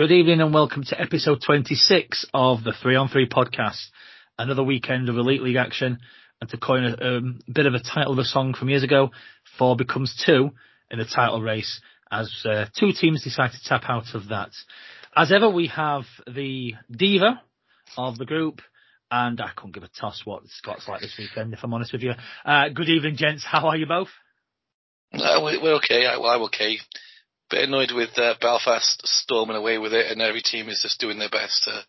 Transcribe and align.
Good 0.00 0.12
evening 0.12 0.40
and 0.40 0.54
welcome 0.54 0.82
to 0.84 0.98
episode 0.98 1.42
26 1.44 2.24
of 2.32 2.64
the 2.64 2.72
3 2.72 2.96
on 2.96 3.08
3 3.10 3.28
podcast. 3.28 3.84
Another 4.38 4.64
weekend 4.64 5.10
of 5.10 5.18
Elite 5.18 5.42
League 5.42 5.56
action. 5.56 5.98
And 6.40 6.48
to 6.48 6.56
coin 6.56 6.84
a 6.84 7.18
um, 7.18 7.40
bit 7.52 7.66
of 7.66 7.74
a 7.74 7.82
title 7.82 8.14
of 8.14 8.18
a 8.18 8.24
song 8.24 8.54
from 8.54 8.70
years 8.70 8.82
ago, 8.82 9.10
four 9.58 9.76
becomes 9.76 10.18
two 10.24 10.52
in 10.90 10.98
the 10.98 11.04
title 11.04 11.42
race 11.42 11.82
as 12.10 12.32
uh, 12.46 12.64
two 12.74 12.92
teams 12.98 13.22
decide 13.22 13.50
to 13.50 13.62
tap 13.62 13.82
out 13.90 14.14
of 14.14 14.28
that. 14.28 14.48
As 15.14 15.30
ever, 15.32 15.50
we 15.50 15.66
have 15.66 16.04
the 16.26 16.76
diva 16.90 17.42
of 17.98 18.16
the 18.16 18.24
group, 18.24 18.62
and 19.10 19.38
I 19.38 19.50
couldn't 19.54 19.74
give 19.74 19.82
a 19.82 19.90
toss 20.00 20.22
what 20.24 20.46
Scott's 20.46 20.88
like 20.88 21.02
this 21.02 21.16
weekend, 21.18 21.52
if 21.52 21.60
I'm 21.62 21.74
honest 21.74 21.92
with 21.92 22.00
you. 22.00 22.12
Uh, 22.46 22.70
good 22.70 22.88
evening, 22.88 23.16
gents. 23.16 23.44
How 23.44 23.68
are 23.68 23.76
you 23.76 23.84
both? 23.84 24.08
Uh, 25.12 25.40
we're 25.42 25.74
okay. 25.74 26.06
I, 26.06 26.14
I'm 26.14 26.44
okay. 26.44 26.78
Bit 27.50 27.64
annoyed 27.64 27.90
with 27.92 28.16
uh, 28.16 28.34
Belfast 28.40 29.00
storming 29.04 29.56
away 29.56 29.78
with 29.78 29.92
it, 29.92 30.10
and 30.10 30.22
every 30.22 30.40
team 30.40 30.68
is 30.68 30.80
just 30.82 31.00
doing 31.00 31.18
their 31.18 31.28
best 31.28 31.64
to 31.64 31.82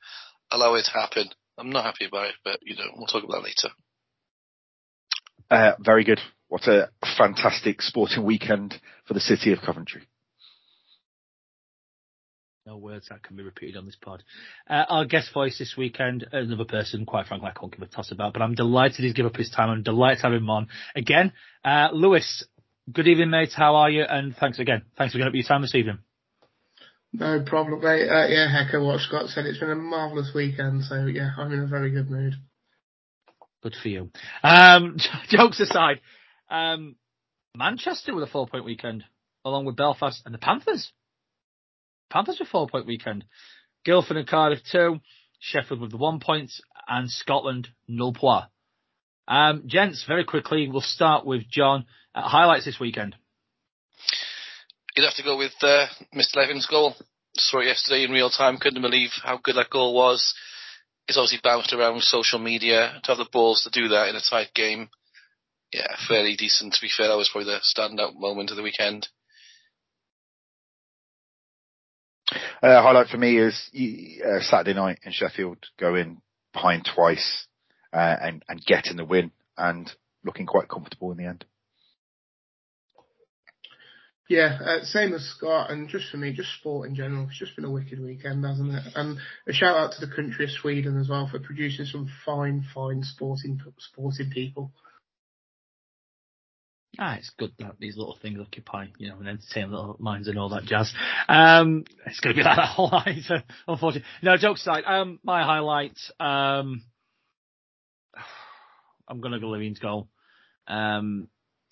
allow 0.49 0.73
it 0.73 0.85
to 0.85 0.91
happen. 0.91 1.29
I'm 1.57 1.69
not 1.69 1.85
happy 1.85 2.05
about 2.05 2.29
it, 2.29 2.35
but 2.43 2.59
you 2.63 2.75
know 2.75 2.89
we'll 2.95 3.07
talk 3.07 3.23
about 3.23 3.43
that 3.43 3.43
later. 3.43 3.69
Uh, 5.51 5.73
very 5.79 6.03
good. 6.03 6.19
What 6.47 6.67
a 6.67 6.89
fantastic 7.17 7.81
sporting 7.81 8.25
weekend 8.25 8.79
for 9.05 9.13
the 9.13 9.19
city 9.19 9.51
of 9.51 9.59
Coventry. 9.59 10.07
No 12.65 12.77
words 12.77 13.07
that 13.09 13.23
can 13.23 13.35
be 13.35 13.43
repeated 13.43 13.77
on 13.77 13.85
this 13.85 13.97
pod. 14.01 14.23
Uh, 14.69 14.85
our 14.87 15.05
guest 15.05 15.33
voice 15.33 15.57
this 15.57 15.75
weekend, 15.77 16.27
another 16.31 16.63
person, 16.63 17.05
quite 17.05 17.25
frankly, 17.25 17.49
I 17.49 17.59
can't 17.59 17.71
give 17.71 17.81
a 17.81 17.87
toss 17.87 18.11
about, 18.11 18.33
but 18.33 18.41
I'm 18.41 18.53
delighted 18.53 18.99
he's 18.99 19.13
given 19.13 19.31
up 19.31 19.35
his 19.35 19.49
time. 19.49 19.69
I'm 19.69 19.83
delighted 19.83 20.19
to 20.19 20.27
have 20.27 20.33
him 20.33 20.49
on 20.49 20.67
again. 20.95 21.33
Uh, 21.65 21.89
Lewis, 21.91 22.45
good 22.91 23.07
evening, 23.07 23.29
mate. 23.29 23.51
How 23.55 23.75
are 23.75 23.89
you? 23.89 24.03
And 24.03 24.35
thanks 24.35 24.59
again. 24.59 24.83
Thanks 24.97 25.13
for 25.13 25.19
giving 25.19 25.29
up 25.29 25.35
your 25.35 25.43
time 25.43 25.61
this 25.61 25.75
evening. 25.75 25.99
No 27.13 27.43
problem, 27.45 27.81
mate. 27.81 28.07
Uh, 28.07 28.27
yeah, 28.27 28.49
Hecker, 28.49 28.81
what 28.81 29.01
Scott 29.01 29.27
said. 29.27 29.45
It's 29.45 29.59
been 29.59 29.69
a 29.69 29.75
marvellous 29.75 30.31
weekend, 30.33 30.83
so 30.85 31.05
yeah, 31.05 31.31
I'm 31.37 31.51
in 31.51 31.59
a 31.59 31.67
very 31.67 31.91
good 31.91 32.09
mood. 32.09 32.35
Good 33.61 33.75
for 33.81 33.89
you. 33.89 34.11
Um, 34.43 34.97
jokes 35.29 35.59
aside, 35.59 35.99
um, 36.49 36.95
Manchester 37.55 38.15
with 38.15 38.23
a 38.23 38.31
four 38.31 38.47
point 38.47 38.63
weekend, 38.63 39.03
along 39.43 39.65
with 39.65 39.75
Belfast 39.75 40.21
and 40.25 40.33
the 40.33 40.39
Panthers. 40.39 40.91
Panthers 42.09 42.37
with 42.39 42.49
four 42.49 42.67
point 42.67 42.87
weekend. 42.87 43.25
Guildford 43.83 44.17
and 44.17 44.27
Cardiff 44.27 44.59
two, 44.71 44.99
Sheffield 45.39 45.81
with 45.81 45.91
the 45.91 45.97
one 45.97 46.19
point, 46.19 46.51
and 46.87 47.09
Scotland 47.09 47.67
nil 47.87 48.13
point. 48.13 48.45
Um, 49.27 49.63
gents, 49.67 50.05
very 50.07 50.23
quickly, 50.23 50.67
we'll 50.69 50.81
start 50.81 51.25
with 51.25 51.49
John. 51.49 51.85
Uh, 52.13 52.27
highlights 52.27 52.65
this 52.65 52.79
weekend. 52.79 53.15
You'd 54.95 55.05
have 55.05 55.15
to 55.15 55.23
go 55.23 55.37
with 55.37 55.53
uh, 55.61 55.87
Mr. 56.13 56.35
Levin's 56.35 56.67
goal. 56.67 56.95
Saw 57.35 57.59
it 57.59 57.67
yesterday 57.67 58.03
in 58.03 58.11
real 58.11 58.29
time. 58.29 58.57
Couldn't 58.57 58.81
believe 58.81 59.11
how 59.23 59.39
good 59.41 59.55
that 59.55 59.69
goal 59.69 59.93
was. 59.95 60.33
It's 61.07 61.17
obviously 61.17 61.39
bounced 61.41 61.73
around 61.73 62.01
social 62.01 62.39
media. 62.39 62.99
To 63.03 63.11
have 63.11 63.17
the 63.17 63.29
balls 63.31 63.63
to 63.63 63.69
do 63.69 63.87
that 63.89 64.09
in 64.09 64.15
a 64.15 64.21
tight 64.21 64.53
game, 64.53 64.89
yeah, 65.71 65.87
fairly 66.07 66.35
decent. 66.35 66.73
To 66.73 66.81
be 66.81 66.89
fair, 66.95 67.07
that 67.07 67.17
was 67.17 67.29
probably 67.31 67.53
the 67.53 67.61
standout 67.61 68.19
moment 68.19 68.51
of 68.51 68.57
the 68.57 68.63
weekend. 68.63 69.07
Uh, 72.61 72.81
highlight 72.81 73.07
for 73.07 73.17
me 73.17 73.37
is 73.37 73.69
uh, 73.73 74.41
Saturday 74.41 74.73
night 74.73 74.99
in 75.03 75.13
Sheffield, 75.13 75.57
going 75.79 76.21
behind 76.53 76.87
twice 76.93 77.47
uh, 77.93 78.15
and 78.21 78.43
and 78.47 78.65
getting 78.65 78.97
the 78.97 79.05
win 79.05 79.31
and 79.57 79.91
looking 80.23 80.45
quite 80.45 80.67
comfortable 80.67 81.11
in 81.11 81.17
the 81.17 81.25
end. 81.25 81.45
Yeah, 84.31 84.59
uh, 84.65 84.85
same 84.85 85.13
as 85.13 85.25
Scott, 85.35 85.71
and 85.71 85.89
just 85.89 86.09
for 86.09 86.15
me, 86.15 86.31
just 86.31 86.53
sport 86.53 86.87
in 86.87 86.95
general. 86.95 87.27
It's 87.27 87.37
just 87.37 87.53
been 87.57 87.65
a 87.65 87.69
wicked 87.69 88.01
weekend, 88.01 88.45
hasn't 88.45 88.73
it? 88.73 88.83
And 88.95 89.17
a 89.45 89.51
shout 89.51 89.75
out 89.75 89.91
to 89.91 90.05
the 90.05 90.15
country 90.15 90.45
of 90.45 90.51
Sweden 90.51 90.97
as 90.97 91.09
well 91.09 91.27
for 91.29 91.37
producing 91.37 91.83
some 91.83 92.09
fine, 92.25 92.63
fine 92.73 93.03
sporting 93.03 93.59
sporting 93.77 94.29
people. 94.29 94.71
Ah, 96.97 97.17
it's 97.17 97.29
good 97.37 97.51
that 97.59 97.75
these 97.77 97.97
little 97.97 98.17
things 98.21 98.39
occupy, 98.39 98.85
you 98.97 99.09
know, 99.09 99.17
and 99.19 99.27
entertain 99.27 99.69
little 99.69 99.97
minds 99.99 100.29
and 100.29 100.39
all 100.39 100.47
that 100.47 100.63
jazz. 100.63 100.93
Um, 101.27 101.83
it's 102.05 102.21
going 102.21 102.33
to 102.33 102.39
be 102.39 102.43
like 102.45 102.55
that 102.55 102.69
whole 102.69 102.89
night, 102.89 103.25
unfortunately. 103.67 104.07
No, 104.23 104.37
jokes 104.37 104.61
aside, 104.61 104.85
um, 104.87 105.19
my 105.25 105.43
highlight, 105.43 105.97
um, 106.21 106.83
I'm 109.09 109.19
going 109.19 109.33
to 109.33 109.41
go 109.41 109.49
Levine's 109.49 109.79
goal. 109.79 110.07
Um, 110.67 111.27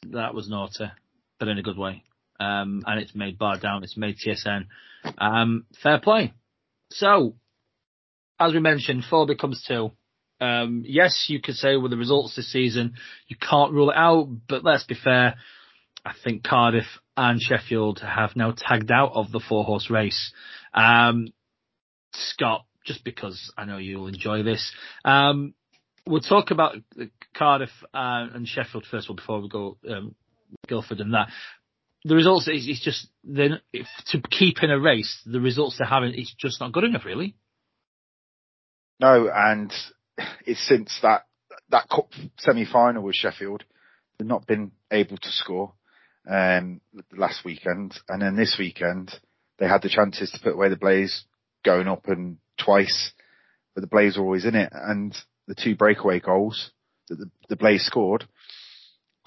that 0.10 0.34
was 0.34 0.50
naughty, 0.50 0.92
but 1.40 1.48
in 1.48 1.58
a 1.58 1.64
good 1.64 1.78
way. 1.78 2.04
Um, 2.40 2.84
and 2.88 3.02
it's 3.02 3.16
made 3.16 3.38
bar 3.38 3.58
down, 3.58 3.84
it's 3.84 3.98
made 3.98 4.16
TSN. 4.18 4.66
Um, 5.18 5.66
fair 5.84 6.00
play. 6.00 6.34
So, 6.92 7.36
as 8.40 8.54
we 8.54 8.60
mentioned, 8.60 9.04
four 9.10 9.28
becomes 9.28 9.64
two. 9.68 9.92
Um, 10.42 10.84
yes, 10.88 11.26
you 11.28 11.42
could 11.42 11.56
say 11.56 11.76
with 11.76 11.92
the 11.92 11.98
results 11.98 12.36
this 12.36 12.52
season, 12.52 12.94
you 13.28 13.36
can't 13.36 13.74
rule 13.74 13.90
it 13.90 13.98
out, 13.98 14.30
but 14.48 14.64
let's 14.64 14.86
be 14.86 14.96
fair. 14.96 15.36
I 16.06 16.14
think 16.24 16.44
Cardiff 16.44 16.86
and 17.18 17.42
Sheffield 17.42 18.00
have 18.00 18.36
now 18.36 18.54
tagged 18.56 18.90
out 18.90 19.12
of 19.14 19.32
the 19.32 19.42
four 19.42 19.66
horse 19.66 19.90
race. 19.90 20.32
Um, 20.74 21.28
Scott, 22.14 22.66
just 22.86 23.04
because 23.04 23.52
I 23.58 23.66
know 23.66 23.78
you'll 23.78 24.08
enjoy 24.08 24.44
this, 24.44 24.72
um, 25.04 25.54
we'll 26.08 26.22
talk 26.22 26.52
about 26.52 26.78
Cardiff 27.36 27.70
uh, 27.94 28.28
and 28.34 28.48
Sheffield 28.48 28.86
first 28.90 29.08
of 29.08 29.12
all 29.12 29.16
before 29.18 29.42
we 29.42 29.50
go 29.50 29.78
um, 29.90 30.16
Guildford 30.68 31.02
and 31.02 31.14
that. 31.14 31.30
The 32.06 32.16
results 32.16 32.48
is, 32.48 32.68
is 32.68 32.80
just 32.80 33.08
then 33.24 33.60
to 34.08 34.22
keep 34.22 34.64
in 34.64 34.72
a 34.72 34.80
race. 34.80 35.22
The 35.26 35.42
results 35.42 35.78
they're 35.78 35.88
having 35.88 36.14
is 36.14 36.34
just 36.38 36.62
not 36.62 36.72
good 36.72 36.86
enough, 36.86 37.06
really. 37.06 37.36
No, 39.00 39.30
and 39.34 39.72
it's 40.46 40.66
since 40.68 40.98
that 41.02 41.26
that 41.70 41.90
cup 41.90 42.12
semi 42.38 42.66
final 42.66 43.04
with 43.04 43.16
Sheffield, 43.16 43.64
they've 44.18 44.28
not 44.28 44.48
been 44.48 44.72
able 44.92 45.18
to 45.18 45.30
score 45.30 45.74
um, 46.30 46.82
last 47.16 47.44
weekend, 47.46 48.00
and 48.08 48.22
then 48.22 48.36
this 48.36 48.56
weekend 48.58 49.12
they 49.58 49.68
had 49.68 49.82
the 49.82 49.90
chances 49.90 50.32
to 50.32 50.40
put 50.40 50.54
away 50.54 50.70
the 50.70 50.78
Blaze, 50.78 51.26
going 51.66 51.88
up 51.88 52.08
and 52.08 52.38
twice, 52.58 53.12
but 53.76 53.82
the 53.82 53.88
Blaze 53.88 54.18
were 54.18 54.24
always 54.24 54.46
in 54.46 54.56
it, 54.56 54.70
and 54.74 55.16
the 55.48 55.56
two 55.56 55.76
breakaway 55.76 56.20
goals 56.20 56.72
that 57.10 57.16
the, 57.16 57.30
the 57.50 57.56
Blaze 57.56 57.84
scored 57.84 58.26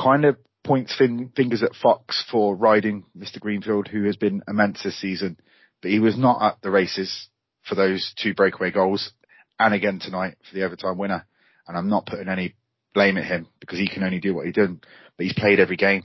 kind 0.01 0.25
of 0.25 0.37
points 0.65 0.95
fin- 0.97 1.33
fingers 1.35 1.63
at 1.63 1.75
Fox 1.75 2.25
for 2.31 2.55
riding 2.55 3.05
Mr. 3.17 3.41
Greenfield, 3.41 3.89
who 3.89 4.05
has 4.05 4.17
been 4.17 4.43
immense 4.47 4.83
this 4.83 5.01
season, 5.01 5.39
but 5.81 5.91
he 5.91 5.99
was 5.99 6.17
not 6.17 6.43
at 6.43 6.63
the 6.63 6.71
races 6.71 7.29
for 7.63 7.75
those 7.75 8.13
two 8.17 8.35
breakaway 8.35 8.71
goals 8.71 9.13
and 9.59 9.75
again 9.75 9.99
tonight 10.01 10.37
for 10.49 10.55
the 10.57 10.65
overtime 10.65 10.99
winner. 10.99 11.27
And 11.67 11.77
I'm 11.77 11.89
not 11.89 12.07
putting 12.07 12.29
any 12.29 12.55
blame 12.95 13.17
at 13.17 13.25
him 13.25 13.49
because 13.61 13.79
he 13.79 13.89
can 13.89 14.03
only 14.03 14.21
do 14.21 14.35
what 14.35 14.47
he 14.47 14.53
did, 14.53 14.81
but 15.17 15.25
he's 15.25 15.35
played 15.35 15.61
every 15.61 15.77
game 15.77 16.05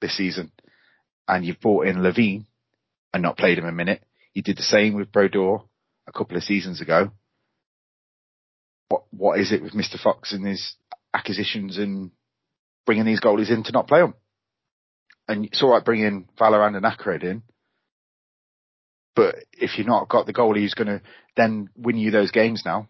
this 0.00 0.16
season. 0.16 0.52
And 1.26 1.44
you've 1.44 1.60
brought 1.60 1.86
in 1.86 2.02
Levine 2.02 2.46
and 3.12 3.22
not 3.22 3.36
played 3.36 3.58
him 3.58 3.66
a 3.66 3.72
minute. 3.72 4.02
He 4.32 4.42
did 4.42 4.56
the 4.56 4.62
same 4.62 4.94
with 4.94 5.12
Brodeur 5.12 5.62
a 6.06 6.12
couple 6.12 6.36
of 6.36 6.44
seasons 6.44 6.80
ago. 6.80 7.10
What 8.88 9.02
what 9.10 9.38
is 9.38 9.52
it 9.52 9.62
with 9.62 9.74
Mr. 9.74 10.00
Fox 10.00 10.32
and 10.32 10.46
his 10.46 10.74
acquisitions 11.12 11.76
and 11.76 12.10
bringing 12.88 13.04
these 13.04 13.20
goalies 13.20 13.50
in 13.50 13.62
to 13.64 13.72
not 13.72 13.86
play 13.86 14.00
them? 14.00 14.14
And 15.28 15.44
it's 15.44 15.62
all 15.62 15.72
right 15.72 15.84
bringing 15.84 16.26
Vallerand 16.40 16.74
and 16.74 16.86
Akred 16.86 17.22
in, 17.22 17.42
but 19.14 19.34
if 19.52 19.76
you've 19.76 19.86
not 19.86 20.08
got 20.08 20.24
the 20.24 20.32
goalie 20.32 20.60
who's 20.60 20.72
going 20.72 20.86
to 20.86 21.02
then 21.36 21.68
win 21.76 21.98
you 21.98 22.10
those 22.10 22.30
games 22.30 22.62
now, 22.64 22.88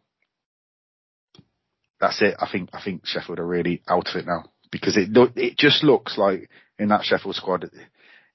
that's 1.98 2.22
it. 2.22 2.36
I 2.38 2.48
think 2.48 2.70
I 2.72 2.80
think 2.80 3.06
Sheffield 3.06 3.40
are 3.40 3.46
really 3.46 3.82
out 3.88 4.08
of 4.08 4.14
it 4.14 4.24
now 4.24 4.44
because 4.70 4.96
it 4.96 5.08
it 5.34 5.58
just 5.58 5.82
looks 5.82 6.16
like 6.16 6.48
in 6.78 6.90
that 6.90 7.04
Sheffield 7.04 7.34
squad, 7.34 7.68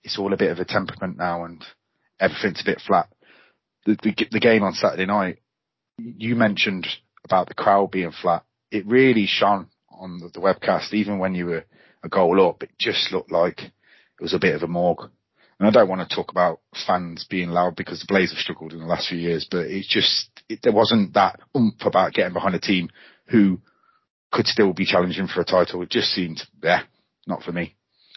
it's 0.03 0.19
all 0.19 0.33
a 0.33 0.37
bit 0.37 0.51
of 0.51 0.59
a 0.59 0.65
temperament 0.65 1.17
now 1.17 1.45
and 1.45 1.63
everything's 2.19 2.61
a 2.61 2.65
bit 2.65 2.81
flat. 2.85 3.07
The, 3.85 3.97
the, 4.03 4.27
the 4.31 4.39
game 4.41 4.63
on 4.63 4.73
Saturday 4.73 5.05
night, 5.05 5.39
you 5.97 6.35
mentioned 6.35 6.87
about 7.23 7.47
the 7.47 7.53
crowd 7.53 7.91
being 7.91 8.11
flat. 8.11 8.43
It 8.69 8.85
really 8.85 9.27
shone 9.27 9.69
on 10.03 10.19
the, 10.19 10.27
the 10.27 10.39
webcast, 10.39 10.93
even 10.93 11.17
when 11.17 11.33
you 11.33 11.45
were 11.45 11.65
a 12.03 12.09
goal 12.09 12.47
up. 12.47 12.61
It 12.61 12.71
just 12.77 13.11
looked 13.11 13.31
like 13.31 13.59
it 13.61 14.21
was 14.21 14.33
a 14.33 14.39
bit 14.39 14.55
of 14.55 14.63
a 14.63 14.67
morgue. 14.67 15.09
And 15.59 15.67
I 15.67 15.71
don't 15.71 15.87
want 15.87 16.07
to 16.07 16.15
talk 16.15 16.29
about 16.29 16.59
fans 16.85 17.25
being 17.29 17.49
loud 17.49 17.75
because 17.75 18.01
the 18.01 18.07
Blaze 18.09 18.31
have 18.31 18.39
struggled 18.39 18.73
in 18.73 18.79
the 18.79 18.85
last 18.85 19.07
few 19.07 19.17
years, 19.17 19.47
but 19.49 19.67
it 19.67 19.85
just, 19.87 20.29
it, 20.49 20.59
there 20.61 20.73
wasn't 20.73 21.13
that 21.13 21.39
oomph 21.55 21.85
about 21.85 22.13
getting 22.13 22.33
behind 22.33 22.53
a 22.53 22.59
team 22.59 22.89
who 23.27 23.61
could 24.31 24.45
still 24.45 24.73
be 24.73 24.85
challenging 24.85 25.27
for 25.27 25.41
a 25.41 25.45
title. 25.45 25.81
It 25.81 25.89
just 25.89 26.09
seemed, 26.09 26.41
yeah, 26.61 26.81
not 27.25 27.43
for 27.43 27.53
me. 27.53 27.75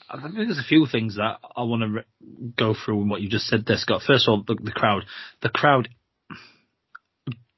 I 0.09 0.21
think 0.21 0.35
there's 0.35 0.59
a 0.59 0.69
few 0.69 0.87
things 0.91 1.17
that 1.17 1.38
I 1.56 1.62
want 1.62 1.83
to 1.83 1.88
re- 1.88 2.53
go 2.56 2.75
through 2.75 3.03
in 3.03 3.09
what 3.09 3.21
you 3.21 3.29
just 3.29 3.47
said 3.47 3.65
there, 3.67 3.77
Scott. 3.77 4.03
First 4.06 4.27
of 4.27 4.33
all, 4.33 4.44
the, 4.47 4.56
the 4.61 4.73
crowd. 4.73 5.05
The 5.43 5.49
crowd, 5.50 5.88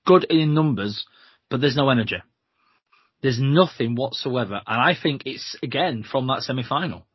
good 0.06 0.25
in 0.25 0.54
numbers, 0.54 1.06
but 1.50 1.60
there's 1.60 1.76
no 1.76 1.88
energy. 1.88 2.16
There's 3.22 3.40
nothing 3.40 3.94
whatsoever. 3.94 4.60
And 4.66 4.80
I 4.80 4.94
think 5.00 5.22
it's, 5.26 5.56
again, 5.62 6.04
from 6.10 6.26
that 6.28 6.42
semi-final. 6.42 7.06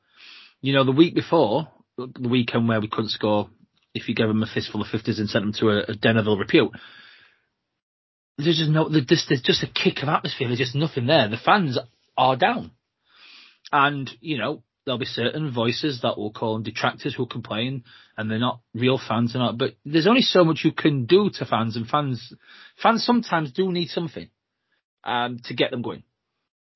You 0.62 0.74
know, 0.74 0.84
the 0.84 0.92
week 0.92 1.16
before, 1.16 1.70
the 1.98 2.30
weekend 2.30 2.68
where 2.68 2.82
we 2.82 2.90
couldn't 2.90 3.10
score 3.10 3.50
if 3.94 4.10
you 4.10 4.16
gave 4.16 4.28
them 4.28 4.44
a 4.44 4.48
fistful 4.48 4.82
of 4.82 4.88
fifties 4.88 5.20
and 5.20 5.30
sent 5.30 5.44
them 5.44 5.54
to 5.60 5.70
a, 5.70 5.92
a 5.92 5.94
Dennerville 5.94 6.40
repute. 6.40 6.72
There's 8.38 8.58
just 8.58 8.72
no, 8.72 8.90
there's, 8.90 9.26
there's 9.30 9.44
just 9.44 9.64
a 9.64 9.68
kick 9.68 10.02
of 10.02 10.10
atmosphere. 10.10 10.48
There's 10.48 10.60
just 10.60 10.76
nothing 10.76 11.06
there. 11.06 11.30
The 11.30 11.38
fans 11.38 11.78
are 12.18 12.36
down. 12.36 12.72
And, 13.72 14.10
you 14.20 14.38
know, 14.40 14.64
there'll 14.86 15.00
be 15.00 15.06
certain 15.06 15.52
voices 15.54 16.02
that 16.02 16.18
will 16.18 16.32
call 16.32 16.56
them 16.56 16.64
detractors 16.64 17.16
who'll 17.16 17.28
complain 17.28 17.84
and 18.18 18.30
they're 18.30 18.40
not 18.40 18.60
real 18.74 19.00
fans 19.00 19.34
and 19.34 19.44
not, 19.44 19.58
but 19.58 19.76
there's 19.86 20.08
only 20.08 20.22
so 20.22 20.44
much 20.44 20.62
you 20.64 20.72
can 20.72 21.06
do 21.06 21.30
to 21.36 21.46
fans 21.46 21.76
and 21.76 21.88
fans, 21.88 22.34
fans 22.82 23.04
sometimes 23.04 23.52
do 23.52 23.72
need 23.72 23.90
something, 23.90 24.30
um, 25.04 25.40
to 25.46 25.54
get 25.54 25.72
them 25.72 25.82
going. 25.82 26.04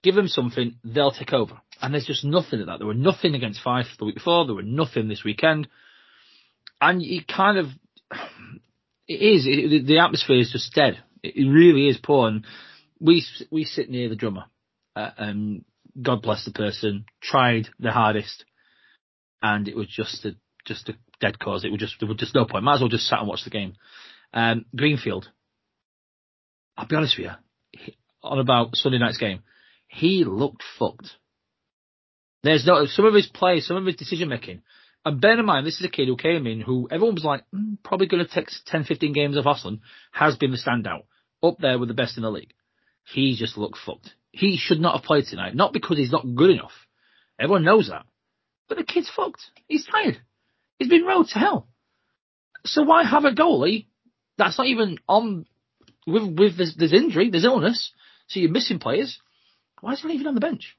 Give 0.03 0.15
them 0.15 0.27
something, 0.27 0.75
they'll 0.83 1.12
take 1.12 1.33
over. 1.33 1.59
And 1.81 1.94
there's 1.94 2.06
just 2.06 2.24
nothing 2.24 2.62
of 2.62 2.68
that. 2.68 2.77
There 2.79 2.88
were 2.88 2.94
nothing 2.94 3.35
against 3.35 3.62
Fife 3.62 3.88
the 3.97 4.06
week 4.06 4.15
before. 4.15 4.45
There 4.45 4.56
were 4.56 4.62
nothing 4.62 5.07
this 5.07 5.24
weekend. 5.24 5.68
And 6.79 7.01
it 7.01 7.27
kind 7.27 7.57
of, 7.57 7.68
it 9.07 9.13
is, 9.13 9.45
it, 9.47 9.85
the 9.85 10.00
atmosphere 10.00 10.39
is 10.39 10.51
just 10.51 10.74
dead. 10.74 11.00
It 11.24 11.50
really 11.50 11.88
is 11.88 11.97
poor. 12.01 12.27
And 12.27 12.45
we, 13.00 13.25
we 13.51 13.63
sit 13.65 13.89
near 13.89 14.09
the 14.09 14.15
drummer, 14.15 14.45
uh, 14.95 15.12
and 15.18 15.65
God 16.01 16.21
bless 16.21 16.45
the 16.45 16.51
person, 16.51 17.06
tried 17.21 17.68
the 17.79 17.91
hardest, 17.91 18.45
and 19.41 19.68
it 19.68 19.75
was 19.75 19.88
just 19.88 20.25
a 20.25 20.35
just 20.65 20.89
a 20.89 20.95
dead 21.21 21.39
cause. 21.39 21.63
It 21.63 21.71
was 21.71 21.79
just 21.79 21.95
there 22.00 22.09
was 22.09 22.18
just 22.18 22.35
no 22.35 22.45
point. 22.45 22.63
Might 22.63 22.75
as 22.75 22.79
well 22.81 22.89
just 22.89 23.07
sat 23.07 23.19
and 23.19 23.27
watch 23.27 23.44
the 23.44 23.50
game. 23.50 23.74
Um, 24.33 24.65
Greenfield, 24.75 25.29
I'll 26.75 26.88
be 26.88 26.95
honest 26.95 27.18
with 27.18 27.27
you, 27.27 27.94
on 28.31 28.39
about 28.39 28.75
Sunday 28.75 28.97
night's 28.97 29.18
game, 29.18 29.39
he 29.88 30.24
looked 30.24 30.63
fucked. 30.77 31.12
There's 32.44 32.65
no 32.65 32.85
some 32.85 33.06
of 33.06 33.13
his 33.13 33.27
play, 33.27 33.59
some 33.59 33.77
of 33.77 33.85
his 33.85 33.95
decision 33.95 34.29
making. 34.29 34.62
And 35.06 35.21
bear 35.21 35.39
in 35.39 35.45
mind, 35.45 35.65
this 35.65 35.79
is 35.79 35.85
a 35.85 35.89
kid 35.89 36.07
who 36.07 36.18
came 36.18 36.45
in 36.47 36.59
who 36.59 36.88
everyone 36.91 37.15
was 37.15 37.24
like, 37.24 37.44
mm, 37.53 37.77
probably 37.83 38.07
going 38.07 38.25
to 38.25 38.29
take 38.29 38.50
10, 38.65 38.83
15 38.83 39.13
games 39.13 39.38
off 39.38 39.45
Osland, 39.45 39.79
has 40.12 40.35
been 40.35 40.51
the 40.51 40.57
standout, 40.57 41.03
up 41.41 41.57
there 41.59 41.79
with 41.79 41.88
the 41.88 41.95
best 41.95 42.18
in 42.18 42.24
the 42.24 42.31
league. 42.31 42.53
He 43.06 43.35
just 43.38 43.57
looked 43.57 43.77
fucked. 43.77 44.13
He 44.31 44.57
should 44.57 44.81
not 44.81 44.95
have 44.95 45.06
played 45.06 45.25
tonight, 45.25 45.56
not 45.56 45.71
because 45.71 45.97
he's 45.97 46.12
not 46.12 46.35
good 46.35 46.50
enough. 46.50 46.74
Everyone 47.39 47.63
knows 47.63 47.88
that. 47.88 48.06
But 48.68 48.77
the 48.77 48.83
kid's 48.83 49.09
fucked. 49.09 49.41
He's 49.68 49.85
tired. 49.85 50.19
He's 50.77 50.89
been 50.89 51.06
rode 51.06 51.27
to 51.27 51.39
hell. 51.39 51.68
So 52.65 52.83
why 52.83 53.06
have 53.06 53.24
a 53.24 53.31
goalie 53.31 53.85
that's 54.38 54.57
not 54.57 54.68
even 54.68 54.97
on 55.07 55.45
with 56.06 56.38
with 56.38 56.57
this, 56.57 56.75
there's 56.77 56.94
injury, 56.94 57.29
this 57.29 57.44
illness, 57.44 57.91
so 58.27 58.39
you're 58.39 58.51
missing 58.51 58.79
players. 58.79 59.19
Why 59.81 59.94
is 59.94 60.01
he 60.01 60.07
leaving 60.07 60.27
on 60.27 60.35
the 60.35 60.41
bench? 60.41 60.75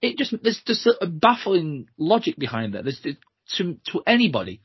It 0.00 0.16
just 0.16 0.34
there's 0.42 0.60
just 0.64 0.86
a 0.86 1.06
baffling 1.06 1.88
logic 1.96 2.36
behind 2.38 2.74
that. 2.74 2.84
There's 2.84 3.00
to 3.56 3.78
to 3.92 4.02
anybody, 4.06 4.60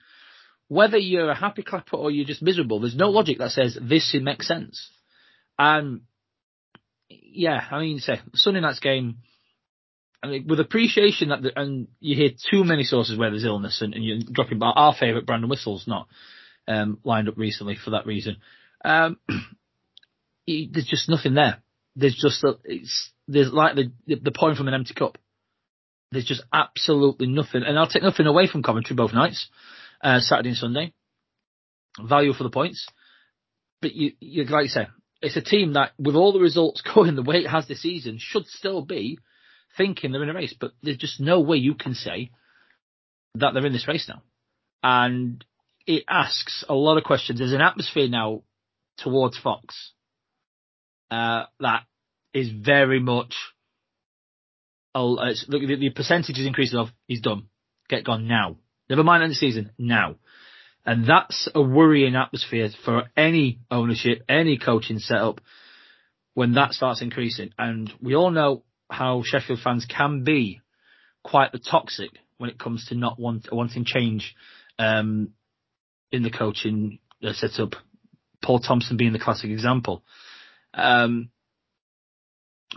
whether 0.68 0.98
you're 0.98 1.31
a 1.31 1.36
happy 1.36 1.63
clapper 1.63 1.98
or 1.98 2.12
you're 2.12 2.25
just 2.25 2.42
miserable. 2.42 2.80
There's 2.80 2.95
no 2.95 3.10
logic 3.10 3.39
that 3.39 3.51
says 3.51 3.77
this 3.81 4.15
makes 4.21 4.48
sense. 4.48 4.92
And 5.57 6.01
yeah, 7.10 7.65
I 7.71 7.80
mean, 7.80 8.00
say 8.00 8.21
Sunday 8.36 8.62
night's 8.62 8.80
game. 8.80 9.18
I 10.21 10.27
mean, 10.27 10.48
with 10.48 10.60
appreciation 10.62 11.30
that, 11.30 11.42
the, 11.42 11.60
and 11.60 11.88
you 12.00 12.15
hear 12.15 12.30
too 12.50 12.63
many 12.63 12.83
sources 12.83 13.18
where 13.18 13.30
there's 13.30 13.44
illness, 13.44 13.81
and, 13.81 13.94
and 13.94 14.06
you're 14.06 14.19
dropping. 14.31 14.60
But 14.60 14.74
our 14.75 14.94
favourite 14.94 15.25
Brandon 15.25 15.50
Whistle's 15.50 15.86
not 15.88 16.07
um, 16.68 17.00
lined 17.04 17.27
up 17.27 17.38
recently 17.38 17.75
for 17.75 17.92
that 17.92 18.06
reason. 18.06 18.38
Um, 18.86 19.18
there's 20.48 20.86
just 20.86 21.10
nothing 21.10 21.33
there. 21.33 21.62
There's 21.95 22.16
just 22.16 22.44
a, 22.44 22.57
it's 22.63 23.12
there's 23.28 23.51
like 23.51 23.75
the 23.75 23.92
the 24.07 24.31
point 24.31 24.57
from 24.57 24.68
an 24.68 24.74
empty 24.74 24.94
cup. 24.94 25.18
There's 26.12 26.25
just 26.25 26.44
absolutely 26.51 27.28
nothing, 27.28 27.63
and 27.63 27.78
I'll 27.78 27.88
take 27.88 28.04
nothing 28.04 28.28
away 28.28 28.48
from 28.48 28.63
Coventry 28.63 28.95
both 28.95 29.13
nights, 29.13 29.50
uh, 30.04 30.19
Saturday 30.19 30.50
and 30.50 30.57
Sunday. 30.57 30.94
Value 32.00 32.34
for 32.34 32.44
the 32.44 32.50
points, 32.50 32.88
but 33.81 33.94
you, 33.94 34.13
you 34.19 34.45
like 34.45 34.63
you 34.63 34.69
say, 34.69 34.88
it's 35.22 35.38
a 35.38 35.42
team 35.42 35.74
that, 35.74 35.92
with 35.98 36.16
all 36.16 36.34
the 36.34 36.40
results 36.40 36.81
going 36.95 37.16
the 37.16 37.24
way 37.24 37.38
it 37.38 37.50
has 37.50 37.68
this 37.68 37.81
season, 37.81 38.18
should 38.19 38.46
still 38.48 38.84
be 38.84 39.18
thinking 39.78 40.12
they're 40.12 40.24
in 40.24 40.30
a 40.30 40.34
race. 40.34 40.56
But 40.60 40.72
there's 40.84 40.98
just 40.98 41.19
no 41.19 41.39
way 41.42 41.57
you 41.57 41.75
can 41.75 41.96
say 41.96 42.31
that 43.36 43.54
they're 43.54 43.66
in 43.66 43.74
this 43.74 43.88
race 43.88 44.07
now. 44.07 44.22
And 44.84 45.44
it 45.88 46.04
asks 46.10 46.63
a 46.68 46.74
lot 46.74 46.98
of 46.98 47.04
questions. 47.04 47.39
There's 47.39 47.54
an 47.54 47.62
atmosphere 47.62 48.07
now 48.07 48.44
towards 48.98 49.38
Fox 49.38 49.94
uh, 51.13 51.45
that 51.60 51.83
is 52.33 52.50
very 52.50 53.00
much. 53.00 53.36
Oh, 54.95 55.12
look, 55.12 55.38
the, 55.48 55.75
the 55.75 55.89
percentage 55.92 56.39
is 56.39 56.48
increasing 56.48 56.80
of 56.80 56.89
he's 57.06 57.21
done. 57.21 57.48
Get 57.89 58.04
gone 58.04 58.27
now. 58.27 58.57
Never 58.89 59.04
mind 59.04 59.24
end 59.24 59.31
the 59.31 59.36
season 59.36 59.71
now. 59.77 60.15
And 60.86 61.07
that's 61.07 61.48
a 61.54 61.62
worrying 61.62 62.15
atmosphere 62.15 62.69
for 62.83 63.04
any 63.15 63.60
ownership, 63.71 64.24
any 64.27 64.57
coaching 64.57 65.00
setup 65.00 65.39
when 66.33 66.54
that 66.54 66.74
starts 66.74 67.01
increasing. 67.01 67.51
And 67.57 67.92
we 68.01 68.15
all 68.15 68.31
know 68.31 68.63
how 68.89 69.24
Sheffield 69.24 69.60
fans 69.63 69.86
can 69.86 70.24
be 70.24 70.62
quite 71.24 71.51
the 71.51 71.60
toxic 71.60 72.10
when 72.38 72.50
it 72.50 72.60
comes 72.60 72.88
to 72.88 72.95
not 72.95 73.19
want, 73.19 73.48
wanting 73.51 73.86
change 73.86 74.36
um, 74.77 75.30
in 76.12 76.24
the 76.24 76.31
coaching 76.31 77.00
uh, 77.24 77.33
setup. 77.33 77.75
Paul 78.44 78.60
Thompson 78.60 78.98
being 78.98 79.13
the 79.13 79.19
classic 79.19 79.50
example. 79.51 80.04
Um, 80.74 81.30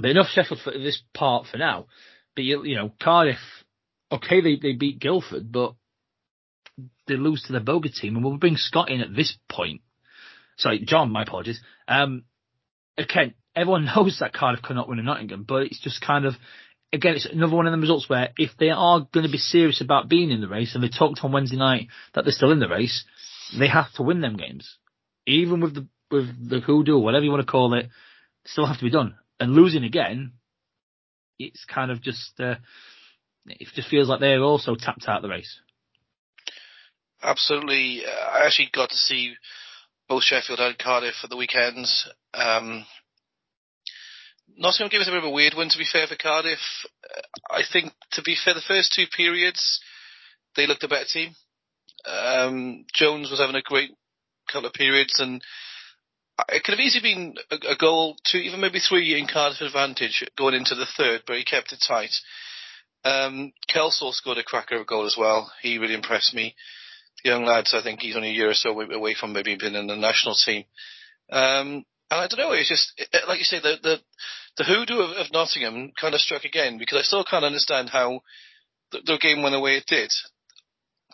but 0.01 0.11
enough 0.11 0.29
Sheffield 0.29 0.61
for 0.63 0.73
this 0.73 1.03
part 1.15 1.47
for 1.47 1.57
now. 1.59 1.87
But 2.35 2.45
you, 2.45 2.65
you 2.65 2.77
know, 2.77 2.93
Cardiff, 3.01 3.39
okay, 4.13 4.41
they, 4.41 4.57
they 4.57 4.73
beat 4.73 5.01
Guildford, 5.01 5.51
but 5.51 5.75
they 7.07 7.17
lose 7.17 7.43
to 7.45 7.53
the 7.53 7.61
Boga 7.61 7.93
team, 7.95 8.17
and 8.17 8.25
we'll 8.25 8.37
bring 8.37 8.57
Scott 8.57 8.91
in 8.91 9.01
at 9.01 9.15
this 9.15 9.37
point. 9.51 9.81
Sorry, 10.59 10.85
John, 10.85 11.11
my 11.11 11.23
apologies. 11.23 11.61
Um, 11.89 12.25
again, 12.99 13.35
everyone 13.55 13.85
knows 13.97 14.19
that 14.21 14.35
Cardiff 14.35 14.63
cannot 14.63 14.89
win 14.89 14.99
in 14.99 15.07
Nottingham, 15.07 15.45
but 15.47 15.63
it's 15.63 15.81
just 15.81 16.01
kind 16.01 16.27
of, 16.27 16.35
again, 16.93 17.15
it's 17.15 17.27
another 17.27 17.57
one 17.57 17.67
of 17.67 17.73
them 17.73 17.81
results 17.81 18.09
where 18.09 18.31
if 18.37 18.51
they 18.59 18.71
are 18.71 19.07
going 19.13 19.27
to 19.27 19.33
be 19.33 19.39
serious 19.39 19.81
about 19.81 20.09
being 20.09 20.31
in 20.31 20.41
the 20.41 20.49
race, 20.49 20.75
and 20.75 20.85
they 20.85 20.89
talked 20.89 21.21
on 21.23 21.33
Wednesday 21.33 21.57
night 21.57 21.89
that 22.15 22.25
they're 22.25 22.33
still 22.33 22.53
in 22.53 22.61
the 22.61 22.69
race, 22.69 23.05
they 23.59 23.69
have 23.69 23.93
to 23.95 24.03
win 24.03 24.21
them 24.21 24.37
games. 24.37 24.77
Even 25.27 25.61
with 25.61 25.75
the, 25.75 25.89
with 26.11 26.49
the 26.49 26.61
hoodoo, 26.61 26.99
whatever 26.99 27.25
you 27.25 27.31
want 27.31 27.45
to 27.45 27.51
call 27.51 27.75
it, 27.75 27.89
still 28.45 28.67
have 28.67 28.79
to 28.79 28.85
be 28.85 28.91
done. 28.91 29.17
And 29.41 29.53
losing 29.53 29.85
again, 29.85 30.33
it's 31.39 31.65
kind 31.65 31.91
of 31.91 32.01
just, 32.01 32.39
uh, 32.41 32.57
it 33.47 33.69
just 33.75 33.89
feels 33.89 34.09
like 34.09 34.21
they're 34.21 34.43
also 34.43 34.75
tapped 34.75 35.09
out 35.09 35.19
of 35.19 35.23
the 35.23 35.29
race. 35.29 35.61
Absolutely. 37.23 38.03
I 38.07 38.45
actually 38.47 38.71
got 38.73 38.91
to 38.91 38.97
see 38.97 39.35
both 40.09 40.23
Sheffield 40.23 40.61
and 40.61 40.79
Cardiff 40.79 41.15
for 41.21 41.29
the 41.29 41.37
weekends. 41.37 42.09
Um, 42.33 42.85
Nottingham 44.57 44.91
gave 44.91 45.01
us 45.01 45.09
a 45.09 45.11
bit 45.11 45.19
of 45.19 45.25
a 45.25 45.31
weird 45.31 45.55
one, 45.55 45.69
to 45.69 45.79
be 45.79 45.87
fair, 45.91 46.07
for 46.07 46.17
Cardiff. 46.17 46.61
I 47.51 47.63
think, 47.71 47.93
to 48.13 48.23
be 48.23 48.37
fair, 48.43 48.55
the 48.55 48.61
first 48.61 48.93
two 48.95 49.05
periods, 49.15 49.81
they 50.55 50.67
looked 50.67 50.85
a 50.85 50.89
better 50.89 51.05
team. 51.11 51.35
Um, 52.07 52.85
Jones 52.95 53.31
was 53.31 53.41
having 53.41 53.57
a 53.57 53.63
great 53.63 53.91
couple 54.51 54.69
of 54.69 54.75
periods, 54.75 55.19
and 55.19 55.43
it 56.49 56.65
could 56.65 56.73
have 56.73 56.81
easily 56.81 57.03
been 57.03 57.35
a, 57.51 57.73
a 57.73 57.77
goal, 57.77 58.17
two, 58.25 58.39
even 58.39 58.61
maybe 58.61 58.79
three 58.79 59.19
in 59.19 59.27
Cardiff 59.27 59.61
advantage 59.61 60.25
going 60.37 60.55
into 60.55 60.75
the 60.75 60.87
third, 60.97 61.23
but 61.27 61.37
he 61.37 61.45
kept 61.45 61.73
it 61.73 61.83
tight. 61.87 62.15
Um, 63.05 63.53
Kelsall 63.73 64.13
scored 64.13 64.39
a 64.39 64.43
cracker 64.43 64.77
of 64.77 64.83
a 64.83 64.85
goal 64.85 65.07
as 65.07 65.17
well. 65.19 65.51
He 65.63 65.79
really 65.79 65.95
impressed 65.95 66.35
me 66.35 66.55
young 67.25 67.45
lads. 67.45 67.75
I 67.75 67.83
think 67.83 68.01
he's 68.01 68.17
only 68.17 68.31
a 68.31 68.35
year 68.35 68.51
or 68.51 68.55
so 68.55 68.79
away 68.81 69.15
from 69.15 69.33
maybe 69.33 69.57
being 69.59 69.75
in 69.75 69.87
the 69.87 69.97
national 69.97 70.35
team. 70.35 70.65
Um, 71.31 71.85
and 72.11 72.21
I 72.21 72.27
don't 72.29 72.39
know. 72.39 72.53
It's 72.53 72.69
just 72.69 72.93
like 73.27 73.39
you 73.39 73.45
say, 73.45 73.59
the 73.61 73.77
the, 73.83 73.97
the 74.59 74.65
hoodoo 74.65 75.01
of, 75.01 75.11
of 75.17 75.33
Nottingham 75.33 75.93
kind 76.01 76.15
of 76.15 76.21
struck 76.21 76.45
again 76.45 76.79
because 76.79 76.99
I 76.99 77.03
still 77.03 77.25
can't 77.25 77.45
understand 77.45 77.91
how 77.91 78.21
the, 78.93 79.01
the 79.05 79.19
game 79.21 79.43
went 79.43 79.55
the 79.55 79.61
way 79.61 79.77
it 79.77 79.87
did. 79.87 80.11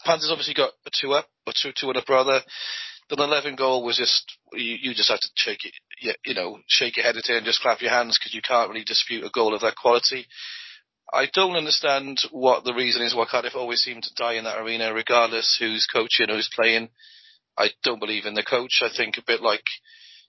Panthers 0.05 0.31
obviously 0.31 0.55
got 0.55 0.73
a 0.87 0.91
two 1.00 1.12
up, 1.12 1.29
or 1.47 1.52
two 1.55 1.73
two 1.73 1.88
and 1.88 1.97
a 1.97 2.02
brother. 2.02 2.41
The 3.12 3.23
11 3.23 3.57
goal 3.57 3.85
was 3.85 3.99
just 3.99 4.25
you, 4.54 4.78
you 4.81 4.95
just 4.95 5.11
have 5.11 5.21
to 5.21 5.28
shake 5.35 5.66
it, 5.66 5.75
you, 6.00 6.14
you 6.25 6.35
know, 6.35 6.61
shake 6.66 6.97
your 6.97 7.04
head 7.04 7.19
at 7.19 7.28
it 7.28 7.37
and 7.37 7.45
just 7.45 7.61
clap 7.61 7.83
your 7.83 7.90
hands 7.90 8.19
because 8.19 8.33
you 8.33 8.40
can't 8.40 8.71
really 8.71 8.85
dispute 8.85 9.23
a 9.23 9.28
goal 9.28 9.54
of 9.54 9.61
that 9.61 9.76
quality. 9.76 10.26
I 11.12 11.26
don't 11.31 11.57
understand 11.57 12.21
what 12.31 12.64
the 12.64 12.73
reason 12.73 13.02
is 13.02 13.14
why 13.14 13.26
Cardiff 13.31 13.54
always 13.54 13.81
seem 13.81 14.00
to 14.00 14.14
die 14.16 14.35
in 14.35 14.45
that 14.45 14.59
arena, 14.59 14.95
regardless 14.95 15.59
who's 15.61 15.87
coaching, 15.92 16.31
who's 16.31 16.49
playing. 16.57 16.88
I 17.59 17.69
don't 17.85 18.00
believe 18.00 18.25
in 18.25 18.33
the 18.33 18.42
coach. 18.42 18.81
I 18.81 18.88
think 18.97 19.19
a 19.19 19.23
bit 19.26 19.42
like 19.42 19.64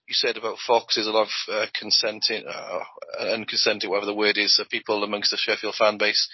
you 0.05 0.13
said 0.13 0.35
about 0.35 0.57
Fox, 0.67 0.95
there's 0.95 1.07
a 1.07 1.11
lot 1.11 1.29
of 1.29 1.53
uh, 1.53 1.65
consenting, 1.79 2.43
uh, 2.45 2.79
unconsenting, 3.21 3.87
whatever 3.87 4.07
the 4.07 4.13
word 4.13 4.37
is, 4.37 4.59
of 4.59 4.67
people 4.67 5.05
amongst 5.05 5.31
the 5.31 5.37
Sheffield 5.37 5.75
fan 5.75 5.97
base. 5.97 6.27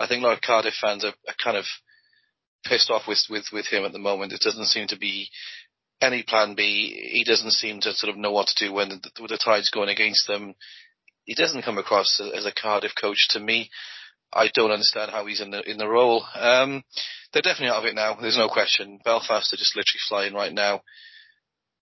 I 0.00 0.08
think 0.08 0.24
a 0.24 0.26
lot 0.26 0.34
of 0.34 0.42
Cardiff 0.42 0.74
fans 0.80 1.04
are, 1.04 1.14
are 1.28 1.34
kind 1.42 1.56
of 1.56 1.64
pissed 2.64 2.90
off 2.90 3.02
with, 3.06 3.22
with, 3.30 3.44
with 3.52 3.66
him 3.66 3.84
at 3.84 3.92
the 3.92 4.00
moment. 4.00 4.32
It 4.32 4.40
doesn't 4.40 4.66
seem 4.66 4.88
to 4.88 4.98
be 4.98 5.28
any 6.02 6.22
plan 6.22 6.54
B. 6.54 7.10
He 7.12 7.24
doesn't 7.24 7.52
seem 7.52 7.80
to 7.80 7.92
sort 7.94 8.10
of 8.10 8.18
know 8.18 8.32
what 8.32 8.48
to 8.48 8.66
do 8.66 8.72
when 8.72 8.88
the, 8.88 9.00
the 9.28 9.38
tide's 9.38 9.70
going 9.70 9.88
against 9.88 10.26
them 10.26 10.54
he 11.24 11.34
doesn't 11.34 11.62
come 11.62 11.78
across 11.78 12.20
as 12.34 12.46
a 12.46 12.52
Cardiff 12.52 12.92
coach 13.00 13.28
to 13.30 13.40
me. 13.40 13.70
I 14.32 14.48
don't 14.54 14.70
understand 14.70 15.10
how 15.10 15.26
he's 15.26 15.40
in 15.40 15.50
the 15.50 15.60
in 15.68 15.76
the 15.76 15.88
role. 15.88 16.24
Um, 16.34 16.82
they're 17.32 17.42
definitely 17.42 17.68
out 17.68 17.80
of 17.80 17.84
it 17.84 17.94
now. 17.94 18.16
There's 18.20 18.36
no 18.36 18.48
question. 18.48 18.98
Belfast 19.04 19.52
are 19.52 19.56
just 19.56 19.76
literally 19.76 20.00
flying 20.08 20.34
right 20.34 20.52
now. 20.52 20.82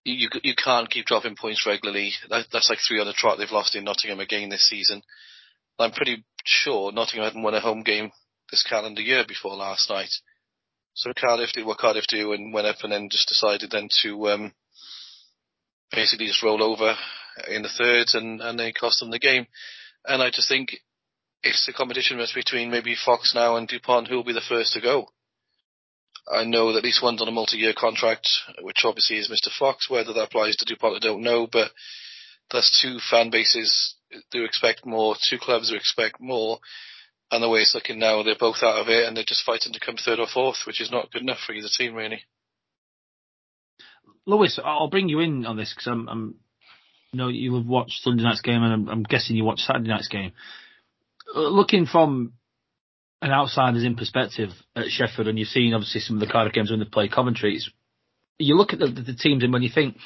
You 0.03 0.29
you, 0.43 0.55
can't 0.55 0.89
keep 0.89 1.05
dropping 1.05 1.35
points 1.35 1.65
regularly. 1.65 2.11
That, 2.29 2.47
that's 2.51 2.69
like 2.69 2.79
three 2.85 2.99
on 2.99 3.07
the 3.07 3.13
trot 3.13 3.37
they've 3.37 3.51
lost 3.51 3.75
in 3.75 3.83
Nottingham 3.83 4.19
again 4.19 4.49
this 4.49 4.67
season. 4.67 5.01
I'm 5.79 5.91
pretty 5.91 6.25
sure 6.43 6.91
Nottingham 6.91 7.25
hadn't 7.25 7.43
won 7.43 7.53
a 7.53 7.59
home 7.59 7.83
game 7.83 8.11
this 8.49 8.63
calendar 8.63 9.01
year 9.01 9.23
before 9.27 9.55
last 9.55 9.89
night. 9.89 10.09
So 10.93 11.11
Cardiff 11.17 11.53
did 11.53 11.65
what 11.65 11.77
Cardiff 11.77 12.05
do 12.07 12.33
and 12.33 12.53
went 12.53 12.67
up 12.67 12.77
and 12.83 12.91
then 12.91 13.09
just 13.09 13.29
decided 13.29 13.71
then 13.71 13.87
to 14.03 14.29
um, 14.29 14.53
basically 15.91 16.27
just 16.27 16.43
roll 16.43 16.61
over 16.63 16.95
in 17.47 17.61
the 17.61 17.69
thirds 17.69 18.13
and, 18.13 18.41
and 18.41 18.59
they 18.59 18.71
cost 18.71 18.99
them 18.99 19.11
the 19.11 19.19
game. 19.19 19.47
And 20.05 20.21
I 20.21 20.29
just 20.31 20.49
think 20.49 20.75
it's 21.43 21.67
a 21.67 21.73
competition 21.73 22.23
between 22.35 22.71
maybe 22.71 22.95
Fox 22.95 23.33
now 23.33 23.55
and 23.55 23.67
DuPont 23.67 24.07
who 24.07 24.15
will 24.15 24.23
be 24.23 24.33
the 24.33 24.41
first 24.41 24.73
to 24.73 24.81
go. 24.81 25.07
I 26.31 26.43
know 26.43 26.71
that 26.71 26.79
at 26.79 26.83
least 26.83 27.01
one's 27.01 27.21
on 27.21 27.27
a 27.27 27.31
multi-year 27.31 27.73
contract, 27.75 28.27
which 28.61 28.83
obviously 28.85 29.17
is 29.17 29.29
Mr. 29.29 29.51
Fox. 29.51 29.89
Whether 29.89 30.13
that 30.13 30.23
applies 30.23 30.55
to 30.57 30.65
DuPont, 30.65 30.97
I 30.97 30.99
don't 30.99 31.23
know, 31.23 31.47
but 31.51 31.71
that's 32.51 32.81
two 32.81 32.99
fan 33.09 33.31
bases 33.31 33.95
who 34.31 34.43
expect 34.43 34.85
more, 34.85 35.15
two 35.29 35.39
clubs 35.39 35.69
who 35.69 35.75
expect 35.75 36.19
more, 36.19 36.59
and 37.31 37.41
the 37.41 37.49
way 37.49 37.61
it's 37.61 37.73
looking 37.73 37.99
now, 37.99 38.23
they're 38.23 38.35
both 38.37 38.61
out 38.61 38.79
of 38.79 38.89
it 38.89 39.07
and 39.07 39.15
they're 39.15 39.23
just 39.25 39.45
fighting 39.45 39.71
to 39.73 39.79
come 39.79 39.95
third 39.95 40.19
or 40.19 40.27
fourth, 40.31 40.57
which 40.67 40.81
is 40.81 40.91
not 40.91 41.11
good 41.11 41.21
enough 41.21 41.39
for 41.45 41.53
either 41.53 41.69
team, 41.75 41.93
really. 41.93 42.23
Lewis, 44.25 44.59
I'll 44.63 44.89
bring 44.89 45.09
you 45.09 45.19
in 45.19 45.45
on 45.45 45.57
this 45.57 45.73
because 45.73 45.87
I'm, 45.87 46.07
I'm, 46.09 46.35
you 47.11 47.17
know, 47.17 47.29
you 47.29 47.55
have 47.55 47.65
watched 47.65 48.03
Sunday 48.03 48.23
night's 48.23 48.41
game 48.41 48.61
and 48.61 48.73
I'm, 48.73 48.89
I'm 48.89 49.03
guessing 49.03 49.35
you 49.35 49.45
watched 49.45 49.65
Saturday 49.65 49.89
night's 49.89 50.09
game. 50.09 50.33
Uh, 51.33 51.39
looking 51.39 51.85
from 51.85 52.33
an 53.21 53.31
outsider's 53.31 53.83
in 53.83 53.95
perspective 53.95 54.49
at 54.75 54.87
Sheffield, 54.87 55.27
and 55.27 55.39
you've 55.39 55.47
seen 55.47 55.73
obviously 55.73 56.01
some 56.01 56.17
of 56.17 56.19
the 56.19 56.31
Cardiff 56.31 56.53
games 56.53 56.69
when 56.69 56.79
they 56.79 56.85
play 56.85 57.07
Coventry, 57.07 57.59
you 58.39 58.55
look 58.55 58.73
at 58.73 58.79
the, 58.79 58.87
the, 58.87 59.13
teams 59.13 59.43
and 59.43 59.53
when 59.53 59.61
you 59.61 59.69
think 59.73 59.97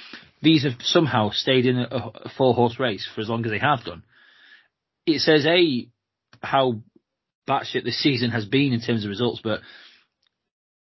these 0.41 0.63
have 0.63 0.73
somehow 0.81 1.29
stayed 1.31 1.65
in 1.65 1.77
a, 1.77 1.87
a 2.25 2.29
four 2.37 2.53
horse 2.53 2.79
race 2.79 3.07
for 3.13 3.21
as 3.21 3.29
long 3.29 3.45
as 3.45 3.51
they 3.51 3.59
have 3.59 3.83
done, 3.83 4.03
it 5.05 5.19
says 5.19 5.45
a 5.45 5.87
how 6.41 6.81
batshit 7.47 7.83
this 7.83 8.01
season 8.01 8.31
has 8.31 8.45
been 8.45 8.73
in 8.73 8.81
terms 8.81 9.03
of 9.03 9.09
results, 9.09 9.41
but 9.43 9.61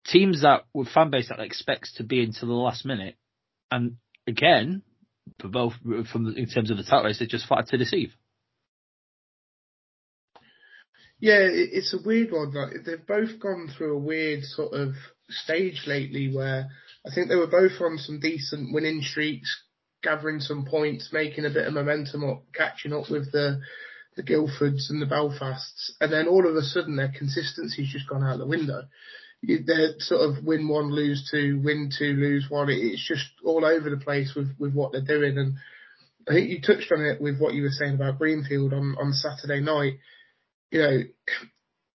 teams 0.05 0.41
that 0.41 0.63
with 0.73 0.89
fan 0.89 1.09
base 1.09 1.29
that 1.29 1.39
expects 1.39 1.93
to 1.95 2.03
be 2.03 2.23
until 2.23 2.47
the 2.47 2.53
last 2.53 2.85
minute, 2.85 3.15
and 3.71 3.97
again, 4.27 4.81
for 5.39 5.47
both 5.47 5.73
from 6.11 6.33
in 6.35 6.47
terms 6.47 6.71
of 6.71 6.77
the 6.77 6.83
title 6.83 7.05
race, 7.05 7.19
they 7.19 7.25
just 7.25 7.47
flat 7.47 7.67
to 7.67 7.77
deceive. 7.77 8.13
Yeah, 11.19 11.39
it's 11.39 11.93
a 11.93 12.05
weird 12.05 12.31
one. 12.31 12.53
Like 12.53 12.83
they've 12.85 13.07
both 13.07 13.39
gone 13.39 13.69
through 13.69 13.95
a 13.95 13.99
weird 13.99 14.43
sort 14.43 14.73
of 14.73 14.95
stage 15.29 15.83
lately 15.87 16.33
where 16.33 16.67
I 17.05 17.15
think 17.15 17.29
they 17.29 17.35
were 17.35 17.47
both 17.47 17.79
on 17.79 17.97
some 17.97 18.19
decent 18.19 18.73
winning 18.73 19.01
streaks, 19.01 19.63
gathering 20.01 20.41
some 20.41 20.65
points, 20.65 21.11
making 21.13 21.45
a 21.45 21.49
bit 21.49 21.65
of 21.65 21.73
momentum 21.73 22.25
up, 22.29 22.43
catching 22.53 22.91
up 22.91 23.09
with 23.09 23.31
the 23.31 23.61
the 24.15 24.23
Guildfords 24.23 24.89
and 24.89 25.01
the 25.01 25.05
Belfasts, 25.05 25.95
and 25.99 26.11
then 26.11 26.27
all 26.27 26.47
of 26.47 26.55
a 26.55 26.61
sudden 26.61 26.95
their 26.95 27.11
consistency's 27.15 27.91
just 27.91 28.07
gone 28.07 28.23
out 28.23 28.37
the 28.37 28.47
window. 28.47 28.83
They're 29.43 29.99
sort 29.99 30.21
of 30.21 30.43
win 30.43 30.67
one, 30.67 30.91
lose 30.91 31.27
two, 31.29 31.59
win 31.63 31.91
two, 31.97 32.13
lose 32.13 32.45
one. 32.49 32.69
It's 32.69 33.05
just 33.05 33.25
all 33.43 33.65
over 33.65 33.89
the 33.89 33.97
place 33.97 34.33
with, 34.35 34.55
with 34.57 34.73
what 34.73 34.93
they're 34.93 35.01
doing. 35.01 35.37
And 35.37 35.55
I 36.29 36.33
think 36.33 36.49
you 36.49 36.61
touched 36.61 36.91
on 36.93 37.03
it 37.03 37.19
with 37.21 37.39
what 37.39 37.53
you 37.53 37.63
were 37.63 37.69
saying 37.69 37.95
about 37.95 38.19
Greenfield 38.19 38.73
on, 38.73 38.95
on 38.99 39.11
Saturday 39.11 39.59
night. 39.59 39.99
You 40.71 40.79
know, 40.79 41.03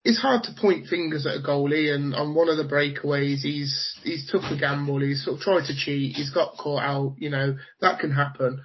it's 0.04 0.20
hard 0.20 0.42
to 0.44 0.60
point 0.60 0.88
fingers 0.88 1.26
at 1.26 1.36
a 1.36 1.42
goalie 1.42 1.94
and 1.94 2.14
on 2.14 2.34
one 2.34 2.48
of 2.48 2.58
the 2.58 2.64
breakaways 2.64 3.40
he's 3.42 3.94
he's 4.04 4.30
took 4.30 4.42
a 4.44 4.58
gamble, 4.58 5.00
he's 5.00 5.24
sort 5.24 5.38
of 5.38 5.42
tried 5.42 5.66
to 5.66 5.76
cheat, 5.76 6.16
he's 6.16 6.30
got 6.30 6.56
caught 6.56 6.82
out, 6.82 7.16
you 7.18 7.30
know, 7.30 7.56
that 7.80 7.98
can 7.98 8.12
happen 8.12 8.62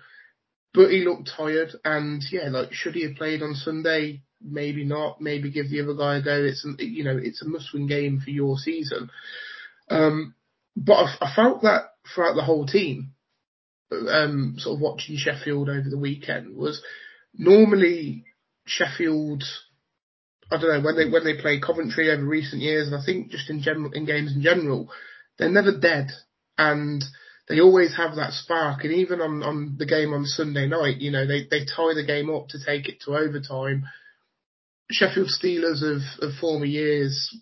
but 0.74 0.90
he 0.90 1.06
looked 1.06 1.32
tired. 1.36 1.72
And 1.86 2.24
yeah, 2.32 2.50
like 2.50 2.74
should 2.74 2.96
he 2.96 3.04
have 3.04 3.16
played 3.16 3.42
on 3.42 3.56
Sunday? 3.56 4.24
Maybe 4.42 4.84
not. 4.84 5.22
Maybe 5.22 5.52
give 5.52 5.70
the 5.70 5.82
other 5.82 5.94
guy 5.94 6.18
a 6.18 6.22
go. 6.22 6.44
It's 6.44 6.66
you 6.80 7.04
know 7.04 7.18
it's 7.18 7.42
a 7.42 7.48
must-win 7.48 7.88
game 7.88 8.20
for 8.20 8.32
your 8.32 8.58
season. 8.58 9.10
Um, 9.90 10.36
but 10.76 10.94
I, 10.94 11.16
I, 11.22 11.36
felt 11.36 11.62
that 11.62 11.92
throughout 12.14 12.36
the 12.36 12.44
whole 12.44 12.66
team. 12.66 13.12
Um, 13.92 14.56
sort 14.58 14.76
of 14.76 14.82
watching 14.82 15.18
Sheffield 15.18 15.70
over 15.70 15.88
the 15.88 16.00
weekend 16.00 16.56
was 16.56 16.82
normally 17.36 18.26
Sheffield. 18.66 19.44
I 20.52 20.58
don't 20.58 20.74
know 20.74 20.82
when 20.82 20.96
they 20.98 21.10
when 21.10 21.24
they 21.24 21.40
play 21.40 21.60
Coventry 21.60 22.12
over 22.12 22.24
recent 22.24 22.62
years, 22.62 22.88
and 22.88 22.96
I 22.96 23.06
think 23.06 23.30
just 23.30 23.50
in 23.50 23.62
general 23.62 23.92
in 23.92 24.06
games 24.06 24.36
in 24.36 24.42
general, 24.42 24.90
they're 25.38 25.50
never 25.50 25.78
dead. 25.78 26.10
And 26.58 27.04
they 27.48 27.60
always 27.60 27.96
have 27.98 28.16
that 28.16 28.32
spark. 28.32 28.84
And 28.84 28.94
even 28.94 29.22
on, 29.22 29.44
on 29.44 29.76
the 29.78 29.86
game 29.86 30.14
on 30.14 30.26
Sunday 30.26 30.68
night, 30.68 30.98
you 30.98 31.12
know, 31.12 31.28
they, 31.28 31.46
they 31.50 31.66
tie 31.66 31.94
the 31.94 32.06
game 32.06 32.30
up 32.30 32.48
to 32.50 32.66
take 32.66 32.88
it 32.88 33.02
to 33.02 33.16
overtime. 33.16 33.84
Sheffield 34.92 35.30
Steelers 35.30 35.82
of, 35.84 36.02
of 36.22 36.36
former 36.40 36.66
years 36.66 37.36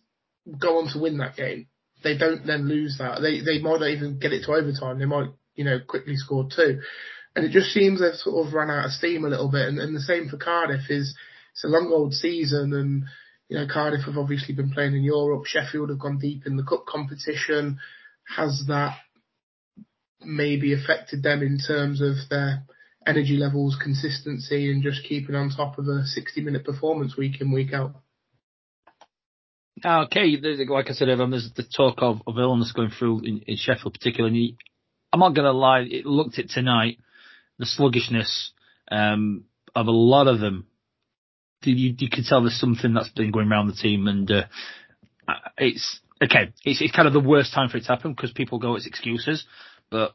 go 0.60 0.80
on 0.80 0.92
to 0.92 1.00
win 1.00 1.18
that 1.18 1.36
game. 1.36 1.68
They 2.04 2.18
don't 2.18 2.46
then 2.48 2.68
lose 2.68 2.98
that. 2.98 3.22
They 3.22 3.42
they 3.42 3.62
might 3.62 3.80
not 3.80 3.90
even 3.90 4.18
get 4.18 4.34
it 4.34 4.46
to 4.46 4.54
overtime. 4.54 4.98
They 4.98 5.06
might, 5.06 5.30
you 5.54 5.66
know, 5.66 5.80
quickly 5.88 6.16
score 6.16 6.48
two. 6.54 6.82
And 7.36 7.46
it 7.46 7.52
just 7.52 7.70
seems 7.70 8.02
they've 8.02 8.16
sort 8.16 8.48
of 8.48 8.54
run 8.54 8.72
out 8.72 8.86
of 8.86 8.92
steam 8.92 9.24
a 9.24 9.30
little 9.30 9.50
bit. 9.50 9.68
And, 9.68 9.80
and 9.80 9.96
the 9.96 10.02
same 10.02 10.28
for 10.28 10.38
Cardiff 10.38 10.90
is 10.90 11.16
it's 11.54 11.64
a 11.64 11.68
long 11.68 11.92
old 11.94 12.14
season 12.14 12.74
and 12.74 13.04
you 13.50 13.58
know, 13.58 13.68
Cardiff 13.72 14.06
have 14.06 14.18
obviously 14.18 14.56
been 14.56 14.72
playing 14.72 14.96
in 14.96 15.04
Europe. 15.04 15.46
Sheffield 15.46 15.90
have 15.90 16.00
gone 16.00 16.18
deep 16.18 16.48
in 16.48 16.56
the 16.56 16.64
cup 16.64 16.86
competition. 16.86 17.80
Has 18.38 18.64
that 18.70 18.96
maybe 20.24 20.74
affected 20.74 21.24
them 21.24 21.42
in 21.42 21.58
terms 21.58 22.02
of 22.02 22.16
their 22.30 22.64
energy 23.06 23.38
levels, 23.38 23.78
consistency, 23.82 24.72
and 24.72 24.84
just 24.84 25.04
keeping 25.04 25.36
on 25.36 25.50
top 25.50 25.78
of 25.78 25.88
a 25.88 26.06
60 26.06 26.42
minute 26.42 26.64
performance 26.64 27.18
week 27.18 27.42
in, 27.42 27.52
week 27.52 27.74
out. 27.74 27.96
Okay, 29.84 30.38
like 30.70 30.90
I 30.90 30.94
said, 30.94 31.10
Evan, 31.10 31.32
there's 31.32 31.52
the 31.56 31.64
talk 31.64 31.96
of, 32.00 32.22
of 32.28 32.38
illness 32.38 32.72
going 32.72 32.92
through 32.92 33.22
in, 33.22 33.42
in 33.48 33.58
Sheffield, 33.58 33.94
particularly. 33.94 34.58
I'm 35.12 35.20
not 35.20 35.34
going 35.34 35.46
to 35.46 35.52
lie, 35.52 35.82
it 35.82 36.06
looked 36.06 36.38
at 36.38 36.50
tonight, 36.50 37.00
the 37.58 37.66
sluggishness 37.66 38.52
um, 38.92 39.46
of 39.76 39.88
a 39.88 39.92
lot 39.92 40.28
of 40.28 40.40
them. 40.40 40.68
You, 41.64 41.96
you 41.98 42.10
can 42.10 42.24
tell 42.24 42.42
there's 42.42 42.60
something 42.60 42.94
that's 42.94 43.10
been 43.10 43.32
going 43.32 43.50
around 43.50 43.68
the 43.68 43.74
team, 43.74 44.08
and 44.08 44.30
uh, 44.32 44.44
it's 45.58 46.00
okay. 46.24 46.52
It's, 46.64 46.82
it's 46.82 46.96
kind 46.96 47.08
of 47.08 47.14
the 47.14 47.20
worst 47.20 47.54
time 47.54 47.70
for 47.70 47.78
it 47.78 47.82
to 47.82 47.88
happen 47.88 48.14
because 48.14 48.32
people 48.32 48.60
go, 48.60 48.76
it's 48.76 48.88
excuses. 48.88 49.46
But 49.92 50.14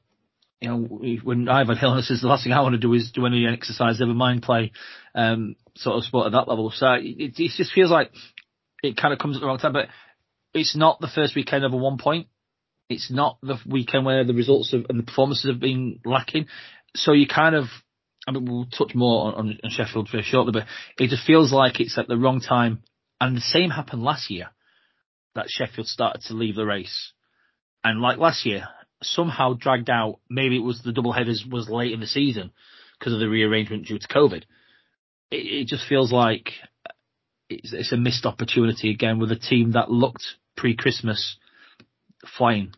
you 0.61 0.71
know, 0.71 1.19
when 1.23 1.49
I've 1.49 1.69
had 1.69 1.83
illnesses, 1.83 2.23
the 2.23 2.29
last 2.29 2.45
thing 2.45 2.53
I 2.53 2.63
want 2.63 2.73
to 2.73 2.79
do 2.79 2.95
is 2.95 3.13
do 3.13 3.27
any 3.27 3.47
exercise, 3.47 4.01
never 4.01 4.15
mind 4.15 4.43
play 4.43 4.73
um, 5.15 5.55
sort 5.77 5.97
of 5.97 6.05
sport 6.05 6.27
at 6.27 6.33
that 6.33 6.49
level. 6.49 6.73
So 6.75 6.93
it, 6.95 7.35
it 7.39 7.51
just 7.53 7.73
feels 7.73 7.91
like 7.91 8.11
it 8.83 8.97
kind 8.97 9.13
of 9.13 9.21
comes 9.21 9.37
at 9.37 9.41
the 9.41 9.47
wrong 9.47 9.59
time. 9.59 9.75
But 9.75 9.89
it's 10.55 10.75
not 10.75 11.01
the 11.01 11.09
first 11.15 11.37
weekend 11.37 11.65
of 11.65 11.75
a 11.75 11.77
one 11.77 11.99
point. 11.99 12.29
It's 12.89 13.11
not 13.11 13.39
the 13.43 13.59
weekend 13.67 14.07
where 14.07 14.25
the 14.25 14.33
results 14.33 14.73
of, 14.73 14.87
and 14.89 14.99
the 14.99 15.03
performances 15.03 15.51
have 15.51 15.61
been 15.61 16.01
lacking. 16.05 16.47
So 16.95 17.13
you 17.13 17.27
kind 17.27 17.55
of, 17.55 17.65
I 18.27 18.33
mean, 18.33 18.47
we'll 18.47 18.67
touch 18.67 18.95
more 18.95 19.37
on, 19.37 19.59
on 19.63 19.71
Sheffield 19.71 20.09
very 20.11 20.23
shortly, 20.23 20.53
but 20.53 20.67
it 20.99 21.11
just 21.11 21.27
feels 21.27 21.53
like 21.53 21.81
it's 21.81 21.99
at 21.99 22.09
the 22.09 22.17
wrong 22.17 22.41
time. 22.41 22.83
And 23.21 23.37
the 23.37 23.41
same 23.41 23.71
happened 23.71 24.03
last 24.03 24.31
year 24.31 24.49
that 25.35 25.49
Sheffield 25.49 25.89
started 25.89 26.23
to 26.23 26.35
leave 26.35 26.55
the 26.55 26.65
race. 26.65 27.13
And 27.85 28.01
like 28.01 28.19
last 28.19 28.47
year, 28.47 28.69
somehow 29.03 29.55
dragged 29.55 29.91
out. 29.91 30.21
Maybe 30.29 30.57
it 30.57 30.65
was 30.65 30.83
the 30.83 30.93
double 30.93 31.13
headers 31.13 31.45
was 31.51 31.69
late 31.69 31.93
in 31.93 32.01
the 32.01 32.07
season 32.07 32.53
because 32.99 33.13
of 33.13 33.21
the 33.21 33.29
rearrangement 33.29 33.87
due 33.87 33.99
to 33.99 34.09
COVID. 34.09 34.43
It, 35.31 35.37
it 35.37 35.67
just 35.67 35.89
feels 35.89 36.13
like 36.13 36.51
it's, 37.49 37.73
it's, 37.73 37.93
a 37.93 37.97
missed 37.97 38.27
opportunity 38.27 38.91
again 38.91 39.19
with 39.19 39.33
a 39.33 39.37
team 39.37 39.73
that 39.73 39.91
looked 39.91 40.25
pre-Christmas 40.57 41.37
flying. 42.37 42.73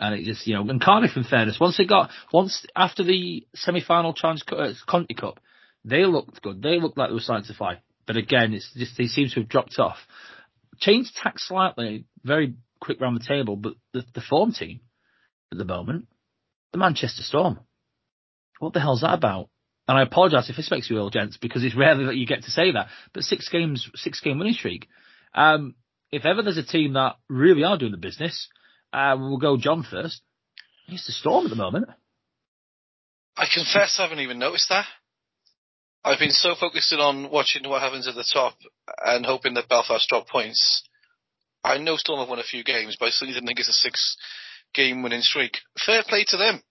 And 0.00 0.14
it 0.14 0.24
just, 0.24 0.46
you 0.46 0.54
know, 0.54 0.68
and 0.68 0.82
Cardiff 0.82 1.16
in 1.16 1.24
fairness, 1.24 1.60
once 1.60 1.76
they 1.76 1.84
got, 1.84 2.10
once 2.32 2.66
after 2.74 3.04
the 3.04 3.46
semi-final 3.54 4.14
chance 4.14 4.42
uh, 4.50 4.72
Conti 4.88 5.14
Cup, 5.14 5.38
they 5.84 6.04
looked 6.04 6.42
good. 6.42 6.62
They 6.62 6.80
looked 6.80 6.98
like 6.98 7.10
they 7.10 7.14
were 7.14 7.20
starting 7.20 7.46
to 7.46 7.54
fly. 7.54 7.80
But 8.06 8.16
again, 8.16 8.52
it's 8.52 8.72
just, 8.74 8.98
they 8.98 9.06
seem 9.06 9.28
to 9.28 9.40
have 9.40 9.48
dropped 9.48 9.78
off. 9.78 9.98
Changed 10.80 11.14
tack 11.22 11.38
slightly, 11.38 12.06
very 12.24 12.54
quick 12.80 13.00
round 13.00 13.16
the 13.16 13.24
table, 13.24 13.54
but 13.54 13.74
the, 13.92 14.02
the 14.14 14.20
form 14.20 14.52
team, 14.52 14.80
at 15.52 15.58
the 15.58 15.64
moment. 15.64 16.08
The 16.72 16.78
Manchester 16.78 17.22
Storm. 17.22 17.60
What 18.58 18.72
the 18.72 18.80
hell's 18.80 19.02
that 19.02 19.14
about? 19.14 19.48
And 19.86 19.98
I 19.98 20.02
apologise 20.02 20.48
if 20.48 20.56
this 20.56 20.70
makes 20.70 20.88
you 20.88 20.96
ill, 20.96 21.10
gents, 21.10 21.36
because 21.36 21.64
it's 21.64 21.76
rarely 21.76 22.06
that 22.06 22.16
you 22.16 22.26
get 22.26 22.44
to 22.44 22.50
say 22.50 22.72
that. 22.72 22.88
But 23.12 23.24
six 23.24 23.48
games, 23.48 23.88
six 23.94 24.20
game 24.20 24.38
winning 24.38 24.54
streak. 24.54 24.88
Um, 25.34 25.74
if 26.10 26.24
ever 26.24 26.42
there's 26.42 26.58
a 26.58 26.62
team 26.62 26.92
that 26.94 27.16
really 27.28 27.64
are 27.64 27.78
doing 27.78 27.92
the 27.92 27.98
business, 27.98 28.48
uh, 28.92 29.16
we'll 29.18 29.38
go 29.38 29.56
John 29.56 29.84
first. 29.88 30.22
It's 30.88 31.06
the 31.06 31.12
Storm 31.12 31.46
at 31.46 31.50
the 31.50 31.56
moment. 31.56 31.88
I 33.36 33.46
confess 33.52 33.96
I 33.98 34.02
haven't 34.02 34.20
even 34.20 34.38
noticed 34.38 34.68
that. 34.68 34.86
I've 36.04 36.18
been 36.18 36.30
so 36.30 36.54
focused 36.58 36.92
on 36.92 37.30
watching 37.30 37.68
what 37.68 37.80
happens 37.80 38.08
at 38.08 38.14
the 38.14 38.28
top 38.30 38.54
and 39.04 39.24
hoping 39.24 39.54
that 39.54 39.68
Belfast 39.68 40.08
drop 40.08 40.28
points. 40.28 40.82
I 41.64 41.78
know 41.78 41.96
Storm 41.96 42.18
have 42.20 42.28
won 42.28 42.40
a 42.40 42.44
few 42.44 42.64
games, 42.64 42.96
but 42.98 43.06
I 43.06 43.10
still 43.10 43.28
didn't 43.28 43.46
think 43.46 43.60
it's 43.60 43.68
a 43.68 43.72
six 43.72 44.16
game 44.74 45.02
winning 45.02 45.22
streak. 45.22 45.58
Fair 45.84 46.02
play 46.06 46.24
to 46.28 46.36
them. 46.36 46.62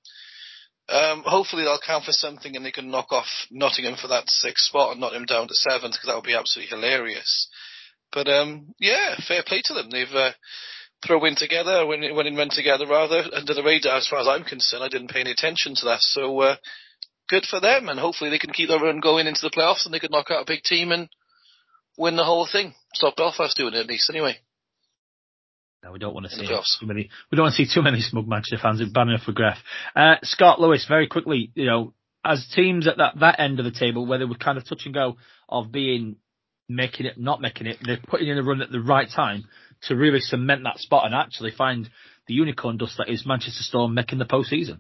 Um, 0.90 1.24
hopefully 1.26 1.64
they'll 1.64 1.80
count 1.86 2.04
for 2.04 2.12
something 2.12 2.56
and 2.56 2.66
they 2.66 2.72
can 2.72 2.92
knock 2.92 3.12
off 3.12 3.28
Nottingham 3.50 3.96
for 3.96 4.10
that 4.10 4.30
sixth 4.30 4.66
spot 4.66 4.92
and 4.92 5.00
knock 5.00 5.14
them 5.14 5.26
down 5.26 5.48
to 5.48 5.54
seventh 5.54 5.94
because 5.94 6.08
that 6.08 6.16
would 6.16 6.26
be 6.26 6.36
absolutely 6.36 6.76
hilarious. 6.76 7.48
But 8.12 8.28
um, 8.28 8.74
yeah, 8.78 9.16
fair 9.26 9.44
play 9.46 9.62
to 9.66 9.74
them. 9.74 9.90
They've 9.90 10.14
uh, 10.14 10.32
put 11.02 11.16
a 11.16 11.20
win 11.20 11.36
together, 11.36 11.72
a 11.80 11.88
win, 11.88 12.02
winning 12.14 12.36
run 12.36 12.50
together 12.50 12.86
rather 12.86 13.24
under 13.34 13.54
the 13.54 13.64
radar 13.64 13.98
as 13.98 14.08
far 14.08 14.20
as 14.20 14.28
I'm 14.28 14.44
concerned. 14.44 14.84
I 14.84 14.90
didn't 14.90 15.12
pay 15.12 15.22
any 15.22 15.32
attention 15.32 15.76
to 15.76 15.86
that, 15.86 16.02
so 16.02 16.42
uh, 16.42 16.56
good 17.30 17.46
for 17.46 17.62
them. 17.62 17.88
And 17.88 18.00
hopefully 18.00 18.30
they 18.30 18.40
can 18.40 18.52
keep 18.52 18.68
their 18.68 18.80
run 18.80 19.00
going 19.00 19.28
into 19.28 19.42
the 19.42 19.50
playoffs 19.56 19.86
and 19.86 19.94
they 19.94 20.00
can 20.00 20.12
knock 20.12 20.30
out 20.30 20.42
a 20.42 20.52
big 20.52 20.64
team 20.64 20.92
and 20.92 21.08
win 21.98 22.18
the 22.18 22.26
whole 22.26 22.48
thing. 22.52 22.74
Stop 22.94 23.16
Belfast 23.16 23.56
doing 23.56 23.74
it 23.74 23.80
at 23.80 23.88
least 23.88 24.10
anyway. 24.10 24.38
No, 25.84 25.92
we 25.92 26.00
don't 26.00 26.14
want 26.14 26.28
to 26.28 26.36
see 26.36 26.46
too 26.46 26.86
many. 26.86 27.10
We 27.32 27.36
don't 27.36 27.46
want 27.46 27.56
to 27.56 27.66
see 27.66 27.74
too 27.74 27.82
many 27.82 28.02
smug 28.02 28.28
Manchester 28.28 28.60
fans. 28.62 28.82
Bad 28.92 29.08
enough 29.08 29.24
for 29.24 29.34
Gref. 29.34 29.58
Uh, 29.96 30.16
Scott 30.22 30.62
Lewis, 30.62 30.86
very 30.88 31.08
quickly, 31.08 31.52
you 31.56 31.66
know, 31.66 31.94
as 32.24 32.48
teams 32.56 32.88
at 32.88 32.98
that 32.98 33.20
that 33.20 33.40
end 33.40 33.60
of 33.60 33.66
the 33.66 33.72
table, 33.72 34.06
where 34.06 34.20
they 34.20 34.26
were 34.26 34.36
kind 34.36 34.60
of 34.60 34.68
touch 34.68 34.84
and 34.86 34.94
go 34.94 35.18
of 35.50 35.72
being 35.72 36.18
making 36.70 37.08
it, 37.08 37.18
not 37.18 37.42
making 37.42 37.68
it, 37.68 37.78
they're 37.84 38.00
putting 38.08 38.28
in 38.28 38.38
a 38.38 38.44
run 38.44 38.62
at 38.62 38.72
the 38.72 38.80
right 38.80 39.10
time 39.10 39.46
to 39.84 39.96
really 39.96 40.20
cement 40.20 40.64
that 40.64 40.78
spot 40.78 41.06
and 41.06 41.16
actually 41.16 41.52
find 41.52 41.90
the 42.28 42.36
unicorn 42.36 42.78
dust 42.78 42.98
that 42.98 43.10
is 43.10 43.26
Manchester 43.26 43.64
Storm 43.64 43.96
making 43.96 44.20
the 44.20 44.26
postseason. 44.26 44.80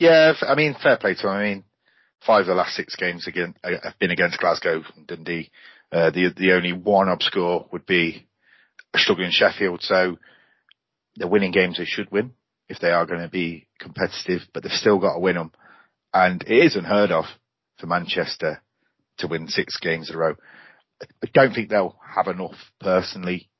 Yeah, 0.00 0.32
I 0.42 0.56
mean, 0.56 0.74
fair 0.82 0.96
play 0.96 1.14
to 1.14 1.22
them. 1.22 1.30
I 1.30 1.42
mean, 1.44 1.64
five 2.26 2.42
of 2.42 2.46
the 2.48 2.54
last 2.54 2.74
six 2.74 2.96
games 2.96 3.28
again 3.28 3.54
uh, 3.62 3.70
have 3.82 3.98
been 4.00 4.10
against 4.10 4.40
Glasgow 4.40 4.82
and 4.96 5.06
Dundee. 5.06 5.50
Uh, 5.92 6.10
the 6.10 6.32
the 6.36 6.52
only 6.52 6.72
one 6.72 7.08
obscure 7.08 7.66
would 7.70 7.86
be 7.86 8.26
struggling 8.98 9.30
Sheffield. 9.30 9.82
So 9.82 10.16
they're 11.16 11.28
winning 11.28 11.52
games 11.52 11.78
they 11.78 11.84
should 11.84 12.10
win 12.10 12.32
if 12.68 12.78
they 12.80 12.90
are 12.90 13.06
going 13.06 13.20
to 13.20 13.28
be 13.28 13.66
competitive, 13.78 14.42
but 14.52 14.62
they've 14.62 14.72
still 14.72 14.98
got 14.98 15.14
to 15.14 15.20
win 15.20 15.36
them. 15.36 15.52
And 16.12 16.42
it 16.42 16.64
is 16.64 16.76
unheard 16.76 17.10
of 17.10 17.24
for 17.78 17.86
Manchester 17.86 18.62
to 19.18 19.26
win 19.26 19.48
six 19.48 19.78
games 19.78 20.10
in 20.10 20.16
a 20.16 20.18
row. 20.18 20.34
I 21.02 21.28
don't 21.32 21.52
think 21.52 21.68
they'll 21.68 21.98
have 22.14 22.28
enough 22.28 22.56
personally 22.80 23.50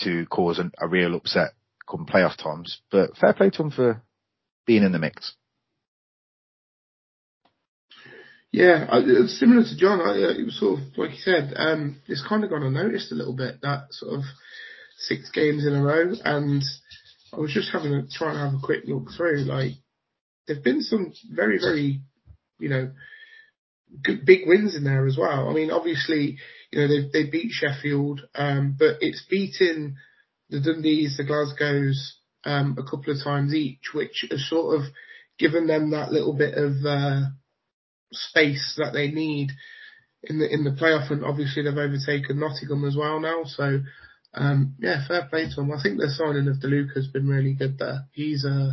to 0.00 0.26
cause 0.26 0.58
an, 0.58 0.72
a 0.78 0.88
real 0.88 1.14
upset 1.14 1.50
come 1.88 2.06
playoff 2.06 2.36
times, 2.36 2.80
but 2.90 3.16
fair 3.16 3.32
play 3.32 3.50
to 3.50 3.58
them 3.58 3.70
for 3.70 4.02
being 4.66 4.84
in 4.84 4.92
the 4.92 4.98
mix. 4.98 5.34
Yeah, 8.52 8.86
similar 9.26 9.62
to 9.62 9.76
John. 9.76 10.00
It 10.00 10.44
was 10.44 10.58
sort 10.58 10.80
of 10.80 10.98
like 10.98 11.10
you 11.10 11.18
said. 11.18 11.52
Um, 11.56 12.00
it's 12.08 12.26
kind 12.26 12.42
of 12.42 12.50
gone 12.50 12.64
unnoticed 12.64 13.12
a 13.12 13.14
little 13.14 13.34
bit 13.34 13.60
that 13.62 13.86
sort 13.90 14.14
of 14.14 14.22
six 15.00 15.30
games 15.30 15.66
in 15.66 15.74
a 15.74 15.82
row, 15.82 16.12
and 16.24 16.62
I 17.32 17.36
was 17.38 17.52
just 17.52 17.72
having 17.72 17.92
a 17.92 18.06
trying 18.06 18.34
to 18.34 18.40
have 18.40 18.54
a 18.54 18.66
quick 18.66 18.84
look 18.86 19.08
through. 19.16 19.44
Like, 19.44 19.72
there've 20.46 20.62
been 20.62 20.82
some 20.82 21.12
very, 21.30 21.58
very, 21.58 22.00
you 22.58 22.68
know, 22.68 22.92
good 24.02 24.24
big 24.24 24.46
wins 24.46 24.76
in 24.76 24.84
there 24.84 25.06
as 25.06 25.16
well. 25.16 25.48
I 25.48 25.52
mean, 25.52 25.70
obviously, 25.70 26.38
you 26.70 26.80
know, 26.80 26.88
they 26.88 27.08
they 27.12 27.30
beat 27.30 27.50
Sheffield, 27.50 28.20
um, 28.34 28.76
but 28.78 28.98
it's 29.00 29.24
beaten 29.28 29.96
the 30.50 30.60
Dundees, 30.60 31.16
the 31.16 31.24
Glasgows, 31.24 32.18
um, 32.44 32.76
a 32.78 32.82
couple 32.82 33.12
of 33.12 33.22
times 33.22 33.54
each, 33.54 33.92
which 33.94 34.26
has 34.30 34.48
sort 34.48 34.80
of 34.80 34.86
given 35.38 35.66
them 35.66 35.90
that 35.90 36.12
little 36.12 36.34
bit 36.34 36.54
of 36.54 36.84
uh, 36.84 37.22
space 38.12 38.74
that 38.76 38.92
they 38.92 39.10
need 39.10 39.50
in 40.24 40.38
the 40.38 40.52
in 40.52 40.64
the 40.64 40.70
playoff, 40.70 41.10
and 41.10 41.24
obviously 41.24 41.62
they've 41.62 41.72
overtaken 41.72 42.40
Nottingham 42.40 42.84
as 42.84 42.96
well 42.96 43.20
now. 43.20 43.44
So 43.44 43.80
um, 44.34 44.76
yeah, 44.78 45.06
fair 45.06 45.26
play 45.28 45.48
to 45.48 45.56
them. 45.56 45.72
I 45.72 45.82
think 45.82 45.98
the 45.98 46.08
signing 46.08 46.48
of 46.48 46.56
DeLuca 46.56 46.94
has 46.94 47.08
been 47.08 47.28
really 47.28 47.54
good 47.54 47.78
there. 47.78 48.06
He's 48.12 48.44
uh, 48.44 48.72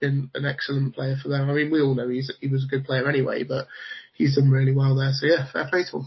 been 0.00 0.30
an 0.34 0.44
excellent 0.44 0.94
player 0.94 1.16
for 1.22 1.28
them. 1.28 1.48
I 1.48 1.52
mean, 1.52 1.70
we 1.70 1.80
all 1.80 1.94
know 1.94 2.08
he's 2.08 2.32
he 2.40 2.48
was 2.48 2.64
a 2.64 2.68
good 2.68 2.84
player 2.84 3.08
anyway, 3.08 3.44
but 3.44 3.66
he's 4.14 4.36
done 4.36 4.50
really 4.50 4.74
well 4.74 4.96
there. 4.96 5.12
So 5.12 5.26
yeah, 5.26 5.50
fair 5.52 5.68
play 5.70 5.84
to 5.90 5.98
him. 5.98 6.06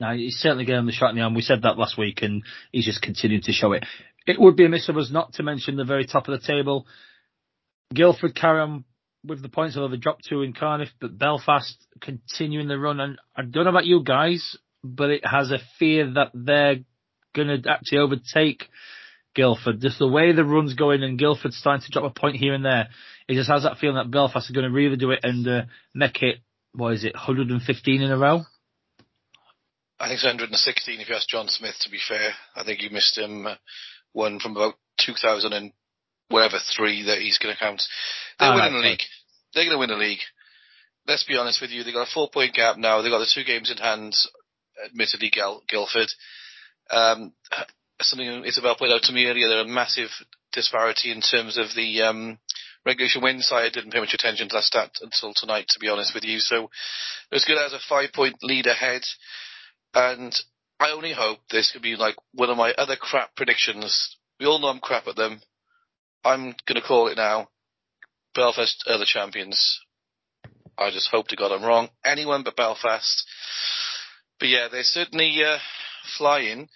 Now 0.00 0.14
he's 0.14 0.36
certainly 0.36 0.64
getting 0.64 0.86
the 0.86 0.92
shot 0.92 1.10
in 1.10 1.16
the 1.16 1.22
arm. 1.22 1.34
We 1.34 1.42
said 1.42 1.62
that 1.62 1.78
last 1.78 1.98
week, 1.98 2.22
and 2.22 2.42
he's 2.72 2.86
just 2.86 3.02
continuing 3.02 3.42
to 3.42 3.52
show 3.52 3.72
it. 3.72 3.84
It 4.26 4.40
would 4.40 4.56
be 4.56 4.64
a 4.64 4.68
miss 4.68 4.88
of 4.88 4.96
us 4.96 5.10
not 5.10 5.34
to 5.34 5.42
mention 5.42 5.76
the 5.76 5.84
very 5.84 6.06
top 6.06 6.28
of 6.28 6.40
the 6.40 6.46
table. 6.46 6.86
Guildford 7.92 8.34
carry 8.34 8.60
on 8.60 8.84
with 9.24 9.42
the 9.42 9.48
points, 9.48 9.76
although 9.76 9.94
they 9.94 10.00
dropped 10.00 10.24
two 10.28 10.42
in 10.42 10.52
Cardiff, 10.52 10.88
but 11.00 11.18
Belfast 11.18 11.76
continuing 12.00 12.68
the 12.68 12.78
run. 12.78 13.00
And 13.00 13.18
I 13.36 13.42
don't 13.42 13.64
know 13.64 13.70
about 13.70 13.86
you 13.86 14.02
guys, 14.02 14.56
but 14.82 15.10
it 15.10 15.26
has 15.26 15.50
a 15.50 15.58
fear 15.78 16.12
that 16.14 16.30
they're 16.34 16.80
going 17.34 17.62
to 17.62 17.70
actually 17.70 17.98
overtake 17.98 18.64
Guildford. 19.34 19.80
Just 19.80 19.98
the 19.98 20.08
way 20.08 20.32
the 20.32 20.44
run's 20.44 20.74
going 20.74 21.02
and 21.02 21.18
Guildford's 21.18 21.56
starting 21.56 21.84
to 21.84 21.90
drop 21.90 22.04
a 22.04 22.20
point 22.20 22.36
here 22.36 22.54
and 22.54 22.64
there, 22.64 22.88
it 23.28 23.34
just 23.34 23.50
has 23.50 23.62
that 23.62 23.78
feeling 23.78 23.96
that 23.96 24.10
Belfast 24.10 24.48
are 24.50 24.54
going 24.54 24.66
to 24.66 24.74
really 24.74 24.96
do 24.96 25.10
it 25.10 25.20
and 25.22 25.46
uh, 25.46 25.62
make 25.94 26.22
it, 26.22 26.40
what 26.74 26.94
is 26.94 27.04
it, 27.04 27.14
115 27.14 28.02
in 28.02 28.10
a 28.10 28.18
row? 28.18 28.42
I 29.98 30.06
think 30.06 30.16
it's 30.16 30.24
116 30.24 31.00
if 31.00 31.08
you 31.08 31.14
ask 31.14 31.28
John 31.28 31.48
Smith, 31.48 31.76
to 31.82 31.90
be 31.90 32.00
fair. 32.06 32.32
I 32.56 32.64
think 32.64 32.82
you 32.82 32.90
missed 32.90 33.16
him 33.16 33.46
uh, 33.46 33.54
one 34.12 34.40
from 34.40 34.56
about 34.56 34.74
2000 34.98 35.52
and 35.52 35.72
whatever 36.28 36.58
three 36.76 37.04
that 37.04 37.18
he's 37.18 37.38
going 37.38 37.54
to 37.54 37.58
count. 37.58 37.82
They're 38.38 38.52
oh, 38.52 38.56
winning 38.56 38.72
the 38.72 38.88
league. 38.88 39.02
They're 39.54 39.64
going 39.64 39.76
to 39.76 39.78
win 39.78 39.90
the 39.90 39.96
league. 39.96 40.24
Let's 41.06 41.24
be 41.24 41.36
honest 41.36 41.60
with 41.60 41.70
you. 41.70 41.84
They've 41.84 41.94
got 41.94 42.08
a 42.08 42.14
four 42.14 42.30
point 42.32 42.54
gap 42.54 42.78
now. 42.78 43.02
They've 43.02 43.12
got 43.12 43.18
the 43.18 43.30
two 43.32 43.44
games 43.44 43.70
in 43.70 43.76
hand, 43.76 44.14
admittedly, 44.84 45.30
Guildford. 45.68 46.08
Um, 46.90 47.32
something 48.00 48.44
Isabel 48.44 48.76
pointed 48.76 48.94
out 48.94 49.02
to 49.04 49.12
me 49.12 49.26
earlier, 49.26 49.48
there's 49.48 49.66
a 49.66 49.68
massive 49.68 50.10
disparity 50.52 51.10
in 51.10 51.20
terms 51.20 51.56
of 51.56 51.66
the 51.74 52.02
um, 52.02 52.38
regulation 52.84 53.22
win 53.22 53.40
side. 53.40 53.66
I 53.66 53.70
didn't 53.70 53.92
pay 53.92 54.00
much 54.00 54.14
attention 54.14 54.48
to 54.48 54.56
that 54.56 54.64
stat 54.64 54.90
until 55.00 55.32
tonight, 55.34 55.66
to 55.68 55.78
be 55.78 55.88
honest 55.88 56.14
with 56.14 56.24
you. 56.24 56.38
So 56.38 56.64
it 56.64 57.34
was 57.34 57.44
good 57.44 57.58
as 57.58 57.72
a 57.72 57.78
five 57.88 58.12
point 58.12 58.36
lead 58.42 58.66
ahead. 58.66 59.02
And 59.94 60.34
I 60.80 60.90
only 60.90 61.12
hope 61.12 61.38
this 61.50 61.70
could 61.70 61.82
be 61.82 61.96
like 61.96 62.16
one 62.32 62.50
of 62.50 62.56
my 62.56 62.72
other 62.72 62.96
crap 62.96 63.36
predictions. 63.36 64.16
We 64.40 64.46
all 64.46 64.58
know 64.58 64.68
I'm 64.68 64.80
crap 64.80 65.06
at 65.06 65.16
them. 65.16 65.40
I'm 66.24 66.54
going 66.66 66.80
to 66.80 66.86
call 66.86 67.08
it 67.08 67.16
now. 67.16 67.48
Belfast 68.34 68.84
are 68.88 68.98
the 68.98 69.04
champions. 69.04 69.80
I 70.78 70.90
just 70.90 71.10
hope 71.10 71.28
to 71.28 71.36
God 71.36 71.52
I'm 71.52 71.64
wrong. 71.64 71.90
Anyone 72.04 72.42
but 72.42 72.56
Belfast. 72.56 73.26
But 74.40 74.48
yeah, 74.48 74.68
they're 74.70 74.82
certainly 74.82 75.36
uh, 75.44 75.58
flying. 76.18 76.68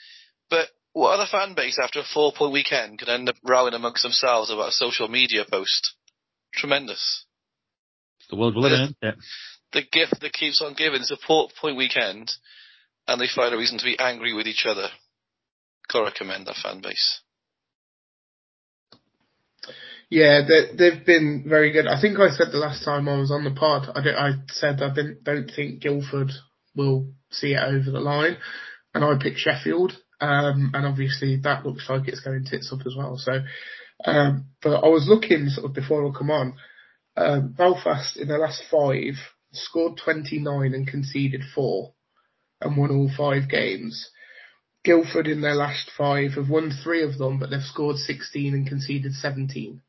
But 0.51 0.69
what 0.93 1.13
other 1.15 1.27
fan 1.31 1.55
base 1.55 1.79
after 1.83 2.01
a 2.01 2.05
four 2.05 2.33
point 2.33 2.53
weekend 2.53 2.99
could 2.99 3.09
end 3.09 3.29
up 3.29 3.37
rowing 3.45 3.75
amongst 3.75 4.03
themselves 4.03 4.51
about 4.51 4.69
a 4.69 4.73
social 4.73 5.09
media 5.09 5.45
post? 5.51 5.95
Tremendous. 6.55 7.27
It's 8.21 8.29
the 8.31 8.37
world 8.37 8.55
we're 8.57 8.63
living 8.63 8.81
in. 8.81 8.97
Yeah. 9.03 9.13
The 9.73 9.83
gift 9.83 10.21
that 10.21 10.33
keeps 10.33 10.63
on 10.63 10.75
giving. 10.75 11.01
It's 11.01 11.11
a 11.11 11.17
four 11.27 11.49
point 11.61 11.77
weekend, 11.77 12.33
and 13.07 13.21
they 13.21 13.29
find 13.29 13.55
a 13.55 13.59
reason 13.59 13.79
to 13.79 13.85
be 13.85 13.99
angry 13.99 14.33
with 14.33 14.47
each 14.47 14.65
other. 14.67 14.89
Gotta 15.93 16.13
commend 16.13 16.47
that 16.47 16.57
fan 16.63 16.81
base. 16.81 17.21
Yeah, 20.09 20.43
they, 20.47 20.91
have 20.91 21.05
been 21.05 21.45
very 21.49 21.73
good. 21.73 21.87
I 21.89 22.01
think 22.01 22.19
I 22.19 22.31
said 22.31 22.53
the 22.53 22.59
last 22.59 22.85
time 22.85 23.09
I 23.09 23.17
was 23.17 23.33
on 23.33 23.43
the 23.43 23.51
pod, 23.51 23.89
I, 23.95 24.29
I 24.29 24.33
said 24.49 24.81
I 24.81 24.95
don't 25.25 25.51
think 25.55 25.81
Guildford 25.81 26.31
will 26.77 27.09
see 27.31 27.55
it 27.55 27.63
over 27.63 27.91
the 27.91 28.01
line, 28.01 28.37
and 28.97 29.05
I 29.05 29.23
picked 29.23 29.39
Sheffield, 29.39 29.93
um, 30.23 30.71
and 30.73 30.87
obviously 30.87 31.37
that 31.43 31.67
looks 31.67 31.89
like 31.91 32.09
it's 32.09 32.21
going 32.21 32.45
tits 32.45 32.73
up 32.73 32.81
as 32.87 32.95
well. 32.97 33.19
So, 33.19 33.41
um, 34.05 34.47
but 34.63 34.83
I 34.83 34.89
was 34.89 35.07
looking 35.07 35.49
sort 35.49 35.67
of 35.67 35.75
before 35.75 36.07
I 36.07 36.17
come 36.17 36.31
on, 36.31 36.55
um, 37.17 37.53
Belfast 37.53 38.17
in 38.17 38.29
their 38.29 38.39
last 38.39 38.63
five 38.71 39.15
scored 39.53 40.01
29 40.03 40.73
and 40.73 40.89
conceded 40.89 41.43
four, 41.55 41.93
and 42.63 42.77
won 42.77 42.91
all 42.91 43.11
five 43.15 43.51
games. 43.51 44.11
Guildford 44.83 45.27
in 45.27 45.43
their 45.43 45.55
last 45.55 45.91
five 45.97 46.33
have 46.33 46.49
won 46.49 46.73
three 46.83 47.03
of 47.03 47.19
them, 47.19 47.39
but 47.39 47.51
they've 47.51 47.61
scored 47.61 47.97
16 47.97 48.55
and 48.55 48.67
conceded 48.67 49.13
17 49.13 49.83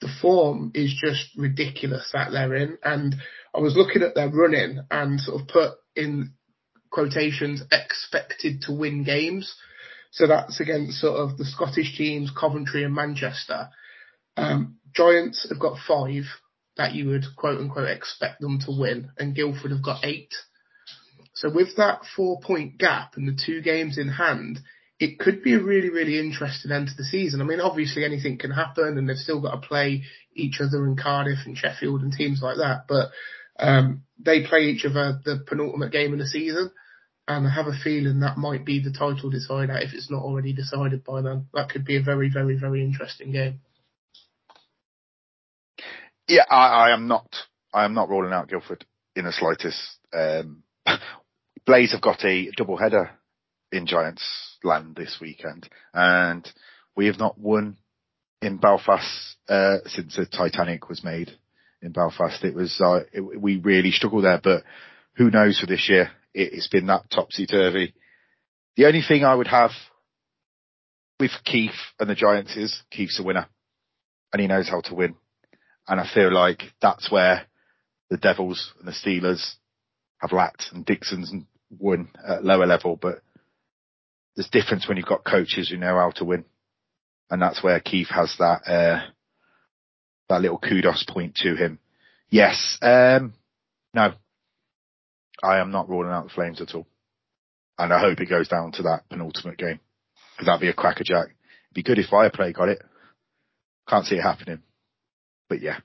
the 0.00 0.08
form 0.20 0.70
is 0.74 0.92
just 0.92 1.28
ridiculous 1.36 2.10
that 2.12 2.30
they're 2.30 2.54
in. 2.56 2.78
And 2.82 3.14
I 3.54 3.60
was 3.60 3.76
looking 3.76 4.02
at 4.02 4.14
their 4.14 4.28
running 4.28 4.80
and 4.90 5.20
sort 5.20 5.40
of 5.40 5.48
put 5.48 5.72
in 5.96 6.34
quotations 6.94 7.62
expected 7.72 8.62
to 8.62 8.72
win 8.72 9.02
games. 9.02 9.54
So 10.12 10.28
that's 10.28 10.60
against 10.60 11.00
sort 11.00 11.18
of 11.18 11.36
the 11.36 11.44
Scottish 11.44 11.96
teams, 11.98 12.30
Coventry 12.30 12.84
and 12.84 12.94
Manchester. 12.94 13.68
Um, 14.36 14.76
Giants 14.94 15.46
have 15.48 15.58
got 15.58 15.78
five 15.86 16.24
that 16.76 16.94
you 16.94 17.08
would 17.08 17.24
quote 17.36 17.60
unquote 17.60 17.88
expect 17.88 18.40
them 18.40 18.60
to 18.60 18.72
win, 18.78 19.10
and 19.18 19.34
Guildford 19.34 19.72
have 19.72 19.82
got 19.82 20.04
eight. 20.04 20.32
So 21.34 21.50
with 21.52 21.76
that 21.76 22.02
four 22.16 22.40
point 22.40 22.78
gap 22.78 23.16
and 23.16 23.26
the 23.26 23.36
two 23.44 23.60
games 23.60 23.98
in 23.98 24.08
hand, 24.08 24.60
it 25.00 25.18
could 25.18 25.42
be 25.42 25.54
a 25.54 25.62
really, 25.62 25.90
really 25.90 26.20
interesting 26.20 26.70
end 26.70 26.88
to 26.88 26.94
the 26.96 27.04
season. 27.04 27.40
I 27.40 27.44
mean, 27.44 27.60
obviously 27.60 28.04
anything 28.04 28.38
can 28.38 28.52
happen 28.52 28.96
and 28.96 29.08
they've 29.08 29.16
still 29.16 29.42
got 29.42 29.60
to 29.60 29.68
play 29.68 30.04
each 30.34 30.60
other 30.60 30.86
in 30.86 30.96
Cardiff 30.96 31.40
and 31.44 31.58
Sheffield 31.58 32.02
and 32.02 32.12
teams 32.12 32.40
like 32.40 32.58
that. 32.58 32.84
But 32.88 33.10
Um, 33.56 34.02
they 34.18 34.42
play 34.42 34.62
each 34.64 34.84
other 34.84 35.20
the 35.24 35.44
penultimate 35.46 35.92
game 35.92 36.12
of 36.12 36.18
the 36.18 36.26
season, 36.26 36.70
and 37.26 37.46
I 37.46 37.50
have 37.50 37.66
a 37.66 37.72
feeling 37.72 38.20
that 38.20 38.36
might 38.36 38.64
be 38.64 38.80
the 38.82 38.92
title 38.92 39.30
decider 39.30 39.76
if 39.78 39.94
it's 39.94 40.10
not 40.10 40.22
already 40.22 40.52
decided 40.52 41.04
by 41.04 41.22
then. 41.22 41.46
That 41.54 41.70
could 41.70 41.84
be 41.84 41.96
a 41.96 42.02
very, 42.02 42.28
very, 42.30 42.56
very 42.56 42.82
interesting 42.82 43.32
game. 43.32 43.60
Yeah, 46.28 46.44
I, 46.50 46.88
I 46.88 46.94
am 46.94 47.08
not. 47.08 47.28
I 47.72 47.84
am 47.84 47.94
not 47.94 48.08
rolling 48.08 48.32
out 48.32 48.48
Guildford 48.48 48.84
in 49.16 49.24
the 49.24 49.32
slightest. 49.32 49.80
Um, 50.12 50.62
Blaze 51.66 51.92
have 51.92 52.02
got 52.02 52.24
a 52.24 52.50
double 52.56 52.76
header 52.76 53.10
in 53.72 53.86
Giants 53.86 54.58
land 54.62 54.94
this 54.96 55.18
weekend, 55.20 55.68
and 55.92 56.46
we 56.94 57.06
have 57.06 57.18
not 57.18 57.38
won 57.38 57.76
in 58.42 58.58
Belfast 58.58 59.36
uh, 59.48 59.78
since 59.86 60.16
the 60.16 60.26
Titanic 60.26 60.88
was 60.88 61.02
made 61.02 61.30
in 61.82 61.92
Belfast. 61.92 62.44
It 62.44 62.54
was 62.54 62.80
uh, 62.80 63.00
it, 63.12 63.20
we 63.20 63.56
really 63.56 63.90
struggled 63.90 64.24
there, 64.24 64.40
but 64.42 64.62
who 65.16 65.30
knows 65.30 65.58
for 65.58 65.66
this 65.66 65.88
year? 65.88 66.10
It, 66.34 66.52
it's 66.52 66.68
been 66.68 66.86
that 66.86 67.10
topsy 67.10 67.46
turvy. 67.46 67.94
The 68.76 68.86
only 68.86 69.02
thing 69.06 69.24
I 69.24 69.34
would 69.34 69.46
have 69.46 69.70
with 71.20 71.30
Keefe 71.44 71.70
and 71.98 72.10
the 72.10 72.14
Giants 72.14 72.56
is 72.56 72.82
Keefe's 72.90 73.20
a 73.20 73.22
winner, 73.22 73.46
and 74.32 74.42
he 74.42 74.48
knows 74.48 74.68
how 74.68 74.80
to 74.82 74.94
win. 74.94 75.14
And 75.86 76.00
I 76.00 76.08
feel 76.12 76.32
like 76.32 76.62
that's 76.82 77.10
where 77.10 77.46
the 78.10 78.16
Devils 78.16 78.72
and 78.78 78.88
the 78.88 78.92
Steelers 78.92 79.54
have 80.18 80.32
lacked, 80.32 80.66
and 80.72 80.84
Dixon's 80.84 81.32
won 81.70 82.08
at 82.26 82.44
lower 82.44 82.66
level, 82.66 82.96
but 83.00 83.20
there's 84.34 84.48
difference 84.48 84.88
when 84.88 84.96
you've 84.96 85.06
got 85.06 85.24
coaches 85.24 85.68
who 85.68 85.76
know 85.76 85.96
how 85.96 86.10
to 86.16 86.24
win. 86.24 86.44
And 87.30 87.40
that's 87.40 87.62
where 87.62 87.80
Keefe 87.80 88.08
has 88.10 88.34
that, 88.38 88.62
uh, 88.66 89.02
that 90.28 90.40
little 90.40 90.58
kudos 90.58 91.04
point 91.08 91.36
to 91.36 91.54
him. 91.54 91.78
Yes, 92.28 92.78
um, 92.82 93.34
no, 93.92 94.12
I 95.42 95.58
am 95.58 95.70
not 95.70 95.88
ruling 95.88 96.12
out 96.12 96.24
the 96.24 96.30
Flames 96.30 96.60
at 96.60 96.74
all. 96.74 96.86
And 97.78 97.92
I 97.92 97.98
hope 97.98 98.20
it 98.20 98.28
goes 98.28 98.48
down 98.48 98.72
to 98.72 98.82
that 98.84 99.08
penultimate 99.10 99.58
game. 99.58 99.80
Cause 100.38 100.46
that'd 100.46 100.60
be 100.60 100.68
a 100.68 100.74
crackerjack. 100.74 101.26
It'd 101.26 101.74
be 101.74 101.82
good 101.82 101.98
if 101.98 102.10
Viaplay 102.10 102.54
got 102.54 102.68
it. 102.68 102.82
Can't 103.88 104.04
see 104.04 104.16
it 104.16 104.22
happening. 104.22 104.62
But 105.48 105.60
yeah. 105.60 105.78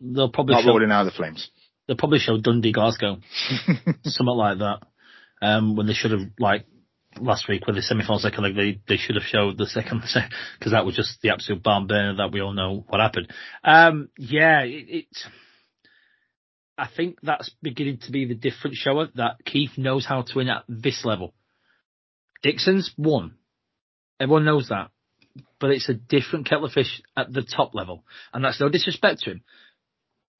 They'll 0.00 0.30
probably 0.30 0.54
not 0.54 0.64
show, 0.64 0.70
ruling 0.70 0.90
out 0.90 1.04
the 1.04 1.10
Flames. 1.10 1.50
they'll 1.86 1.96
probably 1.96 2.18
show 2.18 2.38
Dundee 2.38 2.72
Glasgow. 2.72 3.18
Something 4.04 4.34
like 4.34 4.58
that. 4.58 4.80
Um, 5.42 5.76
when 5.76 5.86
they 5.86 5.92
should 5.92 6.12
have, 6.12 6.30
like, 6.38 6.66
last 7.20 7.48
week 7.48 7.66
with 7.66 7.76
the 7.76 7.82
semi-final 7.82 8.18
second 8.18 8.44
leg, 8.44 8.56
they, 8.56 8.80
they 8.88 8.96
should 8.96 9.16
have 9.16 9.24
showed 9.24 9.58
the 9.58 9.66
second, 9.66 10.00
because 10.58 10.72
that 10.72 10.84
was 10.84 10.96
just 10.96 11.20
the 11.22 11.30
absolute 11.30 11.62
bomb 11.62 11.86
burner 11.86 12.16
that 12.16 12.32
we 12.32 12.40
all 12.40 12.52
know 12.52 12.84
what 12.88 13.00
happened. 13.00 13.32
Um, 13.62 14.08
yeah, 14.18 14.62
it, 14.62 14.86
it, 14.88 15.06
I 16.76 16.88
think 16.94 17.18
that's 17.22 17.50
beginning 17.62 17.98
to 18.04 18.12
be 18.12 18.26
the 18.26 18.34
different 18.34 18.76
shower 18.76 19.08
that 19.14 19.44
Keefe 19.44 19.78
knows 19.78 20.04
how 20.04 20.22
to 20.22 20.32
win 20.34 20.48
at 20.48 20.64
this 20.68 21.04
level. 21.04 21.34
Dixon's 22.42 22.92
won. 22.98 23.34
Everyone 24.20 24.44
knows 24.44 24.68
that. 24.68 24.90
But 25.60 25.70
it's 25.70 25.88
a 25.88 25.94
different 25.94 26.46
kettle 26.48 26.66
of 26.66 26.72
fish 26.72 27.02
at 27.16 27.32
the 27.32 27.42
top 27.42 27.74
level. 27.74 28.04
And 28.32 28.44
that's 28.44 28.60
no 28.60 28.68
disrespect 28.68 29.20
to 29.20 29.32
him. 29.32 29.42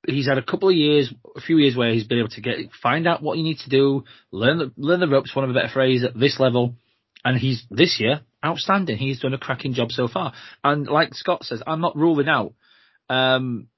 He's 0.06 0.28
had 0.28 0.38
a 0.38 0.42
couple 0.42 0.68
of 0.68 0.74
years, 0.74 1.12
a 1.34 1.40
few 1.40 1.56
years 1.56 1.76
where 1.76 1.92
he's 1.92 2.06
been 2.06 2.18
able 2.18 2.28
to 2.28 2.40
get, 2.42 2.58
find 2.82 3.08
out 3.08 3.22
what 3.22 3.38
you 3.38 3.44
need 3.44 3.58
to 3.60 3.70
do, 3.70 4.04
learn 4.30 4.58
the, 4.58 4.72
learn 4.76 5.00
the 5.00 5.08
ropes, 5.08 5.34
one 5.34 5.44
of 5.44 5.50
a 5.50 5.54
better 5.54 5.72
phrase, 5.72 6.04
at 6.04 6.18
this 6.18 6.38
level. 6.38 6.74
And 7.24 7.38
he's, 7.38 7.64
this 7.70 7.98
year, 7.98 8.20
outstanding. 8.44 8.98
He's 8.98 9.20
done 9.20 9.32
a 9.32 9.38
cracking 9.38 9.72
job 9.72 9.92
so 9.92 10.08
far. 10.08 10.34
And 10.62 10.86
like 10.86 11.14
Scott 11.14 11.44
says, 11.44 11.62
I'm 11.66 11.80
not 11.80 11.96
ruling 11.96 12.28
out, 12.28 12.52
um, 13.08 13.68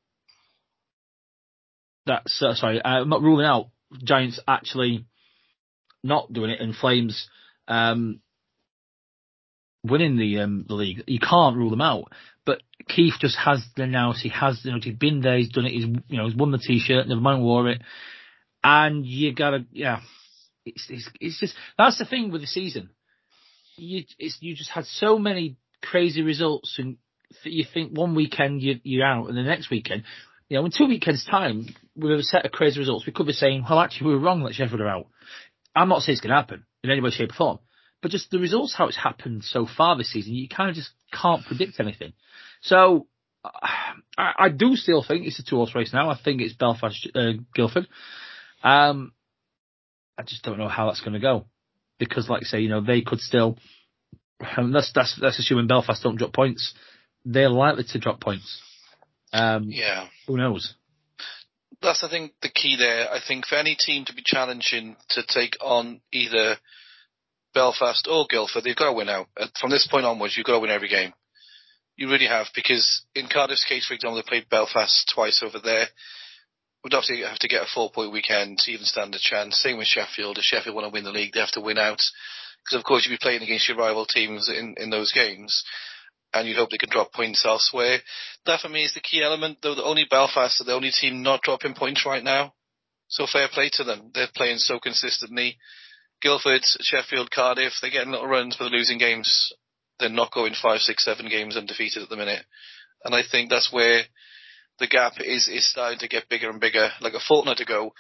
that's, 2.07 2.41
uh, 2.43 2.55
sorry, 2.55 2.81
I'm 2.85 3.09
not 3.09 3.23
ruling 3.23 3.47
out 3.47 3.69
Giants 4.03 4.41
actually 4.47 5.07
not 6.03 6.33
doing 6.33 6.51
it 6.51 6.61
and 6.61 6.75
Flames, 6.75 7.29
um, 7.69 8.21
winning 9.85 10.17
the 10.17 10.41
um, 10.41 10.65
the 10.69 10.75
league. 10.75 11.05
You 11.07 11.21
can't 11.21 11.57
rule 11.57 11.71
them 11.71 11.81
out. 11.81 12.13
But 12.45 12.63
Keefe 12.89 13.15
just 13.21 13.37
has 13.37 13.65
the 13.77 13.87
nous. 13.87 14.21
He 14.23 14.29
has, 14.29 14.61
you 14.65 14.73
know, 14.73 14.79
he's 14.81 14.95
been 14.95 15.21
there. 15.21 15.37
He's 15.37 15.49
done 15.49 15.67
it. 15.67 15.73
He's, 15.73 15.85
you 15.85 16.17
know, 16.17 16.27
he's 16.27 16.37
won 16.37 16.53
the 16.53 16.59
t-shirt. 16.59 17.09
Never 17.09 17.21
mind 17.21 17.43
wore 17.43 17.69
it. 17.69 17.83
And 18.63 19.05
you 19.05 19.35
gotta, 19.35 19.67
yeah. 19.73 20.01
It's, 20.65 20.87
it's, 20.91 21.09
it's 21.21 21.41
just 21.41 21.55
that's 21.79 21.99
the 21.99 22.05
thing 22.05 22.31
with 22.31 22.41
the 22.41 22.47
season. 22.47 22.91
You 23.77 24.05
it's 24.19 24.39
you 24.41 24.55
just 24.57 24.71
had 24.71 24.85
so 24.87 25.19
many 25.19 25.57
crazy 25.83 26.23
results, 26.23 26.77
and 26.79 26.97
you 27.45 27.65
think 27.73 27.97
one 27.97 28.15
weekend 28.15 28.63
you, 28.63 28.81
you're 28.83 29.07
out, 29.07 29.29
and 29.29 29.37
the 29.37 29.43
next 29.43 29.71
weekend, 29.71 30.03
you 30.49 30.57
know, 30.57 30.65
in 30.65 30.71
two 30.71 30.87
weekends' 30.87 31.25
time, 31.25 31.67
with 31.97 32.19
a 32.19 32.23
set 32.23 32.45
of 32.45 32.53
crazy 32.53 32.79
results, 32.79 33.07
we 33.07 33.13
could 33.13 33.27
be 33.27 33.33
saying, 33.33 33.65
well, 33.69 33.81
actually, 33.81 34.09
we 34.09 34.15
were 34.15 34.21
wrong. 34.21 34.43
Let 34.43 34.55
Sheffield 34.55 34.81
are 34.81 34.89
out. 34.89 35.07
I'm 35.75 35.89
not 35.89 36.03
saying 36.03 36.15
it's 36.15 36.21
going 36.21 36.31
to 36.31 36.37
happen 36.37 36.65
in 36.83 36.91
any 36.91 37.01
way, 37.01 37.11
shape, 37.11 37.31
or 37.31 37.35
form. 37.35 37.59
But 38.03 38.11
just 38.11 38.31
the 38.31 38.39
results, 38.39 38.75
how 38.75 38.87
it's 38.87 38.97
happened 38.97 39.43
so 39.45 39.67
far 39.67 39.97
this 39.97 40.13
season, 40.13 40.35
you 40.35 40.49
kind 40.49 40.71
of 40.71 40.77
just 40.77 40.91
can't 41.13 41.45
predict 41.45 41.81
anything. 41.81 42.13
So 42.61 43.07
I, 44.17 44.33
I 44.39 44.49
do 44.49 44.77
still 44.77 45.03
think 45.03 45.27
it's 45.27 45.39
a 45.39 45.45
two 45.45 45.57
horse 45.57 45.75
race 45.75 45.93
now. 45.93 46.11
I 46.11 46.19
think 46.23 46.41
it's 46.41 46.55
Belfast, 46.55 47.09
uh, 47.15 47.33
Guildford. 47.55 47.89
Um, 48.63 49.13
I 50.19 50.23
just 50.23 50.43
don't 50.43 50.59
know 50.59 50.69
how 50.69 50.87
that's 50.87 51.01
going 51.01 51.15
to 51.15 51.21
go 51.21 51.47
because, 51.99 52.29
like 52.29 52.43
I 52.43 52.47
say, 52.47 52.61
you 52.61 52.69
know, 52.69 52.81
they 52.81 53.03
could 53.03 53.21
still. 53.21 53.59
And 54.39 54.75
that's 54.75 54.93
that's 54.95 55.19
that's 55.21 55.39
assuming 55.39 55.67
Belfast 55.67 56.03
don't 56.03 56.17
drop 56.17 56.35
points. 56.35 56.75
They're 57.25 57.49
likely 57.49 57.85
to 57.85 57.99
drop 57.99 58.21
points. 58.21 58.61
Um, 59.33 59.71
Yeah. 59.71 60.09
who 60.27 60.37
knows? 60.37 60.75
That's 61.83 62.03
I 62.03 62.09
think 62.09 62.33
the 62.41 62.49
key 62.49 62.77
there. 62.77 63.11
I 63.13 63.21
think 63.21 63.47
for 63.47 63.57
any 63.57 63.77
team 63.77 64.05
to 64.07 64.15
be 64.15 64.23
challenging 64.25 64.97
to 65.11 65.23
take 65.27 65.57
on 65.61 66.01
either 66.13 66.57
Belfast 67.55 68.07
or 68.11 68.27
Guildford, 68.29 68.65
they've 68.65 68.77
got 68.77 68.87
to 68.87 68.93
win 68.93 69.09
out. 69.09 69.29
From 69.61 69.71
this 69.71 69.87
point 69.87 70.07
onwards, 70.07 70.37
you've 70.37 70.47
got 70.47 70.55
to 70.55 70.61
win 70.61 70.71
every 70.71 70.89
game. 70.89 71.13
You 71.97 72.11
really 72.11 72.27
have, 72.27 72.47
because 72.55 73.05
in 73.15 73.27
Cardiff's 73.29 73.65
case, 73.65 73.87
for 73.87 73.95
example, 73.95 74.17
they 74.17 74.29
played 74.29 74.49
Belfast 74.51 75.11
twice 75.15 75.43
over 75.43 75.59
there. 75.59 75.87
Would 76.85 76.95
obviously 76.95 77.23
have 77.23 77.39
to 77.39 77.49
get 77.49 77.63
a 77.63 77.67
four 77.75 77.91
point 77.91 78.13
weekend 78.13 78.59
to 78.59 78.71
even 78.71 78.85
stand 78.85 79.15
a 79.15 79.19
chance. 79.19 79.57
Same 79.59 79.79
with 79.79 79.87
Sheffield. 79.87 80.39
If 80.39 80.45
Sheffield 80.45 80.75
want 80.75 80.87
to 80.87 80.93
win 80.93 81.05
the 81.05 81.11
league, 81.11 81.33
they 81.33 81.41
have 81.41 81.51
to 81.53 81.61
win 81.61 81.79
out. 81.79 82.01
Because 82.65 82.79
of 82.79 82.85
course 82.85 83.05
you'll 83.07 83.15
be 83.15 83.21
playing 83.23 83.43
against 83.43 83.69
your 83.69 83.79
rival 83.79 84.07
teams 84.07 84.49
in, 84.49 84.75
in 84.79 84.91
those 84.91 85.13
games. 85.13 85.65
And 86.33 86.49
you 86.49 86.55
hope 86.55 86.71
they 86.71 86.79
can 86.79 86.91
drop 86.91 87.13
points 87.13 87.45
elsewhere. 87.47 87.99
That 88.45 88.61
for 88.61 88.69
me 88.69 88.85
is 88.85 88.95
the 88.95 89.01
key 89.01 89.23
element, 89.23 89.59
though 89.63 89.75
the 89.75 89.85
only 89.85 90.07
Belfast 90.09 90.61
are 90.61 90.65
the 90.65 90.75
only 90.75 90.91
team 90.91 91.23
not 91.23 91.43
dropping 91.43 91.75
points 91.75 92.05
right 92.05 92.23
now. 92.23 92.53
So 93.09 93.27
fair 93.31 93.49
play 93.49 93.71
to 93.75 93.85
them. 93.85 94.11
They're 94.13 94.29
playing 94.35 94.59
so 94.59 94.79
consistently. 94.79 95.57
Guildford, 96.23 96.63
Sheffield, 96.81 97.31
Cardiff, 97.31 97.75
they're 97.81 97.91
getting 97.91 98.11
little 98.11 98.27
runs, 98.27 98.57
but 98.57 98.65
they're 98.65 98.79
losing 98.79 98.99
games. 98.99 99.53
They're 100.01 100.09
not 100.09 100.33
going 100.33 100.55
five, 100.61 100.81
six, 100.81 101.05
seven 101.05 101.29
games 101.29 101.57
undefeated 101.57 102.03
at 102.03 102.09
the 102.09 102.17
minute. 102.17 102.45
And 103.05 103.15
I 103.15 103.23
think 103.31 103.49
that's 103.49 103.73
where 103.73 104.03
the 104.79 104.87
gap 104.87 105.15
is, 105.21 105.49
is 105.49 105.71
starting 105.71 105.99
to 106.01 106.09
get 106.09 106.29
bigger 106.29 106.51
and 106.51 106.61
bigger. 106.61 106.91
Like 107.01 107.15
a 107.15 107.21
fortnight 107.21 107.61
ago, 107.61 107.93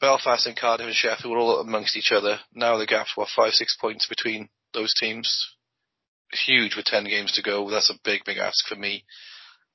Belfast 0.00 0.46
and 0.46 0.56
Cardiff 0.56 0.86
and 0.86 0.94
Sheffield 0.94 1.30
were 1.30 1.38
all 1.38 1.60
amongst 1.60 1.96
each 1.96 2.12
other. 2.12 2.38
Now 2.54 2.78
the 2.78 2.86
gap's 2.86 3.16
what, 3.16 3.28
five, 3.28 3.52
six 3.52 3.76
points 3.80 4.06
between 4.08 4.48
those 4.72 4.94
teams. 4.98 5.54
Huge 6.32 6.76
with 6.76 6.86
10 6.86 7.04
games 7.04 7.32
to 7.32 7.42
go. 7.42 7.68
That's 7.70 7.90
a 7.90 7.98
big, 8.04 8.24
big 8.24 8.38
ask 8.38 8.66
for 8.66 8.76
me. 8.76 9.04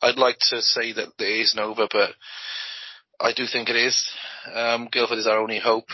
I'd 0.02 0.18
like 0.18 0.38
to 0.50 0.62
say 0.62 0.94
that 0.94 1.10
it 1.20 1.24
isn't 1.42 1.60
over, 1.60 1.88
but 1.92 2.12
I 3.20 3.34
do 3.34 3.46
think 3.52 3.70
it 3.70 3.76
is. 3.76 4.10
Um, 4.54 4.88
Guildford 4.92 5.20
is 5.20 5.28
our 5.28 5.40
only 5.40 5.60
hope 5.60 5.88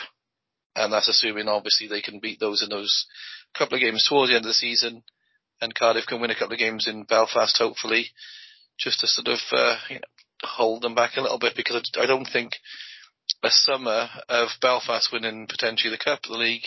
and 0.76 0.93
that's 0.93 1.10
assuming 1.10 1.47
obviously 1.47 1.88
they 1.88 2.02
can 2.02 2.19
beat 2.19 2.39
those 2.39 2.63
in 2.63 2.69
those 2.69 3.06
couple 3.58 3.76
of 3.76 3.82
games 3.82 4.06
towards 4.08 4.32
the 4.32 4.36
end 4.36 4.45
of 4.45 4.50
the 4.50 4.54
season, 4.54 5.04
and 5.60 5.76
Cardiff 5.76 6.06
can 6.08 6.21
win 6.21 6.32
a 6.32 6.36
couple 6.36 6.54
of 6.54 6.60
games 6.60 6.88
in 6.88 7.04
Belfast, 7.04 7.58
hopefully, 7.58 8.08
just 8.80 9.02
to 9.02 9.08
sort 9.08 9.28
of 9.28 9.39
uh, 9.52 9.78
you 9.89 9.95
know, 9.95 10.02
hold 10.43 10.82
them 10.82 10.95
back 10.95 11.17
a 11.17 11.21
little 11.21 11.39
bit 11.39 11.54
because 11.56 11.91
I 12.00 12.06
don't 12.06 12.28
think 12.32 12.54
a 13.43 13.50
summer 13.50 14.08
of 14.30 14.50
Belfast 14.62 15.10
winning 15.12 15.47
potentially 15.47 15.91
the 15.91 16.04
cup, 16.04 16.21
the 16.24 16.34
league, 16.34 16.65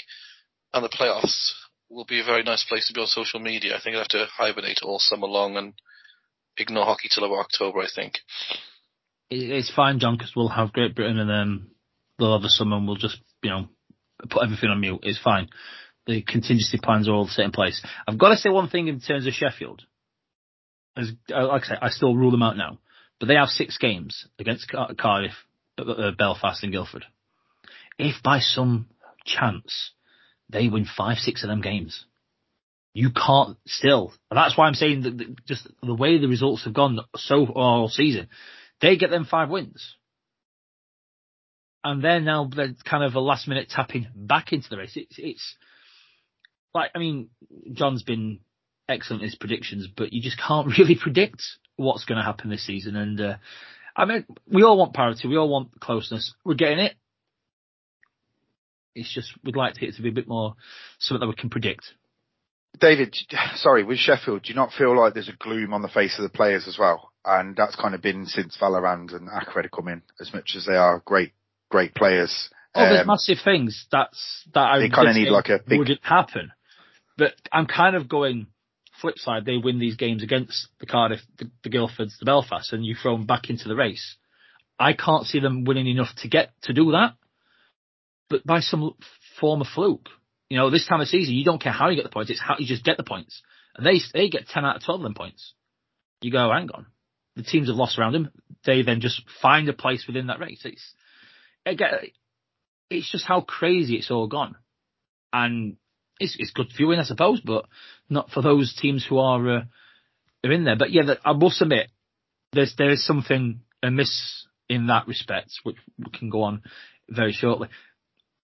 and 0.73 0.85
the 0.85 0.89
playoffs 0.89 1.53
will 1.89 2.05
be 2.05 2.21
a 2.21 2.25
very 2.25 2.43
nice 2.43 2.65
place 2.69 2.89
to 2.89 2.95
be 2.95 3.01
on 3.01 3.07
social 3.07 3.41
media. 3.41 3.77
I 3.77 3.81
think 3.81 3.95
I'll 3.95 4.03
have 4.03 4.09
to 4.09 4.27
hibernate 4.37 4.81
all 4.83 4.99
summer 4.99 5.27
long 5.27 5.57
and 5.57 5.75
ignore 6.57 6.85
hockey 6.85 7.09
till 7.13 7.25
about 7.25 7.45
October. 7.45 7.81
I 7.81 7.89
think. 7.95 8.15
It's 9.31 9.73
fine, 9.75 9.99
John, 9.99 10.17
because 10.17 10.33
we'll 10.37 10.49
have 10.49 10.73
Great 10.73 10.95
Britain 10.95 11.19
and 11.19 11.31
then 11.31 11.71
they'll 12.19 12.37
have 12.37 12.45
a 12.45 12.49
summer 12.49 12.77
and 12.77 12.87
we'll 12.87 12.97
just, 12.97 13.19
you 13.43 13.51
know, 13.51 13.69
put 14.29 14.45
everything 14.45 14.71
on 14.71 14.81
mute. 14.81 15.01
It's 15.03 15.19
fine. 15.19 15.49
The 16.07 16.23
contingency 16.23 16.79
plans 16.83 17.09
are 17.09 17.13
all 17.13 17.27
set 17.27 17.47
in 17.47 17.51
place. 17.51 17.83
I've 18.07 18.19
got 18.19 18.29
to 18.29 18.37
say 18.37 18.51
one 18.51 18.69
thing 18.69 18.89
in 18.89 19.01
terms 19.01 19.27
of 19.27 19.33
Sheffield. 19.33 19.83
As, 20.97 21.11
uh, 21.35 21.49
like 21.49 21.63
I 21.65 21.67
say, 21.67 21.75
I 21.81 21.89
still 21.89 22.15
rule 22.15 22.31
them 22.31 22.43
out 22.43 22.57
now, 22.57 22.79
but 23.19 23.27
they 23.27 23.35
have 23.35 23.49
six 23.49 23.79
games 23.79 24.29
against 24.39 24.71
Car- 24.71 24.95
Cardiff, 24.95 25.33
uh, 25.79 26.11
Belfast, 26.17 26.63
and 26.63 26.73
Guildford. 26.73 27.05
If 27.99 28.23
by 28.23 28.41
some 28.41 28.87
chance 29.25 29.93
they 30.55 30.69
win 30.69 30.87
five, 30.87 31.19
six 31.19 31.43
of 31.43 31.49
them 31.51 31.61
games, 31.61 32.07
you 32.95 33.11
can't 33.11 33.59
still. 33.67 34.15
And 34.31 34.39
that's 34.39 34.57
why 34.57 34.67
I'm 34.67 34.75
saying 34.75 35.03
that 35.03 35.45
just 35.47 35.69
the 35.83 35.95
way 35.95 36.19
the 36.19 36.29
results 36.29 36.65
have 36.65 36.73
gone 36.73 36.99
so 37.17 37.45
far 37.45 37.55
all 37.57 37.89
season, 37.89 38.29
they 38.81 38.97
get 38.97 39.11
them 39.11 39.27
five 39.27 39.51
wins. 39.51 39.97
and 41.85 42.03
they're 42.03 42.21
now 42.21 42.49
they're 42.55 42.75
kind 42.85 43.05
of 43.05 43.15
a 43.15 43.21
last 43.21 43.47
minute 43.47 43.69
tapping 43.69 44.07
back 44.15 44.53
into 44.53 44.71
the 44.71 44.79
race. 44.79 44.97
It's, 44.97 45.17
it's 45.19 45.57
like, 46.73 46.91
I 46.95 46.99
mean, 46.99 47.29
John's 47.73 48.03
been 48.03 48.41
excellent 48.89 49.23
in 49.23 49.29
his 49.29 49.37
predictions, 49.37 49.87
but 49.95 50.13
you 50.13 50.23
just 50.23 50.41
can't 50.41 50.67
really 50.79 50.97
predict 51.01 51.43
what's 51.77 52.07
going 52.07 52.19
to 52.19 52.25
happen 52.25 52.51
this 52.51 52.67
season. 52.67 52.97
And, 52.97 53.21
uh, 53.21 53.37
I 53.95 54.07
mean, 54.07 54.25
we 54.51 54.63
all 54.63 54.79
want 54.79 54.95
parity. 54.95 55.29
We 55.29 55.37
all 55.37 55.49
want 55.49 55.79
closeness. 55.79 56.35
We're 56.45 56.55
getting 56.55 56.81
it. 56.81 56.95
It's 58.95 59.13
just, 59.13 59.33
we'd 59.45 59.57
like 59.57 59.83
it 59.83 59.95
to 59.97 60.03
be 60.03 60.11
a 60.11 60.13
bit 60.13 60.29
more 60.29 60.55
something 60.99 61.21
that 61.21 61.29
we 61.29 61.41
can 61.41 61.51
predict. 61.51 61.85
David, 62.81 63.17
sorry, 63.57 63.85
with 63.85 63.99
Sheffield, 63.99 64.43
do 64.43 64.49
you 64.49 64.55
not 64.55 64.73
feel 64.73 64.99
like 64.99 65.15
there's 65.15 65.29
a 65.29 65.37
gloom 65.39 65.73
on 65.73 65.83
the 65.83 65.89
face 65.89 66.19
of 66.19 66.23
the 66.23 66.37
players 66.37 66.67
as 66.69 66.79
well? 66.79 67.11
And 67.25 67.57
that's 67.57 67.77
kind 67.77 67.95
of 67.95 68.03
been 68.03 68.27
since 68.27 68.57
Vallerand 68.61 69.15
and 69.15 69.29
Acred 69.29 69.71
come 69.75 69.89
in, 69.89 70.03
as 70.21 70.33
much 70.35 70.55
as 70.57 70.67
they 70.67 70.77
are 70.77 71.03
great, 71.05 71.33
great 71.71 71.95
players. 71.95 72.51
Oh, 72.75 72.85
there's 72.85 73.01
um, 73.01 73.07
massive 73.07 73.39
things 73.43 73.87
that's 73.91 74.45
that 74.53 74.73
I 74.73 74.79
they 74.81 74.91
kind 74.91 75.09
of 75.09 75.15
need 75.15 75.31
like 75.31 75.49
a 75.49 75.61
big... 75.67 75.79
wouldn't 75.79 76.05
happen. 76.05 76.53
But 77.17 77.35
I'm 77.53 77.67
kind 77.67 77.95
of 77.95 78.09
going 78.09 78.49
flip 79.01 79.19
side. 79.19 79.45
They 79.45 79.57
win 79.57 79.79
these 79.79 79.97
games 79.97 80.23
against 80.23 80.69
the 80.81 80.87
Cardiff, 80.87 81.21
the, 81.39 81.51
the 81.63 81.71
Guildfords, 81.71 82.19
the 82.19 82.25
Belfast, 82.25 82.73
and 82.73 82.85
you 82.85 82.95
throw 83.01 83.17
them 83.17 83.27
back 83.27 83.49
into 83.49 83.69
the 83.69 83.77
race. 83.77 84.17
I 84.79 84.93
can't 84.93 85.27
see 85.27 85.39
them 85.39 85.65
winning 85.65 85.87
enough 85.87 86.09
to 86.19 86.29
get 86.29 86.51
to 86.63 86.73
do 86.73 86.91
that. 86.93 87.15
But 88.31 88.45
by 88.45 88.61
some 88.61 88.95
form 89.41 89.61
of 89.61 89.67
fluke, 89.69 90.09
you 90.49 90.57
know, 90.57 90.71
this 90.71 90.87
time 90.87 91.01
of 91.01 91.09
season, 91.09 91.35
you 91.35 91.45
don't 91.45 91.63
care 91.63 91.73
how 91.73 91.89
you 91.89 91.97
get 91.97 92.05
the 92.05 92.11
points; 92.11 92.31
it's 92.31 92.41
how 92.41 92.57
you 92.59 92.67
just 92.67 92.85
get 92.85 92.97
the 92.97 93.03
points, 93.03 93.43
and 93.77 93.87
they 93.87 94.01
they 94.13 94.29
get 94.29 94.49
ten 94.49 94.65
out 94.65 94.77
of 94.77 94.85
twelve 94.85 95.01
of 95.01 95.05
them 95.05 95.15
points. 95.15 95.55
You 96.21 96.31
go, 96.31 96.51
hang 96.53 96.71
on, 96.73 96.87
the 97.37 97.43
teams 97.43 97.69
have 97.69 97.77
lost 97.77 97.99
around 97.99 98.13
them. 98.13 98.31
They 98.65 98.83
then 98.83 99.01
just 99.01 99.23
find 99.43 99.69
a 99.69 99.73
place 99.73 100.07
within 100.07 100.29
that 100.29 100.41
race. 100.41 100.63
It's 100.65 100.95
again, 101.67 101.91
it's 102.91 103.11
just 103.11 103.27
how 103.27 103.41
crazy 103.41 103.97
it's 103.97 104.11
all 104.11 104.27
gone, 104.27 104.57
and 105.33 105.77
it's 106.21 106.37
it's 106.39 106.53
good 106.53 106.69
viewing, 106.77 106.99
I 106.99 107.05
suppose, 107.05 107.41
but 107.41 107.67
not 108.09 108.31
for 108.31 108.43
those 108.43 108.75
teams 108.75 109.05
who 109.07 109.19
are 109.19 109.59
uh, 109.59 109.63
are 110.45 110.53
in 110.53 110.65
there. 110.65 110.77
But 110.77 110.93
yeah, 110.93 111.15
I 111.25 111.33
must 111.33 111.61
admit, 111.61 111.89
there's 112.53 112.75
there 112.77 112.91
is 112.91 113.05
something 113.05 113.61
amiss 113.83 114.47
in 114.69 114.87
that 114.87 115.07
respect, 115.09 115.51
which 115.63 115.77
we 115.99 116.11
can 116.11 116.31
go 116.31 116.43
on 116.43 116.63
very 117.09 117.33
shortly. 117.33 117.69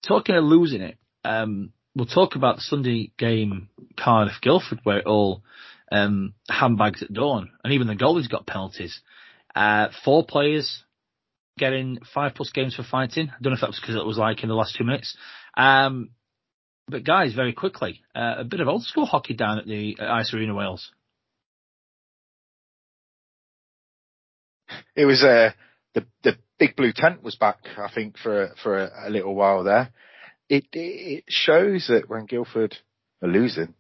Talking 0.07 0.35
of 0.35 0.43
losing 0.43 0.81
it, 0.81 0.97
um, 1.23 1.71
we'll 1.95 2.05
talk 2.05 2.35
about 2.35 2.57
the 2.57 2.61
Sunday 2.61 3.11
game 3.17 3.69
Cardiff 3.97 4.41
Guildford 4.41 4.81
where 4.83 4.99
it 4.99 5.05
all 5.05 5.41
um, 5.91 6.33
handbags 6.49 7.01
at 7.01 7.13
dawn, 7.13 7.51
and 7.63 7.73
even 7.73 7.87
the 7.87 7.95
goalies 7.95 8.29
got 8.29 8.45
penalties. 8.45 9.01
Uh, 9.55 9.87
four 10.03 10.25
players 10.25 10.83
getting 11.57 11.99
five 12.13 12.33
plus 12.35 12.51
games 12.51 12.75
for 12.75 12.83
fighting. 12.83 13.29
I 13.29 13.35
don't 13.41 13.51
know 13.51 13.55
if 13.55 13.61
that 13.61 13.69
was 13.69 13.79
because 13.79 13.95
it 13.95 14.05
was 14.05 14.17
like 14.17 14.43
in 14.43 14.49
the 14.49 14.55
last 14.55 14.75
two 14.77 14.83
minutes. 14.83 15.15
Um, 15.55 16.09
but 16.87 17.03
guys, 17.03 17.33
very 17.33 17.53
quickly, 17.53 18.01
uh, 18.13 18.35
a 18.39 18.43
bit 18.43 18.59
of 18.59 18.67
old 18.67 18.83
school 18.83 19.05
hockey 19.05 19.33
down 19.33 19.57
at 19.57 19.65
the 19.65 19.97
at 19.99 20.09
Ice 20.09 20.33
Arena 20.33 20.53
Wales. 20.53 20.91
It 24.95 25.05
was 25.05 25.23
uh, 25.23 25.51
the 25.95 26.05
the 26.23 26.37
big 26.59 26.75
blue 26.75 26.93
tent 26.93 27.23
was 27.23 27.35
back, 27.35 27.57
I 27.77 27.89
think, 27.93 28.17
for 28.17 28.51
for 28.61 28.77
a, 28.77 29.07
a 29.07 29.09
little 29.09 29.33
while 29.33 29.63
there 29.63 29.91
it, 30.49 30.65
it 30.73 31.23
shows 31.27 31.87
that 31.87 32.09
when 32.09 32.25
Guildford 32.25 32.77
are 33.21 33.29
losing, 33.29 33.73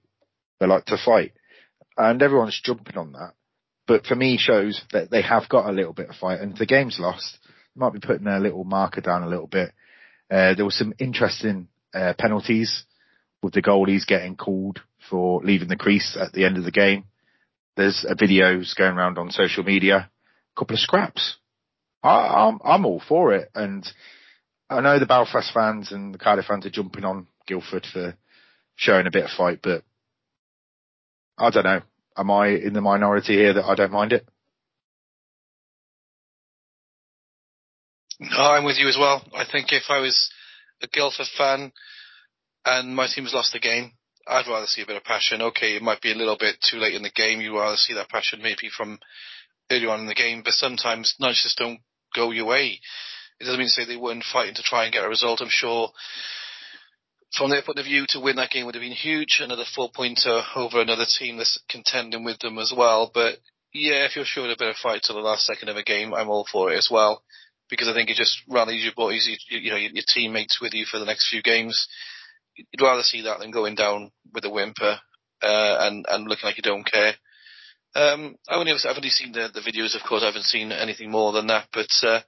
they 0.59 0.67
like 0.67 0.85
to 0.85 0.97
fight, 1.03 1.33
and 1.97 2.21
everyone's 2.21 2.59
jumping 2.63 2.97
on 2.97 3.11
that. 3.13 3.33
But 3.87 4.05
for 4.05 4.15
me, 4.15 4.37
shows 4.37 4.81
that 4.91 5.11
they 5.11 5.21
have 5.21 5.47
got 5.47 5.69
a 5.69 5.73
little 5.73 5.93
bit 5.93 6.09
of 6.09 6.15
fight, 6.15 6.39
and 6.39 6.57
the 6.57 6.65
game's 6.65 6.99
lost, 6.99 7.37
might 7.75 7.93
be 7.93 7.99
putting 7.99 8.23
their 8.23 8.39
little 8.39 8.63
marker 8.63 9.01
down 9.01 9.23
a 9.23 9.29
little 9.29 9.47
bit. 9.47 9.73
Uh, 10.31 10.55
there 10.55 10.65
was 10.65 10.77
some 10.77 10.93
interesting 10.97 11.67
uh, 11.93 12.13
penalties 12.17 12.85
with 13.43 13.53
the 13.53 13.61
goalies 13.61 14.07
getting 14.07 14.35
called 14.35 14.79
for 15.09 15.41
leaving 15.43 15.67
the 15.67 15.75
crease 15.75 16.17
at 16.19 16.31
the 16.33 16.45
end 16.45 16.57
of 16.57 16.63
the 16.63 16.71
game. 16.71 17.05
There's 17.77 18.05
a 18.09 18.15
videos 18.15 18.75
going 18.75 18.97
around 18.97 19.19
on 19.19 19.29
social 19.29 19.63
media, 19.63 20.09
a 20.55 20.59
couple 20.59 20.75
of 20.75 20.79
scraps. 20.79 21.35
I, 22.05 22.47
I'm, 22.47 22.59
I'm 22.63 22.85
all 22.85 23.01
for 23.07 23.33
it, 23.33 23.49
and 23.55 23.83
I 24.69 24.79
know 24.81 24.99
the 24.99 25.07
Belfast 25.07 25.51
fans 25.51 25.91
and 25.91 26.13
the 26.13 26.19
Cardiff 26.19 26.45
fans 26.45 26.65
are 26.65 26.69
jumping 26.69 27.03
on 27.03 27.25
Guildford 27.47 27.87
for 27.91 28.15
showing 28.75 29.07
a 29.07 29.11
bit 29.11 29.23
of 29.23 29.31
fight, 29.31 29.59
but 29.63 29.83
I 31.37 31.49
don't 31.49 31.63
know. 31.63 31.81
Am 32.15 32.29
I 32.29 32.49
in 32.49 32.73
the 32.73 32.81
minority 32.81 33.33
here 33.33 33.53
that 33.53 33.65
I 33.65 33.73
don't 33.73 33.91
mind 33.91 34.13
it? 34.13 34.27
No, 38.19 38.37
I'm 38.37 38.65
with 38.65 38.77
you 38.77 38.87
as 38.87 38.97
well. 38.97 39.25
I 39.33 39.43
think 39.51 39.73
if 39.73 39.83
I 39.89 39.99
was 39.99 40.29
a 40.83 40.87
Guildford 40.87 41.27
fan 41.35 41.71
and 42.65 42.95
my 42.95 43.07
team 43.07 43.23
has 43.23 43.33
lost 43.33 43.51
the 43.51 43.59
game, 43.59 43.91
I'd 44.27 44.47
rather 44.47 44.67
see 44.67 44.83
a 44.83 44.85
bit 44.85 44.95
of 44.95 45.03
passion. 45.03 45.41
Okay, 45.41 45.75
it 45.75 45.81
might 45.81 46.01
be 46.01 46.11
a 46.11 46.15
little 46.15 46.37
bit 46.39 46.55
too 46.61 46.77
late 46.77 46.93
in 46.93 47.01
the 47.01 47.09
game. 47.09 47.41
You'd 47.41 47.59
rather 47.59 47.75
see 47.75 47.95
that 47.95 48.09
passion 48.09 48.41
maybe 48.41 48.69
from 48.75 48.99
early 49.71 49.87
on 49.87 50.01
in 50.01 50.05
the 50.05 50.13
game, 50.13 50.43
but 50.43 50.53
sometimes 50.53 51.15
just 51.19 51.57
don't 51.57 51.79
go 52.15 52.31
your 52.31 52.45
way. 52.45 52.79
It 53.39 53.43
doesn't 53.43 53.59
mean 53.59 53.67
to 53.67 53.71
say 53.71 53.85
they 53.85 53.97
weren't 53.97 54.23
fighting 54.23 54.55
to 54.55 54.63
try 54.63 54.85
and 54.85 54.93
get 54.93 55.03
a 55.03 55.09
result. 55.09 55.41
I'm 55.41 55.49
sure 55.49 55.91
from 57.35 57.49
their 57.49 57.61
point 57.61 57.79
of 57.79 57.85
view, 57.85 58.05
to 58.09 58.19
win 58.19 58.37
that 58.37 58.51
game 58.51 58.65
would 58.65 58.75
have 58.75 58.81
been 58.81 58.91
huge. 58.91 59.39
Another 59.41 59.65
four 59.75 59.89
pointer 59.93 60.41
over 60.55 60.79
another 60.81 61.05
team 61.05 61.37
that's 61.37 61.61
contending 61.69 62.23
with 62.23 62.39
them 62.39 62.57
as 62.57 62.73
well. 62.75 63.11
But 63.13 63.39
yeah, 63.73 64.05
if 64.05 64.15
you're 64.15 64.25
showing 64.25 64.51
a 64.51 64.55
bit 64.57 64.69
of 64.69 64.77
fight 64.77 65.01
to 65.03 65.13
the 65.13 65.19
last 65.19 65.45
second 65.45 65.69
of 65.69 65.75
a 65.75 65.83
game, 65.83 66.13
I'm 66.13 66.29
all 66.29 66.47
for 66.49 66.71
it 66.71 66.77
as 66.77 66.87
well. 66.89 67.23
Because 67.69 67.87
I 67.87 67.93
think 67.93 68.09
it 68.09 68.15
just 68.15 68.41
rallies 68.47 68.83
your 68.83 68.93
boys, 68.95 69.27
you, 69.27 69.59
you 69.59 69.71
know, 69.71 69.77
your, 69.77 69.91
your 69.91 70.03
teammates 70.13 70.61
with 70.61 70.73
you 70.73 70.85
for 70.85 70.99
the 70.99 71.05
next 71.05 71.29
few 71.29 71.41
games. 71.41 71.87
You'd 72.55 72.81
rather 72.81 73.01
see 73.01 73.23
that 73.23 73.39
than 73.39 73.51
going 73.51 73.75
down 73.75 74.11
with 74.33 74.45
a 74.45 74.49
whimper 74.49 74.99
uh, 75.41 75.77
and 75.81 76.05
and 76.07 76.27
looking 76.27 76.47
like 76.47 76.57
you 76.57 76.63
don't 76.63 76.89
care. 76.89 77.15
Um, 77.95 78.35
I 78.49 78.55
only 78.55 78.73
I've 78.73 78.97
only 78.97 79.09
seen 79.09 79.31
the, 79.31 79.49
the 79.53 79.61
videos, 79.61 79.95
of 79.95 80.07
course. 80.07 80.21
I 80.21 80.27
haven't 80.27 80.43
seen 80.43 80.71
anything 80.71 81.09
more 81.09 81.31
than 81.31 81.47
that. 81.47 81.67
But 81.71 81.87
uh, 82.03 82.21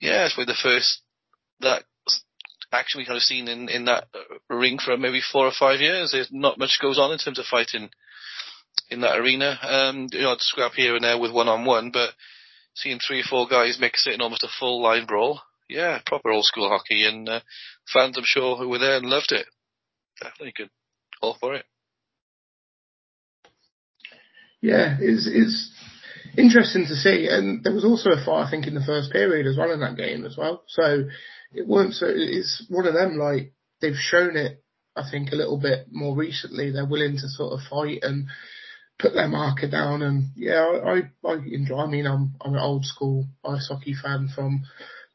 yeah, 0.00 0.24
it's 0.24 0.34
probably 0.34 0.52
the 0.52 0.62
first 0.62 1.02
that 1.60 1.84
action 2.72 2.98
we 2.98 3.06
kind 3.06 3.16
of 3.16 3.22
seen 3.22 3.48
in, 3.48 3.68
in 3.68 3.84
that 3.86 4.06
ring 4.48 4.78
for 4.78 4.96
maybe 4.96 5.20
four 5.20 5.46
or 5.46 5.52
five 5.58 5.80
years. 5.80 6.12
There's 6.12 6.28
not 6.32 6.58
much 6.58 6.78
goes 6.80 6.98
on 6.98 7.12
in 7.12 7.18
terms 7.18 7.38
of 7.38 7.46
fighting 7.46 7.90
in 8.90 9.00
that 9.02 9.18
arena. 9.18 9.58
Um, 9.62 10.08
you 10.10 10.22
know, 10.22 10.36
scrap 10.38 10.72
here 10.72 10.94
and 10.94 11.04
there 11.04 11.18
with 11.18 11.32
one 11.32 11.48
on 11.48 11.64
one, 11.64 11.90
but 11.90 12.10
seeing 12.74 12.98
three 12.98 13.20
or 13.20 13.28
four 13.28 13.46
guys 13.48 13.78
mix 13.80 14.06
it 14.06 14.14
in 14.14 14.20
almost 14.20 14.44
a 14.44 14.48
full 14.58 14.82
line 14.82 15.06
brawl. 15.06 15.40
Yeah, 15.68 16.00
proper 16.06 16.30
old 16.30 16.44
school 16.44 16.68
hockey, 16.68 17.04
and 17.04 17.28
uh, 17.28 17.40
fans 17.92 18.16
I'm 18.16 18.24
sure 18.24 18.56
who 18.56 18.68
were 18.68 18.78
there 18.78 18.96
and 18.96 19.06
loved 19.06 19.32
it. 19.32 19.46
Definitely 20.20 20.54
good. 20.56 20.70
All 21.20 21.36
for 21.38 21.54
it. 21.54 21.66
Yeah, 24.60 24.96
it's 25.00 25.28
it's 25.30 25.72
interesting 26.36 26.86
to 26.86 26.94
see. 26.96 27.28
And 27.30 27.62
there 27.62 27.74
was 27.74 27.84
also 27.84 28.10
a 28.10 28.24
fight, 28.24 28.46
I 28.46 28.50
think, 28.50 28.66
in 28.66 28.74
the 28.74 28.84
first 28.84 29.12
period 29.12 29.46
as 29.46 29.56
well 29.56 29.72
in 29.72 29.80
that 29.80 29.96
game 29.96 30.24
as 30.24 30.36
well. 30.36 30.62
So 30.66 31.04
it 31.52 31.66
weren't 31.66 31.94
so. 31.94 32.06
It's 32.08 32.64
one 32.68 32.86
of 32.86 32.94
them 32.94 33.18
like 33.18 33.52
they've 33.80 33.94
shown 33.96 34.36
it. 34.36 34.62
I 34.96 35.08
think 35.08 35.30
a 35.30 35.36
little 35.36 35.58
bit 35.58 35.86
more 35.92 36.16
recently. 36.16 36.70
They're 36.72 36.84
willing 36.86 37.16
to 37.18 37.28
sort 37.28 37.52
of 37.52 37.60
fight 37.70 38.00
and 38.02 38.26
put 38.98 39.14
their 39.14 39.28
marker 39.28 39.68
down. 39.68 40.02
And 40.02 40.30
yeah, 40.34 40.64
I, 40.84 41.02
I 41.26 41.34
enjoy. 41.34 41.78
I 41.78 41.86
mean, 41.86 42.06
I'm 42.06 42.34
I'm 42.40 42.54
an 42.54 42.60
old 42.60 42.84
school 42.84 43.26
ice 43.44 43.68
hockey 43.68 43.94
fan 43.94 44.28
from 44.34 44.64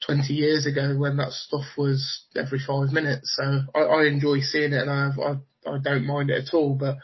20 0.05 0.33
years 0.33 0.65
ago 0.65 0.95
when 0.97 1.17
that 1.17 1.31
stuff 1.31 1.65
was 1.77 2.23
every 2.35 2.59
five 2.59 2.91
minutes. 2.91 3.35
So 3.35 3.61
I, 3.75 3.79
I 3.79 4.05
enjoy 4.05 4.39
seeing 4.39 4.73
it, 4.73 4.87
and 4.87 4.89
I, 4.89 5.11
I 5.21 5.75
I 5.75 5.77
don't 5.79 6.05
mind 6.07 6.29
it 6.29 6.47
at 6.47 6.53
all. 6.53 6.75
But 6.75 6.97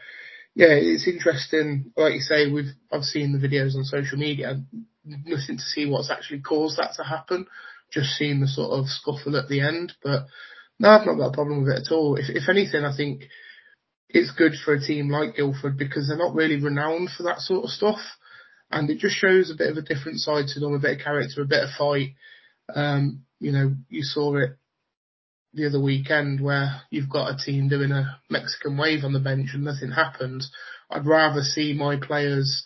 yeah, 0.59 0.75
it's 0.75 1.07
interesting. 1.07 1.93
Like 1.95 2.15
you 2.15 2.19
say, 2.19 2.51
we've 2.51 2.73
I've 2.91 3.03
seen 3.03 3.31
the 3.31 3.47
videos 3.47 3.75
on 3.75 3.85
social 3.85 4.17
media. 4.17 4.61
Nothing 5.05 5.55
to 5.55 5.63
see 5.63 5.85
what's 5.85 6.11
actually 6.11 6.41
caused 6.41 6.77
that 6.77 6.95
to 6.97 7.03
happen. 7.03 7.47
Just 7.93 8.09
seeing 8.17 8.41
the 8.41 8.47
sort 8.47 8.71
of 8.71 8.87
scuffle 8.87 9.37
at 9.37 9.47
the 9.47 9.61
end. 9.61 9.93
But 10.03 10.25
no, 10.77 10.89
I've 10.89 11.05
not 11.05 11.15
got 11.15 11.29
a 11.29 11.33
problem 11.33 11.63
with 11.63 11.71
it 11.71 11.87
at 11.87 11.93
all. 11.93 12.17
If, 12.17 12.25
if 12.27 12.49
anything, 12.49 12.83
I 12.83 12.93
think 12.93 13.23
it's 14.09 14.31
good 14.31 14.51
for 14.65 14.73
a 14.73 14.81
team 14.85 15.07
like 15.09 15.37
Guildford 15.37 15.77
because 15.77 16.09
they're 16.09 16.17
not 16.17 16.35
really 16.35 16.61
renowned 16.61 17.11
for 17.15 17.23
that 17.23 17.39
sort 17.39 17.63
of 17.63 17.69
stuff. 17.69 18.01
And 18.69 18.89
it 18.89 18.97
just 18.99 19.15
shows 19.15 19.49
a 19.49 19.57
bit 19.57 19.71
of 19.71 19.77
a 19.77 19.81
different 19.81 20.19
side 20.19 20.47
to 20.49 20.59
them, 20.59 20.73
a 20.73 20.79
bit 20.79 20.99
of 20.99 21.05
character, 21.05 21.41
a 21.41 21.45
bit 21.45 21.63
of 21.63 21.69
fight. 21.77 22.15
Um, 22.75 23.23
you 23.39 23.53
know, 23.53 23.75
you 23.87 24.03
saw 24.03 24.35
it 24.35 24.57
the 25.53 25.65
other 25.65 25.81
weekend 25.81 26.41
where 26.41 26.81
you've 26.89 27.09
got 27.09 27.33
a 27.33 27.37
team 27.37 27.69
doing 27.69 27.91
a 27.91 28.19
Mexican 28.29 28.77
wave 28.77 29.03
on 29.03 29.13
the 29.13 29.19
bench 29.19 29.49
and 29.53 29.63
nothing 29.63 29.91
happens. 29.91 30.51
I'd 30.89 31.05
rather 31.05 31.41
see 31.41 31.73
my 31.73 31.97
players 31.97 32.63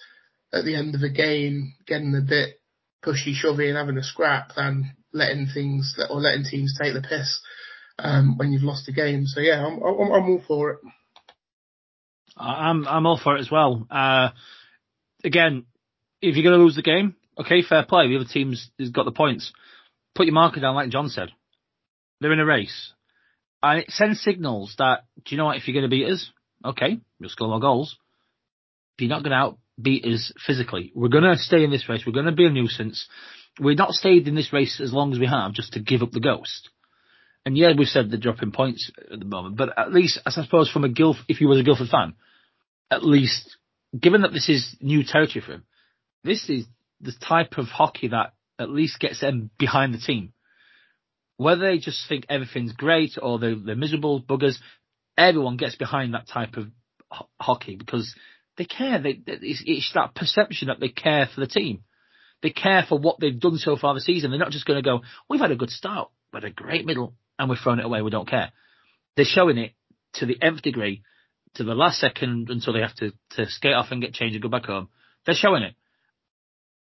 at 0.54 0.66
the 0.66 0.76
end 0.76 0.96
of 0.96 1.02
a 1.02 1.10
game 1.10 1.74
getting 1.88 2.16
a 2.16 2.22
bit 2.22 2.60
pushy 3.04 3.34
shovey 3.34 3.70
and 3.70 3.78
having 3.78 3.98
a 3.98 4.04
scrap 4.04 4.56
than 4.56 4.96
letting 5.14 5.48
things 5.54 5.98
or 6.10 6.20
letting 6.20 6.44
teams 6.44 6.78
take 6.80 6.94
the 6.94 7.02
piss 7.02 7.42
um, 8.00 8.38
when 8.38 8.52
you've 8.52 8.64
lost 8.64 8.88
a 8.90 8.92
game. 8.92 9.26
So 9.26 9.40
yeah, 9.40 9.66
I'm, 9.66 9.82
I'm, 9.82 10.12
I'm 10.12 10.30
all 10.30 10.44
for 10.48 10.72
it. 10.72 10.80
I'm 12.36 12.88
I'm 12.88 13.06
all 13.06 13.20
for 13.24 13.38
it 13.38 13.42
as 13.42 13.52
well. 13.52 13.86
Uh, 13.92 14.30
again, 15.24 15.66
if 16.22 16.36
you're 16.36 16.44
going 16.44 16.58
to 16.58 16.64
lose 16.64 16.76
the 16.76 16.82
game, 16.82 17.16
okay, 17.38 17.62
fair 17.62 17.86
play. 17.86 18.08
The 18.08 18.16
other 18.16 18.26
team's 18.26 18.72
has 18.80 18.90
got 18.90 19.06
the 19.06 19.12
points. 19.12 19.54
Put 20.16 20.26
your 20.26 20.34
marker 20.34 20.60
down, 20.60 20.76
like 20.76 20.90
John 20.90 21.10
said 21.10 21.30
they're 22.24 22.34
in 22.34 22.40
a 22.40 22.46
race. 22.46 22.94
And 23.62 23.80
it 23.80 23.92
sends 23.92 24.22
signals 24.22 24.76
that, 24.78 25.06
do 25.24 25.36
you 25.36 25.38
know 25.38 25.46
what, 25.46 25.58
if 25.58 25.68
you're 25.68 25.74
going 25.74 25.90
to 25.90 25.96
beat 25.96 26.12
us, 26.12 26.32
okay, 26.66 27.00
you'll 27.20 27.30
score 27.30 27.48
more 27.48 27.60
goals. 27.60 27.98
If 28.98 29.02
you're 29.02 29.10
not 29.10 29.24
going 29.24 29.32
to 29.32 29.56
outbeat 29.82 30.06
us 30.06 30.34
physically, 30.46 30.92
we're 30.96 31.10
going 31.10 31.24
to 31.24 31.38
stay 31.38 31.64
in 31.64 31.72
this 31.72 31.88
race. 31.88 32.04
We're 32.06 32.14
going 32.14 32.26
to 32.26 32.32
be 32.32 32.46
a 32.46 32.50
nuisance. 32.50 33.08
We're 33.60 33.76
not 33.76 33.92
stayed 33.92 34.28
in 34.28 34.36
this 34.36 34.52
race 34.52 34.82
as 34.82 34.92
long 34.92 35.14
as 35.14 35.20
we 35.20 35.28
have 35.28 35.54
just 35.54 35.74
to 35.74 35.80
give 35.80 36.02
up 36.02 36.12
the 36.12 36.20
ghost. 36.20 36.70
And 37.46 37.58
yeah, 37.58 37.72
we've 37.78 37.88
said 37.88 38.10
they're 38.10 38.20
dropping 38.20 38.52
points 38.52 38.92
at 39.12 39.20
the 39.20 39.26
moment, 39.26 39.58
but 39.58 39.78
at 39.78 39.94
least, 39.94 40.20
I 40.26 40.30
suppose, 40.32 40.70
from 40.70 40.84
a 40.84 40.90
Guild, 40.90 41.18
if 41.28 41.42
you 41.42 41.48
was 41.48 41.60
a 41.60 41.64
Guildford 41.64 41.90
fan, 41.90 42.14
at 42.90 43.04
least, 43.04 43.58
given 43.98 44.22
that 44.22 44.34
this 44.34 44.50
is 44.50 44.76
new 44.80 45.04
territory 45.04 45.44
for 45.46 45.54
him, 45.54 45.64
this 46.24 46.50
is 46.50 46.66
the 47.02 47.12
type 47.12 47.58
of 47.58 47.66
hockey 47.66 48.10
that 48.10 48.34
at 48.60 48.70
least 48.70 49.00
gets 49.00 49.20
them 49.20 49.50
behind 49.58 49.94
the 49.94 50.00
team. 50.00 50.33
Whether 51.38 51.62
they 51.72 51.78
just 51.80 52.08
think 52.08 52.26
everything's 52.30 52.74
great 52.74 53.18
or 53.22 53.40
they're, 53.40 53.56
they're 53.56 53.76
miserable 53.76 54.22
buggers, 54.22 54.56
everyone 55.18 55.58
gets 55.58 55.76
behind 55.76 56.14
that 56.14 56.28
type 56.28 56.56
of 56.58 56.68
ho- 57.10 57.30
hockey 57.40 57.76
because 57.76 58.14
they 58.58 58.66
care. 58.66 59.02
They, 59.02 59.20
it's, 59.26 59.64
it's 59.66 59.92
that 59.96 60.16
perception 60.16 60.68
that 60.68 60.80
they 60.80 60.90
care 60.90 61.28
for 61.34 61.42
the 61.42 61.48
team. 61.48 61.84
They 62.42 62.52
care 62.52 62.86
for 62.88 63.00
what 63.00 63.20
they've 63.20 63.40
done 63.40 63.58
so 63.58 63.78
far 63.78 63.94
this 63.94 64.06
season. 64.06 64.30
They're 64.30 64.40
not 64.40 64.52
just 64.52 64.66
going 64.66 64.82
to 64.82 64.88
go, 64.88 65.02
we've 65.30 65.40
had 65.40 65.52
a 65.52 65.56
good 65.56 65.70
start, 65.70 66.10
but 66.32 66.44
a 66.44 66.50
great 66.50 66.86
middle, 66.86 67.16
and 67.40 67.50
we've 67.50 67.60
thrown 67.60 67.80
it 67.80 67.86
away. 67.86 68.02
We 68.02 68.12
don't 68.12 68.28
care. 68.28 68.52
They're 69.16 69.26
showing 69.26 69.58
it 69.58 69.74
to 70.16 70.26
the 70.26 70.38
nth 70.42 70.62
degree, 70.62 71.04
to 71.56 71.64
the 71.64 71.74
last 71.74 72.00
second 72.00 72.50
until 72.50 72.74
they 72.74 72.82
have 72.82 72.96
to, 72.96 73.14
to 73.32 73.50
skate 73.50 73.74
off 73.74 73.92
and 73.92 74.02
get 74.02 74.14
changed 74.14 74.36
and 74.36 74.44
go 74.44 74.50
back 74.50 74.66
home. 74.66 74.90
They're 75.26 75.36
showing 75.36 75.64
it. 75.64 75.76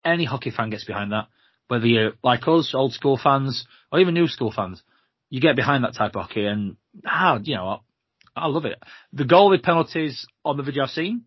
Any 0.03 0.25
hockey 0.25 0.51
fan 0.51 0.69
gets 0.69 0.84
behind 0.84 1.13
that 1.13 1.27
whether 1.67 1.86
you're 1.86 2.13
like 2.23 2.47
us, 2.47 2.73
old 2.73 2.93
school 2.93 3.19
fans, 3.21 3.65
or 3.91 3.99
even 3.99 4.13
new 4.13 4.28
school 4.28 4.51
fans, 4.51 4.84
you 5.30 5.41
get 5.41 5.56
behind 5.56 5.84
that 5.84 5.95
type 5.95 6.15
of 6.15 6.23
hockey 6.23 6.45
and, 6.45 6.78
ah, 7.06 7.39
you 7.41 7.56
know 7.56 7.65
what? 7.65 7.82
I 8.36 8.47
love 8.47 8.65
it. 8.65 8.82
The 9.13 9.23
goalie 9.23 9.63
penalties 9.63 10.25
on 10.43 10.58
the 10.58 10.63
video 10.63 10.84
I've 10.84 10.89
seen, 10.89 11.25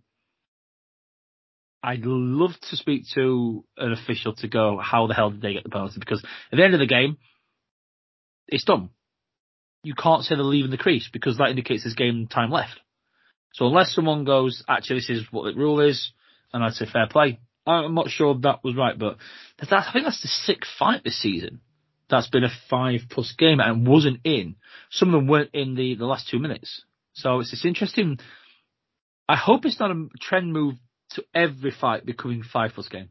I'd 1.83 2.05
love 2.05 2.53
to 2.71 2.77
speak 2.77 3.05
to 3.15 3.65
an 3.77 3.93
official 3.93 4.35
to 4.37 4.49
go, 4.49 4.79
how 4.79 5.07
the 5.07 5.15
hell 5.15 5.31
did 5.31 5.41
they 5.41 5.55
get 5.55 5.65
the 5.65 5.71
penalty? 5.71 5.99
Because 5.99 6.23
at 6.53 6.57
the 6.57 6.65
end 6.65 6.75
of 6.75 6.81
the 6.81 6.87
game, 6.87 7.19
it's 8.47 8.65
done. 8.65 8.91
You 9.83 9.95
can't 9.95 10.25
say 10.25 10.35
they're 10.35 10.45
leaving 10.45 10.71
the 10.71 10.77
crease 10.77 11.09
because 11.13 11.39
that 11.39 11.51
indicates 11.51 11.85
there's 11.85 11.95
game 11.95 12.27
time 12.27 12.51
left. 12.51 12.81
So 13.55 13.67
unless 13.67 13.95
someone 13.95 14.25
goes, 14.25 14.63
actually 14.69 14.97
this 14.97 15.11
is 15.11 15.27
what 15.31 15.45
the 15.45 15.59
rule 15.59 15.81
is, 15.81 16.13
and 16.53 16.65
I'd 16.65 16.75
say 16.75 16.87
fair 16.87 17.07
play, 17.09 17.39
I'm 17.69 17.95
not 17.95 18.09
sure 18.09 18.35
that 18.35 18.65
was 18.65 18.77
right, 18.77 18.99
but 18.99 19.19
that, 19.59 19.73
I 19.73 19.93
think 19.93 20.05
that's 20.05 20.23
the 20.23 20.29
sixth 20.29 20.71
fight 20.79 21.05
this 21.05 21.21
season. 21.21 21.61
That's 22.09 22.29
been 22.29 22.45
a 22.45 22.51
five 22.71 23.01
plus 23.11 23.35
game 23.37 23.61
and 23.61 23.87
wasn't 23.87 24.21
in. 24.25 24.57
Some 24.91 25.09
of 25.09 25.13
them 25.13 25.29
weren't 25.29 25.51
in 25.53 25.75
the, 25.75 25.95
the 25.95 26.07
last 26.07 26.29
two 26.29 26.39
minutes. 26.39 26.83
So 27.13 27.41
it's, 27.41 27.53
it's 27.53 27.67
interesting. 27.67 28.19
I 29.29 29.37
hope 29.37 29.67
it's 29.67 29.79
not 29.79 29.91
a 29.91 30.09
trend 30.21 30.53
move 30.53 30.77
to 31.11 31.25
every 31.35 31.71
fight 31.71 32.07
becoming 32.07 32.43
five 32.43 32.73
plus 32.75 32.89
game. 32.89 33.11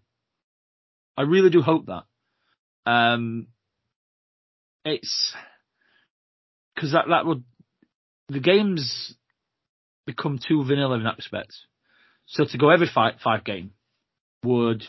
I 1.15 1.24
really 1.24 1.52
do 1.52 1.62
hope 1.62 1.86
that. 1.88 2.04
Um, 2.89 3.48
it's 4.86 5.36
because 6.74 6.93
that 6.93 7.06
that 7.10 7.26
would 7.26 7.43
the 8.30 8.39
games 8.39 9.13
become 10.06 10.39
too 10.39 10.63
vanilla 10.63 10.96
in 10.96 11.04
that 11.04 11.17
respect. 11.17 11.54
So 12.28 12.46
to 12.46 12.58
go 12.58 12.70
every 12.70 12.88
fight 12.88 13.15
five 13.24 13.43
game 13.43 13.72
would 14.43 14.84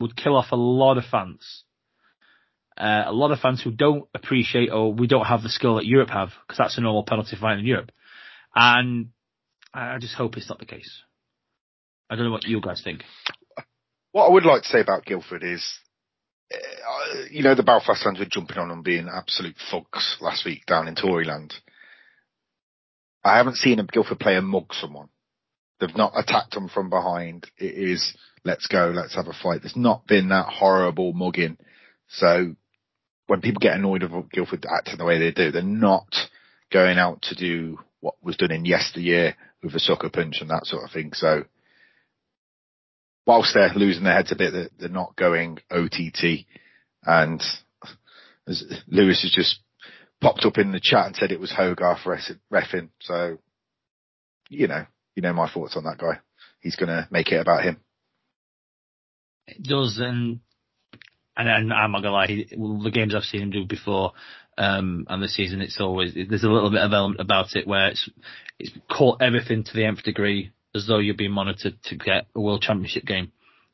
would 0.00 0.16
kill 0.16 0.36
off 0.36 0.52
a 0.52 0.56
lot 0.56 0.98
of 0.98 1.04
fans. 1.04 1.64
Uh, 2.76 3.04
a 3.06 3.12
lot 3.12 3.30
of 3.30 3.38
fans 3.40 3.60
who 3.62 3.70
don't 3.70 4.08
appreciate 4.14 4.70
or 4.70 4.92
we 4.92 5.06
don't 5.06 5.26
have 5.26 5.42
the 5.42 5.50
skill 5.50 5.76
that 5.76 5.84
Europe 5.84 6.08
have 6.08 6.30
because 6.42 6.56
that's 6.56 6.78
a 6.78 6.80
normal 6.80 7.04
penalty 7.04 7.36
fight 7.36 7.58
in 7.58 7.66
Europe. 7.66 7.90
And 8.54 9.10
I 9.74 9.98
just 9.98 10.14
hope 10.14 10.36
it's 10.36 10.48
not 10.48 10.58
the 10.58 10.66
case. 10.66 11.02
I 12.08 12.16
don't 12.16 12.24
know 12.24 12.32
what 12.32 12.44
you 12.44 12.60
guys 12.60 12.80
think. 12.82 13.04
What 14.12 14.26
I 14.26 14.32
would 14.32 14.44
like 14.44 14.62
to 14.62 14.68
say 14.68 14.80
about 14.80 15.04
Guildford 15.04 15.44
is, 15.44 15.64
uh, 16.52 17.18
you 17.30 17.42
know, 17.42 17.54
the 17.54 17.62
Belfast 17.62 18.02
fans 18.02 18.18
were 18.18 18.24
jumping 18.24 18.58
on 18.58 18.70
and 18.70 18.82
being 18.82 19.08
absolute 19.08 19.56
thugs 19.70 20.16
last 20.20 20.44
week 20.44 20.66
down 20.66 20.88
in 20.88 20.96
Toryland. 20.96 21.52
I 23.22 23.36
haven't 23.36 23.56
seen 23.56 23.78
a 23.78 23.84
Guildford 23.84 24.18
player 24.18 24.42
mug 24.42 24.72
someone. 24.72 25.08
They've 25.78 25.96
not 25.96 26.12
attacked 26.16 26.54
them 26.54 26.68
from 26.68 26.90
behind. 26.90 27.46
It 27.56 27.74
is 27.74 28.16
let's 28.44 28.66
go, 28.66 28.92
let's 28.94 29.14
have 29.14 29.28
a 29.28 29.32
fight. 29.32 29.60
There's 29.62 29.76
not 29.76 30.06
been 30.06 30.28
that 30.28 30.46
horrible 30.46 31.12
mugging. 31.12 31.58
So 32.08 32.54
when 33.26 33.40
people 33.40 33.60
get 33.60 33.76
annoyed 33.76 34.02
of 34.02 34.30
Guildford 34.30 34.66
acting 34.66 34.98
the 34.98 35.04
way 35.04 35.18
they 35.18 35.30
do, 35.30 35.50
they're 35.50 35.62
not 35.62 36.08
going 36.72 36.98
out 36.98 37.22
to 37.22 37.34
do 37.34 37.78
what 38.00 38.14
was 38.22 38.36
done 38.36 38.50
in 38.50 38.64
yesteryear 38.64 39.36
with 39.62 39.74
a 39.74 39.80
sucker 39.80 40.10
punch 40.10 40.38
and 40.40 40.50
that 40.50 40.66
sort 40.66 40.84
of 40.84 40.90
thing. 40.90 41.12
So 41.12 41.44
whilst 43.26 43.54
they're 43.54 43.72
losing 43.74 44.04
their 44.04 44.14
heads 44.14 44.32
a 44.32 44.36
bit, 44.36 44.72
they're 44.78 44.88
not 44.88 45.16
going 45.16 45.58
OTT. 45.70 46.46
And 47.04 47.42
Lewis 48.88 49.22
has 49.22 49.32
just 49.32 49.60
popped 50.20 50.44
up 50.44 50.58
in 50.58 50.72
the 50.72 50.80
chat 50.80 51.06
and 51.06 51.16
said 51.16 51.30
it 51.30 51.40
was 51.40 51.52
Hogarth 51.52 52.04
refing. 52.52 52.88
So, 53.00 53.38
you 54.48 54.66
know, 54.66 54.86
you 55.14 55.22
know 55.22 55.32
my 55.32 55.50
thoughts 55.50 55.76
on 55.76 55.84
that 55.84 55.98
guy. 55.98 56.20
He's 56.60 56.76
going 56.76 56.88
to 56.88 57.08
make 57.10 57.32
it 57.32 57.40
about 57.40 57.64
him. 57.64 57.78
It 59.56 59.62
does, 59.62 59.98
and 59.98 60.40
and, 61.36 61.72
I'm 61.72 61.92
not 61.92 62.02
gonna 62.02 62.12
lie, 62.12 62.26
the 62.26 62.90
games 62.92 63.14
I've 63.14 63.22
seen 63.24 63.42
him 63.42 63.50
do 63.50 63.64
before, 63.64 64.12
um, 64.58 65.06
and 65.08 65.22
this 65.22 65.34
season, 65.34 65.60
it's 65.60 65.80
always 65.80 66.14
there's 66.14 66.44
a 66.44 66.48
little 66.50 66.70
bit 66.70 66.82
of 66.82 66.92
element 66.92 67.20
about 67.20 67.54
it 67.56 67.66
where 67.66 67.88
it's 67.88 68.08
it's 68.58 68.72
caught 68.90 69.22
everything 69.22 69.64
to 69.64 69.72
the 69.74 69.84
nth 69.84 70.02
degree, 70.02 70.52
as 70.74 70.86
though 70.86 70.98
you're 70.98 71.14
being 71.14 71.32
monitored 71.32 71.82
to 71.84 71.96
get 71.96 72.26
a 72.34 72.40
world 72.40 72.62
championship 72.62 73.04
game. 73.04 73.32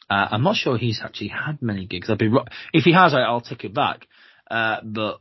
Uh, 0.08 0.28
I'm 0.30 0.44
not 0.44 0.56
sure 0.56 0.78
he's 0.78 1.00
actually 1.02 1.28
had 1.28 1.60
many 1.60 1.86
gigs. 1.86 2.08
I'd 2.08 2.18
be 2.18 2.30
if 2.72 2.84
he 2.84 2.92
has, 2.92 3.14
I'll 3.14 3.40
take 3.40 3.64
it 3.64 3.74
back, 3.74 4.06
uh, 4.48 4.78
but 4.84 5.18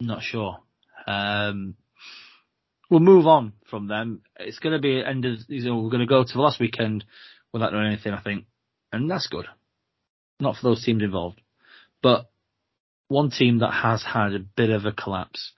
not 0.00 0.22
sure. 0.22 0.58
Um, 1.06 1.76
we'll 2.90 3.00
move 3.00 3.28
on 3.28 3.52
from 3.70 3.86
them. 3.86 4.22
It's 4.40 4.58
going 4.58 4.72
to 4.72 4.80
be 4.80 5.04
end 5.04 5.24
of, 5.24 5.38
you 5.46 5.64
know, 5.64 5.78
we're 5.78 5.90
going 5.90 6.00
to 6.00 6.06
go 6.06 6.24
to 6.24 6.32
the 6.32 6.40
last 6.40 6.58
weekend 6.58 7.04
without 7.52 7.70
doing 7.70 7.86
anything, 7.86 8.12
I 8.12 8.20
think 8.20 8.46
and 8.94 9.10
that's 9.10 9.26
good. 9.26 9.46
Not 10.40 10.56
for 10.56 10.68
those 10.68 10.84
teams 10.84 11.02
involved, 11.02 11.40
but 12.02 12.30
one 13.08 13.30
team 13.30 13.58
that 13.58 13.72
has 13.72 14.02
had 14.02 14.32
a 14.32 14.38
bit 14.38 14.70
of 14.70 14.84
a 14.84 14.92
collapse, 14.92 15.52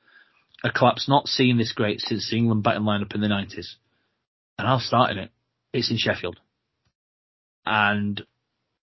a 0.65 0.71
collapse 0.71 1.09
not 1.09 1.29
seen 1.29 1.59
this 1.59 1.73
great 1.73 2.01
since 2.01 2.31
the 2.31 2.37
England 2.37 2.63
batting 2.63 2.83
lineup 2.83 3.15
in 3.15 3.21
the 3.21 3.29
nineties, 3.29 3.77
and 4.59 4.67
I'll 4.67 4.81
start 4.81 5.11
in 5.11 5.19
it. 5.19 5.31
It's 5.73 5.91
in 5.91 5.97
Sheffield, 5.97 6.41
and 7.65 8.23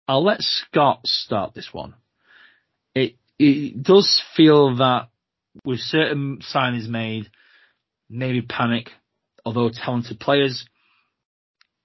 I'll 0.07 0.25
let 0.25 0.43
Scott 0.43 1.07
start 1.07 1.55
this 1.55 1.71
one. 1.73 1.95
It 2.95 3.17
it 3.39 3.83
does 3.83 4.23
feel 4.37 4.77
that 4.77 5.09
with 5.65 5.81
certain 5.81 6.41
signings 6.55 6.89
made, 6.89 7.31
maybe 8.09 8.43
panic, 8.43 8.91
although 9.45 9.71
talented 9.71 10.21
players, 10.21 10.67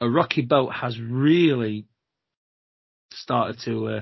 a 0.02 0.10
rocky 0.10 0.42
boat 0.42 0.74
has 0.74 1.00
really 1.00 1.86
started 3.16 3.60
to 3.66 3.88
uh, 3.88 4.02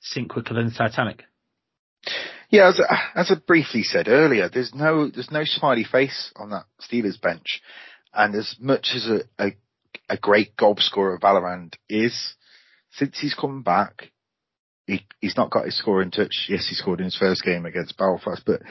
sink 0.00 0.30
quicker 0.30 0.54
than 0.54 0.66
the 0.66 0.72
Titanic. 0.72 1.24
Yeah, 2.50 2.68
as, 2.68 2.80
as 3.14 3.30
I 3.30 3.34
briefly 3.46 3.82
said 3.82 4.08
earlier, 4.08 4.48
there's 4.48 4.74
no 4.74 5.08
there's 5.08 5.30
no 5.30 5.44
smiley 5.44 5.84
face 5.84 6.32
on 6.36 6.50
that 6.50 6.66
Steelers 6.80 7.20
bench, 7.20 7.62
and 8.12 8.34
as 8.34 8.56
much 8.60 8.90
as 8.94 9.06
a 9.06 9.44
a, 9.44 9.52
a 10.08 10.16
great 10.16 10.56
goal 10.56 10.76
scorer 10.78 11.18
Vallerand 11.18 11.74
is, 11.88 12.34
since 12.92 13.18
he's 13.18 13.34
come 13.34 13.62
back, 13.62 14.10
he 14.86 15.06
he's 15.20 15.36
not 15.36 15.50
got 15.50 15.64
his 15.64 15.76
scoring 15.76 16.10
touch. 16.10 16.46
Yes, 16.48 16.68
he 16.68 16.74
scored 16.74 17.00
in 17.00 17.06
his 17.06 17.16
first 17.16 17.42
game 17.42 17.66
against 17.66 17.96
Belfast, 17.96 18.42
but 18.46 18.62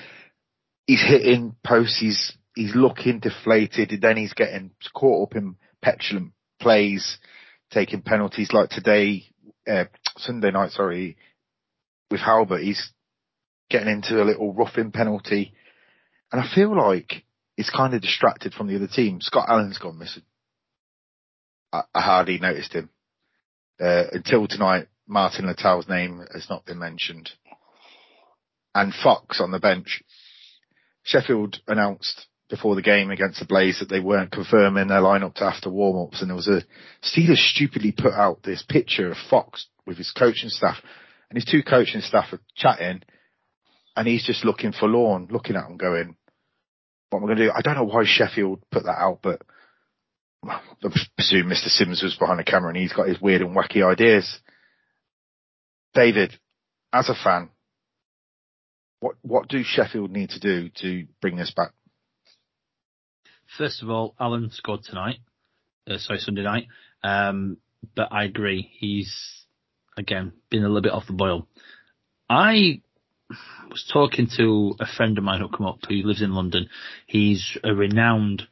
he's 0.85 1.03
hitting 1.05 1.55
posts. 1.63 1.99
He's 1.99 2.37
he's 2.55 2.75
looking 2.75 3.19
deflated, 3.19 3.91
and 3.91 4.01
then 4.01 4.17
he's 4.17 4.33
getting 4.33 4.71
caught 4.93 5.29
up 5.29 5.35
in 5.35 5.55
petulant 5.81 6.31
plays, 6.61 7.17
taking 7.71 8.01
penalties 8.01 8.53
like 8.53 8.69
today 8.69 9.25
uh, 9.67 9.85
Sunday 10.17 10.51
night, 10.51 10.71
sorry, 10.71 11.17
with 12.11 12.21
Halbert, 12.21 12.61
he's 12.61 12.91
getting 13.69 13.89
into 13.89 14.21
a 14.21 14.25
little 14.25 14.53
roughing 14.53 14.91
penalty, 14.91 15.53
and 16.31 16.41
I 16.41 16.47
feel 16.53 16.75
like 16.75 17.23
he's 17.55 17.69
kind 17.69 17.93
of 17.93 18.01
distracted 18.01 18.53
from 18.53 18.67
the 18.67 18.75
other 18.75 18.87
team. 18.87 19.21
Scott 19.21 19.49
Allen's 19.49 19.77
gone 19.77 19.97
missing. 19.97 20.23
I, 21.71 21.83
I 21.93 22.01
hardly 22.01 22.39
noticed 22.39 22.73
him 22.73 22.89
uh, 23.79 24.05
until 24.11 24.47
tonight. 24.47 24.87
Martin 25.05 25.47
Littell's 25.47 25.89
name 25.89 26.25
has 26.33 26.47
not 26.49 26.65
been 26.65 26.79
mentioned, 26.79 27.29
and 28.73 28.93
Fox 28.93 29.41
on 29.41 29.51
the 29.51 29.59
bench. 29.59 30.01
Sheffield 31.03 31.59
announced 31.67 32.27
before 32.49 32.75
the 32.75 32.81
game 32.81 33.09
against 33.09 33.39
the 33.39 33.45
Blaze 33.45 33.79
that 33.79 33.89
they 33.89 33.99
weren't 33.99 34.31
confirming 34.31 34.87
their 34.87 35.01
lineup 35.01 35.35
to 35.35 35.45
after 35.45 35.69
warm-ups 35.69 36.21
and 36.21 36.29
there 36.29 36.35
was 36.35 36.47
a 36.47 36.61
Steelers 37.03 37.37
stupidly 37.37 37.91
put 37.91 38.13
out 38.13 38.43
this 38.43 38.63
picture 38.67 39.11
of 39.11 39.17
Fox 39.29 39.67
with 39.85 39.97
his 39.97 40.11
coaching 40.11 40.49
staff 40.49 40.77
and 41.29 41.37
his 41.37 41.45
two 41.45 41.63
coaching 41.63 42.01
staff 42.01 42.31
are 42.31 42.39
chatting 42.55 43.01
and 43.95 44.07
he's 44.07 44.25
just 44.25 44.43
looking 44.43 44.71
forlorn, 44.71 45.27
looking 45.29 45.55
at 45.55 45.63
them 45.67 45.77
going, 45.77 46.15
what 47.09 47.19
am 47.19 47.25
I 47.25 47.27
going 47.27 47.37
to 47.37 47.45
do? 47.45 47.51
I 47.55 47.61
don't 47.61 47.75
know 47.75 47.83
why 47.83 48.03
Sheffield 48.05 48.63
put 48.71 48.83
that 48.83 48.99
out, 48.99 49.19
but 49.21 49.41
I 50.47 50.59
presume 51.15 51.47
Mr. 51.47 51.67
Sims 51.67 52.01
was 52.03 52.15
behind 52.15 52.39
the 52.39 52.43
camera 52.43 52.69
and 52.69 52.77
he's 52.77 52.93
got 52.93 53.07
his 53.07 53.21
weird 53.21 53.41
and 53.41 53.55
wacky 53.55 53.83
ideas. 53.83 54.39
David, 55.93 56.37
as 56.91 57.09
a 57.09 57.15
fan, 57.15 57.49
what 58.99 59.15
what 59.21 59.47
do 59.47 59.63
Sheffield 59.63 60.11
need 60.11 60.29
to 60.31 60.39
do 60.39 60.69
to 60.81 61.05
bring 61.21 61.35
this 61.35 61.53
back? 61.55 61.71
First 63.57 63.83
of 63.83 63.89
all, 63.89 64.15
Allen 64.19 64.49
scored 64.51 64.83
tonight. 64.83 65.17
Uh, 65.87 65.97
sorry, 65.97 66.19
Sunday 66.19 66.43
night. 66.43 66.67
Um, 67.03 67.57
but 67.95 68.07
I 68.11 68.23
agree. 68.23 68.69
He's 68.79 69.45
again 69.97 70.33
been 70.49 70.63
a 70.63 70.67
little 70.67 70.81
bit 70.81 70.91
off 70.91 71.07
the 71.07 71.13
boil. 71.13 71.47
I 72.29 72.81
was 73.69 73.89
talking 73.91 74.27
to 74.37 74.75
a 74.79 74.85
friend 74.85 75.17
of 75.17 75.23
mine 75.23 75.41
who 75.41 75.49
come 75.49 75.67
up 75.67 75.79
who 75.87 75.95
lives 75.95 76.21
in 76.21 76.33
London. 76.33 76.69
He's 77.05 77.57
a 77.63 77.73
renowned 77.73 78.43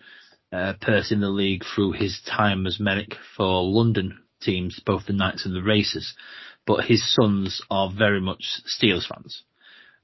uh, 0.52 0.74
person 0.82 1.16
in 1.16 1.22
the 1.22 1.30
league 1.30 1.64
through 1.64 1.94
his 1.94 2.22
time 2.30 2.68
as 2.68 2.80
medic 2.80 3.16
for 3.36 3.64
London 3.64 4.20
teams, 4.42 4.80
both 4.86 5.06
the 5.06 5.14
Knights 5.14 5.46
and 5.46 5.56
the 5.56 5.64
Racers. 5.64 6.14
But 6.66 6.86
his 6.86 7.02
sons 7.16 7.62
are 7.72 7.92
very 7.92 8.22
much 8.22 8.62
Steelers 8.68 9.08
fans. 9.08 9.44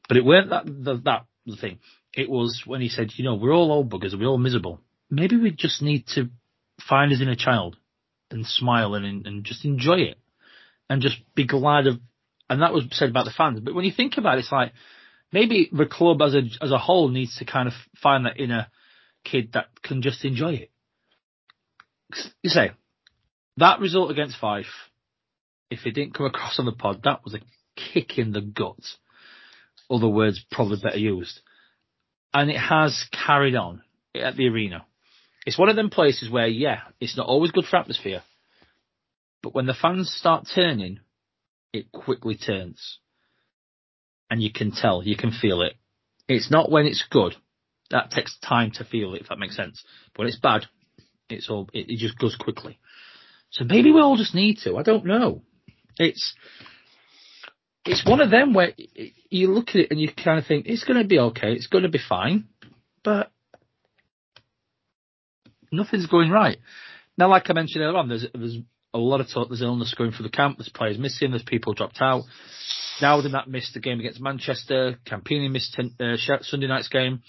But 0.08 0.18
it 0.18 0.26
weren't 0.26 0.50
that 0.50 0.66
the, 0.66 1.02
that 1.06 1.26
the 1.46 1.56
thing. 1.56 1.80
It 2.14 2.30
was 2.30 2.64
when 2.66 2.82
he 2.82 2.90
said, 2.90 3.12
you 3.16 3.26
know, 3.26 3.36
we're 3.36 3.54
all 3.54 3.72
old 3.72 3.92
buggers, 3.92 4.18
we're 4.18 4.28
all 4.28 4.38
miserable. 4.38 4.82
Maybe 5.10 5.38
we 5.38 5.52
just 5.52 5.82
need 5.82 6.06
to 6.16 6.30
find 6.88 7.12
his 7.12 7.22
inner 7.22 7.36
child 7.36 7.78
and 8.30 8.46
smile 8.46 8.94
and, 8.94 9.26
and 9.26 9.44
just 9.44 9.66
enjoy 9.66 10.00
it 10.00 10.18
and 10.90 11.02
just 11.02 11.18
be 11.36 11.46
glad 11.46 11.88
of. 11.88 12.00
And 12.50 12.62
that 12.62 12.74
was 12.74 12.86
said 12.92 13.10
about 13.10 13.26
the 13.26 13.32
fans. 13.32 13.60
But 13.60 13.74
when 13.74 13.86
you 13.86 13.92
think 13.92 14.18
about 14.18 14.38
it, 14.38 14.42
it's 14.42 14.52
like 14.52 14.72
maybe 15.32 15.70
the 15.72 15.86
club 15.86 16.22
as 16.22 16.34
a 16.34 16.44
as 16.62 16.72
a 16.72 16.78
whole 16.78 17.10
needs 17.10 17.38
to 17.38 17.46
kind 17.46 17.68
of 17.68 17.74
find 18.02 18.26
that 18.26 18.40
inner 18.40 18.68
kid 19.24 19.52
that 19.54 19.68
can 19.82 20.02
just 20.02 20.24
enjoy 20.24 20.54
it. 20.54 20.72
You 22.42 22.50
say 22.50 22.72
that 23.58 23.80
result 23.80 24.12
against 24.12 24.40
Fife, 24.40 24.66
if 25.70 25.86
it 25.86 25.92
didn't 25.92 26.14
come 26.14 26.26
across 26.26 26.60
on 26.60 26.66
the 26.66 26.72
pod, 26.72 27.02
that 27.04 27.24
was 27.24 27.34
a 27.34 27.40
kick 27.76 28.18
in 28.18 28.32
the 28.32 28.42
guts. 28.42 28.98
Other 29.90 30.08
words 30.08 30.44
probably 30.52 30.80
better 30.82 30.98
used. 30.98 31.40
And 32.34 32.50
it 32.50 32.58
has 32.58 33.06
carried 33.12 33.56
on 33.56 33.82
at 34.16 34.36
the 34.36 34.48
arena. 34.48 34.86
It's 35.48 35.58
one 35.58 35.70
of 35.70 35.78
them 35.78 35.90
places 35.90 36.30
where, 36.30 36.46
yeah, 36.46 36.82
it's 37.00 37.16
not 37.16 37.26
always 37.26 37.52
good 37.52 37.64
for 37.64 37.78
atmosphere, 37.78 38.22
but 39.42 39.56
when 39.56 39.66
the 39.66 39.74
fans 39.74 40.14
start 40.14 40.46
turning, 40.54 41.00
it 41.72 41.90
quickly 41.94 42.36
turns. 42.36 43.00
And 44.30 44.44
you 44.44 44.52
can 44.52 44.72
tell, 44.74 45.04
you 45.04 45.16
can 45.16 45.32
feel 45.32 45.62
it. 45.62 45.76
It's 46.28 46.52
not 46.52 46.70
when 46.70 46.86
it's 46.86 47.06
good. 47.10 47.34
That 47.92 48.12
takes 48.12 48.38
time 48.40 48.72
to 48.72 48.84
feel 48.84 49.14
it, 49.14 49.22
if 49.22 49.30
that 49.30 49.40
makes 49.40 49.56
sense. 49.56 49.82
But 50.12 50.20
when 50.20 50.28
it's 50.28 50.38
bad, 50.38 50.66
it's 51.30 51.50
all, 51.50 51.70
it, 51.72 51.90
it 51.92 51.98
just 51.98 52.20
goes 52.20 52.36
quickly. 52.36 52.78
So 53.52 53.64
maybe 53.64 53.94
we 53.94 54.02
all 54.02 54.18
just 54.18 54.36
need 54.36 54.58
to. 54.66 54.76
I 54.76 54.84
don't 54.84 55.06
know. 55.06 55.44
It's, 55.98 56.36
it's 57.86 58.06
one 58.06 58.20
of 58.20 58.32
them 58.32 58.54
where 58.54 58.74
you 59.30 59.54
look 59.54 59.70
at 59.70 59.76
it 59.78 59.92
and 59.92 60.00
you 60.02 60.10
kind 60.12 60.40
of 60.40 60.46
think 60.46 60.66
it's 60.66 60.84
going 60.84 61.02
to 61.02 61.08
be 61.08 61.20
okay, 61.20 61.54
it's 61.54 61.68
going 61.68 61.84
to 61.84 61.90
be 61.90 62.02
fine, 62.06 62.50
but 63.02 63.32
nothing's 65.72 66.08
going 66.08 66.30
right. 66.30 66.58
Now, 67.18 67.30
like 67.30 67.50
I 67.50 67.54
mentioned 67.54 67.84
earlier 67.84 67.98
on, 67.98 68.10
there's 68.10 68.26
there's 68.34 68.58
a 68.94 68.98
lot 68.98 69.22
of 69.22 69.28
talk. 69.32 69.50
There's 69.50 69.62
illness 69.62 69.94
going 69.98 70.12
through 70.12 70.24
the 70.24 70.32
camp. 70.32 70.58
There's 70.58 70.70
players 70.70 70.98
missing. 70.98 71.32
There's 71.32 71.44
people 71.44 71.74
dropped 71.74 72.02
out. 72.02 72.24
Now, 73.02 73.22
that 73.22 73.48
missed 73.48 73.74
the 73.74 73.80
game 73.80 74.00
against 74.00 74.22
Manchester. 74.22 75.00
Ciampini 75.06 75.52
missed 75.52 75.74
ten, 75.74 75.94
uh, 76.00 76.18
Sunday 76.42 76.68
night's 76.68 76.90
game, 76.90 77.22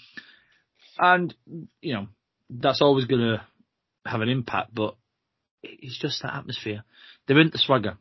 and 0.97 1.33
you 1.81 1.93
know 1.93 2.07
that's 2.49 2.81
always 2.81 3.05
going 3.05 3.21
to 3.21 3.41
have 4.05 4.21
an 4.21 4.29
impact. 4.29 4.73
But 4.73 4.95
it's 5.63 5.99
just 5.99 6.21
that 6.21 6.35
atmosphere. 6.35 6.83
They're 7.27 7.39
in 7.39 7.51
the 7.51 7.59
swagger 7.59 7.97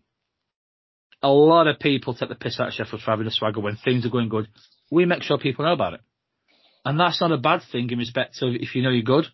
a 1.22 1.28
lot 1.28 1.66
of 1.66 1.78
people 1.78 2.14
take 2.14 2.28
the 2.28 2.34
piss 2.34 2.61
out 2.61 2.68
of 2.68 2.74
Sheffield 2.74 3.03
for 3.03 3.11
having 3.11 3.26
a 3.26 3.30
swagger 3.30 3.61
when 3.61 3.76
things 3.76 4.07
are 4.07 4.11
going 4.11 4.28
good. 4.28 4.49
We 4.91 5.05
make 5.05 5.22
sure 5.22 5.39
people 5.39 5.64
know 5.64 5.72
about 5.72 5.95
it. 5.95 6.01
And 6.84 6.99
that's 6.99 7.20
not 7.20 7.32
a 7.32 7.39
bad 7.39 7.62
thing 7.70 7.91
in 7.91 7.99
respect 7.99 8.41
of 8.41 8.55
if 8.55 8.74
you 8.74 8.82
know 8.82 8.91
you're 8.91 9.03
good, 9.03 9.26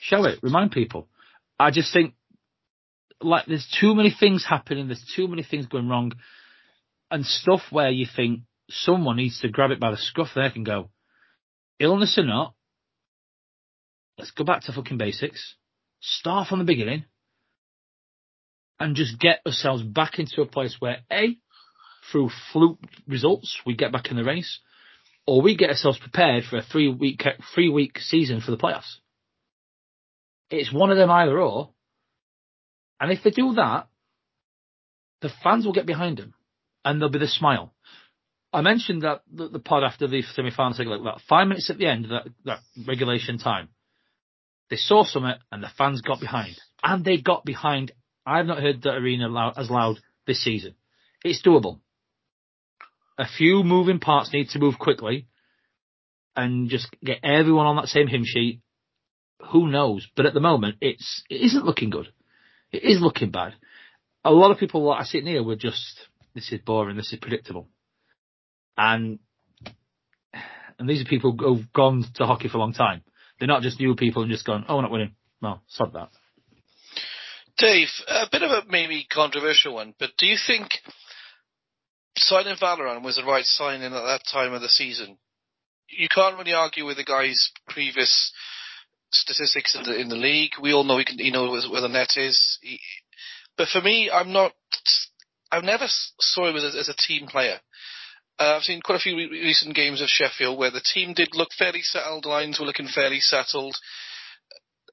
show 0.00 0.24
it, 0.24 0.38
remind 0.42 0.72
people. 0.72 1.08
I 1.58 1.70
just 1.70 1.92
think 1.92 2.14
like 3.20 3.46
there's 3.46 3.68
too 3.80 3.94
many 3.94 4.14
things 4.18 4.44
happening, 4.48 4.86
there's 4.86 5.04
too 5.14 5.28
many 5.28 5.42
things 5.42 5.66
going 5.66 5.88
wrong 5.88 6.12
and 7.10 7.24
stuff 7.24 7.60
where 7.70 7.90
you 7.90 8.06
think 8.06 8.40
someone 8.70 9.16
needs 9.16 9.40
to 9.40 9.48
grab 9.48 9.70
it 9.70 9.80
by 9.80 9.90
the 9.90 9.96
scruff 9.96 10.28
of 10.28 10.34
the 10.34 10.40
neck 10.42 10.56
and 10.56 10.64
go, 10.64 10.90
illness 11.78 12.16
or 12.18 12.24
not, 12.24 12.54
let's 14.16 14.30
go 14.30 14.44
back 14.44 14.62
to 14.62 14.72
fucking 14.72 14.98
basics, 14.98 15.56
start 16.00 16.48
from 16.48 16.60
the 16.60 16.64
beginning, 16.64 17.04
and 18.78 18.96
just 18.96 19.18
get 19.18 19.40
ourselves 19.46 19.82
back 19.82 20.18
into 20.18 20.40
a 20.40 20.46
place 20.46 20.76
where 20.78 20.98
A, 21.12 21.36
through 22.10 22.30
fluke 22.52 22.78
results, 23.06 23.58
we 23.66 23.74
get 23.74 23.92
back 23.92 24.10
in 24.10 24.16
the 24.16 24.24
race, 24.24 24.60
or 25.26 25.42
we 25.42 25.56
get 25.56 25.70
ourselves 25.70 25.98
prepared 25.98 26.44
for 26.44 26.56
a 26.56 26.62
three 26.62 26.88
week 26.88 27.22
three 27.54 27.68
week 27.68 27.98
season 27.98 28.40
for 28.40 28.50
the 28.50 28.56
playoffs. 28.56 28.96
It's 30.50 30.72
one 30.72 30.90
of 30.90 30.96
them 30.96 31.10
either 31.10 31.38
or. 31.38 31.70
And 33.00 33.12
if 33.12 33.22
they 33.22 33.30
do 33.30 33.54
that, 33.54 33.88
the 35.22 35.30
fans 35.42 35.64
will 35.64 35.72
get 35.72 35.86
behind 35.86 36.18
them 36.18 36.34
and 36.84 37.00
there'll 37.00 37.12
be 37.12 37.18
the 37.18 37.28
smile. 37.28 37.72
I 38.52 38.62
mentioned 38.62 39.02
that 39.02 39.22
the, 39.32 39.48
the 39.48 39.58
pod 39.60 39.84
after 39.84 40.08
the 40.08 40.22
semi 40.22 40.50
final, 40.50 40.76
like 40.86 41.00
about 41.00 41.20
five 41.28 41.46
minutes 41.46 41.70
at 41.70 41.78
the 41.78 41.86
end 41.86 42.06
of 42.06 42.10
that, 42.10 42.26
that 42.44 42.58
regulation 42.86 43.38
time, 43.38 43.68
they 44.70 44.76
saw 44.76 45.04
something 45.04 45.34
and 45.52 45.62
the 45.62 45.70
fans 45.78 46.00
got 46.00 46.20
behind. 46.20 46.56
And 46.82 47.04
they 47.04 47.18
got 47.18 47.44
behind 47.44 47.92
I've 48.26 48.46
not 48.46 48.60
heard 48.60 48.82
that 48.82 48.94
arena 48.94 49.28
loud, 49.28 49.54
as 49.56 49.70
loud 49.70 49.98
this 50.26 50.42
season. 50.42 50.74
It's 51.24 51.42
doable. 51.42 51.80
A 53.18 53.26
few 53.26 53.62
moving 53.64 53.98
parts 53.98 54.32
need 54.32 54.48
to 54.50 54.58
move 54.58 54.78
quickly 54.78 55.26
and 56.36 56.70
just 56.70 56.88
get 57.04 57.20
everyone 57.22 57.66
on 57.66 57.76
that 57.76 57.88
same 57.88 58.06
hymn 58.06 58.24
sheet. 58.24 58.60
Who 59.48 59.68
knows? 59.68 60.06
But 60.14 60.26
at 60.26 60.34
the 60.34 60.40
moment, 60.40 60.76
it's, 60.80 61.22
it 61.28 61.40
isn't 61.42 61.64
looking 61.64 61.90
good. 61.90 62.08
It 62.72 62.84
is 62.84 63.00
looking 63.00 63.30
bad. 63.30 63.54
A 64.24 64.30
lot 64.30 64.50
of 64.50 64.58
people 64.58 64.86
that 64.86 65.00
I 65.00 65.04
sit 65.04 65.24
near 65.24 65.42
were 65.42 65.56
just, 65.56 66.00
this 66.34 66.52
is 66.52 66.60
boring, 66.60 66.96
this 66.96 67.12
is 67.12 67.18
predictable. 67.18 67.68
And, 68.76 69.18
and 70.78 70.88
these 70.88 71.02
are 71.02 71.08
people 71.08 71.34
who've 71.38 71.72
gone 71.72 72.04
to 72.14 72.26
hockey 72.26 72.48
for 72.48 72.58
a 72.58 72.60
long 72.60 72.72
time. 72.72 73.02
They're 73.38 73.48
not 73.48 73.62
just 73.62 73.80
new 73.80 73.96
people 73.96 74.22
and 74.22 74.30
just 74.30 74.46
going, 74.46 74.64
oh, 74.68 74.76
we're 74.76 74.82
not 74.82 74.90
winning. 74.90 75.14
No, 75.42 75.60
stop 75.66 75.94
that. 75.94 76.10
Dave, 77.56 77.88
a 78.08 78.26
bit 78.30 78.42
of 78.42 78.50
a 78.50 78.62
maybe 78.70 79.06
controversial 79.10 79.74
one, 79.74 79.94
but 79.98 80.10
do 80.16 80.26
you 80.26 80.36
think 80.46 80.68
signing 82.16 82.56
Vallerand 82.56 83.02
was 83.02 83.16
the 83.16 83.24
right 83.24 83.44
signing 83.44 83.84
at 83.84 83.90
that 83.90 84.22
time 84.30 84.52
of 84.52 84.62
the 84.62 84.68
season? 84.68 85.18
You 85.88 86.08
can't 86.14 86.38
really 86.38 86.52
argue 86.52 86.86
with 86.86 86.96
the 86.96 87.04
guy's 87.04 87.50
previous 87.68 88.32
statistics 89.10 89.74
in 89.74 89.82
the, 89.84 90.00
in 90.00 90.08
the 90.08 90.16
league. 90.16 90.52
We 90.60 90.72
all 90.72 90.84
know 90.84 90.98
he, 90.98 91.04
can, 91.04 91.18
he 91.18 91.30
knows 91.30 91.68
where 91.70 91.80
the 91.80 91.88
net 91.88 92.10
is. 92.16 92.58
He, 92.62 92.80
but 93.56 93.68
for 93.68 93.80
me, 93.80 94.10
I'm 94.12 94.32
not. 94.32 94.52
I've 95.52 95.64
never 95.64 95.86
saw 95.88 96.48
him 96.48 96.56
as 96.56 96.74
a, 96.74 96.78
as 96.78 96.88
a 96.88 96.94
team 96.94 97.26
player. 97.26 97.58
Uh, 98.38 98.56
I've 98.56 98.62
seen 98.62 98.80
quite 98.82 98.96
a 98.96 99.00
few 99.00 99.16
re- 99.16 99.28
recent 99.28 99.74
games 99.74 100.00
of 100.00 100.08
Sheffield 100.08 100.58
where 100.58 100.70
the 100.70 100.80
team 100.94 101.12
did 101.12 101.30
look 101.34 101.50
fairly 101.58 101.82
settled. 101.82 102.24
Lines 102.24 102.58
were 102.58 102.66
looking 102.66 102.88
fairly 102.88 103.20
settled 103.20 103.76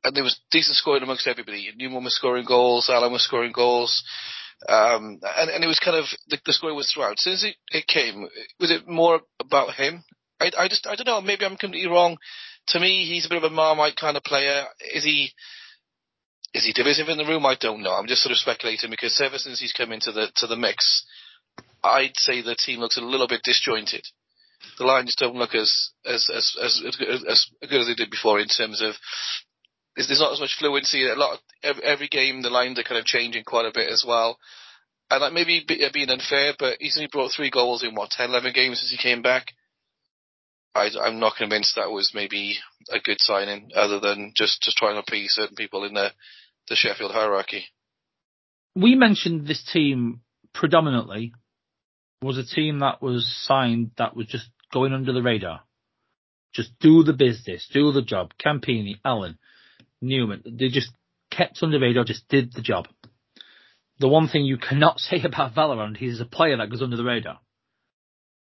and 0.04 0.16
there 0.16 0.24
was 0.24 0.40
decent 0.52 0.76
scoring 0.76 1.04
amongst 1.04 1.28
everybody. 1.28 1.72
Newman 1.76 2.04
was 2.04 2.16
scoring 2.16 2.46
goals, 2.46 2.90
Allen 2.90 3.12
was 3.12 3.24
scoring 3.24 3.52
goals, 3.52 4.04
um, 4.68 5.20
and, 5.38 5.50
and 5.50 5.64
it 5.64 5.68
was 5.68 5.80
kind 5.84 5.98
of 5.98 6.06
the, 6.28 6.38
the 6.46 6.54
scoring 6.54 6.76
was 6.76 6.92
throughout. 6.92 7.20
Since 7.20 7.44
it, 7.44 7.56
it 7.72 7.88
came, 7.88 8.28
was 8.60 8.72
it 8.72 8.88
more 8.88 9.22
about 9.40 9.76
him? 9.76 10.04
I, 10.40 10.52
I 10.58 10.68
just 10.68 10.88
I 10.88 10.96
don't 10.96 11.08
know. 11.08 11.22
Maybe 11.22 11.46
I'm 11.46 11.58
completely 11.58 11.90
wrong. 11.90 12.18
To 12.70 12.80
me, 12.80 13.06
he's 13.06 13.26
a 13.26 13.30
bit 13.30 13.38
of 13.38 13.50
a 13.50 13.54
marmite 13.54 13.96
kind 13.96 14.18
of 14.18 14.24
player. 14.24 14.66
Is 14.94 15.04
he? 15.04 15.32
Is 16.54 16.66
he 16.66 16.74
divisive 16.74 17.10
in 17.10 17.18
the 17.18 17.26
room? 17.26 17.46
I 17.46 17.56
don't 17.56 17.84
know. 17.84 17.92
I'm 17.92 18.08
just 18.08 18.24
sort 18.24 18.32
of 18.32 18.38
speculating 18.38 18.90
because 18.90 19.20
ever 19.22 19.38
since 19.38 19.60
he's 19.60 19.74
come 19.74 19.92
into 19.92 20.12
the 20.12 20.28
to 20.38 20.48
the 20.48 20.56
mix, 20.56 21.06
I'd 21.84 22.16
say 22.16 22.42
the 22.42 22.56
team 22.56 22.80
looks 22.80 22.98
a 22.98 23.02
little 23.02 23.28
bit 23.28 23.42
disjointed. 23.44 24.06
The 24.78 24.86
lines 24.86 25.16
don't 25.18 25.36
look 25.36 25.56
as 25.56 25.92
as 26.06 26.30
as 26.34 26.56
as, 26.62 26.84
as, 26.86 26.96
good 27.70 27.82
as 27.82 27.88
they 27.88 27.94
did 27.94 28.10
before 28.10 28.40
in 28.40 28.48
terms 28.48 28.82
of 28.82 28.96
there's, 29.96 30.20
not 30.20 30.34
as 30.34 30.40
much 30.40 30.56
fluency. 30.60 31.08
A 31.08 31.16
lot 31.16 31.34
of, 31.34 31.40
every, 31.64 31.84
every 31.84 32.08
game 32.08 32.42
the 32.42 32.50
lines 32.50 32.78
are 32.78 32.84
kind 32.84 33.00
of 33.00 33.06
changing 33.06 33.44
quite 33.44 33.66
a 33.66 33.72
bit 33.74 33.90
as 33.92 34.06
well. 34.08 34.38
And 35.10 35.24
that 35.24 35.34
may 35.34 35.44
be 35.44 35.66
being 35.94 36.10
unfair, 36.10 36.54
but 36.60 36.78
he's 36.80 36.98
only 36.98 37.10
brought 37.12 37.32
three 37.32 37.50
goals 37.50 37.84
in 37.84 37.96
what 37.96 38.12
10, 38.12 38.30
11 38.30 38.52
games 38.54 38.80
since 38.80 38.92
he 38.92 38.98
came 38.98 39.22
back. 39.22 39.48
I, 40.76 40.90
am 41.08 41.20
not 41.20 41.36
convinced 41.38 41.76
that 41.76 41.92
was 41.92 42.12
maybe 42.14 42.58
a 42.92 43.00
good 43.00 43.18
signing, 43.20 43.72
other 43.76 44.00
than 44.00 44.34
just 44.36 44.62
just 44.62 44.78
trying 44.78 44.96
to 44.96 45.00
appease 45.02 45.34
certain 45.34 45.56
people 45.56 45.84
in 45.86 45.94
the 45.94 46.12
the 46.70 46.76
Sheffield 46.76 47.12
hierarchy. 47.12 47.66
We 48.76 48.96
mentioned 48.96 49.48
this 49.48 49.64
team 49.72 50.22
predominantly 50.54 51.34
was 52.22 52.38
a 52.38 52.46
team 52.46 52.80
that 52.80 53.02
was 53.02 53.28
signed 53.46 53.92
that 53.98 54.16
was 54.16 54.28
just 54.28 54.50
going 54.74 54.94
under 54.94 55.14
the 55.14 55.22
radar. 55.22 55.62
Just 56.54 56.72
do 56.80 57.04
the 57.04 57.14
business, 57.14 57.68
do 57.72 57.92
the 57.92 58.02
job. 58.02 58.32
Ciampini, 58.44 58.96
Allen, 59.06 59.38
Newman, 60.02 60.44
they 60.46 60.70
just 60.70 60.92
kept 61.32 61.60
under 61.62 61.78
the 61.78 61.86
radar, 61.86 62.04
just 62.04 62.28
did 62.28 62.54
the 62.54 62.62
job. 62.62 62.88
The 64.00 64.08
one 64.08 64.28
thing 64.28 64.46
you 64.46 64.58
cannot 64.58 65.00
say 65.00 65.22
about 65.24 65.56
Vallerand, 65.56 65.98
he's 65.98 66.20
a 66.20 66.26
player 66.26 66.58
that 66.58 66.70
goes 66.70 66.82
under 66.82 66.98
the 66.98 67.04
radar. 67.04 67.40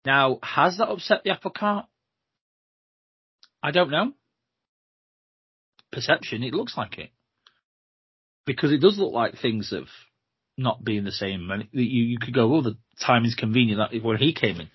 Now, 0.04 0.38
has 0.42 0.78
that 0.78 0.88
upset 0.88 1.22
the 1.24 1.30
apple 1.30 1.50
cart? 1.50 1.86
I 3.62 3.70
don't 3.70 3.90
know. 3.90 4.12
Perception, 5.92 6.42
it 6.42 6.54
looks 6.54 6.76
like 6.76 6.98
it. 6.98 7.10
Because 8.46 8.72
it 8.72 8.80
does 8.80 8.98
look 8.98 9.12
like 9.12 9.38
things 9.38 9.70
have 9.70 9.88
not 10.56 10.82
been 10.82 11.04
the 11.04 11.12
same. 11.12 11.50
And 11.50 11.68
you, 11.72 11.82
you 11.82 12.18
could 12.18 12.34
go, 12.34 12.54
oh, 12.54 12.62
the 12.62 12.76
time 13.04 13.24
is 13.24 13.34
convenient 13.34 13.80
that 13.80 14.02
when 14.02 14.16
he 14.16 14.32
came 14.32 14.60
in. 14.60 14.70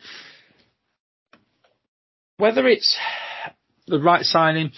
Whether 2.37 2.67
it's 2.67 2.97
the 3.87 3.99
right 3.99 4.23
signing, 4.23 4.71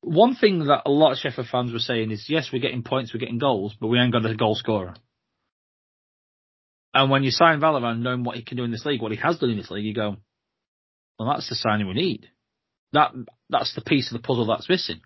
one 0.00 0.34
thing 0.34 0.60
that 0.60 0.82
a 0.86 0.90
lot 0.90 1.12
of 1.12 1.18
Sheffield 1.18 1.48
fans 1.50 1.72
were 1.72 1.78
saying 1.78 2.10
is, 2.10 2.26
yes, 2.28 2.50
we're 2.52 2.62
getting 2.62 2.82
points, 2.82 3.12
we're 3.12 3.20
getting 3.20 3.38
goals, 3.38 3.74
but 3.80 3.88
we 3.88 3.98
ain't 3.98 4.12
got 4.12 4.26
a 4.26 4.34
goal 4.34 4.54
scorer. 4.54 4.94
And 6.94 7.10
when 7.10 7.22
you 7.22 7.30
sign 7.30 7.60
Vallerand, 7.60 8.00
knowing 8.00 8.22
what 8.22 8.36
he 8.36 8.42
can 8.42 8.56
do 8.56 8.64
in 8.64 8.70
this 8.70 8.84
league, 8.84 9.00
what 9.00 9.12
he 9.12 9.18
has 9.18 9.38
done 9.38 9.50
in 9.50 9.56
this 9.56 9.70
league, 9.70 9.84
you 9.84 9.94
go, 9.94 10.16
well, 11.18 11.28
that's 11.28 11.48
the 11.48 11.54
signing 11.54 11.86
we 11.86 11.94
need. 11.94 12.28
That 12.92 13.12
that's 13.48 13.74
the 13.74 13.80
piece 13.80 14.10
of 14.10 14.20
the 14.20 14.26
puzzle 14.26 14.46
that's 14.46 14.68
missing. 14.68 15.00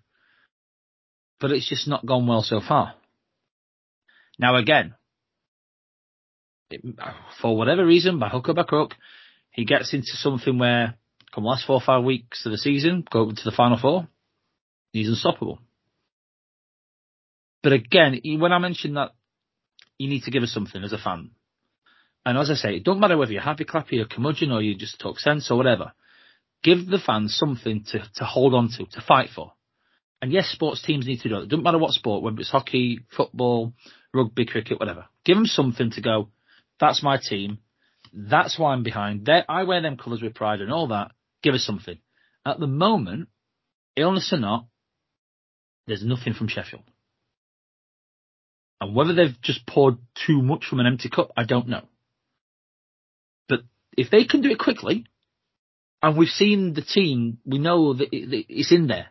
But 1.39 1.51
it's 1.51 1.69
just 1.69 1.87
not 1.87 2.05
gone 2.05 2.27
well 2.27 2.41
so 2.41 2.61
far. 2.65 2.95
Now 4.39 4.55
again, 4.55 4.95
it, 6.69 6.81
for 7.41 7.55
whatever 7.55 7.85
reason, 7.85 8.19
by 8.19 8.29
hook 8.29 8.49
or 8.49 8.53
by 8.53 8.63
crook, 8.63 8.95
he 9.51 9.65
gets 9.65 9.93
into 9.93 10.11
something 10.13 10.57
where, 10.57 10.95
come 11.33 11.43
last 11.43 11.65
four 11.65 11.75
or 11.75 11.81
five 11.81 12.03
weeks 12.03 12.45
of 12.45 12.51
the 12.51 12.57
season, 12.57 13.05
go 13.09 13.29
to 13.31 13.43
the 13.43 13.51
final 13.51 13.77
four, 13.77 14.07
he's 14.91 15.07
unstoppable. 15.07 15.59
But 17.63 17.73
again, 17.73 18.19
when 18.23 18.51
I 18.51 18.59
mentioned 18.59 18.97
that 18.97 19.11
you 19.97 20.09
need 20.09 20.23
to 20.23 20.31
give 20.31 20.43
us 20.43 20.53
something 20.53 20.83
as 20.83 20.93
a 20.93 20.97
fan, 20.97 21.31
and 22.27 22.37
as 22.37 22.51
I 22.51 22.55
say, 22.55 22.75
it 22.75 22.83
don't 22.83 22.99
matter 22.99 23.17
whether 23.17 23.31
you're 23.31 23.41
happy, 23.41 23.63
clappy, 23.63 24.01
or 24.01 24.05
curmudgeon, 24.05 24.51
or 24.51 24.61
you 24.61 24.75
just 24.75 24.99
talk 24.99 25.17
sense 25.17 25.49
or 25.49 25.55
whatever. 25.55 25.93
Give 26.61 26.85
the 26.85 26.97
fans 26.97 27.33
something 27.33 27.85
to, 27.91 27.99
to 28.15 28.25
hold 28.25 28.53
on 28.53 28.67
to, 28.71 28.85
to 28.85 29.01
fight 29.01 29.29
for. 29.33 29.53
And 30.21 30.33
yes, 30.33 30.49
sports 30.49 30.81
teams 30.81 31.07
need 31.07 31.21
to 31.21 31.29
do 31.29 31.37
it. 31.37 31.43
It 31.43 31.47
doesn't 31.47 31.63
matter 31.63 31.77
what 31.77 31.93
sport, 31.93 32.21
whether 32.21 32.37
it's 32.41 32.51
hockey, 32.51 32.99
football, 33.15 33.71
rugby, 34.13 34.45
cricket, 34.45 34.77
whatever. 34.77 35.05
Give 35.23 35.37
them 35.37 35.45
something 35.45 35.89
to 35.91 36.01
go, 36.01 36.27
that's 36.81 37.01
my 37.01 37.17
team. 37.17 37.59
That's 38.11 38.59
why 38.59 38.73
I'm 38.73 38.83
behind. 38.83 39.25
They're, 39.25 39.45
I 39.47 39.63
wear 39.63 39.81
them 39.81 39.95
colours 39.95 40.21
with 40.21 40.35
pride 40.35 40.59
and 40.59 40.69
all 40.69 40.89
that. 40.89 41.11
Give 41.43 41.53
us 41.53 41.63
something. 41.63 41.97
At 42.45 42.59
the 42.59 42.67
moment, 42.67 43.29
illness 43.95 44.33
or 44.33 44.39
not, 44.39 44.65
there's 45.85 46.03
nothing 46.03 46.33
from 46.33 46.49
Sheffield. 46.49 46.83
And 48.81 48.93
whether 48.93 49.13
they've 49.13 49.41
just 49.41 49.65
poured 49.65 49.95
too 50.25 50.41
much 50.41 50.65
from 50.65 50.81
an 50.81 50.87
empty 50.87 51.07
cup, 51.07 51.31
I 51.37 51.45
don't 51.45 51.69
know 51.69 51.83
if 53.97 54.11
they 54.11 54.25
can 54.25 54.41
do 54.41 54.51
it 54.51 54.59
quickly, 54.59 55.05
and 56.01 56.15
we've 56.15 56.29
seen 56.29 56.73
the 56.73 56.83
team, 56.83 57.39
we 57.43 57.57
know 57.57 57.93
that 57.95 58.09
it's 58.11 58.71
in 58.71 58.87
there. 58.87 59.07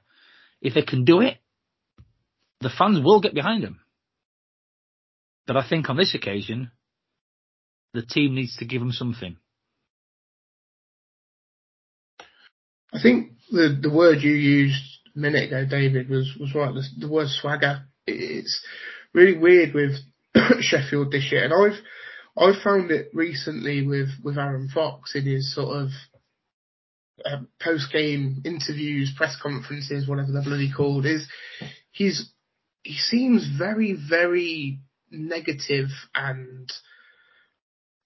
If 0.63 0.75
they 0.75 0.83
can 0.83 1.05
do 1.05 1.21
it, 1.21 1.37
the 2.61 2.71
fans 2.71 3.05
will 3.05 3.21
get 3.21 3.35
behind 3.35 3.65
them. 3.65 3.81
But 5.47 5.57
I 5.57 5.69
think 5.69 5.91
on 5.91 5.97
this 5.97 6.15
occasion, 6.15 6.71
the 7.93 8.03
team 8.03 8.35
needs 8.35 8.57
to 8.57 8.65
give 8.65 8.81
them 8.81 8.93
something. 8.93 9.37
I 12.93 13.03
think 13.03 13.33
the 13.51 13.79
the 13.81 13.91
word 13.91 14.23
you 14.23 14.33
used 14.33 14.83
a 15.15 15.19
minute 15.19 15.53
ago, 15.53 15.67
David, 15.69 16.09
was 16.09 16.35
was 16.39 16.55
right. 16.55 16.73
The, 16.73 16.83
the 16.99 17.09
word 17.09 17.29
swagger. 17.29 17.85
It's 18.07 18.65
really 19.13 19.37
weird 19.37 19.75
with 19.75 19.97
Sheffield 20.61 21.11
this 21.11 21.31
year, 21.31 21.45
and 21.45 21.53
I've 21.53 21.81
I 22.39 22.53
found 22.63 22.91
it 22.91 23.11
recently 23.15 23.87
with, 23.87 24.09
with 24.23 24.37
Aaron 24.37 24.69
Fox 24.69 25.15
in 25.15 25.25
his 25.25 25.55
sort 25.55 25.77
of 25.77 25.89
uh, 27.25 27.39
post 27.63 27.93
game 27.93 28.43
interviews, 28.45 29.15
press 29.17 29.37
conferences, 29.43 30.07
whatever 30.07 30.33
they're 30.33 30.43
bloody 30.43 30.71
called, 30.71 31.07
is 31.07 31.27
he's 31.91 32.31
he 32.83 32.95
seems 32.95 33.49
very 33.59 33.95
very 34.09 34.81
negative 35.11 35.89
and 36.15 36.71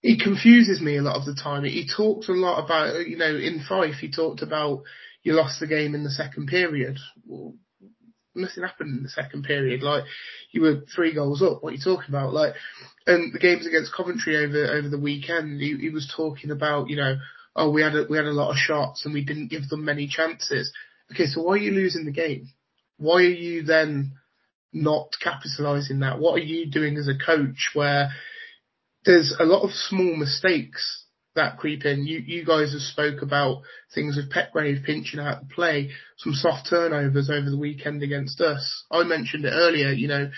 he 0.01 0.17
confuses 0.17 0.81
me 0.81 0.97
a 0.97 1.01
lot 1.01 1.17
of 1.17 1.25
the 1.25 1.35
time. 1.35 1.63
He 1.63 1.87
talks 1.87 2.29
a 2.29 2.33
lot 2.33 2.63
about 2.63 3.07
you 3.07 3.17
know 3.17 3.35
in 3.35 3.63
Fife 3.67 3.95
he 3.95 4.11
talked 4.11 4.41
about 4.41 4.83
you 5.23 5.33
lost 5.33 5.59
the 5.59 5.67
game 5.67 5.93
in 5.93 6.03
the 6.03 6.09
second 6.09 6.47
period. 6.47 6.97
Well, 7.25 7.55
nothing 8.33 8.63
happened 8.63 8.97
in 8.97 9.03
the 9.03 9.09
second 9.09 9.43
period. 9.43 9.83
Like 9.83 10.05
you 10.51 10.61
were 10.61 10.81
three 10.95 11.13
goals 11.13 11.41
up. 11.41 11.61
What 11.61 11.73
are 11.73 11.75
you 11.75 11.83
talking 11.83 12.09
about? 12.09 12.33
Like, 12.33 12.53
and 13.11 13.33
the 13.33 13.39
games 13.39 13.67
against 13.67 13.93
Coventry 13.93 14.37
over 14.37 14.65
over 14.65 14.89
the 14.89 14.99
weekend, 14.99 15.61
he, 15.61 15.77
he 15.77 15.89
was 15.89 16.11
talking 16.15 16.51
about 16.51 16.89
you 16.89 16.95
know, 16.95 17.17
oh 17.55 17.69
we 17.69 17.81
had 17.81 17.95
a, 17.95 18.05
we 18.09 18.17
had 18.17 18.25
a 18.25 18.31
lot 18.31 18.51
of 18.51 18.57
shots 18.57 19.05
and 19.05 19.13
we 19.13 19.23
didn't 19.23 19.49
give 19.49 19.67
them 19.69 19.85
many 19.85 20.07
chances. 20.07 20.71
Okay, 21.11 21.25
so 21.25 21.41
why 21.41 21.53
are 21.53 21.57
you 21.57 21.71
losing 21.71 22.05
the 22.05 22.11
game? 22.11 22.49
Why 22.97 23.17
are 23.17 23.21
you 23.21 23.63
then 23.63 24.13
not 24.73 25.09
capitalising 25.23 25.99
that? 25.99 26.19
What 26.19 26.35
are 26.35 26.43
you 26.43 26.69
doing 26.69 26.97
as 26.97 27.07
a 27.07 27.25
coach 27.25 27.71
where 27.73 28.11
there's 29.05 29.35
a 29.39 29.43
lot 29.43 29.63
of 29.63 29.71
small 29.71 30.15
mistakes 30.15 31.05
that 31.35 31.57
creep 31.57 31.85
in. 31.85 32.05
You 32.05 32.19
you 32.19 32.45
guys 32.45 32.73
have 32.73 32.81
spoke 32.81 33.21
about 33.21 33.61
things 33.93 34.17
with 34.17 34.31
Petgrave 34.31 34.83
pinching 34.83 35.19
out 35.19 35.41
the 35.41 35.53
play, 35.53 35.91
some 36.17 36.33
soft 36.33 36.69
turnovers 36.69 37.29
over 37.29 37.49
the 37.49 37.57
weekend 37.57 38.03
against 38.03 38.41
us. 38.41 38.85
I 38.91 39.03
mentioned 39.03 39.45
it 39.45 39.53
earlier, 39.53 39.91
you 39.91 40.07
know, 40.07 40.29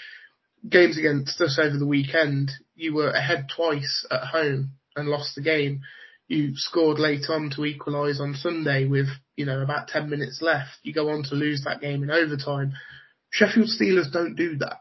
games 0.67 0.97
against 0.97 1.39
us 1.41 1.59
over 1.61 1.77
the 1.77 1.87
weekend, 1.87 2.51
you 2.75 2.93
were 2.93 3.09
ahead 3.09 3.47
twice 3.55 4.05
at 4.09 4.23
home 4.23 4.71
and 4.95 5.09
lost 5.09 5.35
the 5.35 5.41
game. 5.41 5.81
You 6.27 6.53
scored 6.55 6.99
late 6.99 7.25
on 7.29 7.51
to 7.55 7.65
equalise 7.65 8.19
on 8.19 8.33
Sunday 8.33 8.85
with, 8.85 9.07
you 9.35 9.45
know, 9.45 9.61
about 9.61 9.87
10 9.89 10.09
minutes 10.09 10.41
left. 10.41 10.71
You 10.83 10.93
go 10.93 11.09
on 11.09 11.23
to 11.23 11.35
lose 11.35 11.63
that 11.65 11.81
game 11.81 12.03
in 12.03 12.11
overtime. 12.11 12.73
Sheffield 13.29 13.67
Steelers 13.67 14.11
don't 14.11 14.35
do 14.35 14.57
that. 14.57 14.77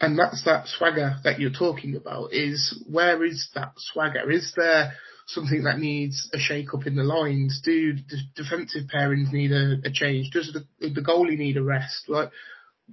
And 0.00 0.18
that's 0.18 0.44
that 0.44 0.66
swagger 0.66 1.16
that 1.22 1.38
you're 1.38 1.50
talking 1.50 1.94
about 1.94 2.32
is 2.32 2.82
where 2.90 3.24
is 3.24 3.48
that 3.54 3.72
swagger? 3.76 4.30
Is 4.30 4.52
there 4.56 4.92
something 5.26 5.64
that 5.64 5.78
needs 5.78 6.28
a 6.32 6.38
shake 6.38 6.74
up 6.74 6.86
in 6.86 6.96
the 6.96 7.04
lines? 7.04 7.62
Do 7.64 7.94
the 7.94 8.18
defensive 8.34 8.88
pairings 8.92 9.32
need 9.32 9.52
a, 9.52 9.76
a 9.84 9.92
change? 9.92 10.30
Does 10.30 10.52
the, 10.52 10.88
the 10.88 11.00
goalie 11.00 11.38
need 11.38 11.56
a 11.56 11.62
rest? 11.62 12.08
Like, 12.08 12.30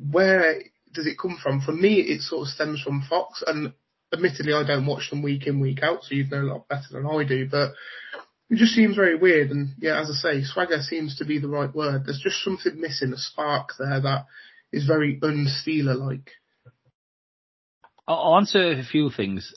where 0.10 0.62
does 0.94 1.08
it 1.08 1.18
come 1.20 1.38
from? 1.42 1.62
For 1.62 1.72
me, 1.72 1.96
it 1.96 2.22
sort 2.22 2.48
of 2.48 2.54
stems 2.54 2.82
from 2.82 3.04
Fox, 3.10 3.44
and 3.46 3.74
admittedly, 4.14 4.54
I 4.54 4.66
don't 4.66 4.86
watch 4.86 5.10
them 5.10 5.22
week 5.22 5.48
in, 5.48 5.60
week 5.60 5.84
out, 5.84 6.04
so 6.04 6.16
you'd 6.16 6.32
know 6.32 6.42
a 6.42 6.52
lot 6.54 6.68
better 6.68 6.88
than 6.92 7.06
I 7.06 7.24
do, 7.24 7.48
but 7.50 7.72
it 8.50 8.58
just 8.58 8.74
seems 8.74 8.96
very 8.96 9.16
weird. 9.16 9.52
And 9.52 9.76
yeah, 9.80 10.00
as 10.00 10.10
I 10.10 10.14
say, 10.14 10.44
swagger 10.44 10.82
seems 10.82 11.18
to 11.18 11.26
be 11.26 11.40
the 11.40 11.48
right 11.48 11.74
word. 11.74 12.06
There's 12.06 12.22
just 12.22 12.44
something 12.44 12.80
missing, 12.80 13.14
a 13.14 13.18
spark 13.18 13.74
there 13.80 14.02
that 14.02 14.26
is 14.72 14.86
very 14.86 15.20
unsteeler 15.22 15.96
like. 15.96 16.32
I'll 18.08 18.38
answer 18.38 18.72
a 18.72 18.84
few 18.84 19.10
things 19.10 19.54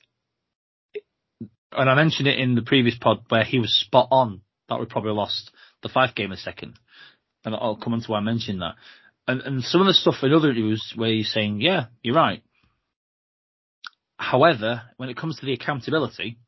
and 1.76 1.90
I 1.90 1.94
mentioned 1.94 2.28
it 2.28 2.38
in 2.38 2.54
the 2.54 2.62
previous 2.62 2.96
pod 2.96 3.24
where 3.28 3.44
he 3.44 3.58
was 3.58 3.74
spot 3.74 4.08
on 4.10 4.42
that 4.68 4.80
we 4.80 4.86
probably 4.86 5.12
lost 5.12 5.50
the 5.82 5.88
Fife 5.88 6.14
game 6.14 6.32
a 6.32 6.36
second. 6.36 6.78
And 7.44 7.54
I'll 7.54 7.76
come 7.76 7.92
on 7.92 8.00
to 8.00 8.10
why 8.10 8.18
I 8.18 8.22
mentioned 8.22 8.62
that. 8.62 8.74
And, 9.26 9.40
and 9.40 9.64
some 9.64 9.80
of 9.80 9.86
the 9.86 9.94
stuff 9.94 10.16
in 10.22 10.32
other 10.32 10.52
news 10.52 10.92
where 10.96 11.10
you're 11.10 11.24
saying, 11.24 11.60
yeah, 11.60 11.86
you're 12.02 12.14
right. 12.14 12.42
However, 14.16 14.82
when 14.96 15.08
it 15.08 15.16
comes 15.16 15.38
to 15.38 15.46
the 15.46 15.54
accountability, 15.54 16.38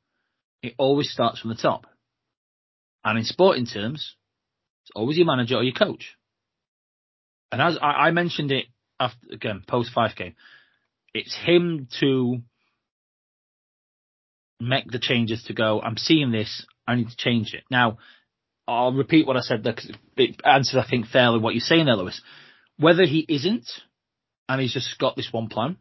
it 0.62 0.74
always 0.79 1.11
starts 1.11 1.41
from 1.41 1.51
the 1.51 1.57
top. 1.57 1.87
And 3.05 3.18
in 3.18 3.24
sporting 3.24 3.66
terms, 3.66 4.16
it's 4.83 4.91
always 4.95 5.16
your 5.16 5.27
manager 5.27 5.57
or 5.57 5.62
your 5.62 5.74
coach. 5.74 6.16
And 7.51 7.62
as 7.62 7.79
I, 7.81 8.09
I 8.09 8.11
mentioned 8.11 8.53
it 8.53 8.66
after, 8.99 9.18
again, 9.33 9.62
post 9.66 9.93
Fife 9.95 10.16
game, 10.16 10.35
it's 11.14 11.35
him 11.35 11.89
to 12.01 12.43
make 14.61 14.91
the 14.91 14.99
changes 14.99 15.45
to 15.45 15.55
go, 15.55 15.81
I'm 15.81 15.97
seeing 15.97 16.31
this, 16.31 16.66
I 16.87 16.97
need 16.97 17.09
to 17.09 17.16
change 17.16 17.55
it. 17.55 17.64
Now, 17.70 17.99
I'll 18.68 18.93
repeat 18.93 19.27
what 19.27 19.37
I 19.37 19.41
said 19.41 19.62
there 19.62 19.74
because 19.74 19.93
it 20.16 20.41
answers, 20.45 20.83
I 20.85 20.89
think, 20.89 21.07
fairly 21.07 21.39
what 21.39 21.55
you're 21.55 21.61
saying 21.61 21.87
there, 21.87 21.95
Lewis. 21.95 22.20
Whether 22.79 23.05
he 23.05 23.24
isn't, 23.29 23.68
and 24.49 24.61
he's 24.61 24.74
just 24.74 24.99
got 24.99 25.16
this 25.16 25.33
one 25.33 25.49
plan, 25.49 25.77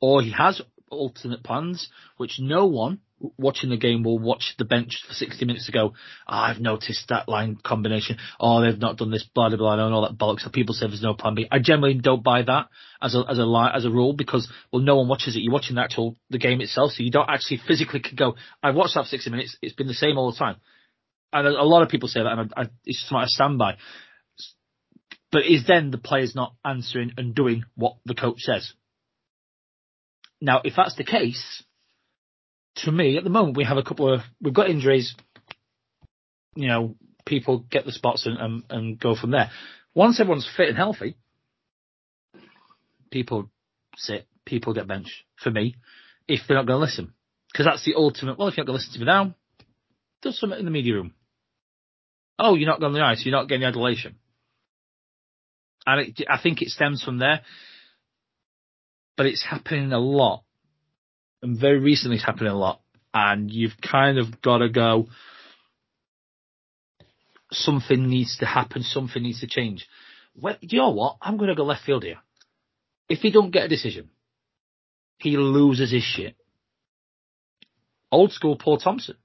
or 0.00 0.22
he 0.22 0.32
has 0.32 0.62
alternate 0.90 1.42
plans, 1.42 1.90
which 2.16 2.38
no 2.38 2.66
one 2.66 3.00
watching 3.36 3.70
the 3.70 3.76
game 3.76 4.02
will 4.02 4.18
watch 4.18 4.54
the 4.58 4.64
bench 4.64 5.02
for 5.06 5.12
60 5.12 5.44
minutes 5.44 5.66
to 5.66 5.72
go, 5.72 5.88
oh, 5.88 5.92
I've 6.28 6.60
noticed 6.60 7.08
that 7.08 7.28
line 7.28 7.58
combination. 7.62 8.18
Oh, 8.38 8.60
they've 8.60 8.78
not 8.78 8.96
done 8.96 9.10
this, 9.10 9.24
blah, 9.34 9.48
blah, 9.48 9.58
blah, 9.58 9.72
and 9.72 9.94
all 9.94 10.02
that 10.02 10.16
bollocks. 10.16 10.40
So 10.40 10.50
people 10.50 10.74
say 10.74 10.86
there's 10.86 11.02
no 11.02 11.14
plan 11.14 11.34
B. 11.34 11.46
I 11.50 11.58
generally 11.58 11.94
don't 11.94 12.22
buy 12.22 12.42
that 12.42 12.68
as 13.02 13.14
a, 13.14 13.24
as 13.28 13.38
a, 13.38 13.70
as 13.74 13.84
a 13.84 13.90
rule 13.90 14.12
because, 14.12 14.50
well, 14.72 14.82
no 14.82 14.96
one 14.96 15.08
watches 15.08 15.36
it. 15.36 15.40
You're 15.40 15.52
watching 15.52 15.76
the 15.76 15.82
actual, 15.82 16.16
the 16.30 16.38
game 16.38 16.60
itself. 16.60 16.92
So 16.92 17.02
you 17.02 17.10
don't 17.10 17.28
actually 17.28 17.60
physically 17.66 18.02
go, 18.14 18.36
I've 18.62 18.76
watched 18.76 18.94
that 18.94 19.04
for 19.04 19.08
60 19.08 19.30
minutes. 19.30 19.56
It's 19.62 19.74
been 19.74 19.88
the 19.88 19.94
same 19.94 20.16
all 20.16 20.30
the 20.30 20.38
time. 20.38 20.56
And 21.32 21.46
a, 21.46 21.64
lot 21.64 21.82
of 21.82 21.90
people 21.90 22.08
say 22.08 22.22
that 22.22 22.38
and 22.38 22.52
I, 22.56 22.62
I, 22.62 22.66
it's 22.86 23.02
just 23.02 23.12
a 23.12 23.26
standby. 23.26 23.76
But 25.30 25.46
is 25.46 25.66
then 25.66 25.90
the 25.90 25.98
players 25.98 26.34
not 26.34 26.54
answering 26.64 27.12
and 27.16 27.34
doing 27.34 27.64
what 27.74 27.96
the 28.04 28.14
coach 28.14 28.40
says? 28.40 28.72
Now, 30.40 30.60
if 30.64 30.74
that's 30.76 30.96
the 30.96 31.04
case, 31.04 31.62
to 32.76 32.92
me, 32.92 33.18
at 33.18 33.24
the 33.24 33.30
moment, 33.30 33.56
we 33.56 33.64
have 33.64 33.76
a 33.76 33.82
couple 33.82 34.12
of, 34.12 34.20
we've 34.40 34.54
got 34.54 34.70
injuries. 34.70 35.14
You 36.54 36.68
know, 36.68 36.94
people 37.26 37.64
get 37.70 37.84
the 37.84 37.92
spots 37.92 38.26
and, 38.26 38.38
and, 38.38 38.62
and 38.70 39.00
go 39.00 39.14
from 39.14 39.32
there. 39.32 39.50
Once 39.94 40.20
everyone's 40.20 40.48
fit 40.56 40.68
and 40.68 40.76
healthy, 40.76 41.16
people 43.10 43.50
sit, 43.96 44.26
people 44.44 44.74
get 44.74 44.86
benched 44.86 45.24
for 45.42 45.50
me 45.50 45.74
if 46.26 46.40
they're 46.46 46.56
not 46.56 46.66
going 46.66 46.78
to 46.78 46.84
listen. 46.84 47.12
Because 47.52 47.66
that's 47.66 47.84
the 47.84 47.94
ultimate, 47.96 48.38
well, 48.38 48.48
if 48.48 48.56
you're 48.56 48.64
not 48.64 48.72
going 48.72 48.78
to 48.78 48.84
listen 48.84 48.94
to 48.94 49.00
me 49.00 49.06
now, 49.06 49.34
do 50.22 50.30
something 50.30 50.58
in 50.58 50.64
the 50.64 50.70
media 50.70 50.94
room. 50.94 51.14
Oh, 52.38 52.54
you're 52.54 52.68
not 52.68 52.80
going 52.80 52.92
to 52.92 52.98
the 52.98 53.04
ice, 53.04 53.22
you're 53.24 53.32
not 53.32 53.48
getting 53.48 53.62
the 53.62 53.68
adulation. 53.68 54.16
And 55.88 56.00
it, 56.08 56.26
I 56.28 56.38
think 56.40 56.62
it 56.62 56.68
stems 56.68 57.02
from 57.02 57.18
there. 57.18 57.40
But 59.16 59.26
it's 59.26 59.44
happening 59.44 59.92
a 59.92 59.98
lot 59.98 60.44
and 61.42 61.58
very 61.58 61.78
recently 61.78 62.16
it's 62.16 62.24
happening 62.24 62.52
a 62.52 62.58
lot. 62.58 62.80
And 63.14 63.50
you've 63.50 63.80
kind 63.80 64.18
of 64.18 64.42
got 64.42 64.58
to 64.58 64.68
go, 64.68 65.08
something 67.50 68.08
needs 68.08 68.38
to 68.38 68.46
happen, 68.46 68.82
something 68.82 69.22
needs 69.22 69.40
to 69.40 69.46
change. 69.46 69.88
Well, 70.34 70.56
do 70.60 70.68
you 70.70 70.78
know 70.78 70.90
what? 70.90 71.16
I'm 71.20 71.36
going 71.36 71.48
to 71.48 71.54
go 71.54 71.64
left 71.64 71.84
field 71.84 72.04
here. 72.04 72.18
If 73.08 73.20
he 73.20 73.30
don't 73.30 73.50
get 73.50 73.64
a 73.64 73.68
decision, 73.68 74.10
he 75.18 75.36
loses 75.36 75.90
his 75.90 76.02
shit. 76.02 76.36
Old 78.12 78.32
school 78.32 78.56
Paul 78.56 78.78
Thompson. 78.78 79.16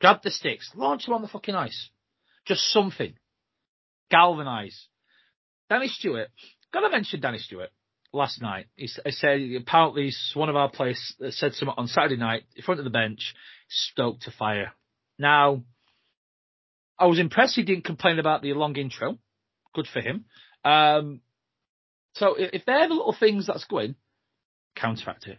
Grab 0.00 0.22
the 0.22 0.30
sticks, 0.30 0.70
launch 0.74 1.06
him 1.06 1.14
on 1.14 1.22
the 1.22 1.28
fucking 1.28 1.54
ice. 1.54 1.90
Just 2.44 2.72
something. 2.72 3.14
Galvanise. 4.10 4.88
Danny 5.68 5.88
Stewart. 5.88 6.28
Gotta 6.72 6.90
mention 6.90 7.20
Danny 7.20 7.38
Stewart 7.38 7.70
last 8.12 8.40
night. 8.42 8.66
He, 8.76 8.86
said 8.86 9.40
apparently 9.56 10.12
one 10.34 10.48
of 10.48 10.56
our 10.56 10.70
players 10.70 11.14
said 11.30 11.54
something 11.54 11.74
on 11.76 11.88
Saturday 11.88 12.16
night 12.16 12.44
in 12.56 12.62
front 12.62 12.80
of 12.80 12.84
the 12.84 12.90
bench, 12.90 13.34
stoked 13.68 14.22
to 14.22 14.30
fire. 14.30 14.72
Now, 15.18 15.62
I 16.98 17.06
was 17.06 17.18
impressed 17.18 17.56
he 17.56 17.62
didn't 17.62 17.84
complain 17.84 18.18
about 18.18 18.42
the 18.42 18.52
long 18.52 18.76
intro. 18.76 19.18
Good 19.74 19.86
for 19.86 20.00
him. 20.00 20.26
Um, 20.64 21.20
so 22.14 22.34
if 22.38 22.64
they're 22.64 22.88
the 22.88 22.94
little 22.94 23.16
things 23.18 23.46
that's 23.46 23.64
going, 23.64 23.94
counteract 24.76 25.26
it. 25.26 25.38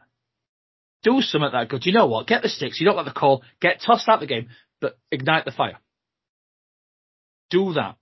Do 1.04 1.22
something 1.22 1.52
that 1.52 1.70
good. 1.70 1.86
You 1.86 1.94
know 1.94 2.08
what? 2.08 2.28
Get 2.28 2.42
the 2.42 2.50
sticks. 2.50 2.80
You 2.80 2.86
don't 2.86 2.96
like 2.96 3.06
the 3.06 3.12
call. 3.12 3.44
Get 3.62 3.82
tossed 3.86 4.08
out 4.08 4.16
of 4.16 4.20
the 4.22 4.28
game, 4.28 4.50
but 4.80 4.98
ignite 5.12 5.46
the 5.46 5.52
fire. 5.52 5.80
Do 7.50 7.74
that. 7.74 7.98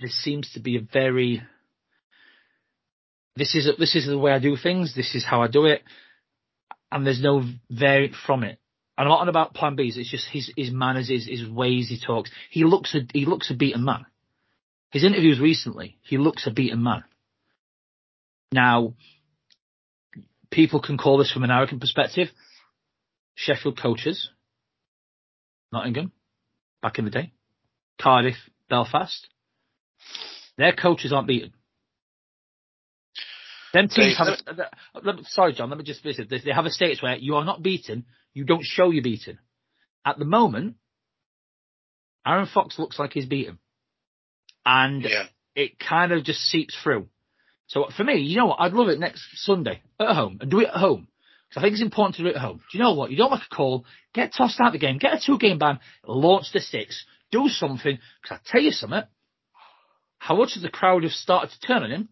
This 0.00 0.14
seems 0.22 0.52
to 0.52 0.60
be 0.60 0.76
a 0.76 0.80
very 0.80 1.42
this 3.38 3.54
is 3.54 3.68
this 3.78 3.94
is 3.94 4.06
the 4.06 4.18
way 4.18 4.32
I 4.32 4.40
do 4.40 4.56
things. 4.56 4.94
This 4.94 5.14
is 5.14 5.24
how 5.24 5.42
I 5.42 5.46
do 5.46 5.66
it, 5.66 5.82
and 6.90 7.06
there's 7.06 7.22
no 7.22 7.44
variant 7.70 8.14
from 8.26 8.42
it. 8.42 8.58
And 8.96 9.04
I'm 9.04 9.08
not 9.08 9.20
on 9.20 9.28
about 9.28 9.54
Plan 9.54 9.76
Bs. 9.76 9.96
It's 9.96 10.10
just 10.10 10.28
his 10.28 10.52
his 10.56 10.72
manners, 10.72 11.08
his 11.08 11.26
his 11.26 11.48
ways 11.48 11.88
he 11.88 12.00
talks. 12.04 12.32
He 12.50 12.64
looks 12.64 12.96
a 12.96 13.00
he 13.12 13.26
looks 13.26 13.50
a 13.50 13.54
beaten 13.54 13.84
man. 13.84 14.06
His 14.90 15.04
interviews 15.04 15.38
recently, 15.38 15.98
he 16.02 16.18
looks 16.18 16.48
a 16.48 16.50
beaten 16.50 16.82
man. 16.82 17.04
Now, 18.50 18.94
people 20.50 20.80
can 20.80 20.98
call 20.98 21.18
this 21.18 21.30
from 21.30 21.44
an 21.44 21.50
arrogant 21.50 21.80
perspective. 21.80 22.28
Sheffield 23.36 23.80
coaches, 23.80 24.30
Nottingham, 25.70 26.10
back 26.82 26.98
in 26.98 27.04
the 27.04 27.10
day, 27.12 27.32
Cardiff, 28.00 28.36
Belfast, 28.68 29.28
their 30.56 30.72
coaches 30.72 31.12
aren't 31.12 31.28
beaten. 31.28 31.52
Them 33.72 33.88
teams 33.88 34.16
have. 34.16 34.28
A, 34.28 35.12
sorry, 35.24 35.52
John. 35.52 35.68
Let 35.68 35.78
me 35.78 35.84
just 35.84 36.02
visit. 36.02 36.30
They 36.30 36.52
have 36.52 36.64
a 36.64 36.70
status 36.70 37.02
where 37.02 37.16
you 37.16 37.36
are 37.36 37.44
not 37.44 37.62
beaten. 37.62 38.06
You 38.32 38.44
don't 38.44 38.64
show 38.64 38.90
you're 38.90 39.02
beaten. 39.02 39.38
At 40.04 40.18
the 40.18 40.24
moment, 40.24 40.76
Aaron 42.26 42.46
Fox 42.52 42.78
looks 42.78 42.98
like 42.98 43.12
he's 43.12 43.26
beaten, 43.26 43.58
and 44.64 45.02
yeah. 45.02 45.24
it 45.54 45.78
kind 45.78 46.12
of 46.12 46.24
just 46.24 46.40
seeps 46.40 46.76
through. 46.82 47.08
So 47.66 47.86
for 47.94 48.04
me, 48.04 48.20
you 48.20 48.36
know 48.36 48.46
what? 48.46 48.60
I'd 48.60 48.72
love 48.72 48.88
it 48.88 48.98
next 48.98 49.22
Sunday 49.34 49.82
at 50.00 50.16
home 50.16 50.38
and 50.40 50.50
do 50.50 50.60
it 50.60 50.68
at 50.68 50.80
home. 50.80 51.08
Because 51.48 51.60
I 51.60 51.62
think 51.62 51.74
it's 51.74 51.82
important 51.82 52.16
to 52.16 52.22
do 52.22 52.28
it 52.28 52.36
at 52.36 52.42
home. 52.42 52.58
Do 52.58 52.78
you 52.78 52.82
know 52.82 52.94
what? 52.94 53.10
You 53.10 53.16
don't 53.16 53.30
like 53.30 53.42
a 53.50 53.54
call, 53.54 53.84
get 54.14 54.32
tossed 54.34 54.60
out 54.60 54.68
of 54.68 54.72
the 54.72 54.78
game, 54.78 54.98
get 54.98 55.14
a 55.14 55.20
two 55.24 55.38
game 55.38 55.58
ban, 55.58 55.78
launch 56.06 56.52
the 56.52 56.60
six, 56.60 57.04
do 57.30 57.48
something. 57.48 57.98
Because 58.22 58.38
I 58.38 58.50
tell 58.50 58.60
you 58.60 58.70
something, 58.70 59.02
how 60.18 60.36
much 60.36 60.56
of 60.56 60.62
the 60.62 60.68
crowd 60.68 61.04
have 61.04 61.12
started 61.12 61.50
to 61.50 61.60
turn 61.60 61.82
on 61.82 61.90
him 61.90 62.08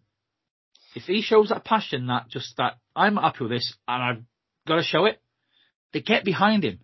if 0.97 1.03
he 1.03 1.21
shows 1.21 1.49
that 1.49 1.63
passion, 1.63 2.07
that 2.07 2.27
just 2.27 2.57
that 2.57 2.77
I'm 2.95 3.17
happy 3.17 3.43
with 3.43 3.51
this 3.51 3.75
and 3.87 4.03
I've 4.03 4.23
got 4.67 4.77
to 4.77 4.83
show 4.83 5.05
it, 5.05 5.21
they 5.93 6.01
get 6.01 6.25
behind 6.25 6.63
him. 6.63 6.79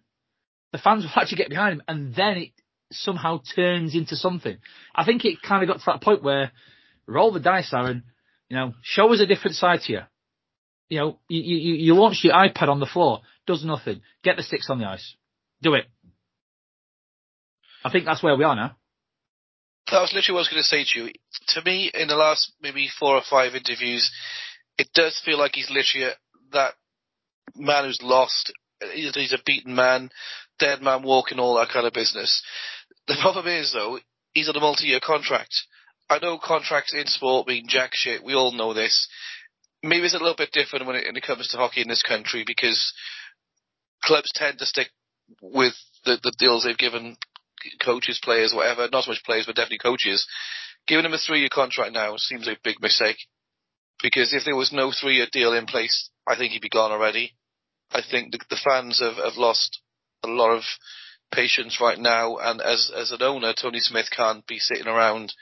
The 0.72 0.78
fans 0.78 1.04
will 1.16 1.22
actually 1.22 1.38
get 1.38 1.50
behind 1.50 1.74
him, 1.74 1.84
and 1.88 2.14
then 2.16 2.38
it 2.38 2.50
somehow 2.92 3.42
turns 3.56 3.96
into 3.96 4.16
something. 4.16 4.58
I 4.94 5.04
think 5.04 5.26
it 5.26 5.42
kind 5.42 5.64
of 5.64 5.68
got 5.68 5.80
to 5.80 5.86
that 5.88 6.04
point 6.04 6.22
where 6.22 6.52
roll 7.08 7.34
the 7.34 7.40
dice, 7.40 7.74
Aaron. 7.74 8.04
You 8.50 8.58
know, 8.58 8.74
show 8.84 9.12
us 9.12 9.20
a 9.20 9.26
different 9.26 9.56
side 9.56 9.82
to 9.86 9.94
you. 9.94 10.00
You 10.90 11.00
know, 11.00 11.20
you, 11.28 11.42
you, 11.42 11.74
you 11.74 11.96
launch 11.96 12.24
your 12.24 12.34
iPad 12.34 12.68
on 12.68 12.80
the 12.80 12.86
floor, 12.86 13.22
does 13.48 13.66
nothing. 13.66 14.02
Get 14.24 14.38
the 14.38 14.44
sticks 14.44 14.70
on 14.70 14.78
the 14.78 14.86
ice. 14.86 15.16
Do 15.64 15.74
it. 15.74 15.86
I 17.84 17.90
think 17.90 18.06
that's 18.06 18.22
where 18.22 18.38
we 18.38 18.44
are 18.44 18.56
now. 18.56 18.76
That 19.94 20.02
was 20.02 20.12
literally 20.12 20.34
what 20.34 20.40
I 20.40 20.42
was 20.42 20.50
going 20.50 20.64
to 20.64 20.68
say 20.68 20.86
to 20.86 21.06
you. 21.06 21.12
To 21.50 21.62
me, 21.64 21.92
in 21.94 22.08
the 22.08 22.16
last 22.16 22.52
maybe 22.60 22.90
four 23.00 23.16
or 23.16 23.22
five 23.30 23.54
interviews, 23.54 24.12
it 24.80 24.88
does 24.96 25.22
feel 25.24 25.38
like 25.38 25.52
he's 25.54 25.70
literally 25.70 26.12
that 26.52 26.74
man 27.56 27.86
who's 27.86 28.02
lost. 28.02 28.52
He's 28.96 29.34
a 29.34 29.44
beaten 29.46 29.76
man, 29.76 30.10
dead 30.58 30.82
man 30.82 31.04
walking, 31.04 31.38
all 31.38 31.58
that 31.58 31.70
kind 31.70 31.86
of 31.86 31.94
business. 31.94 32.42
The 33.08 33.18
problem 33.22 33.46
is, 33.46 33.72
though, 33.72 34.00
he's 34.34 34.50
on 34.50 34.56
a 34.56 34.60
multi-year 34.60 35.00
contract. 35.00 35.54
I 36.10 36.18
know 36.18 36.40
contracts 36.44 36.96
in 36.96 37.06
sport 37.06 37.48
mean 37.48 37.66
jack 37.68 37.92
shit. 37.94 38.24
We 38.24 38.34
all 38.34 38.52
know 38.52 38.74
this. 38.74 39.08
Maybe 39.84 40.06
it's 40.06 40.16
a 40.16 40.18
little 40.18 40.36
bit 40.36 40.54
different 40.54 40.88
when 40.88 40.96
it, 40.96 41.06
when 41.06 41.18
it 41.18 41.24
comes 41.24 41.50
to 41.50 41.58
hockey 41.58 41.82
in 41.82 41.88
this 41.88 42.02
country 42.02 42.44
because 42.48 42.94
clubs 44.04 44.32
tend 44.34 44.58
to 44.58 44.66
stick 44.66 44.90
with 45.40 45.76
the, 46.04 46.18
the 46.24 46.34
deals 46.40 46.64
they've 46.64 46.76
given 46.76 47.16
coaches, 47.84 48.20
players, 48.24 48.54
whatever, 48.54 48.88
not 48.92 49.06
so 49.06 49.12
much 49.12 49.24
players, 49.24 49.46
but 49.46 49.56
definitely 49.56 49.80
coaches, 49.80 50.28
giving 50.88 51.06
him 51.06 51.14
a 51.14 51.18
three 51.18 51.40
year 51.40 51.50
contract 51.52 51.94
now 51.94 52.16
seems 52.18 52.48
a 52.48 52.58
big 52.64 52.82
mistake. 52.82 53.18
Because 54.02 54.34
if 54.34 54.44
there 54.46 54.56
was 54.56 54.74
no 54.74 54.92
three 54.92 55.16
year 55.16 55.28
deal 55.32 55.54
in 55.54 55.66
place, 55.66 56.10
I 56.28 56.36
think 56.36 56.52
he'd 56.52 56.62
be 56.62 56.70
gone 56.70 56.92
already. 56.92 57.34
I 57.92 58.02
think 58.02 58.32
the, 58.32 58.40
the 58.50 58.60
fans 58.64 59.00
have, 59.00 59.16
have 59.16 59.38
lost 59.38 59.80
a 60.24 60.28
lot 60.28 60.56
of 60.56 60.64
patience 61.34 61.80
right 61.82 62.00
now, 62.00 62.38
and 62.38 62.62
as 62.62 62.92
as 62.96 63.12
an 63.12 63.22
owner, 63.22 63.54
Tony 63.54 63.80
Smith 63.80 64.08
can't 64.16 64.46
be 64.46 64.60
sitting 64.60 64.88
around 64.88 65.34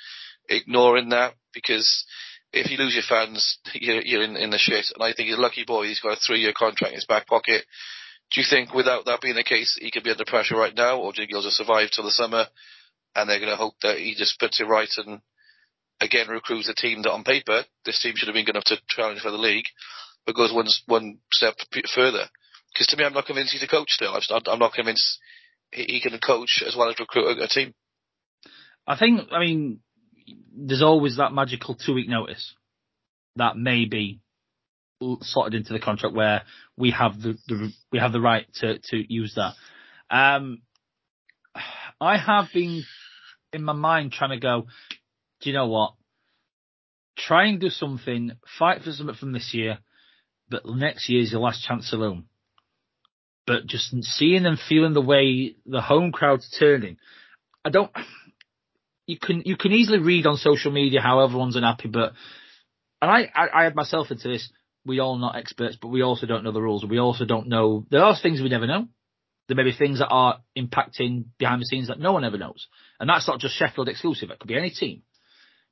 ignoring 0.49 1.09
that 1.09 1.33
because 1.53 2.05
if 2.53 2.69
you 2.69 2.77
lose 2.77 2.93
your 2.93 3.03
fans, 3.07 3.59
you're, 3.73 4.01
you're 4.01 4.23
in, 4.23 4.35
in 4.35 4.49
the 4.49 4.57
shit. 4.57 4.85
And 4.93 5.03
I 5.03 5.13
think 5.13 5.29
he's 5.29 5.37
a 5.37 5.41
lucky 5.41 5.63
boy. 5.65 5.85
He's 5.85 5.99
got 5.99 6.17
a 6.17 6.19
three 6.19 6.39
year 6.39 6.53
contract 6.55 6.91
in 6.91 6.95
his 6.95 7.05
back 7.05 7.27
pocket. 7.27 7.63
Do 8.33 8.39
you 8.39 8.47
think, 8.49 8.73
without 8.73 9.05
that 9.05 9.21
being 9.21 9.35
the 9.35 9.43
case, 9.43 9.77
he 9.79 9.91
could 9.91 10.03
be 10.03 10.11
under 10.11 10.23
pressure 10.25 10.55
right 10.55 10.75
now, 10.75 10.99
or 10.99 11.11
do 11.11 11.21
you 11.21 11.23
think 11.23 11.31
he'll 11.31 11.41
just 11.41 11.57
survive 11.57 11.89
till 11.91 12.05
the 12.05 12.11
summer, 12.11 12.45
and 13.15 13.29
they're 13.29 13.39
going 13.39 13.51
to 13.51 13.57
hope 13.57 13.75
that 13.81 13.97
he 13.97 14.15
just 14.15 14.39
puts 14.39 14.61
it 14.61 14.65
right 14.65 14.89
and 14.97 15.21
again 15.99 16.29
recruits 16.29 16.69
a 16.69 16.73
team 16.73 17.01
that, 17.01 17.11
on 17.11 17.23
paper, 17.23 17.63
this 17.85 18.01
team 18.01 18.13
should 18.15 18.27
have 18.27 18.33
been 18.33 18.45
good 18.45 18.55
enough 18.55 18.63
to 18.65 18.77
challenge 18.87 19.21
for 19.21 19.31
the 19.31 19.37
league, 19.37 19.65
but 20.25 20.35
goes 20.35 20.53
one 20.53 20.67
one 20.87 21.17
step 21.31 21.55
further? 21.93 22.25
Because 22.73 22.87
to 22.87 22.97
me, 22.97 23.03
I'm 23.03 23.13
not 23.13 23.25
convinced 23.25 23.51
he's 23.51 23.63
a 23.63 23.67
coach 23.67 23.91
still. 23.91 24.17
I'm 24.47 24.59
not 24.59 24.73
convinced 24.73 25.19
he 25.73 25.99
can 26.01 26.17
coach 26.19 26.63
as 26.65 26.75
well 26.75 26.89
as 26.89 26.99
recruit 26.99 27.37
a, 27.37 27.47
team. 27.47 27.73
I 28.87 28.97
think, 28.97 29.27
I 29.31 29.39
mean, 29.39 29.79
there's 30.55 30.81
always 30.81 31.17
that 31.17 31.33
magical 31.33 31.75
two 31.75 31.93
week 31.93 32.07
notice 32.07 32.55
that 33.35 33.57
maybe 33.57 34.21
sorted 35.21 35.55
into 35.55 35.73
the 35.73 35.79
contract 35.79 36.15
where 36.15 36.43
we 36.77 36.91
have 36.91 37.21
the, 37.21 37.37
the 37.47 37.71
we 37.91 37.99
have 37.99 38.11
the 38.13 38.21
right 38.21 38.45
to 38.55 38.79
to 38.89 39.13
use 39.13 39.35
that. 39.35 39.53
Um, 40.09 40.61
I 41.99 42.17
have 42.17 42.47
been 42.53 42.83
in 43.53 43.63
my 43.63 43.73
mind 43.73 44.11
trying 44.13 44.31
to 44.31 44.39
go. 44.39 44.67
Do 45.41 45.49
you 45.49 45.55
know 45.55 45.67
what? 45.67 45.93
Try 47.17 47.45
and 47.47 47.59
do 47.59 47.69
something. 47.69 48.31
Fight 48.59 48.81
for 48.83 48.91
something 48.91 49.15
from 49.15 49.33
this 49.33 49.53
year, 49.53 49.79
but 50.49 50.65
next 50.65 51.09
year 51.09 51.21
is 51.21 51.31
your 51.31 51.41
last 51.41 51.63
chance 51.63 51.93
alone. 51.93 52.25
but 53.47 53.65
just 53.65 53.93
seeing 54.03 54.45
and 54.45 54.59
feeling 54.59 54.93
the 54.93 55.01
way 55.01 55.55
the 55.65 55.81
home 55.81 56.11
crowd's 56.11 56.49
turning, 56.57 56.97
I 57.65 57.69
don't. 57.69 57.91
You 59.07 59.17
can 59.19 59.41
you 59.45 59.57
can 59.57 59.71
easily 59.73 59.99
read 59.99 60.25
on 60.25 60.37
social 60.37 60.71
media 60.71 61.01
how 61.01 61.19
everyone's 61.21 61.55
unhappy, 61.55 61.89
but 61.89 62.13
and 63.01 63.11
I 63.11 63.29
I, 63.35 63.61
I 63.61 63.63
had 63.63 63.75
myself 63.75 64.11
into 64.11 64.29
this. 64.29 64.49
We 64.85 64.99
all 64.99 65.17
not 65.17 65.35
experts, 65.35 65.77
but 65.79 65.89
we 65.89 66.01
also 66.01 66.25
don't 66.25 66.43
know 66.43 66.51
the 66.51 66.61
rules. 66.61 66.85
We 66.85 66.99
also 66.99 67.25
don't 67.25 67.47
know. 67.47 67.85
There 67.89 68.03
are 68.03 68.15
things 68.19 68.41
we 68.41 68.49
never 68.49 68.67
know. 68.67 68.87
There 69.47 69.55
may 69.55 69.63
be 69.63 69.73
things 69.73 69.99
that 69.99 70.09
are 70.09 70.39
impacting 70.57 71.25
behind 71.37 71.61
the 71.61 71.65
scenes 71.65 71.89
that 71.89 71.99
no 71.99 72.13
one 72.13 72.23
ever 72.23 72.37
knows, 72.37 72.67
and 72.99 73.09
that's 73.09 73.27
not 73.27 73.39
just 73.39 73.55
Sheffield 73.55 73.89
exclusive. 73.89 74.31
It 74.31 74.39
could 74.39 74.47
be 74.47 74.57
any 74.57 74.69
team, 74.69 75.03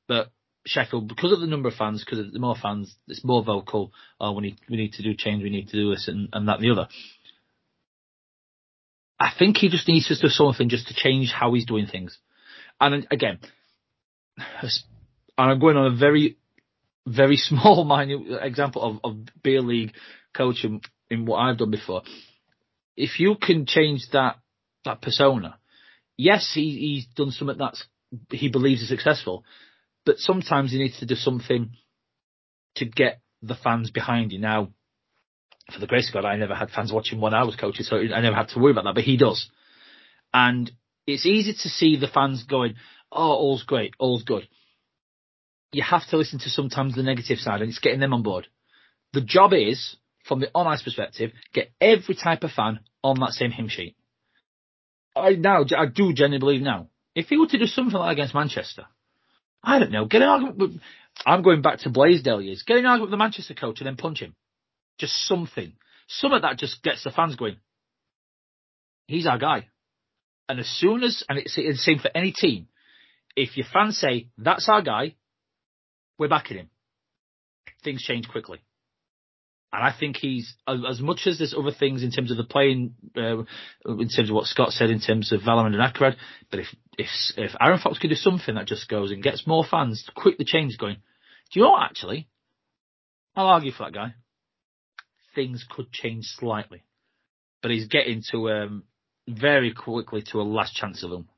but 0.07 0.31
Sheffield, 0.65 1.07
because 1.07 1.31
of 1.31 1.39
the 1.39 1.47
number 1.47 1.69
of 1.69 1.75
fans, 1.75 2.03
because 2.03 2.19
of 2.19 2.31
the 2.33 2.39
more 2.39 2.55
fans, 2.61 2.95
it's 3.07 3.23
more 3.23 3.43
vocal. 3.43 3.93
Oh, 4.19 4.33
we 4.33 4.43
need 4.43 4.59
we 4.69 4.77
need 4.77 4.93
to 4.93 5.03
do 5.03 5.15
change. 5.15 5.43
We 5.43 5.49
need 5.49 5.69
to 5.69 5.77
do 5.77 5.91
this 5.91 6.07
and, 6.07 6.29
and 6.33 6.47
that 6.47 6.59
and 6.59 6.63
the 6.63 6.71
other. 6.71 6.89
I 9.19 9.31
think 9.37 9.57
he 9.57 9.69
just 9.69 9.87
needs 9.87 10.07
to 10.07 10.15
do 10.15 10.29
something 10.29 10.69
just 10.69 10.87
to 10.87 10.93
change 10.93 11.31
how 11.31 11.53
he's 11.53 11.65
doing 11.65 11.87
things. 11.87 12.17
And 12.79 13.05
again, 13.11 13.39
and 14.37 14.71
I'm 15.37 15.59
going 15.59 15.77
on 15.77 15.93
a 15.93 15.95
very, 15.95 16.37
very 17.09 17.37
small, 17.37 17.83
minute 17.83 18.39
example 18.41 18.81
of, 18.81 18.99
of 19.03 19.17
beer 19.43 19.61
league 19.61 19.93
coaching 20.35 20.81
in 21.09 21.25
what 21.25 21.37
I've 21.37 21.57
done 21.57 21.71
before. 21.71 22.03
If 22.95 23.19
you 23.19 23.35
can 23.41 23.65
change 23.65 24.07
that 24.13 24.37
that 24.85 25.01
persona, 25.01 25.57
yes, 26.17 26.51
he, 26.53 26.71
he's 26.71 27.07
done 27.15 27.31
something 27.31 27.57
that's 27.57 27.85
he 28.31 28.49
believes 28.49 28.81
is 28.81 28.89
successful, 28.89 29.43
but 30.05 30.17
sometimes 30.17 30.71
he 30.71 30.77
needs 30.77 30.99
to 30.99 31.05
do 31.05 31.15
something 31.15 31.71
to 32.75 32.85
get 32.85 33.21
the 33.41 33.55
fans 33.55 33.91
behind 33.91 34.31
you. 34.31 34.39
Now, 34.39 34.69
for 35.71 35.79
the 35.79 35.87
grace 35.87 36.07
of 36.09 36.13
God, 36.13 36.25
I 36.25 36.35
never 36.35 36.55
had 36.55 36.71
fans 36.71 36.91
watching 36.91 37.21
when 37.21 37.33
I 37.33 37.43
was 37.43 37.55
coaching, 37.55 37.85
so 37.85 37.97
I 37.97 38.21
never 38.21 38.35
had 38.35 38.49
to 38.49 38.59
worry 38.59 38.71
about 38.71 38.85
that, 38.85 38.95
but 38.95 39.03
he 39.03 39.17
does. 39.17 39.49
And 40.33 40.71
it's 41.05 41.25
easy 41.25 41.53
to 41.53 41.69
see 41.69 41.97
the 41.97 42.07
fans 42.07 42.43
going, 42.43 42.75
oh, 43.11 43.31
all's 43.31 43.63
great, 43.63 43.93
all's 43.99 44.23
good. 44.23 44.47
You 45.71 45.83
have 45.83 46.07
to 46.07 46.17
listen 46.17 46.39
to 46.39 46.49
sometimes 46.49 46.95
the 46.95 47.03
negative 47.03 47.39
side, 47.39 47.61
and 47.61 47.69
it's 47.69 47.79
getting 47.79 47.99
them 47.99 48.13
on 48.13 48.23
board. 48.23 48.47
The 49.13 49.21
job 49.21 49.53
is, 49.53 49.95
from 50.25 50.39
the 50.39 50.49
on-ice 50.53 50.81
perspective, 50.81 51.31
get 51.53 51.71
every 51.79 52.15
type 52.15 52.43
of 52.43 52.51
fan 52.51 52.79
on 53.03 53.19
that 53.19 53.31
same 53.31 53.51
hymn 53.51 53.69
sheet. 53.69 53.95
I 55.15 55.31
now, 55.31 55.63
I 55.77 55.85
do 55.85 56.13
genuinely 56.13 56.39
believe 56.39 56.61
now, 56.61 56.89
if 57.15 57.27
he 57.27 57.37
were 57.37 57.47
to 57.47 57.57
do 57.57 57.65
something 57.65 57.97
like 57.97 58.13
against 58.13 58.33
Manchester, 58.33 58.85
I 59.63 59.79
don't 59.79 59.91
know, 59.91 60.05
get 60.05 60.21
an 60.21 60.29
argument 60.29 60.57
with, 60.57 60.79
I'm 61.25 61.41
going 61.41 61.61
back 61.61 61.79
to 61.79 61.89
Blaisdell 61.89 62.41
years, 62.41 62.63
get 62.65 62.77
an 62.77 62.85
argument 62.85 63.11
with 63.11 63.11
the 63.11 63.23
Manchester 63.23 63.53
coach 63.53 63.79
and 63.79 63.87
then 63.87 63.97
punch 63.97 64.21
him. 64.21 64.35
Just 64.97 65.27
something. 65.27 65.73
Some 66.07 66.33
of 66.33 66.43
that 66.43 66.57
just 66.57 66.81
gets 66.81 67.03
the 67.03 67.11
fans 67.11 67.35
going. 67.35 67.57
He's 69.07 69.27
our 69.27 69.37
guy. 69.37 69.67
And 70.47 70.59
as 70.59 70.67
soon 70.67 71.03
as, 71.03 71.23
and 71.27 71.37
it's 71.37 71.55
the 71.55 71.73
same 71.75 71.99
for 71.99 72.11
any 72.15 72.31
team, 72.31 72.67
if 73.35 73.57
your 73.57 73.65
fans 73.71 73.97
say, 73.97 74.29
that's 74.37 74.69
our 74.69 74.81
guy, 74.81 75.15
we're 76.19 76.27
backing 76.27 76.57
him, 76.57 76.69
things 77.83 78.03
change 78.03 78.27
quickly. 78.27 78.59
And 79.71 79.83
I 79.83 79.93
think 79.97 80.17
he's, 80.17 80.55
as 80.67 80.99
much 80.99 81.21
as 81.27 81.37
there's 81.37 81.53
other 81.57 81.71
things 81.71 82.01
in 82.01 82.11
terms 82.11 82.31
of 82.31 82.37
the 82.37 82.43
playing, 82.43 82.95
uh, 83.15 83.43
in 83.85 84.09
terms 84.09 84.29
of 84.29 84.35
what 84.35 84.45
Scott 84.45 84.71
said 84.71 84.89
in 84.89 84.99
terms 84.99 85.31
of 85.31 85.41
Velleman 85.41 85.75
and 85.75 85.75
Akerrad, 85.75 86.15
but 86.49 86.59
if, 86.59 86.67
if, 86.97 87.07
if 87.37 87.51
Aaron 87.61 87.79
Fox 87.79 87.99
could 87.99 88.09
do 88.09 88.15
something 88.15 88.55
that 88.55 88.65
just 88.65 88.89
goes 88.89 89.11
and 89.11 89.21
gets 89.21 89.45
more 89.45 89.63
fans 89.63 90.07
quick 90.15 90.39
the 90.39 90.43
change 90.43 90.77
going, 90.77 90.95
do 90.95 91.59
you 91.59 91.63
know 91.63 91.71
what 91.71 91.83
actually? 91.83 92.27
I'll 93.35 93.45
argue 93.45 93.71
for 93.71 93.85
that 93.85 93.93
guy 93.93 94.15
things 95.35 95.65
could 95.69 95.91
change 95.91 96.25
slightly. 96.25 96.83
But 97.61 97.71
he's 97.71 97.87
getting 97.87 98.23
to 98.31 98.49
um, 98.51 98.83
very 99.27 99.73
quickly 99.73 100.21
to 100.31 100.41
a 100.41 100.43
last 100.43 100.75
chance 100.75 101.03
of 101.03 101.09
them. 101.09 101.29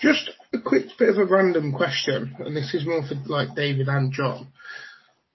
Just 0.00 0.30
a 0.52 0.60
quick 0.60 0.86
bit 0.98 1.08
of 1.08 1.18
a 1.18 1.24
random 1.24 1.72
question, 1.72 2.36
and 2.38 2.56
this 2.56 2.74
is 2.74 2.86
more 2.86 3.02
for 3.02 3.14
like 3.26 3.54
David 3.54 3.88
and 3.88 4.12
John. 4.12 4.48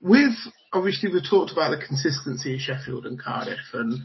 With 0.02 0.36
obviously 0.72 1.12
we 1.12 1.22
talked 1.22 1.52
about 1.52 1.72
the 1.72 1.86
consistency 1.86 2.56
of 2.56 2.62
Sheffield 2.62 3.06
and 3.06 3.22
Cardiff, 3.22 3.74
and 3.74 4.00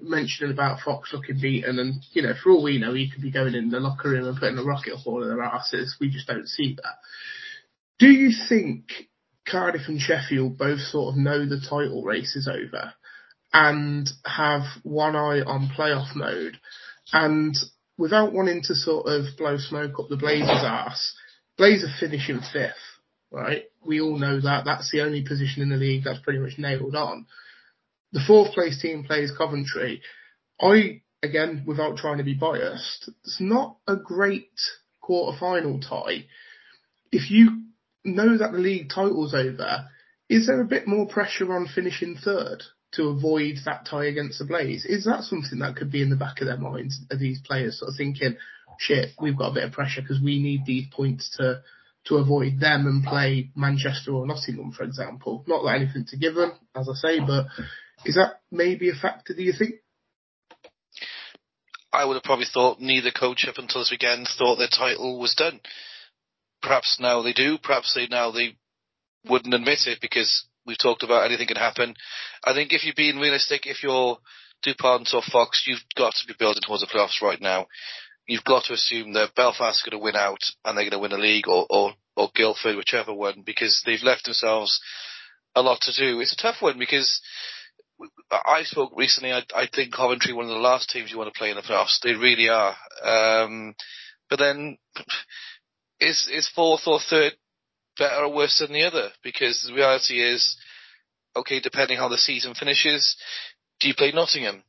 mentioning 0.00 0.52
about 0.52 0.80
Fox 0.80 1.12
looking 1.12 1.40
beaten, 1.40 1.78
and 1.78 2.02
you 2.12 2.22
know 2.22 2.34
for 2.34 2.50
all 2.50 2.62
we 2.62 2.78
know 2.78 2.92
he 2.92 3.10
could 3.10 3.22
be 3.22 3.30
going 3.30 3.54
in 3.54 3.70
the 3.70 3.80
locker 3.80 4.10
room 4.10 4.26
and 4.26 4.38
putting 4.38 4.58
a 4.58 4.64
rocket 4.64 4.96
ball 5.04 5.22
in 5.22 5.28
their 5.28 5.42
asses. 5.42 5.96
We 6.00 6.10
just 6.10 6.28
don't 6.28 6.48
see 6.48 6.76
that. 6.76 6.96
Do 7.98 8.08
you 8.08 8.32
think 8.48 8.84
Cardiff 9.48 9.88
and 9.88 10.00
Sheffield 10.00 10.58
both 10.58 10.80
sort 10.80 11.14
of 11.14 11.18
know 11.18 11.46
the 11.46 11.60
title 11.60 12.02
race 12.02 12.36
is 12.36 12.48
over 12.48 12.92
and 13.54 14.08
have 14.26 14.62
one 14.82 15.14
eye 15.14 15.40
on 15.40 15.70
playoff 15.76 16.14
mode. 16.16 16.58
And 17.12 17.54
without 17.96 18.32
wanting 18.32 18.62
to 18.62 18.74
sort 18.74 19.06
of 19.06 19.24
blow 19.36 19.56
smoke 19.58 19.98
up 19.98 20.08
the 20.08 20.16
Blazers' 20.16 20.64
ass, 20.64 21.14
Blazers 21.56 21.94
finishing 22.00 22.40
fifth, 22.52 22.74
right? 23.30 23.64
We 23.84 24.00
all 24.00 24.18
know 24.18 24.40
that. 24.40 24.64
That's 24.64 24.90
the 24.90 25.02
only 25.02 25.22
position 25.22 25.62
in 25.62 25.70
the 25.70 25.76
league 25.76 26.04
that's 26.04 26.20
pretty 26.20 26.40
much 26.40 26.58
nailed 26.58 26.96
on. 26.96 27.26
The 28.12 28.24
fourth 28.26 28.52
place 28.52 28.80
team 28.80 29.04
plays 29.04 29.32
Coventry. 29.36 30.02
I, 30.60 31.02
again, 31.22 31.64
without 31.66 31.96
trying 31.96 32.18
to 32.18 32.24
be 32.24 32.34
biased, 32.34 33.10
it's 33.24 33.40
not 33.40 33.76
a 33.86 33.96
great 33.96 34.50
quarter 35.00 35.38
final 35.38 35.80
tie. 35.80 36.26
If 37.12 37.30
you 37.30 37.64
know 38.04 38.36
that 38.38 38.52
the 38.52 38.58
league 38.58 38.88
title's 38.88 39.34
over, 39.34 39.88
is 40.28 40.46
there 40.46 40.60
a 40.60 40.66
bit 40.66 40.86
more 40.86 41.06
pressure 41.06 41.52
on 41.54 41.68
finishing 41.72 42.16
third 42.16 42.62
to 42.96 43.08
avoid 43.08 43.56
that 43.64 43.86
tie 43.86 44.06
against 44.06 44.38
the 44.38 44.44
Blaze? 44.44 44.84
Is 44.84 45.04
that 45.04 45.24
something 45.24 45.58
that 45.60 45.76
could 45.76 45.90
be 45.90 46.02
in 46.02 46.10
the 46.10 46.16
back 46.16 46.40
of 46.40 46.46
their 46.46 46.56
minds? 46.56 47.00
Are 47.10 47.16
these 47.16 47.40
players 47.40 47.78
sort 47.78 47.90
of 47.90 47.96
thinking, 47.96 48.36
shit, 48.78 49.10
we've 49.20 49.36
got 49.36 49.50
a 49.50 49.54
bit 49.54 49.64
of 49.64 49.72
pressure 49.72 50.02
because 50.02 50.20
we 50.20 50.40
need 50.40 50.64
these 50.64 50.86
points 50.92 51.36
to 51.38 51.62
to 52.06 52.16
avoid 52.16 52.60
them 52.60 52.86
and 52.86 53.02
play 53.02 53.50
Manchester 53.56 54.12
or 54.12 54.26
Nottingham, 54.26 54.72
for 54.72 54.84
example? 54.84 55.42
Not 55.46 55.62
that 55.64 55.76
anything 55.76 56.04
to 56.08 56.18
give 56.18 56.34
them, 56.34 56.52
as 56.74 56.88
I 56.88 56.94
say, 56.94 57.20
but 57.20 57.46
is 58.04 58.16
that 58.16 58.40
maybe 58.50 58.90
a 58.90 58.94
factor? 58.94 59.34
Do 59.34 59.42
you 59.42 59.54
think? 59.58 59.76
I 61.92 62.04
would 62.04 62.14
have 62.14 62.24
probably 62.24 62.46
thought 62.52 62.80
neither 62.80 63.10
coach 63.10 63.46
up 63.48 63.56
until 63.56 63.80
this 63.80 63.90
weekend 63.90 64.28
thought 64.36 64.56
their 64.56 64.68
title 64.68 65.18
was 65.18 65.34
done 65.34 65.60
perhaps 66.64 66.96
now 66.98 67.22
they 67.22 67.32
do. 67.32 67.58
Perhaps 67.62 67.94
they 67.94 68.08
now 68.08 68.30
they 68.32 68.56
wouldn't 69.28 69.54
admit 69.54 69.80
it 69.86 70.00
because 70.00 70.46
we've 70.66 70.78
talked 70.78 71.02
about 71.02 71.24
anything 71.24 71.46
can 71.46 71.56
happen. 71.56 71.94
I 72.44 72.52
think 72.54 72.72
if 72.72 72.84
you're 72.84 72.94
being 72.96 73.18
realistic, 73.18 73.66
if 73.66 73.82
you're 73.82 74.18
DuPont 74.62 75.10
or 75.14 75.22
Fox, 75.22 75.64
you've 75.66 75.84
got 75.96 76.14
to 76.14 76.26
be 76.26 76.34
building 76.38 76.62
towards 76.66 76.82
the 76.82 76.88
playoffs 76.88 77.22
right 77.22 77.40
now. 77.40 77.66
You've 78.26 78.44
got 78.44 78.64
to 78.64 78.72
assume 78.72 79.12
that 79.12 79.34
Belfast 79.34 79.86
are 79.86 79.90
going 79.90 80.00
to 80.00 80.04
win 80.04 80.16
out 80.16 80.40
and 80.64 80.76
they're 80.76 80.88
going 80.88 80.92
to 80.92 80.98
win 80.98 81.12
a 81.12 81.22
league 81.22 81.46
or, 81.46 81.66
or, 81.68 81.92
or 82.16 82.30
Guildford, 82.34 82.76
whichever 82.76 83.12
one, 83.12 83.42
because 83.44 83.82
they've 83.84 84.02
left 84.02 84.24
themselves 84.24 84.80
a 85.54 85.62
lot 85.62 85.78
to 85.82 85.92
do. 85.92 86.20
It's 86.20 86.32
a 86.32 86.42
tough 86.42 86.62
one 86.62 86.78
because 86.78 87.20
I 88.30 88.62
spoke 88.62 88.92
recently. 88.96 89.32
I, 89.32 89.42
I 89.54 89.68
think 89.72 89.92
Coventry 89.92 90.32
one 90.32 90.46
of 90.46 90.50
the 90.50 90.56
last 90.56 90.90
teams 90.90 91.10
you 91.10 91.18
want 91.18 91.32
to 91.32 91.38
play 91.38 91.50
in 91.50 91.56
the 91.56 91.62
playoffs. 91.62 92.00
They 92.02 92.14
really 92.14 92.48
are. 92.48 92.74
Um, 93.04 93.74
but 94.30 94.38
then 94.38 94.78
is 96.00 96.28
is 96.32 96.48
fourth 96.48 96.82
or 96.86 96.98
third 96.98 97.34
better 97.98 98.24
or 98.24 98.34
worse 98.34 98.58
than 98.58 98.72
the 98.72 98.84
other? 98.84 99.10
Because 99.22 99.64
the 99.66 99.74
reality 99.74 100.20
is, 100.20 100.56
okay, 101.36 101.60
depending 101.60 101.98
how 101.98 102.08
the 102.08 102.18
season 102.18 102.54
finishes, 102.54 103.16
do 103.80 103.88
you 103.88 103.94
play 103.94 104.12
Nottingham? 104.12 104.62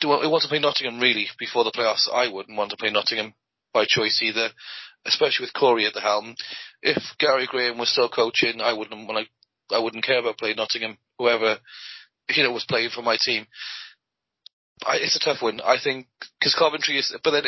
Do 0.00 0.08
we 0.08 0.28
want 0.28 0.42
to 0.42 0.48
play 0.48 0.58
Nottingham 0.58 1.00
really 1.00 1.28
before 1.38 1.64
the 1.64 1.72
playoffs? 1.72 2.08
I 2.12 2.32
wouldn't 2.32 2.56
want 2.56 2.70
to 2.70 2.76
play 2.76 2.90
Nottingham 2.90 3.34
by 3.72 3.84
choice 3.86 4.20
either, 4.22 4.48
especially 5.06 5.44
with 5.44 5.52
Corey 5.52 5.86
at 5.86 5.94
the 5.94 6.00
helm. 6.00 6.34
If 6.82 7.02
Gary 7.18 7.46
Graham 7.46 7.78
was 7.78 7.90
still 7.90 8.08
coaching, 8.08 8.60
I 8.60 8.72
wouldn't 8.72 9.06
want 9.06 9.26
to. 9.26 9.76
I 9.76 9.78
wouldn't 9.78 10.04
care 10.04 10.18
about 10.18 10.38
playing 10.38 10.56
Nottingham. 10.56 10.98
Whoever 11.18 11.58
you 12.34 12.42
know 12.42 12.52
was 12.52 12.64
playing 12.68 12.90
for 12.90 13.02
my 13.02 13.16
team. 13.20 13.46
I, 14.84 14.96
it's 14.96 15.16
a 15.16 15.20
tough 15.20 15.42
one. 15.42 15.60
I 15.60 15.76
think 15.82 16.06
because 16.38 16.54
Coventry 16.54 16.98
is, 16.98 17.14
but 17.22 17.30
then 17.30 17.44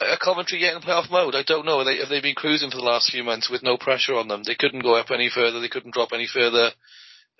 a 0.00 0.16
Coventry 0.22 0.60
yet 0.60 0.74
in 0.74 0.82
playoff 0.82 1.10
mode? 1.10 1.34
I 1.34 1.42
don't 1.42 1.66
know. 1.66 1.78
Have 1.78 1.86
they, 1.86 1.98
have 1.98 2.08
they 2.08 2.20
been 2.20 2.34
cruising 2.34 2.70
for 2.70 2.76
the 2.76 2.82
last 2.82 3.10
few 3.10 3.24
months 3.24 3.50
with 3.50 3.62
no 3.62 3.76
pressure 3.76 4.14
on 4.14 4.28
them? 4.28 4.42
They 4.44 4.54
couldn't 4.54 4.82
go 4.82 4.94
up 4.94 5.10
any 5.10 5.30
further. 5.32 5.60
They 5.60 5.68
couldn't 5.68 5.94
drop 5.94 6.10
any 6.12 6.26
further. 6.26 6.70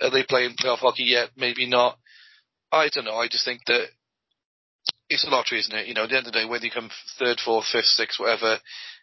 Are 0.00 0.10
they 0.10 0.24
playing 0.24 0.56
playoff 0.56 0.78
hockey 0.78 1.04
yet? 1.04 1.30
Maybe 1.36 1.68
not. 1.68 1.98
I 2.70 2.88
don't 2.88 3.04
know. 3.04 3.16
I 3.16 3.28
just 3.28 3.44
think 3.44 3.62
that 3.66 3.86
it's 5.08 5.26
a 5.26 5.30
lottery, 5.30 5.60
isn't 5.60 5.74
it? 5.74 5.86
You 5.86 5.94
know, 5.94 6.04
at 6.04 6.10
the 6.10 6.16
end 6.16 6.26
of 6.26 6.32
the 6.32 6.38
day, 6.38 6.44
whether 6.44 6.64
you 6.64 6.70
come 6.70 6.90
third, 7.18 7.38
fourth, 7.44 7.66
fifth, 7.72 7.86
sixth, 7.86 8.20
whatever, 8.20 8.58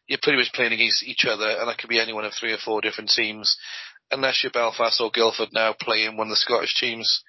you're 0.07 0.19
pretty 0.21 0.37
much 0.37 0.53
playing 0.53 0.73
against 0.73 1.03
each 1.03 1.25
other, 1.25 1.49
and 1.49 1.67
that 1.67 1.77
could 1.77 1.89
be 1.89 1.99
any 1.99 2.13
one 2.13 2.25
of 2.25 2.33
three 2.33 2.53
or 2.53 2.57
four 2.63 2.81
different 2.81 3.09
teams. 3.09 3.57
Unless 4.11 4.43
you're 4.43 4.51
Belfast 4.51 5.01
or 5.01 5.09
Guildford 5.09 5.49
now 5.51 5.73
playing 5.79 6.15
one 6.15 6.27
of 6.27 6.31
the 6.31 6.35
Scottish 6.35 6.79
teams, 6.79 7.23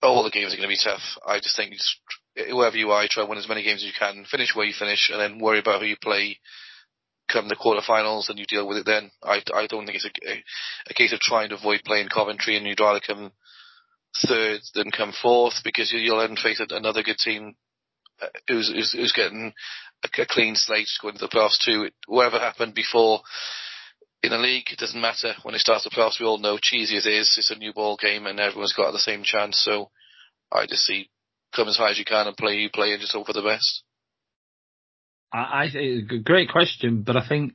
all 0.00 0.22
the 0.22 0.30
games 0.30 0.54
are 0.54 0.56
going 0.56 0.68
to 0.68 0.74
be 0.74 0.78
tough. 0.82 1.02
I 1.26 1.38
just 1.38 1.56
think 1.56 1.74
whoever 2.36 2.76
you 2.76 2.90
are, 2.90 3.02
you 3.02 3.08
try 3.08 3.24
to 3.24 3.28
win 3.28 3.38
as 3.38 3.48
many 3.48 3.62
games 3.62 3.82
as 3.82 3.86
you 3.86 3.92
can, 3.98 4.24
finish 4.30 4.54
where 4.54 4.66
you 4.66 4.74
finish, 4.78 5.10
and 5.10 5.20
then 5.20 5.38
worry 5.38 5.58
about 5.58 5.80
who 5.80 5.86
you 5.86 5.96
play 6.00 6.38
come 7.30 7.48
the 7.48 7.56
quarterfinals 7.56 8.28
and 8.28 8.38
you 8.38 8.44
deal 8.46 8.66
with 8.66 8.78
it 8.78 8.86
then. 8.86 9.10
I, 9.22 9.40
I 9.54 9.66
don't 9.66 9.86
think 9.86 9.96
it's 9.96 10.04
a, 10.04 10.30
a, 10.30 10.44
a 10.90 10.94
case 10.94 11.12
of 11.12 11.20
trying 11.20 11.50
to 11.50 11.54
avoid 11.56 11.82
playing 11.84 12.08
Coventry 12.08 12.56
and 12.56 12.66
you'd 12.66 12.80
rather 12.80 13.00
come 13.04 13.32
third 14.26 14.60
than 14.74 14.90
come 14.90 15.12
fourth 15.12 15.54
because 15.64 15.92
you'll 15.92 16.18
then 16.18 16.36
face 16.36 16.60
another 16.70 17.02
good 17.02 17.18
team 17.18 17.54
uh, 18.20 18.26
who's, 18.48 18.70
who's, 18.72 18.92
who's 18.92 19.12
getting 19.12 19.52
a, 20.04 20.22
a, 20.22 20.26
clean 20.26 20.54
slate 20.56 20.88
going 21.00 21.14
to 21.14 21.20
the 21.20 21.28
playoffs 21.28 21.58
too. 21.64 21.88
Whatever 22.06 22.38
happened 22.38 22.74
before 22.74 23.20
in 24.22 24.30
the 24.30 24.38
league, 24.38 24.66
it 24.70 24.78
doesn't 24.78 25.00
matter. 25.00 25.34
When 25.42 25.54
it 25.54 25.60
starts 25.60 25.84
the 25.84 25.90
playoffs, 25.90 26.20
we 26.20 26.26
all 26.26 26.38
know 26.38 26.58
cheesy 26.60 26.96
as 26.96 27.06
it 27.06 27.14
is, 27.14 27.34
it's 27.38 27.50
a 27.50 27.56
new 27.56 27.72
ball 27.72 27.96
game 28.00 28.26
and 28.26 28.40
everyone's 28.40 28.74
got 28.74 28.90
the 28.92 28.98
same 28.98 29.22
chance. 29.22 29.60
So 29.60 29.90
I 30.52 30.66
just 30.66 30.82
see 30.82 31.08
come 31.54 31.68
as 31.68 31.76
high 31.76 31.90
as 31.90 31.98
you 31.98 32.04
can 32.04 32.26
and 32.26 32.36
play 32.36 32.54
you 32.56 32.70
play 32.70 32.92
and 32.92 33.00
just 33.00 33.12
hope 33.12 33.26
for 33.26 33.32
the 33.32 33.42
best. 33.42 33.82
I, 35.32 35.70
I 35.74 36.18
great 36.22 36.50
question, 36.50 37.02
but 37.02 37.16
I 37.16 37.26
think 37.26 37.54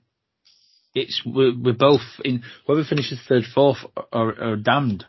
it's 0.94 1.22
we're, 1.26 1.54
we're 1.58 1.74
both 1.74 2.02
in 2.24 2.44
whoever 2.66 2.84
finishes 2.84 3.20
third, 3.28 3.44
fourth 3.54 3.80
are, 4.12 4.42
are 4.42 4.56
damned 4.56 5.06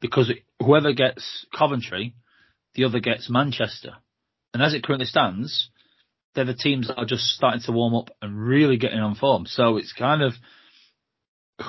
because 0.00 0.32
whoever 0.58 0.92
gets 0.92 1.46
Coventry, 1.56 2.14
the 2.74 2.84
other 2.84 3.00
gets 3.00 3.30
Manchester, 3.30 3.92
and 4.52 4.62
as 4.62 4.74
it 4.74 4.82
currently 4.82 5.06
stands, 5.06 5.70
they're 6.34 6.44
the 6.44 6.54
teams 6.54 6.88
that 6.88 6.98
are 6.98 7.06
just 7.06 7.24
starting 7.24 7.62
to 7.62 7.72
warm 7.72 7.94
up 7.94 8.10
and 8.20 8.38
really 8.38 8.76
getting 8.76 9.00
on 9.00 9.14
form. 9.14 9.46
So 9.46 9.76
it's 9.76 9.92
kind 9.92 10.22
of 10.22 10.34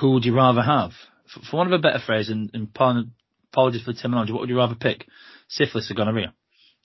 who 0.00 0.12
would 0.12 0.24
you 0.24 0.34
rather 0.34 0.62
have? 0.62 0.92
For, 1.50 1.56
want 1.56 1.72
of 1.72 1.78
a 1.78 1.82
better 1.82 2.00
phrase, 2.04 2.28
and, 2.28 2.50
and 2.52 2.68
apologies 3.52 3.82
for 3.82 3.92
the 3.92 3.98
terminology, 3.98 4.32
what 4.32 4.40
would 4.40 4.50
you 4.50 4.58
rather 4.58 4.74
pick? 4.74 5.06
Syphilis 5.48 5.90
or 5.90 5.94
gonorrhea? 5.94 6.34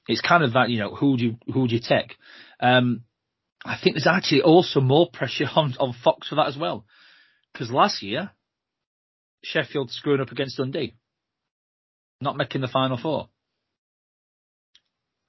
It's 0.08 0.22
kind 0.22 0.44
of 0.44 0.54
that, 0.54 0.70
you 0.70 0.80
know, 0.80 0.96
who 0.96 1.12
would 1.12 1.22
you, 1.22 1.38
who 1.52 1.62
would 1.62 1.72
you 1.72 1.80
take? 1.80 2.16
Um, 2.60 3.04
I 3.66 3.78
think 3.82 3.96
there's 3.96 4.08
actually 4.08 4.42
also 4.42 4.80
more 4.80 5.10
pressure 5.12 5.46
on, 5.56 5.76
on 5.80 5.96
Fox 6.04 6.30
for 6.30 6.36
that 6.36 6.48
as 6.48 6.58
well. 6.58 6.86
Because 7.52 7.72
last 7.72 8.02
year, 8.02 8.32
Sheffield 9.44 9.92
screwing 9.92 10.22
up 10.22 10.32
against 10.32 10.58
Dundee. 10.58 10.96
Not 12.22 12.38
making 12.38 12.62
the 12.62 12.68
final 12.68 12.98
four. 12.98 13.30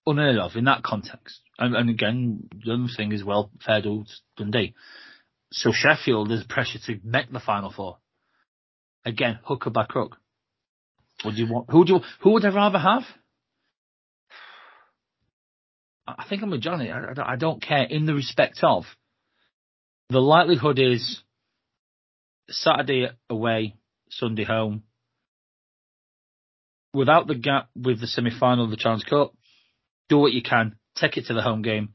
Unheard 0.06 0.38
of 0.38 0.56
in 0.56 0.64
that 0.64 0.82
context. 0.82 1.40
And, 1.58 1.76
and 1.76 1.90
again, 1.90 2.48
the 2.64 2.72
other 2.72 2.86
thing 2.96 3.12
is 3.12 3.24
well, 3.24 3.50
fair 3.64 3.82
to 3.82 4.04
Dundee. 4.36 4.74
So 5.52 5.70
Sheffield, 5.72 6.30
there's 6.30 6.44
pressure 6.44 6.78
to 6.86 7.00
make 7.04 7.30
the 7.30 7.40
final 7.40 7.72
four. 7.72 7.98
Again, 9.04 9.38
hooker 9.42 9.70
by 9.70 9.84
crook. 9.84 10.16
Would 11.24 11.36
you 11.36 11.46
want? 11.50 11.70
Who 11.70 11.78
would 11.78 11.88
you? 11.88 12.00
Who 12.20 12.32
would 12.32 12.44
I 12.44 12.54
rather 12.54 12.78
have? 12.78 13.02
I 16.16 16.24
think 16.28 16.42
I'm 16.42 16.50
with 16.50 16.62
Johnny. 16.62 16.90
I, 16.90 17.12
I 17.24 17.36
don't 17.36 17.60
care 17.60 17.82
in 17.82 18.06
the 18.06 18.14
respect 18.14 18.60
of 18.62 18.84
the 20.10 20.20
likelihood 20.20 20.78
is 20.78 21.20
Saturday 22.48 23.08
away, 23.28 23.74
Sunday 24.10 24.44
home. 24.44 24.84
Without 26.94 27.26
the 27.26 27.34
gap 27.34 27.68
with 27.76 28.00
the 28.00 28.06
semi 28.06 28.30
final 28.30 28.64
of 28.64 28.70
the 28.70 28.76
Challenge 28.76 29.04
Cup, 29.04 29.34
do 30.08 30.18
what 30.18 30.32
you 30.32 30.42
can, 30.42 30.76
take 30.96 31.18
it 31.18 31.26
to 31.26 31.34
the 31.34 31.42
home 31.42 31.60
game, 31.60 31.90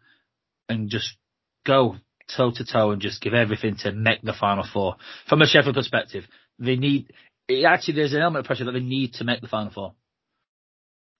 and 0.69 0.89
just 0.89 1.17
go 1.65 1.95
toe 2.35 2.51
to 2.51 2.63
toe 2.63 2.91
and 2.91 3.01
just 3.01 3.21
give 3.21 3.33
everything 3.33 3.75
to 3.77 3.91
make 3.91 4.21
the 4.21 4.33
final 4.33 4.65
four. 4.71 4.95
From 5.27 5.41
a 5.41 5.47
Sheffield 5.47 5.75
perspective, 5.75 6.25
they 6.59 6.75
need. 6.75 7.11
Actually, 7.65 7.95
there's 7.95 8.13
an 8.13 8.21
element 8.21 8.41
of 8.41 8.45
pressure 8.45 8.65
that 8.65 8.71
they 8.71 8.79
need 8.79 9.15
to 9.15 9.23
make 9.23 9.41
the 9.41 9.47
final 9.47 9.71
four. 9.73 9.93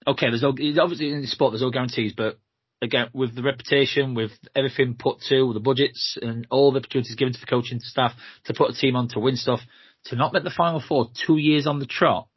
Okay, 0.06 0.28
there's 0.30 0.44
no 0.44 0.50
obviously 0.50 1.12
in 1.12 1.26
sport 1.26 1.54
there's 1.54 1.62
no 1.62 1.72
guarantees, 1.72 2.14
but 2.16 2.39
again, 2.84 3.07
with 3.13 3.34
the 3.36 3.41
reputation, 3.41 4.13
with 4.13 4.31
everything 4.55 4.95
put 4.99 5.21
to 5.29 5.53
the 5.53 5.59
budgets 5.59 6.17
and 6.21 6.45
all 6.51 6.71
the 6.71 6.79
opportunities 6.79 7.15
given 7.15 7.34
to 7.34 7.39
the 7.39 7.45
coaching 7.45 7.79
staff 7.79 8.11
to 8.45 8.53
put 8.53 8.69
a 8.69 8.73
team 8.73 8.95
on 8.95 9.07
to 9.09 9.19
win 9.19 9.38
stuff, 9.38 9.61
to 10.05 10.15
not 10.15 10.34
make 10.34 10.43
the 10.43 10.51
final 10.51 10.84
four 10.86 11.09
two 11.25 11.38
years 11.38 11.65
on 11.65 11.79
the 11.79 11.86
trot 11.86 12.27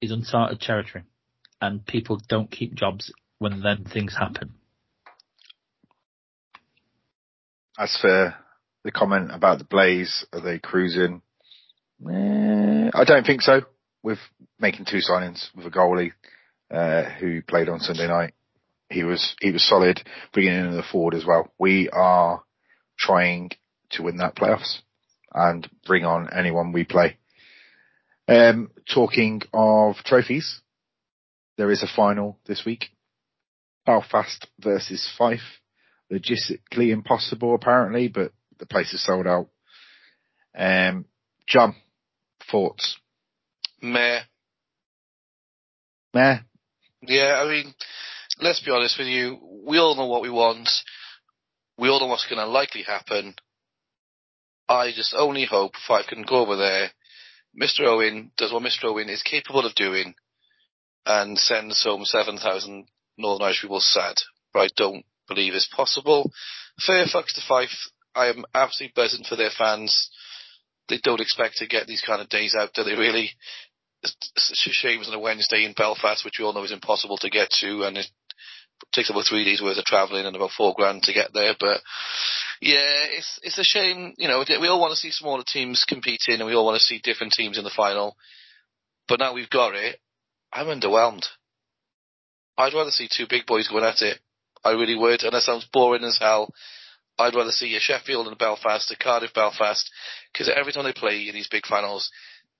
is 0.00 0.12
uncharted 0.12 0.60
territory. 0.60 1.04
And 1.60 1.84
people 1.84 2.20
don't 2.28 2.50
keep 2.50 2.74
jobs 2.74 3.12
when 3.38 3.60
then 3.60 3.84
things 3.84 4.16
happen. 4.18 4.54
As 7.78 7.98
for 8.00 8.34
the 8.84 8.92
comment 8.92 9.30
about 9.32 9.58
the 9.58 9.64
Blaze, 9.64 10.24
are 10.32 10.40
they 10.40 10.58
cruising? 10.58 11.20
Eh, 12.08 12.90
I 12.94 13.04
don't 13.04 13.26
think 13.26 13.42
so. 13.42 13.62
With 14.02 14.18
making 14.58 14.86
two 14.86 15.00
signings 15.06 15.48
with 15.54 15.66
a 15.66 15.70
goalie 15.70 16.12
uh, 16.70 17.04
who 17.04 17.42
played 17.42 17.68
on 17.68 17.80
Sunday 17.80 18.06
night. 18.06 18.34
He 18.88 19.04
was 19.04 19.34
he 19.40 19.52
was 19.52 19.66
solid, 19.66 20.02
bringing 20.32 20.54
in 20.54 20.76
the 20.76 20.82
forward 20.82 21.14
as 21.14 21.24
well. 21.24 21.52
We 21.58 21.88
are 21.90 22.42
trying 22.98 23.50
to 23.90 24.02
win 24.02 24.18
that 24.18 24.36
playoffs 24.36 24.78
and 25.32 25.68
bring 25.86 26.04
on 26.04 26.28
anyone 26.32 26.72
we 26.72 26.84
play. 26.84 27.18
Um, 28.28 28.70
talking 28.92 29.42
of 29.52 29.96
trophies, 30.04 30.60
there 31.56 31.70
is 31.70 31.82
a 31.82 31.96
final 31.96 32.38
this 32.46 32.64
week. 32.64 32.86
Belfast 33.86 34.46
versus 34.60 35.08
Fife. 35.16 35.60
Logistically 36.12 36.90
impossible 36.90 37.54
apparently, 37.54 38.08
but 38.08 38.32
the 38.58 38.66
place 38.66 38.92
is 38.92 39.04
sold 39.04 39.26
out. 39.26 39.48
Um, 40.56 41.06
John, 41.46 41.76
thoughts? 42.50 42.98
Meh. 43.80 44.20
Meh. 46.12 46.38
Yeah, 47.02 47.42
I 47.42 47.48
mean, 47.48 47.74
let's 48.40 48.60
be 48.60 48.70
honest 48.70 48.98
with 48.98 49.08
you. 49.08 49.38
We 49.66 49.78
all 49.78 49.96
know 49.96 50.06
what 50.06 50.22
we 50.22 50.30
want. 50.30 50.68
We 51.78 51.88
all 51.88 52.00
know 52.00 52.06
what's 52.06 52.26
going 52.28 52.44
to 52.44 52.46
likely 52.46 52.82
happen. 52.82 53.34
I 54.68 54.92
just 54.94 55.14
only 55.16 55.46
hope 55.46 55.72
Fife 55.88 56.06
can 56.08 56.22
go 56.22 56.36
over 56.36 56.56
there. 56.56 56.90
Mr. 57.60 57.86
Owen 57.86 58.30
does 58.36 58.52
what 58.52 58.62
Mr. 58.62 58.84
Owen 58.84 59.08
is 59.08 59.22
capable 59.22 59.66
of 59.66 59.74
doing 59.74 60.14
and 61.06 61.38
sends 61.38 61.82
home 61.82 62.04
7,000 62.04 62.86
Northern 63.16 63.44
Irish 63.46 63.62
people 63.62 63.80
sad. 63.80 64.14
But 64.52 64.60
I 64.60 64.68
don't 64.76 65.04
believe 65.26 65.54
it's 65.54 65.68
possible. 65.74 66.30
Fair 66.86 67.06
fucks 67.06 67.34
to 67.34 67.40
Fife. 67.48 67.90
I 68.14 68.26
am 68.26 68.44
absolutely 68.54 68.92
buzzing 68.94 69.24
for 69.28 69.36
their 69.36 69.50
fans. 69.56 70.10
They 70.88 70.98
don't 71.02 71.20
expect 71.20 71.56
to 71.56 71.66
get 71.66 71.86
these 71.86 72.02
kind 72.06 72.20
of 72.20 72.28
days 72.28 72.54
out, 72.54 72.74
do 72.74 72.84
they 72.84 72.94
really? 72.94 73.30
Shames 74.36 75.08
on 75.08 75.14
a 75.14 75.18
Wednesday 75.18 75.64
in 75.64 75.74
Belfast, 75.74 76.24
which 76.24 76.38
we 76.38 76.44
all 76.44 76.52
know 76.52 76.64
is 76.64 76.72
impossible 76.72 77.18
to 77.18 77.30
get 77.30 77.50
to, 77.60 77.82
and 77.82 77.98
it 77.98 78.06
takes 78.92 79.10
about 79.10 79.26
three 79.28 79.44
days 79.44 79.60
worth 79.60 79.76
of 79.76 79.84
travelling 79.84 80.26
and 80.26 80.34
about 80.34 80.50
four 80.56 80.74
grand 80.74 81.02
to 81.02 81.12
get 81.12 81.32
there. 81.34 81.54
But 81.58 81.80
yeah, 82.60 83.04
it's 83.10 83.38
it's 83.42 83.58
a 83.58 83.64
shame. 83.64 84.14
You 84.16 84.28
know, 84.28 84.44
we 84.60 84.68
all 84.68 84.80
want 84.80 84.92
to 84.92 84.96
see 84.96 85.10
smaller 85.10 85.44
teams 85.46 85.84
competing, 85.86 86.36
and 86.36 86.46
we 86.46 86.54
all 86.54 86.64
want 86.64 86.78
to 86.78 86.84
see 86.84 87.00
different 87.02 87.32
teams 87.32 87.58
in 87.58 87.64
the 87.64 87.70
final. 87.70 88.16
But 89.08 89.20
now 89.20 89.34
we've 89.34 89.50
got 89.50 89.74
it. 89.74 90.00
I'm 90.52 90.66
underwhelmed. 90.66 91.26
I'd 92.56 92.74
rather 92.74 92.90
see 92.90 93.08
two 93.10 93.26
big 93.28 93.46
boys 93.46 93.68
going 93.68 93.84
at 93.84 94.02
it. 94.02 94.18
I 94.64 94.72
really 94.72 94.96
would, 94.96 95.22
and 95.22 95.32
that 95.32 95.42
sounds 95.42 95.66
boring 95.72 96.04
as 96.04 96.18
hell. 96.18 96.52
I'd 97.18 97.34
rather 97.34 97.50
see 97.50 97.74
a 97.76 97.80
Sheffield 97.80 98.26
and 98.26 98.34
a 98.34 98.38
Belfast, 98.38 98.90
a 98.90 98.96
Cardiff 98.96 99.34
Belfast, 99.34 99.90
because 100.32 100.48
every 100.48 100.72
time 100.72 100.84
they 100.84 100.92
play 100.92 101.28
in 101.28 101.34
these 101.34 101.48
big 101.48 101.66
finals, 101.66 102.10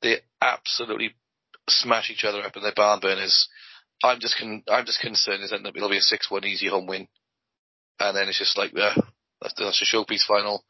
they 0.03 0.19
absolutely 0.41 1.15
smash 1.71 2.11
each 2.11 2.25
other 2.25 2.43
up 2.43 2.57
in 2.57 2.63
their 2.63 2.73
barn 2.75 3.01
burners. 3.01 3.49
I'm 4.03 4.21
just 4.21 4.39
con- 4.39 4.63
I'm 4.69 4.87
just 4.87 5.01
concerned 5.01 5.43
is 5.43 5.51
that 5.51 5.61
it'll 5.65 5.91
be 5.91 5.99
a 5.99 6.03
six 6.03 6.31
one 6.31 6.45
easy 6.45 6.69
home 6.69 6.87
win, 6.87 7.09
and 7.99 8.17
then 8.17 8.29
it's 8.29 8.39
just 8.39 8.57
like 8.57 8.73
uh, 8.77 8.95
that's, 9.41 9.55
that's 9.59 9.83
a 9.83 9.97
showpiece 9.97 10.25
final, 10.27 10.65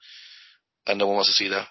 and 0.87 0.99
no 0.99 1.07
one 1.07 1.17
wants 1.17 1.31
to 1.31 1.35
see 1.35 1.49
that. 1.49 1.67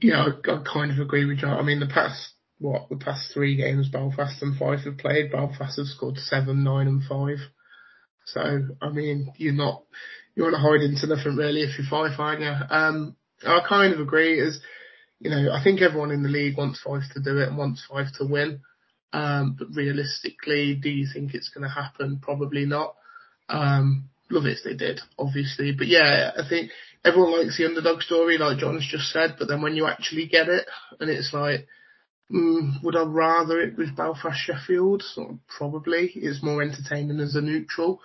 Yeah, 0.00 0.26
I, 0.26 0.50
I 0.50 0.62
kind 0.64 0.90
of 0.90 0.98
agree 0.98 1.26
with 1.26 1.38
you. 1.42 1.48
I 1.48 1.62
mean, 1.62 1.80
the 1.80 1.86
past 1.86 2.32
what 2.58 2.88
the 2.88 2.96
past 2.96 3.32
three 3.32 3.56
games 3.56 3.88
Belfast 3.88 4.42
and 4.42 4.56
Fife 4.56 4.84
have 4.84 4.98
played, 4.98 5.32
Belfast 5.32 5.76
have 5.76 5.86
scored 5.86 6.16
seven, 6.18 6.64
nine, 6.64 6.86
and 6.86 7.02
five. 7.04 7.38
So 8.26 8.68
I 8.80 8.88
mean, 8.90 9.32
you're 9.36 9.52
not 9.52 9.84
you're 10.34 10.50
not 10.50 10.60
hiding 10.60 10.96
to 11.00 11.06
nothing 11.06 11.36
really 11.36 11.62
if 11.62 11.78
you're 11.78 11.88
Fife, 11.88 12.18
aren't 12.18 12.40
you? 12.40 12.54
Um, 12.70 13.16
I 13.46 13.60
kind 13.68 13.92
of 13.92 14.00
agree. 14.00 14.40
Is 14.40 14.60
you 15.20 15.30
know, 15.30 15.52
I 15.52 15.62
think 15.62 15.80
everyone 15.80 16.10
in 16.10 16.22
the 16.22 16.28
league 16.28 16.56
wants 16.56 16.80
Fife 16.80 17.04
to 17.14 17.20
do 17.20 17.38
it 17.38 17.48
and 17.48 17.58
wants 17.58 17.84
Fife 17.88 18.08
to 18.18 18.26
win. 18.26 18.60
Um, 19.12 19.56
but 19.58 19.68
realistically, 19.74 20.74
do 20.74 20.90
you 20.90 21.06
think 21.12 21.34
it's 21.34 21.48
going 21.48 21.62
to 21.62 21.74
happen? 21.74 22.18
Probably 22.20 22.66
not. 22.66 22.96
Um, 23.48 24.08
love 24.30 24.46
it 24.46 24.58
if 24.58 24.64
they 24.64 24.74
did, 24.74 25.00
obviously. 25.18 25.72
But 25.72 25.86
yeah, 25.86 26.32
I 26.36 26.48
think 26.48 26.70
everyone 27.04 27.38
likes 27.38 27.56
the 27.56 27.66
underdog 27.66 28.02
story, 28.02 28.38
like 28.38 28.58
John's 28.58 28.86
just 28.90 29.12
said. 29.12 29.36
But 29.38 29.48
then 29.48 29.62
when 29.62 29.76
you 29.76 29.86
actually 29.86 30.26
get 30.26 30.48
it, 30.48 30.66
and 30.98 31.08
it's 31.08 31.32
like, 31.32 31.68
mm, 32.30 32.82
would 32.82 32.96
I 32.96 33.04
rather 33.04 33.60
it 33.60 33.78
with 33.78 33.96
Belfast 33.96 34.38
Sheffield? 34.38 35.04
Probably. 35.46 36.10
It's 36.14 36.42
more 36.42 36.62
entertaining 36.62 37.20
as 37.20 37.36
a 37.36 37.40
neutral. 37.40 38.00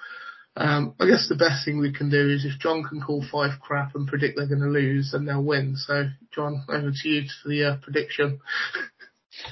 Um, 0.60 0.94
I 1.00 1.06
guess 1.06 1.30
the 1.30 1.36
best 1.36 1.64
thing 1.64 1.80
we 1.80 1.94
can 1.94 2.10
do 2.10 2.30
is 2.30 2.44
if 2.44 2.60
John 2.60 2.84
can 2.84 3.00
call 3.00 3.24
Fife 3.32 3.62
crap 3.62 3.96
and 3.96 4.06
predict 4.06 4.36
they're 4.36 4.46
going 4.46 4.60
to 4.60 4.68
lose, 4.68 5.12
then 5.14 5.24
they'll 5.24 5.42
win. 5.42 5.78
So, 5.78 6.10
John, 6.36 6.66
over 6.68 6.92
to 6.92 7.10
you 7.10 7.24
for 7.42 7.48
the 7.48 7.64
uh, 7.64 7.78
prediction. 7.82 8.42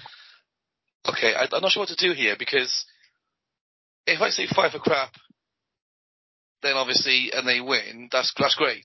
okay, 1.07 1.33
I, 1.33 1.43
am 1.43 1.61
not 1.61 1.71
sure 1.71 1.83
what 1.83 1.89
to 1.89 1.95
do 1.95 2.13
here 2.13 2.35
because 2.37 2.85
if 4.05 4.19
I 4.19 4.31
say 4.31 4.47
Fife 4.53 4.75
are 4.75 4.79
crap, 4.79 5.13
then 6.61 6.73
obviously, 6.73 7.31
and 7.33 7.47
they 7.47 7.61
win, 7.61 8.09
that's, 8.11 8.33
that's 8.37 8.55
great. 8.55 8.83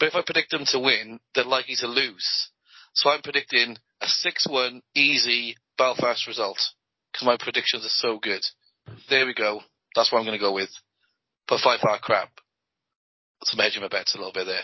But 0.00 0.08
if 0.08 0.16
I 0.16 0.22
predict 0.26 0.50
them 0.50 0.64
to 0.66 0.80
win, 0.80 1.20
they're 1.36 1.44
likely 1.44 1.76
to 1.76 1.86
lose. 1.86 2.50
So 2.94 3.10
I'm 3.10 3.22
predicting 3.22 3.76
a 4.02 4.06
6-1 4.06 4.80
easy 4.96 5.54
Belfast 5.78 6.26
result 6.26 6.58
because 7.12 7.26
my 7.26 7.36
predictions 7.38 7.84
are 7.84 7.88
so 7.90 8.18
good. 8.18 8.42
There 9.08 9.24
we 9.24 9.34
go. 9.34 9.60
That's 9.94 10.10
what 10.10 10.18
I'm 10.18 10.26
going 10.26 10.36
to 10.36 10.44
go 10.44 10.52
with. 10.52 10.70
But 11.48 11.60
Fife 11.60 11.80
far 11.80 11.98
crap. 11.98 12.30
So 13.42 13.60
hedging 13.60 13.82
my 13.82 13.88
bets 13.88 14.14
a 14.14 14.18
little 14.18 14.32
bit 14.32 14.46
there. 14.46 14.62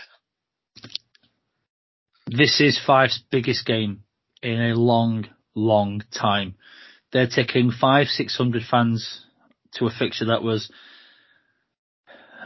This 2.27 2.59
is 2.61 2.79
Fife's 2.85 3.21
biggest 3.29 3.65
game 3.65 4.03
in 4.41 4.59
a 4.59 4.75
long, 4.75 5.27
long 5.53 6.01
time. 6.17 6.55
They're 7.11 7.27
taking 7.27 7.71
five, 7.71 8.07
six 8.07 8.35
hundred 8.35 8.63
fans 8.69 9.25
to 9.75 9.85
a 9.85 9.91
fixture 9.91 10.25
that 10.25 10.41
was 10.41 10.71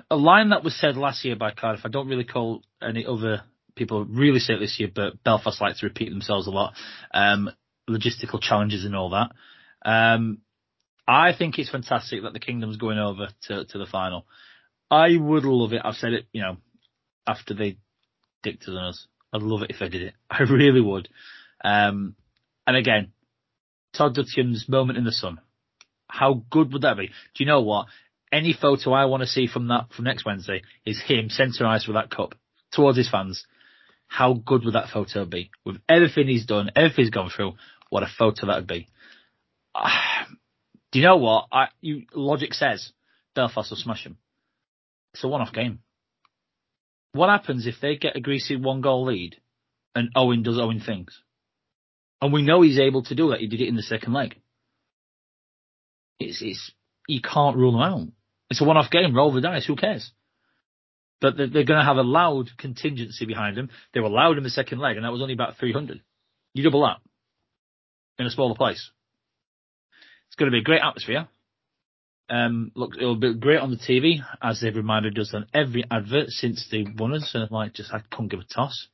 a 0.09 0.15
line 0.15 0.49
that 0.49 0.63
was 0.63 0.79
said 0.79 0.97
last 0.97 1.23
year 1.23 1.36
by 1.36 1.51
Cardiff. 1.51 1.86
I 1.86 1.89
don't 1.89 2.09
really 2.09 2.25
call 2.25 2.61
any 2.81 3.05
other 3.05 3.43
people 3.75 4.05
really 4.05 4.39
say 4.39 4.55
it 4.55 4.59
this 4.59 4.79
year, 4.79 4.89
but 4.93 5.23
Belfast 5.23 5.61
like 5.61 5.77
to 5.77 5.86
repeat 5.86 6.09
themselves 6.09 6.47
a 6.47 6.51
lot. 6.51 6.73
Um, 7.13 7.49
logistical 7.89 8.41
challenges 8.41 8.86
and 8.86 8.95
all 8.95 9.11
that. 9.11 9.31
Um, 9.88 10.39
I 11.08 11.34
think 11.38 11.60
it's 11.60 11.70
fantastic 11.70 12.24
that 12.24 12.34
the 12.34 12.39
Kingdom's 12.39 12.78
going 12.78 12.97
over 12.97 13.28
to, 13.47 13.66
to 13.66 13.78
the 13.78 13.86
final. 13.86 14.26
I 14.89 15.18
would 15.18 15.43
love 15.43 15.74
it. 15.74 15.82
I've 15.84 15.95
said 15.95 16.14
it, 16.14 16.26
you 16.32 16.41
know, 16.41 16.58
after 17.28 17.53
they 17.53 17.78
dicked 18.43 18.68
on 18.68 18.78
us. 18.78 19.08
I'd 19.34 19.41
love 19.41 19.64
it 19.64 19.72
if 19.72 19.80
they 19.80 19.89
did 19.89 20.01
it. 20.03 20.14
I 20.30 20.43
really 20.43 20.82
would. 20.82 21.10
Um, 21.64 22.16
and 22.66 22.78
again, 22.78 23.12
Todd 23.93 24.16
Dutiaume's 24.16 24.70
moment 24.70 24.97
in 24.97 25.03
the 25.03 25.12
sun. 25.12 25.39
How 26.08 26.43
good 26.49 26.72
would 26.74 26.84
that 26.84 26.97
be? 26.97 27.08
Do 27.08 27.14
you 27.43 27.45
know 27.45 27.62
what? 27.62 27.88
Any 28.32 28.53
photo 28.53 28.93
I 28.93 29.06
want 29.06 29.22
to 29.22 29.28
see 29.28 29.47
from 29.47 29.68
that 29.70 29.91
from 29.95 30.06
next 30.06 30.26
Wednesday 30.26 30.62
is 30.86 31.01
him 31.01 31.30
centre 31.30 31.66
ice 31.66 31.88
with 31.88 31.95
that 31.95 32.10
cup 32.10 32.36
towards 32.72 32.97
his 32.97 33.10
fans. 33.10 33.45
How 34.08 34.34
good 34.34 34.64
would 34.66 34.76
that 34.76 34.89
photo 34.89 35.26
be? 35.26 35.51
With 35.66 35.78
everything 35.88 36.28
he's 36.28 36.45
done, 36.45 36.72
everything 36.76 37.06
he's 37.06 37.10
gone 37.10 37.30
through, 37.30 37.53
what 37.89 38.03
a 38.03 38.08
photo 38.08 38.47
that 38.47 38.58
would 38.58 38.68
be. 38.68 38.88
do 40.96 41.02
you 41.02 41.06
know 41.08 41.18
what? 41.18 41.48
I, 41.52 41.68
you, 41.82 42.04
logic 42.14 42.54
says 42.54 42.93
Belfast 43.36 43.70
will 43.70 43.76
smash 43.76 44.06
him. 44.06 44.16
It's 45.14 45.26
a 45.26 45.28
one-off 45.28 45.52
game. 45.52 45.80
What 47.12 47.28
happens 47.28 47.68
if 47.68 47.82
they 47.82 47.98
get 47.98 48.16
a 48.16 48.22
greasy 48.22 48.56
one-goal 48.56 49.04
lead 49.04 49.36
and 49.93 50.08
Owen 50.16 50.41
does 50.41 50.58
Owen 50.58 50.80
things? 50.80 51.22
And 52.22 52.32
we 52.32 52.43
know 52.43 52.62
he's 52.62 52.80
able 52.80 53.04
to 53.04 53.14
do 53.14 53.32
that. 53.32 53.41
He 53.41 53.48
did 53.48 53.60
it 53.60 53.68
in 53.68 53.76
the 53.76 53.82
second 53.82 54.14
leg. 54.14 54.39
It's, 56.18 56.41
it's, 56.41 56.72
you 57.10 57.20
can't 57.20 57.58
rule 57.58 57.74
them 57.74 57.82
out. 57.82 58.08
It's 58.50 58.62
a 58.62 58.64
one-off 58.64 58.89
game. 58.89 59.14
Roll 59.14 59.34
the 59.34 59.41
dice. 59.41 59.66
Who 59.66 59.76
cares? 59.76 60.14
But 61.20 61.36
they're, 61.36 61.48
they're 61.48 61.66
going 61.66 61.82
to 61.82 61.86
have 61.86 61.98
a 61.98 62.04
loud 62.04 62.52
contingency 62.58 63.26
behind 63.26 63.58
them. 63.58 63.70
They 63.93 64.00
were 64.00 64.08
loud 64.08 64.38
in 64.38 64.43
the 64.43 64.50
second 64.50 64.80
leg, 64.80 64.96
and 64.96 65.04
that 65.04 65.12
was 65.12 65.22
only 65.22 65.34
about 65.34 65.58
300. 65.58 66.00
You 66.54 66.64
double 66.64 66.84
that 66.84 67.00
in 68.18 68.26
a 68.26 68.32
smaller 68.32 68.56
place. 68.56 68.91
It's 70.36 70.39
going 70.41 70.51
to 70.51 70.55
be 70.55 70.59
a 70.59 70.63
great 70.63 70.81
atmosphere. 70.81 71.29
Um, 72.29 72.73
look, 72.75 72.97
it'll 72.97 73.15
be 73.15 73.36
great 73.36 73.61
on 73.61 73.71
the 73.71 73.77
TV, 73.77 74.19
as 74.41 74.59
they've 74.59 74.75
reminded 74.75 75.17
us 75.17 75.33
on 75.33 75.45
every 75.53 75.86
advert 75.89 76.27
since 76.27 76.67
they 76.69 76.86
won 76.97 77.13
us, 77.13 77.31
and 77.33 77.49
like 77.51 77.71
just 77.71 77.93
I 77.93 78.01
couldn't 78.11 78.31
give 78.31 78.41
a 78.41 78.53
toss. 78.53 78.89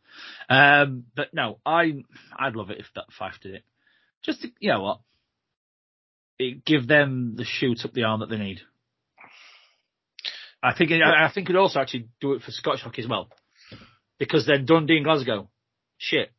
Um, 0.52 1.06
but 1.16 1.34
no, 1.34 1.58
I 1.66 2.04
I'd 2.38 2.56
love 2.56 2.70
it 2.70 2.78
if 2.80 2.86
that 2.94 3.06
Fife 3.18 3.40
did 3.42 3.56
it. 3.56 3.64
Just 4.22 4.44
to, 4.44 4.50
you 4.60 4.70
know 4.70 4.84
what, 4.84 5.00
it, 6.38 6.64
give 6.64 6.88
them 6.88 7.34
the 7.38 7.44
shoot 7.44 7.86
up 7.86 7.94
the 7.94 8.04
arm 8.04 8.20
that 8.20 8.30
they 8.30 8.38
need. 8.38 8.60
I 10.62 10.76
think 10.76 10.92
it, 10.92 11.02
I 11.02 11.32
think 11.34 11.50
it 11.50 11.56
also 11.56 11.80
actually 11.80 12.10
do 12.20 12.34
it 12.34 12.44
for 12.44 12.52
Scottish 12.52 12.82
hockey 12.82 13.02
as 13.02 13.08
well, 13.08 13.30
because 14.20 14.46
then 14.46 14.66
Dundee 14.66 14.98
and 14.98 15.06
Glasgow, 15.06 15.50
shit, 15.98 16.32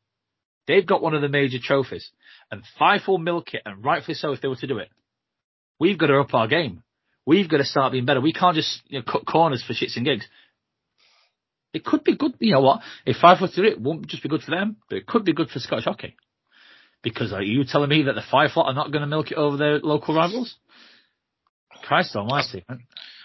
they've 0.68 0.86
got 0.86 1.02
one 1.02 1.14
of 1.14 1.22
the 1.22 1.28
major 1.28 1.58
trophies, 1.60 2.08
and 2.52 2.62
Fife 2.78 3.08
will 3.08 3.18
milk 3.18 3.54
it, 3.54 3.62
and 3.64 3.84
rightfully 3.84 4.14
so 4.14 4.32
if 4.32 4.40
they 4.40 4.46
were 4.46 4.56
to 4.56 4.66
do 4.66 4.78
it. 4.78 4.90
We've 5.80 5.98
got 5.98 6.08
to 6.08 6.20
up 6.20 6.34
our 6.34 6.46
game. 6.46 6.82
We've 7.24 7.48
got 7.48 7.56
to 7.56 7.64
start 7.64 7.92
being 7.92 8.04
better. 8.04 8.20
We 8.20 8.32
can't 8.32 8.54
just 8.54 8.82
you 8.88 8.98
know, 8.98 9.04
cut 9.10 9.26
corners 9.26 9.64
for 9.66 9.72
shits 9.72 9.96
and 9.96 10.04
gigs. 10.04 10.26
It 11.72 11.84
could 11.84 12.04
be 12.04 12.14
good. 12.14 12.34
You 12.38 12.52
know 12.52 12.60
what? 12.60 12.82
If 13.06 13.16
Fife 13.16 13.40
were 13.40 13.48
to 13.48 13.56
do 13.56 13.64
it, 13.64 13.72
it 13.72 13.80
won't 13.80 14.06
just 14.06 14.22
be 14.22 14.28
good 14.28 14.42
for 14.42 14.50
them, 14.50 14.76
but 14.88 14.98
it 14.98 15.06
could 15.06 15.24
be 15.24 15.32
good 15.32 15.48
for 15.48 15.58
Scottish 15.58 15.86
hockey. 15.86 16.14
Because 17.02 17.32
are 17.32 17.42
you 17.42 17.64
telling 17.64 17.88
me 17.88 18.02
that 18.02 18.14
the 18.14 18.22
Fife 18.30 18.56
lot 18.56 18.66
are 18.66 18.74
not 18.74 18.92
going 18.92 19.00
to 19.00 19.08
milk 19.08 19.30
it 19.30 19.38
over 19.38 19.56
their 19.56 19.78
local 19.78 20.14
rivals? 20.14 20.54
Christ 21.82 22.14
almighty. 22.14 22.64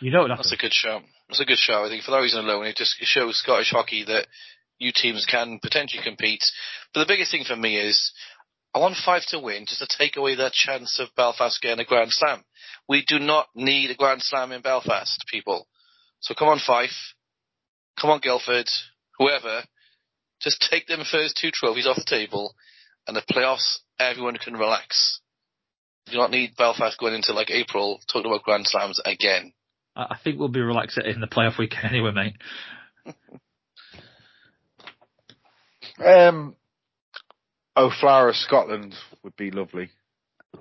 You 0.02 0.12
know 0.12 0.22
what 0.22 0.30
That's 0.30 0.54
a 0.54 0.58
good 0.58 0.74
show. 0.74 1.02
That's 1.28 1.42
a 1.42 1.46
good 1.46 1.58
show. 1.58 1.84
I 1.84 1.90
think 1.90 2.04
for 2.04 2.12
that 2.12 2.22
reason 2.22 2.46
alone, 2.46 2.66
it 2.66 2.78
just 2.78 2.96
shows 3.02 3.38
Scottish 3.38 3.72
hockey 3.72 4.06
that 4.06 4.28
you 4.80 4.92
teams 4.96 5.26
can 5.30 5.60
potentially 5.62 6.04
compete. 6.04 6.44
But 6.94 7.02
the 7.02 7.14
biggest 7.14 7.32
thing 7.32 7.44
for 7.44 7.56
me 7.56 7.78
is 7.78 8.12
I 8.78 8.80
want 8.80 8.96
Fife 8.96 9.24
to 9.30 9.40
win 9.40 9.66
just 9.66 9.80
to 9.80 9.98
take 9.98 10.18
away 10.18 10.36
that 10.36 10.54
chance 10.54 11.00
of 11.00 11.08
Belfast 11.16 11.60
getting 11.64 11.80
a 11.80 11.84
Grand 11.84 12.12
Slam. 12.12 12.44
We 12.88 13.04
do 13.04 13.18
not 13.18 13.48
need 13.56 13.90
a 13.90 13.96
Grand 13.96 14.22
Slam 14.22 14.52
in 14.52 14.62
Belfast, 14.62 15.26
people. 15.32 15.68
So 16.20 16.36
come 16.36 16.48
on, 16.48 16.60
Fife. 16.60 17.16
Come 18.00 18.12
on, 18.12 18.20
Guildford. 18.20 18.70
Whoever. 19.18 19.64
Just 20.42 20.64
take 20.70 20.86
them 20.86 21.04
first 21.12 21.40
two 21.42 21.50
trophies 21.52 21.88
off 21.88 21.96
the 21.96 22.06
table, 22.08 22.54
and 23.08 23.18
the 23.18 23.24
playoffs, 23.24 23.80
everyone 24.00 24.38
can 24.38 24.54
relax. 24.54 25.22
You 26.06 26.12
do 26.12 26.20
not 26.20 26.30
need 26.30 26.56
Belfast 26.56 27.00
going 27.00 27.16
into 27.16 27.34
like 27.34 27.50
April 27.50 28.00
talking 28.14 28.30
about 28.30 28.44
Grand 28.44 28.68
Slams 28.68 29.02
again. 29.04 29.54
I 29.96 30.18
think 30.24 30.38
we'll 30.38 30.50
be 30.50 30.62
relaxed 30.62 31.00
in 31.04 31.20
the 31.20 31.26
playoff 31.26 31.58
week 31.58 31.74
anyway, 31.84 32.12
mate. 32.12 33.16
um, 36.06 36.56
O'Flower 37.78 38.30
of 38.30 38.36
Scotland 38.36 38.96
would 39.24 39.36
be 39.36 39.52
lovely. 39.52 39.92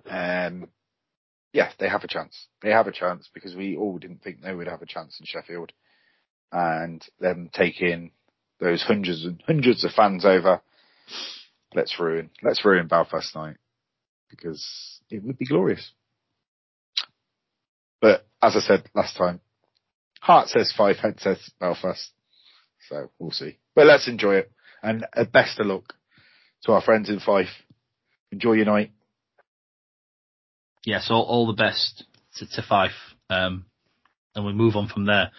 Um, 0.09 0.69
yeah, 1.53 1.71
they 1.79 1.89
have 1.89 2.05
a 2.05 2.09
chance. 2.09 2.49
They 2.61 2.71
have 2.71 2.87
a 2.87 2.93
chance 2.93 3.31
because 3.33 3.57
we 3.57 3.75
all 3.75 3.97
didn't 3.97 4.23
think 4.23 4.43
they 4.43 4.55
would 4.55 4.69
have 4.69 4.83
a 4.83 4.87
chance 4.87 5.19
in 5.19 5.25
Sheffield, 5.25 5.73
and 6.53 7.03
them 7.19 7.49
taking 7.53 8.11
those 8.61 8.83
hundreds 8.83 9.25
and 9.25 9.43
hundreds 9.47 9.83
of 9.83 9.93
fans 9.93 10.27
over. 10.27 10.61
Let's 11.75 11.99
ruin. 11.99 12.31
Let's 12.43 12.65
ruin 12.65 12.87
Belfast 12.87 13.35
night 13.35 13.57
because 14.29 15.01
it 15.09 15.25
would 15.25 15.39
be 15.39 15.47
glorious. 15.47 15.93
But 18.01 18.27
as 18.43 18.57
I 18.57 18.61
said 18.61 18.91
last 18.95 19.17
time, 19.17 19.41
heart 20.21 20.49
says 20.49 20.73
Fife, 20.77 20.99
head 20.99 21.19
says 21.21 21.39
Belfast. 21.59 22.11
So 22.91 23.11
we'll 23.19 23.31
see. 23.31 23.57
But 23.75 23.87
let's 23.87 24.07
enjoy 24.07 24.37
it. 24.37 24.53
And 24.83 25.07
uh, 25.17 25.25
best 25.25 25.59
of 25.59 25.67
luck 25.67 25.95
to 26.67 26.73
our 26.73 26.83
friends 26.83 27.09
in 27.09 27.21
Fife. 27.21 27.49
Enjoy 28.33 28.53
your 28.53 28.67
night. 28.67 28.91
Yes, 30.85 31.07
all, 31.11 31.23
all 31.23 31.47
the 31.47 31.53
best 31.53 32.05
to, 32.37 32.47
to 32.47 32.63
Fife. 32.69 32.91
Um, 33.31 33.65
and 34.35 34.45
we 34.45 34.53
move 34.53 34.77
on 34.77 34.89
from 34.89 35.07
there. 35.07 35.31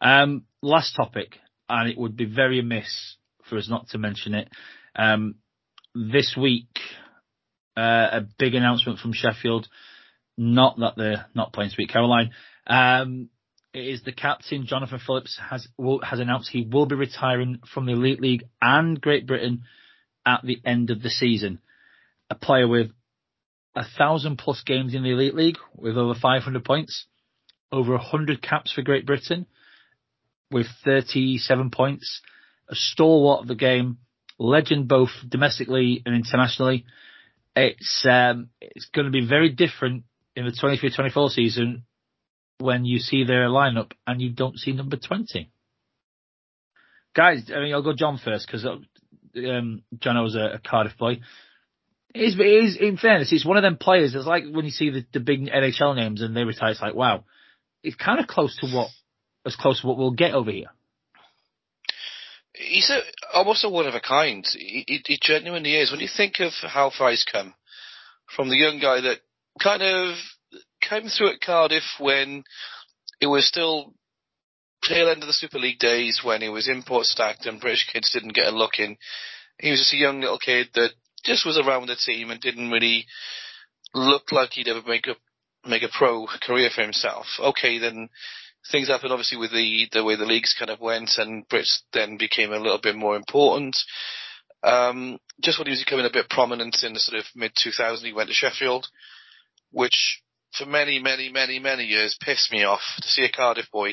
Um, 0.00 0.44
last 0.62 0.94
topic, 0.94 1.36
and 1.68 1.90
it 1.90 1.98
would 1.98 2.16
be 2.16 2.26
very 2.26 2.60
amiss 2.60 3.16
for 3.48 3.56
us 3.58 3.68
not 3.68 3.88
to 3.88 3.98
mention 3.98 4.34
it. 4.34 4.48
Um, 4.94 5.36
this 5.94 6.36
week, 6.40 6.68
uh, 7.76 8.08
a 8.12 8.26
big 8.38 8.54
announcement 8.54 8.98
from 8.98 9.12
Sheffield. 9.12 9.66
Not 10.36 10.78
that 10.78 10.94
they're 10.96 11.26
not 11.34 11.52
playing 11.52 11.70
Sweet 11.70 11.90
Caroline. 11.90 12.30
Um, 12.66 13.30
it 13.74 13.86
is 13.86 14.02
the 14.02 14.12
captain 14.12 14.66
Jonathan 14.66 15.00
Phillips 15.04 15.38
has 15.50 15.66
will, 15.76 16.00
has 16.02 16.20
announced 16.20 16.50
he 16.50 16.68
will 16.70 16.86
be 16.86 16.94
retiring 16.94 17.60
from 17.72 17.86
the 17.86 17.92
Elite 17.92 18.20
League 18.20 18.44
and 18.62 19.00
Great 19.00 19.26
Britain 19.26 19.64
at 20.28 20.42
the 20.44 20.60
end 20.64 20.90
of 20.90 21.00
the 21.02 21.08
season. 21.08 21.58
A 22.28 22.34
player 22.34 22.68
with 22.68 22.90
a 23.74 23.84
thousand 23.96 24.36
plus 24.36 24.62
games 24.62 24.94
in 24.94 25.02
the 25.02 25.12
Elite 25.12 25.34
League 25.34 25.58
with 25.74 25.96
over 25.96 26.14
500 26.14 26.64
points, 26.64 27.06
over 27.72 27.92
100 27.92 28.42
caps 28.42 28.72
for 28.72 28.82
Great 28.82 29.06
Britain 29.06 29.46
with 30.50 30.66
37 30.84 31.70
points, 31.70 32.20
a 32.68 32.74
stalwart 32.74 33.42
of 33.42 33.48
the 33.48 33.54
game, 33.54 33.98
legend 34.38 34.88
both 34.88 35.10
domestically 35.26 36.02
and 36.04 36.14
internationally. 36.14 36.84
It's 37.56 38.06
um, 38.08 38.50
it's 38.60 38.88
going 38.94 39.06
to 39.06 39.10
be 39.10 39.26
very 39.26 39.50
different 39.50 40.04
in 40.36 40.44
the 40.44 40.52
23-24 40.52 41.30
season 41.30 41.84
when 42.58 42.84
you 42.84 42.98
see 42.98 43.24
their 43.24 43.48
lineup 43.48 43.92
and 44.06 44.20
you 44.20 44.30
don't 44.30 44.58
see 44.58 44.72
number 44.72 44.96
20. 44.96 45.50
Guys, 47.14 47.50
I 47.54 47.60
mean, 47.60 47.72
I'll 47.72 47.82
go 47.82 47.94
John 47.94 48.18
first 48.22 48.46
because 48.46 48.66
um, 49.36 49.82
John 49.98 50.22
was 50.22 50.34
a, 50.34 50.54
a 50.54 50.58
Cardiff 50.58 50.96
boy. 50.98 51.20
It 52.14 52.20
is, 52.20 52.34
it 52.38 52.46
is, 52.46 52.76
in 52.76 52.96
fairness, 52.96 53.32
it's 53.32 53.44
one 53.44 53.56
of 53.56 53.62
them 53.62 53.76
players. 53.76 54.14
It's 54.14 54.26
like 54.26 54.44
when 54.50 54.64
you 54.64 54.70
see 54.70 54.90
the, 54.90 55.04
the 55.12 55.20
big 55.20 55.46
NHL 55.46 55.94
names 55.94 56.22
and 56.22 56.36
they 56.36 56.44
retire, 56.44 56.70
it's 56.70 56.80
like, 56.80 56.94
wow, 56.94 57.24
it's 57.82 57.96
kind 57.96 58.18
of 58.18 58.26
close 58.26 58.56
to 58.58 58.68
what, 58.68 58.88
as 59.44 59.56
close 59.56 59.82
to 59.82 59.86
what 59.86 59.98
we'll 59.98 60.12
get 60.12 60.32
over 60.32 60.50
here 60.50 60.70
he's 62.58 62.90
a, 62.90 63.00
almost 63.36 63.64
a 63.64 63.68
one 63.68 63.86
of 63.86 63.94
a 63.94 64.00
kind. 64.00 64.44
He, 64.52 64.84
he, 64.86 65.02
he, 65.06 65.18
genuinely 65.20 65.76
is. 65.76 65.90
When 65.90 66.00
you 66.00 66.08
think 66.14 66.40
of 66.40 66.52
how 66.62 66.90
far 66.96 67.10
he's 67.10 67.26
come 67.30 67.54
from 68.34 68.48
the 68.48 68.56
young 68.56 68.78
guy 68.80 69.00
that 69.00 69.18
kind 69.62 69.82
of 69.82 70.16
came 70.80 71.08
through 71.08 71.32
at 71.32 71.40
Cardiff 71.40 71.84
when 71.98 72.44
it 73.20 73.26
was 73.26 73.46
still 73.46 73.94
tail 74.82 75.08
end 75.08 75.22
of 75.22 75.26
the 75.26 75.32
Super 75.32 75.58
League 75.58 75.78
days 75.78 76.20
when 76.22 76.42
he 76.42 76.48
was 76.48 76.68
import 76.68 77.06
stacked 77.06 77.46
and 77.46 77.60
British 77.60 77.88
kids 77.92 78.10
didn't 78.12 78.34
get 78.34 78.52
a 78.52 78.56
look 78.56 78.78
in. 78.78 78.96
He 79.58 79.70
was 79.70 79.80
just 79.80 79.94
a 79.94 79.96
young 79.96 80.20
little 80.20 80.38
kid 80.38 80.68
that 80.74 80.90
just 81.24 81.44
was 81.44 81.58
around 81.58 81.86
the 81.86 81.96
team 81.96 82.30
and 82.30 82.40
didn't 82.40 82.70
really 82.70 83.06
look 83.94 84.30
like 84.32 84.50
he'd 84.52 84.68
ever 84.68 84.82
make 84.86 85.06
a 85.06 85.16
make 85.68 85.82
a 85.82 85.88
pro 85.88 86.26
career 86.42 86.70
for 86.74 86.82
himself. 86.82 87.26
Okay, 87.40 87.78
then 87.78 88.08
things 88.70 88.88
happened 88.88 89.12
obviously 89.12 89.38
with 89.38 89.50
the 89.50 89.88
the 89.92 90.04
way 90.04 90.16
the 90.16 90.24
leagues 90.24 90.54
kind 90.58 90.70
of 90.70 90.80
went, 90.80 91.10
and 91.18 91.48
Brits 91.48 91.80
then 91.92 92.16
became 92.16 92.52
a 92.52 92.58
little 92.58 92.80
bit 92.80 92.96
more 92.96 93.16
important. 93.16 93.76
Um, 94.62 95.18
just 95.40 95.58
when 95.58 95.66
he 95.66 95.72
was 95.72 95.84
becoming 95.84 96.06
a 96.06 96.12
bit 96.12 96.28
prominent 96.28 96.82
in 96.82 96.92
the 96.92 97.00
sort 97.00 97.18
of 97.18 97.26
mid 97.34 97.52
2000s, 97.54 98.02
he 98.02 98.12
went 98.12 98.28
to 98.28 98.34
Sheffield, 98.34 98.88
which 99.70 100.20
for 100.56 100.66
many, 100.66 100.98
many, 100.98 101.30
many, 101.30 101.58
many 101.58 101.84
years 101.84 102.18
pissed 102.20 102.50
me 102.50 102.64
off 102.64 102.82
to 103.00 103.08
see 103.08 103.24
a 103.24 103.30
Cardiff 103.30 103.70
boy 103.70 103.92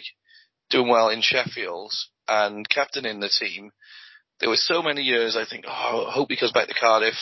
doing 0.70 0.88
well 0.88 1.10
in 1.10 1.22
Sheffield 1.22 1.94
and 2.28 2.68
captaining 2.68 3.20
the 3.20 3.30
team. 3.30 3.72
There 4.40 4.50
were 4.50 4.56
so 4.56 4.82
many 4.82 5.02
years 5.02 5.38
I 5.38 5.46
think, 5.46 5.66
oh, 5.68 6.06
I 6.08 6.12
hope 6.12 6.30
he 6.30 6.38
goes 6.38 6.52
back 6.52 6.68
to 6.68 6.74
Cardiff. 6.74 7.16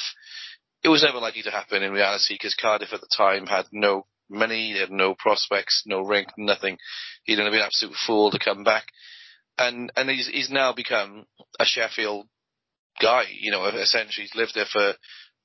It 0.83 0.89
was 0.89 1.03
never 1.03 1.19
likely 1.19 1.43
to 1.43 1.51
happen 1.51 1.83
in 1.83 1.91
reality 1.91 2.35
because 2.35 2.55
Cardiff 2.55 2.93
at 2.93 3.01
the 3.01 3.07
time 3.15 3.45
had 3.45 3.65
no 3.71 4.05
money, 4.29 4.73
they 4.73 4.79
had 4.79 4.91
no 4.91 5.15
prospects, 5.17 5.83
no 5.85 6.01
rank, 6.01 6.29
nothing. 6.37 6.77
He'd 7.23 7.39
have 7.39 7.45
been 7.45 7.59
an 7.59 7.65
absolute 7.65 7.95
fool 8.07 8.31
to 8.31 8.39
come 8.39 8.63
back. 8.63 8.85
And, 9.57 9.91
and 9.95 10.09
he's, 10.09 10.27
he's 10.27 10.49
now 10.49 10.73
become 10.73 11.25
a 11.59 11.65
Sheffield 11.65 12.27
guy, 13.01 13.25
you 13.39 13.51
know, 13.51 13.65
essentially 13.65 14.25
he's 14.25 14.35
lived 14.35 14.53
there 14.55 14.65
for 14.71 14.93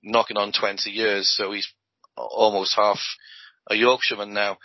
knocking 0.03 0.37
on 0.37 0.53
20 0.53 0.91
years, 0.91 1.31
so 1.35 1.53
he's 1.53 1.69
almost 2.17 2.75
half 2.75 2.99
a 3.69 3.75
Yorkshireman 3.75 4.33
now. 4.33 4.59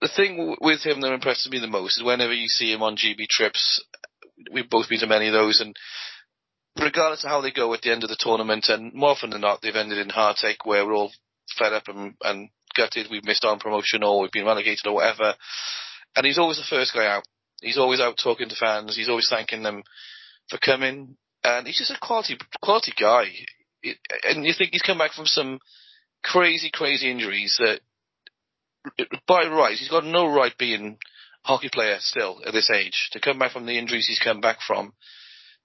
The 0.00 0.10
thing 0.14 0.56
with 0.60 0.84
him 0.84 1.00
that 1.00 1.12
impresses 1.12 1.50
me 1.50 1.58
the 1.60 1.66
most 1.66 1.98
is 1.98 2.04
whenever 2.04 2.32
you 2.32 2.48
see 2.48 2.72
him 2.72 2.82
on 2.82 2.96
GB 2.96 3.26
trips, 3.28 3.82
we've 4.52 4.68
both 4.68 4.88
been 4.88 5.00
to 5.00 5.06
many 5.06 5.28
of 5.28 5.32
those, 5.32 5.60
and 5.60 5.74
regardless 6.78 7.24
of 7.24 7.30
how 7.30 7.40
they 7.40 7.50
go 7.50 7.72
at 7.74 7.82
the 7.82 7.90
end 7.90 8.04
of 8.04 8.10
the 8.10 8.16
tournament, 8.18 8.68
and 8.68 8.92
more 8.94 9.10
often 9.10 9.30
than 9.30 9.40
not, 9.40 9.60
they've 9.62 9.74
ended 9.74 9.98
in 9.98 10.10
heartache 10.10 10.64
where 10.64 10.86
we're 10.86 10.94
all 10.94 11.12
fed 11.56 11.72
up 11.72 11.88
and, 11.88 12.14
and 12.22 12.50
gutted, 12.76 13.08
we've 13.10 13.24
missed 13.24 13.44
on 13.44 13.58
promotion 13.58 14.02
or 14.02 14.20
we've 14.20 14.30
been 14.30 14.44
relegated 14.44 14.86
or 14.86 14.94
whatever. 14.94 15.34
And 16.16 16.26
he's 16.26 16.38
always 16.38 16.58
the 16.58 16.64
first 16.68 16.94
guy 16.94 17.06
out. 17.06 17.24
He's 17.60 17.78
always 17.78 18.00
out 18.00 18.18
talking 18.22 18.48
to 18.48 18.56
fans. 18.56 18.96
He's 18.96 19.08
always 19.08 19.28
thanking 19.28 19.62
them 19.62 19.82
for 20.48 20.58
coming. 20.58 21.16
And 21.42 21.66
he's 21.66 21.78
just 21.78 21.90
a 21.90 21.98
quality, 22.00 22.36
quality 22.62 22.92
guy. 22.98 23.24
And 24.24 24.44
you 24.44 24.52
think 24.56 24.70
he's 24.72 24.82
come 24.82 24.98
back 24.98 25.12
from 25.12 25.26
some 25.26 25.58
crazy, 26.22 26.70
crazy 26.72 27.10
injuries 27.10 27.56
that 27.58 27.80
by 29.26 29.46
rights, 29.46 29.80
he's 29.80 29.90
got 29.90 30.04
no 30.04 30.26
right 30.26 30.56
being 30.58 30.98
a 31.44 31.48
hockey 31.48 31.68
player 31.72 31.96
still 32.00 32.40
at 32.46 32.52
this 32.52 32.70
age. 32.70 33.10
To 33.12 33.20
come 33.20 33.38
back 33.38 33.52
from 33.52 33.66
the 33.66 33.78
injuries 33.78 34.06
he's 34.06 34.20
come 34.22 34.40
back 34.40 34.58
from, 34.66 34.92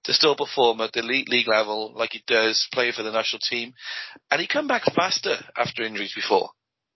to 0.04 0.12
still 0.12 0.36
perform 0.36 0.80
at 0.80 0.92
the 0.92 1.00
elite 1.00 1.28
league 1.28 1.48
level 1.48 1.92
like 1.96 2.12
he 2.12 2.22
does, 2.26 2.68
play 2.72 2.92
for 2.92 3.02
the 3.02 3.12
national 3.12 3.40
team, 3.40 3.74
and 4.30 4.40
he 4.40 4.46
come 4.46 4.66
back 4.66 4.82
faster 4.94 5.36
after 5.56 5.82
injuries 5.82 6.14
before. 6.14 6.50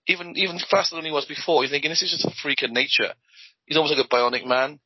Even 0.06 0.32
even 0.36 0.58
faster 0.70 0.96
than 0.96 1.04
he 1.04 1.10
was 1.10 1.26
before. 1.26 1.62
You're 1.62 1.70
thinking 1.70 1.90
this 1.90 2.02
is 2.02 2.10
just 2.10 2.24
a 2.24 2.42
freak 2.42 2.62
of 2.62 2.70
nature. 2.70 3.12
He's 3.66 3.76
almost 3.76 3.96
like 3.96 4.06
a 4.06 4.08
bionic 4.08 4.46
man. 4.46 4.80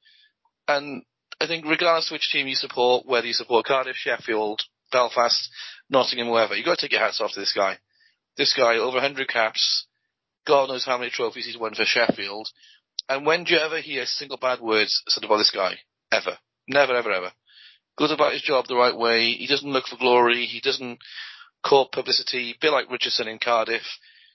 And 0.67 1.03
I 1.41 1.47
think 1.47 1.65
regardless 1.65 2.11
which 2.11 2.31
team 2.31 2.49
you 2.49 2.57
support, 2.57 3.07
whether 3.07 3.27
you 3.27 3.33
support 3.33 3.67
Cardiff, 3.67 3.97
Sheffield, 3.97 4.61
Belfast, 4.91 5.49
Nottingham, 5.91 6.31
wherever, 6.31 6.55
you've 6.55 6.67
got 6.67 6.79
to 6.79 6.87
take 6.87 6.93
your 6.93 7.01
hats 7.01 7.21
off 7.21 7.33
to 7.33 7.41
this 7.41 7.53
guy. 7.53 7.79
This 8.37 8.55
guy, 8.57 8.77
over 8.77 8.97
100 8.97 9.29
caps, 9.29 9.87
God 10.47 10.69
knows 10.69 10.85
how 10.85 10.99
many 10.99 11.11
trophies 11.11 11.47
he's 11.47 11.59
won 11.59 11.75
for 11.75 11.85
Sheffield. 11.85 12.49
And 13.09 13.27
when 13.27 13.45
do 13.45 13.55
you 13.55 13.61
ever 13.61 13.81
hear 13.81 14.07
single 14.07 14.39
bad 14.39 14.61
words 14.61 15.03
said 15.09 15.25
about 15.25 15.39
this 15.39 15.51
guy? 15.51 15.75
Ever. 16.11 16.39
Never, 16.69 16.95
ever, 16.95 17.13
ever. 17.13 17.33
Goes 17.99 18.13
about 18.13 18.33
his 18.33 18.43
job 18.43 18.67
the 18.67 18.77
right 18.77 18.97
way. 18.97 19.33
He 19.33 19.47
doesn't 19.47 19.71
look 19.71 19.87
for 19.87 19.97
glory. 19.97 20.47
He 20.47 20.61
doesn't 20.61 20.99
court 21.65 21.93
publicity. 21.93 22.53
A 22.53 22.59
bit 22.61 22.73
like 22.73 22.91
Richardson 22.91 23.29
in 23.29 23.39
Cardiff. 23.39 23.83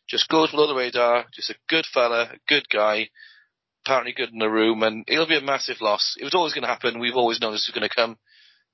Just 0.07 0.29
goes 0.29 0.51
below 0.51 0.67
the 0.67 0.75
radar. 0.75 1.25
Just 1.33 1.49
a 1.49 1.55
good 1.67 1.85
fella, 1.85 2.23
a 2.33 2.37
good 2.47 2.69
guy. 2.69 3.09
Apparently 3.85 4.13
good 4.13 4.29
in 4.31 4.39
the 4.39 4.49
room. 4.49 4.83
And 4.83 5.03
it'll 5.07 5.27
be 5.27 5.37
a 5.37 5.41
massive 5.41 5.81
loss. 5.81 6.15
It 6.19 6.23
was 6.23 6.35
always 6.35 6.53
going 6.53 6.63
to 6.63 6.69
happen. 6.69 6.99
We've 6.99 7.15
always 7.15 7.41
known 7.41 7.51
this 7.51 7.69
was 7.71 7.77
going 7.77 7.89
to 7.89 7.95
come. 7.95 8.17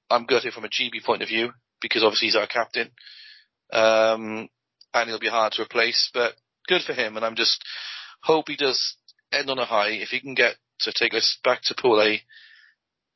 I'm 0.10 0.26
gutted 0.26 0.54
from 0.54 0.66
a 0.66 0.70
GB 0.70 1.04
point 1.06 1.22
of 1.22 1.30
view 1.30 1.54
because 1.82 2.04
obviously 2.04 2.28
he's 2.28 2.36
our 2.36 2.48
captain. 2.48 2.90
Um, 3.72 4.50
and 4.94 5.10
he'll 5.10 5.20
be 5.20 5.30
hard 5.30 5.54
to 5.54 5.64
replace, 5.64 6.10
but 6.14 6.34
good 6.68 6.82
for 6.82 6.94
him, 6.94 7.16
and 7.16 7.26
I'm 7.26 7.36
just 7.36 7.64
hope 8.22 8.48
he 8.48 8.56
does 8.56 8.96
end 9.32 9.50
on 9.50 9.60
a 9.60 9.66
high. 9.66 9.90
If 9.90 10.10
he 10.10 10.20
can 10.20 10.34
get 10.34 10.56
to 10.82 10.94
take 10.94 11.14
us 11.14 11.38
back 11.44 11.62
to 11.64 11.76
Pool 11.76 12.02
A 12.02 12.22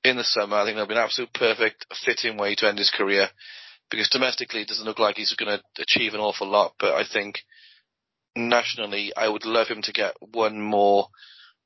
in 0.04 0.18
the 0.18 0.24
summer, 0.24 0.58
I 0.58 0.66
think 0.66 0.76
that'll 0.76 0.88
be 0.88 0.96
an 0.96 1.04
absolute 1.04 1.34
perfect 1.34 1.86
fitting 2.06 2.38
way 2.38 2.56
to 2.56 2.68
end 2.68 2.78
his 2.78 2.92
career. 2.96 3.30
Because 3.90 4.10
domestically, 4.10 4.62
it 4.62 4.68
doesn't 4.68 4.86
look 4.86 5.00
like 5.00 5.16
he's 5.16 5.34
going 5.34 5.58
to 5.58 5.82
achieve 5.82 6.14
an 6.14 6.20
awful 6.20 6.48
lot, 6.48 6.74
but 6.78 6.94
I 6.94 7.04
think 7.06 7.40
nationally, 8.36 9.14
I 9.16 9.30
would 9.30 9.46
love 9.46 9.68
him 9.68 9.82
to 9.84 9.94
get 9.94 10.14
one 10.20 10.62
more 10.62 11.08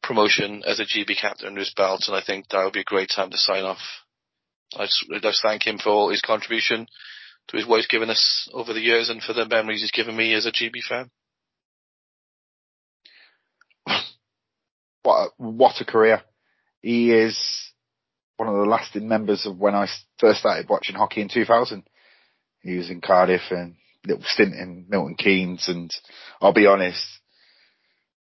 promotion 0.04 0.64
as 0.66 0.80
a 0.80 0.86
GB 0.86 1.20
captain 1.20 1.48
under 1.48 1.60
his 1.60 1.74
belt, 1.76 2.04
and 2.08 2.16
I 2.16 2.22
think 2.26 2.48
that 2.50 2.64
would 2.64 2.74
be 2.74 2.82
a 2.82 2.86
great 2.86 3.10
time 3.14 3.32
to 3.32 3.38
sign 3.38 3.64
off. 3.64 3.82
I 4.76 4.86
just, 4.86 5.06
I 5.14 5.20
just 5.20 5.42
thank 5.42 5.66
him 5.66 5.78
for 5.78 5.90
all 5.90 6.10
his 6.10 6.22
contribution 6.22 6.88
to 7.48 7.58
his 7.58 7.66
wife's 7.66 7.88
given 7.88 8.10
us 8.10 8.50
over 8.54 8.74
the 8.74 8.80
years 8.80 9.10
and 9.10 9.22
for 9.22 9.34
the 9.34 9.48
memories 9.48 9.82
he's 9.82 9.92
given 9.92 10.16
me 10.16 10.34
as 10.34 10.46
a 10.46 10.52
GB 10.52 10.82
fan. 10.88 11.10
What 15.04 15.16
a, 15.16 15.30
what 15.38 15.82
a 15.82 15.86
career. 15.86 16.22
He 16.82 17.12
is 17.12 17.38
one 18.38 18.50
of 18.50 18.56
the 18.56 18.70
lasting 18.70 19.08
members 19.08 19.46
of 19.46 19.58
when 19.58 19.76
I 19.76 19.88
first 20.20 20.40
started 20.40 20.70
watching 20.70 20.96
hockey 20.96 21.22
in 21.22 21.30
2000. 21.30 21.84
He 22.62 22.78
was 22.78 22.90
in 22.90 23.02
Cardiff 23.02 23.42
and 23.52 23.76
little 24.06 24.24
stint 24.26 24.56
in 24.56 24.86
Milton 24.90 25.16
Keynes 25.16 25.68
and 25.68 25.94
I'll 26.42 26.54
be 26.54 26.66
honest, 26.66 27.04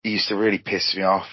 he 0.03 0.11
used 0.11 0.29
to 0.29 0.37
really 0.37 0.59
piss 0.59 0.95
me 0.97 1.03
off 1.03 1.27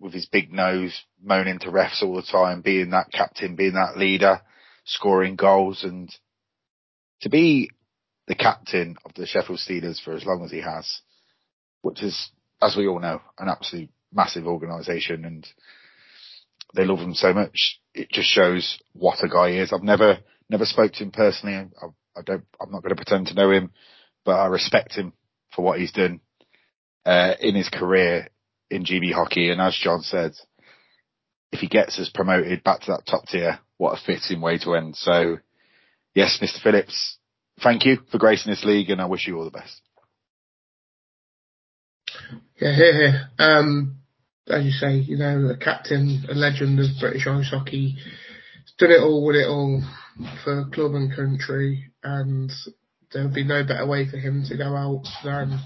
with 0.00 0.12
his 0.12 0.26
big 0.26 0.52
nose, 0.52 1.04
moaning 1.22 1.58
to 1.60 1.70
refs 1.70 2.02
all 2.02 2.16
the 2.16 2.22
time, 2.22 2.60
being 2.60 2.90
that 2.90 3.12
captain, 3.12 3.56
being 3.56 3.74
that 3.74 3.96
leader, 3.96 4.40
scoring 4.84 5.36
goals 5.36 5.84
and 5.84 6.14
to 7.22 7.28
be 7.28 7.70
the 8.26 8.34
captain 8.34 8.96
of 9.04 9.14
the 9.14 9.26
Sheffield 9.26 9.58
Steelers 9.58 10.02
for 10.02 10.14
as 10.14 10.24
long 10.24 10.44
as 10.44 10.50
he 10.50 10.60
has, 10.60 11.00
which 11.82 12.02
is, 12.02 12.30
as 12.62 12.76
we 12.76 12.86
all 12.86 13.00
know, 13.00 13.20
an 13.38 13.48
absolute 13.48 13.90
massive 14.12 14.46
organisation 14.46 15.24
and 15.24 15.46
they 16.74 16.84
love 16.84 16.98
him 16.98 17.14
so 17.14 17.32
much. 17.32 17.80
It 17.94 18.10
just 18.10 18.28
shows 18.28 18.78
what 18.92 19.22
a 19.24 19.28
guy 19.28 19.50
is. 19.50 19.72
I've 19.72 19.82
never, 19.82 20.18
never 20.50 20.64
spoke 20.64 20.92
to 20.92 21.04
him 21.04 21.10
personally. 21.10 21.54
I, 21.54 21.86
I 22.18 22.22
don't, 22.24 22.44
I'm 22.60 22.70
not 22.70 22.82
going 22.82 22.94
to 22.94 23.02
pretend 23.02 23.28
to 23.28 23.34
know 23.34 23.50
him, 23.50 23.70
but 24.24 24.36
I 24.36 24.46
respect 24.46 24.94
him 24.94 25.12
for 25.54 25.64
what 25.64 25.78
he's 25.78 25.92
done, 25.92 26.20
uh, 27.04 27.34
in 27.40 27.54
his 27.54 27.68
career 27.68 28.28
in 28.70 28.84
GB 28.84 29.12
hockey. 29.12 29.50
And 29.50 29.60
as 29.60 29.78
John 29.80 30.02
said, 30.02 30.32
if 31.52 31.60
he 31.60 31.68
gets 31.68 31.98
us 31.98 32.10
promoted 32.12 32.64
back 32.64 32.80
to 32.82 32.92
that 32.92 33.06
top 33.06 33.26
tier, 33.26 33.60
what 33.78 33.98
a 33.98 34.04
fitting 34.04 34.40
way 34.40 34.58
to 34.58 34.74
end. 34.74 34.96
So 34.96 35.38
yes, 36.14 36.38
Mr. 36.42 36.60
Phillips, 36.62 37.18
thank 37.62 37.84
you 37.84 37.98
for 38.10 38.18
gracing 38.18 38.50
this 38.50 38.64
league 38.64 38.90
and 38.90 39.00
I 39.00 39.06
wish 39.06 39.26
you 39.26 39.38
all 39.38 39.44
the 39.44 39.50
best. 39.50 39.80
Yeah, 42.58 42.74
here, 42.74 42.92
here. 42.94 43.28
Um, 43.38 43.96
as 44.48 44.64
you 44.64 44.70
say, 44.70 44.96
you 44.96 45.18
know, 45.18 45.50
a 45.50 45.56
captain, 45.56 46.24
a 46.30 46.34
legend 46.34 46.80
of 46.80 46.86
British 46.98 47.26
ice 47.26 47.50
hockey, 47.50 47.96
He's 47.96 48.74
done 48.78 48.92
it 48.92 49.02
all 49.02 49.24
with 49.26 49.36
it 49.36 49.46
all 49.46 49.82
for 50.42 50.64
club 50.72 50.94
and 50.94 51.14
country, 51.14 51.90
and 52.02 52.50
there 53.12 53.24
would 53.24 53.34
be 53.34 53.44
no 53.44 53.62
better 53.62 53.86
way 53.86 54.08
for 54.08 54.16
him 54.16 54.44
to 54.48 54.56
go 54.56 54.74
out 54.74 55.04
than 55.22 55.60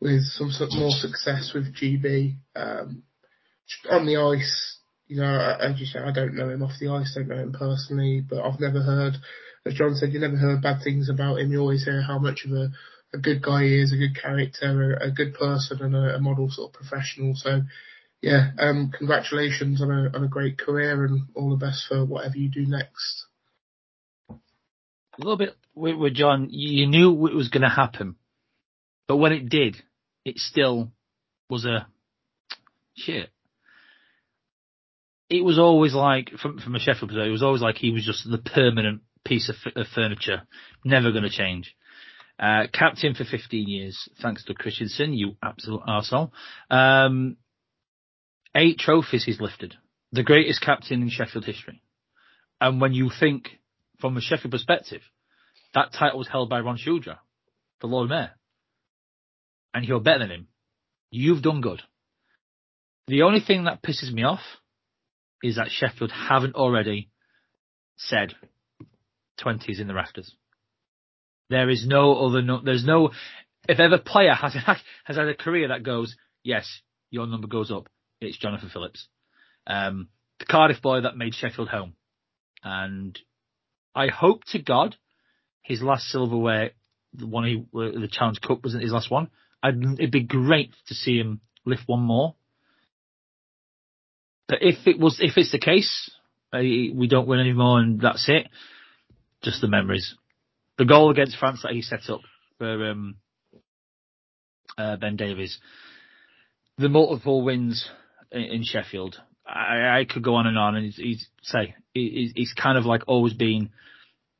with 0.00 0.22
some 0.24 0.50
sort 0.50 0.70
more 0.72 0.90
success 0.90 1.52
with 1.54 1.74
GB. 1.76 2.34
Um, 2.56 3.04
on 3.88 4.04
the 4.04 4.16
ice, 4.16 4.78
you 5.06 5.20
know, 5.20 5.56
as 5.60 5.78
you 5.78 5.86
say, 5.86 6.00
I 6.00 6.10
don't 6.10 6.34
know 6.34 6.48
him 6.48 6.64
off 6.64 6.72
the 6.80 6.88
ice, 6.88 7.14
don't 7.14 7.28
know 7.28 7.36
him 7.36 7.52
personally, 7.52 8.24
but 8.28 8.42
I've 8.42 8.58
never 8.58 8.82
heard, 8.82 9.14
as 9.64 9.74
John 9.74 9.94
said, 9.94 10.12
you 10.12 10.18
never 10.18 10.36
heard 10.36 10.62
bad 10.62 10.82
things 10.82 11.08
about 11.08 11.38
him. 11.38 11.52
You 11.52 11.60
always 11.60 11.84
hear 11.84 12.02
how 12.02 12.18
much 12.18 12.44
of 12.44 12.52
a 12.52 12.70
a 13.12 13.18
good 13.18 13.42
guy 13.42 13.64
he 13.64 13.80
is, 13.80 13.92
a 13.92 13.96
good 13.96 14.16
character, 14.20 14.94
a, 14.94 15.08
a 15.08 15.10
good 15.10 15.34
person, 15.34 15.82
and 15.82 15.94
a, 15.94 16.16
a, 16.16 16.20
model 16.20 16.48
sort 16.50 16.70
of 16.70 16.74
professional. 16.74 17.34
So, 17.34 17.62
yeah, 18.22 18.50
um, 18.58 18.92
congratulations 18.96 19.82
on 19.82 19.90
a 19.90 20.16
on 20.16 20.24
a 20.24 20.28
great 20.28 20.58
career, 20.58 21.04
and 21.04 21.22
all 21.34 21.50
the 21.50 21.64
best 21.64 21.86
for 21.88 22.04
whatever 22.04 22.36
you 22.36 22.48
do 22.48 22.66
next. 22.66 23.26
A 24.30 24.34
little 25.18 25.36
bit 25.36 25.56
with, 25.74 25.96
with 25.96 26.14
John, 26.14 26.48
you 26.50 26.86
knew 26.86 27.26
it 27.26 27.34
was 27.34 27.48
going 27.48 27.62
to 27.62 27.68
happen, 27.68 28.16
but 29.08 29.16
when 29.16 29.32
it 29.32 29.48
did, 29.48 29.76
it 30.24 30.38
still 30.38 30.92
was 31.48 31.64
a 31.64 31.86
shit. 32.94 33.30
It 35.28 35.44
was 35.44 35.58
always 35.58 35.94
like, 35.94 36.30
from 36.40 36.58
from 36.58 36.74
a 36.74 36.78
Sheffield 36.78 37.10
perspective, 37.10 37.28
it 37.28 37.32
was 37.32 37.42
always 37.42 37.62
like 37.62 37.76
he 37.76 37.92
was 37.92 38.04
just 38.04 38.28
the 38.28 38.38
permanent 38.38 39.02
piece 39.24 39.48
of, 39.48 39.56
of 39.76 39.86
furniture, 39.94 40.42
never 40.84 41.12
going 41.12 41.24
to 41.24 41.30
change. 41.30 41.74
Uh, 42.40 42.66
captain 42.72 43.14
for 43.14 43.24
15 43.24 43.68
years, 43.68 44.08
thanks 44.22 44.44
to 44.46 44.54
Christensen, 44.54 45.12
you 45.12 45.36
absolute 45.42 45.82
arsehole. 45.82 46.30
Um, 46.70 47.36
eight 48.54 48.78
trophies 48.78 49.24
he's 49.24 49.40
lifted. 49.40 49.74
The 50.12 50.22
greatest 50.22 50.62
captain 50.62 51.02
in 51.02 51.10
Sheffield 51.10 51.44
history. 51.44 51.82
And 52.58 52.80
when 52.80 52.94
you 52.94 53.10
think 53.20 53.50
from 54.00 54.16
a 54.16 54.22
Sheffield 54.22 54.52
perspective, 54.52 55.02
that 55.74 55.92
title 55.92 56.18
was 56.18 56.28
held 56.28 56.48
by 56.48 56.60
Ron 56.60 56.78
Shudra, 56.78 57.20
the 57.82 57.86
Lord 57.86 58.08
Mayor. 58.08 58.30
And 59.74 59.84
you're 59.84 60.00
better 60.00 60.20
than 60.20 60.30
him. 60.30 60.48
You've 61.10 61.42
done 61.42 61.60
good. 61.60 61.82
The 63.06 63.22
only 63.22 63.40
thing 63.40 63.64
that 63.64 63.82
pisses 63.82 64.10
me 64.12 64.22
off 64.22 64.40
is 65.42 65.56
that 65.56 65.68
Sheffield 65.70 66.10
haven't 66.10 66.54
already 66.54 67.10
said 67.96 68.34
20s 69.44 69.78
in 69.78 69.88
the 69.88 69.94
rafters. 69.94 70.34
There 71.50 71.68
is 71.68 71.84
no 71.86 72.14
other, 72.14 72.42
no, 72.42 72.60
there's 72.64 72.84
no, 72.84 73.10
if 73.68 73.80
ever 73.80 73.98
player 73.98 74.32
has, 74.32 74.54
has 75.04 75.16
had 75.16 75.28
a 75.28 75.34
career 75.34 75.68
that 75.68 75.82
goes, 75.82 76.16
yes, 76.44 76.66
your 77.10 77.26
number 77.26 77.48
goes 77.48 77.72
up, 77.72 77.88
it's 78.20 78.38
Jonathan 78.38 78.70
Phillips. 78.72 79.08
Um, 79.66 80.08
the 80.38 80.46
Cardiff 80.46 80.80
boy 80.80 81.02
that 81.02 81.16
made 81.16 81.34
Sheffield 81.34 81.68
home. 81.68 81.94
And 82.62 83.18
I 83.94 84.08
hope 84.08 84.44
to 84.52 84.62
God 84.62 84.96
his 85.62 85.82
last 85.82 86.06
silverware, 86.06 86.70
the 87.12 87.26
one 87.26 87.44
he, 87.44 87.66
the 87.72 88.08
Challenge 88.10 88.40
Cup 88.40 88.62
wasn't 88.62 88.84
his 88.84 88.92
last 88.92 89.10
one. 89.10 89.28
I'd, 89.62 89.82
it'd 89.98 90.12
be 90.12 90.22
great 90.22 90.72
to 90.86 90.94
see 90.94 91.18
him 91.18 91.40
lift 91.66 91.82
one 91.86 92.00
more. 92.00 92.36
But 94.48 94.58
if 94.62 94.86
it 94.86 94.98
was, 94.98 95.18
if 95.20 95.36
it's 95.36 95.52
the 95.52 95.58
case, 95.58 96.10
we 96.52 97.06
don't 97.08 97.28
win 97.28 97.40
anymore 97.40 97.80
and 97.80 98.00
that's 98.00 98.28
it, 98.28 98.48
just 99.42 99.60
the 99.60 99.68
memories. 99.68 100.14
The 100.80 100.86
goal 100.86 101.10
against 101.10 101.36
France 101.36 101.60
that 101.62 101.72
he 101.72 101.82
set 101.82 102.08
up 102.08 102.22
for 102.56 102.90
um, 102.90 103.16
uh, 104.78 104.96
Ben 104.96 105.14
Davies, 105.14 105.58
the 106.78 106.88
multiple 106.88 107.42
wins 107.42 107.86
in, 108.32 108.40
in 108.40 108.64
Sheffield. 108.64 109.20
I, 109.46 109.98
I, 110.00 110.06
could 110.08 110.24
go 110.24 110.36
on 110.36 110.46
and 110.46 110.56
on, 110.56 110.76
and 110.76 110.86
he's, 110.86 110.96
he's 110.96 111.26
say 111.42 111.74
he's, 111.92 112.32
he's 112.34 112.54
kind 112.54 112.78
of 112.78 112.86
like 112.86 113.02
always 113.06 113.34
been 113.34 113.68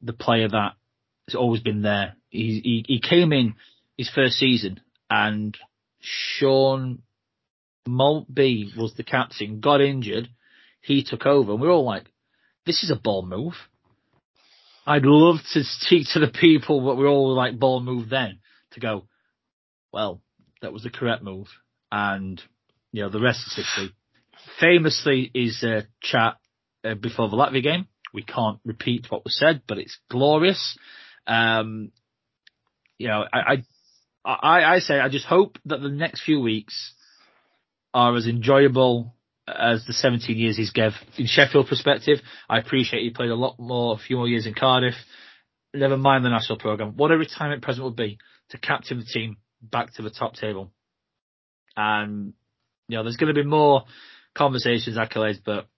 the 0.00 0.14
player 0.14 0.48
that 0.48 0.76
has 1.28 1.34
always 1.34 1.60
been 1.60 1.82
there. 1.82 2.14
He, 2.30 2.62
he, 2.64 2.84
he 2.88 3.00
came 3.02 3.34
in 3.34 3.56
his 3.98 4.08
first 4.08 4.38
season, 4.38 4.80
and 5.10 5.54
Sean 6.00 7.02
Maltby 7.86 8.72
was 8.78 8.94
the 8.94 9.04
captain, 9.04 9.60
got 9.60 9.82
injured, 9.82 10.30
he 10.80 11.04
took 11.04 11.26
over, 11.26 11.52
and 11.52 11.60
we 11.60 11.68
are 11.68 11.72
all 11.72 11.84
like, 11.84 12.10
"This 12.64 12.82
is 12.82 12.90
a 12.90 12.96
ball 12.96 13.26
move." 13.26 13.56
I'd 14.90 15.04
love 15.04 15.36
to 15.52 15.62
speak 15.62 16.08
to 16.14 16.18
the 16.18 16.26
people, 16.26 16.84
but 16.84 16.96
we 16.96 17.04
are 17.04 17.08
all 17.08 17.32
like 17.32 17.56
ball 17.56 17.80
move 17.80 18.08
then 18.08 18.40
to 18.72 18.80
go. 18.80 19.06
Well, 19.92 20.20
that 20.62 20.72
was 20.72 20.82
the 20.82 20.90
correct 20.90 21.22
move, 21.22 21.46
and 21.92 22.42
you 22.90 23.02
know 23.02 23.08
the 23.08 23.20
rest 23.20 23.46
is 23.46 23.54
history. 23.54 23.94
Famously, 24.58 25.30
is 25.32 25.62
a 25.62 25.86
chat 26.02 26.38
uh, 26.82 26.94
before 26.94 27.28
the 27.28 27.36
Latvia 27.36 27.62
game. 27.62 27.86
We 28.12 28.24
can't 28.24 28.58
repeat 28.64 29.06
what 29.10 29.22
was 29.22 29.38
said, 29.38 29.62
but 29.68 29.78
it's 29.78 29.96
glorious. 30.10 30.76
Um, 31.24 31.92
you 32.98 33.06
know, 33.06 33.24
I, 33.32 33.62
I, 34.24 34.28
I, 34.28 34.74
I 34.74 34.78
say 34.80 34.98
I 34.98 35.08
just 35.08 35.26
hope 35.26 35.56
that 35.66 35.80
the 35.80 35.88
next 35.88 36.24
few 36.24 36.40
weeks 36.40 36.94
are 37.94 38.16
as 38.16 38.26
enjoyable 38.26 39.14
as 39.58 39.84
the 39.86 39.92
17 39.92 40.36
years 40.36 40.56
he's 40.56 40.70
gave 40.70 40.92
in 41.16 41.26
Sheffield 41.26 41.68
perspective. 41.68 42.18
I 42.48 42.58
appreciate 42.58 43.02
he 43.02 43.10
played 43.10 43.30
a 43.30 43.34
lot 43.34 43.58
more, 43.58 43.94
a 43.94 43.98
few 43.98 44.16
more 44.16 44.28
years 44.28 44.46
in 44.46 44.54
Cardiff. 44.54 44.94
Never 45.72 45.96
mind 45.96 46.24
the 46.24 46.30
national 46.30 46.58
programme. 46.58 46.96
What 46.96 47.12
a 47.12 47.16
retirement 47.16 47.62
present 47.62 47.84
would 47.84 47.96
be 47.96 48.18
to 48.50 48.58
captain 48.58 48.98
the 48.98 49.04
team 49.04 49.36
back 49.62 49.94
to 49.94 50.02
the 50.02 50.10
top 50.10 50.34
table. 50.34 50.72
And, 51.76 52.34
you 52.88 52.96
know, 52.96 53.04
there's 53.04 53.16
going 53.16 53.32
to 53.34 53.40
be 53.40 53.48
more 53.48 53.84
conversations, 54.34 54.96
accolades, 54.96 55.38
but 55.44 55.68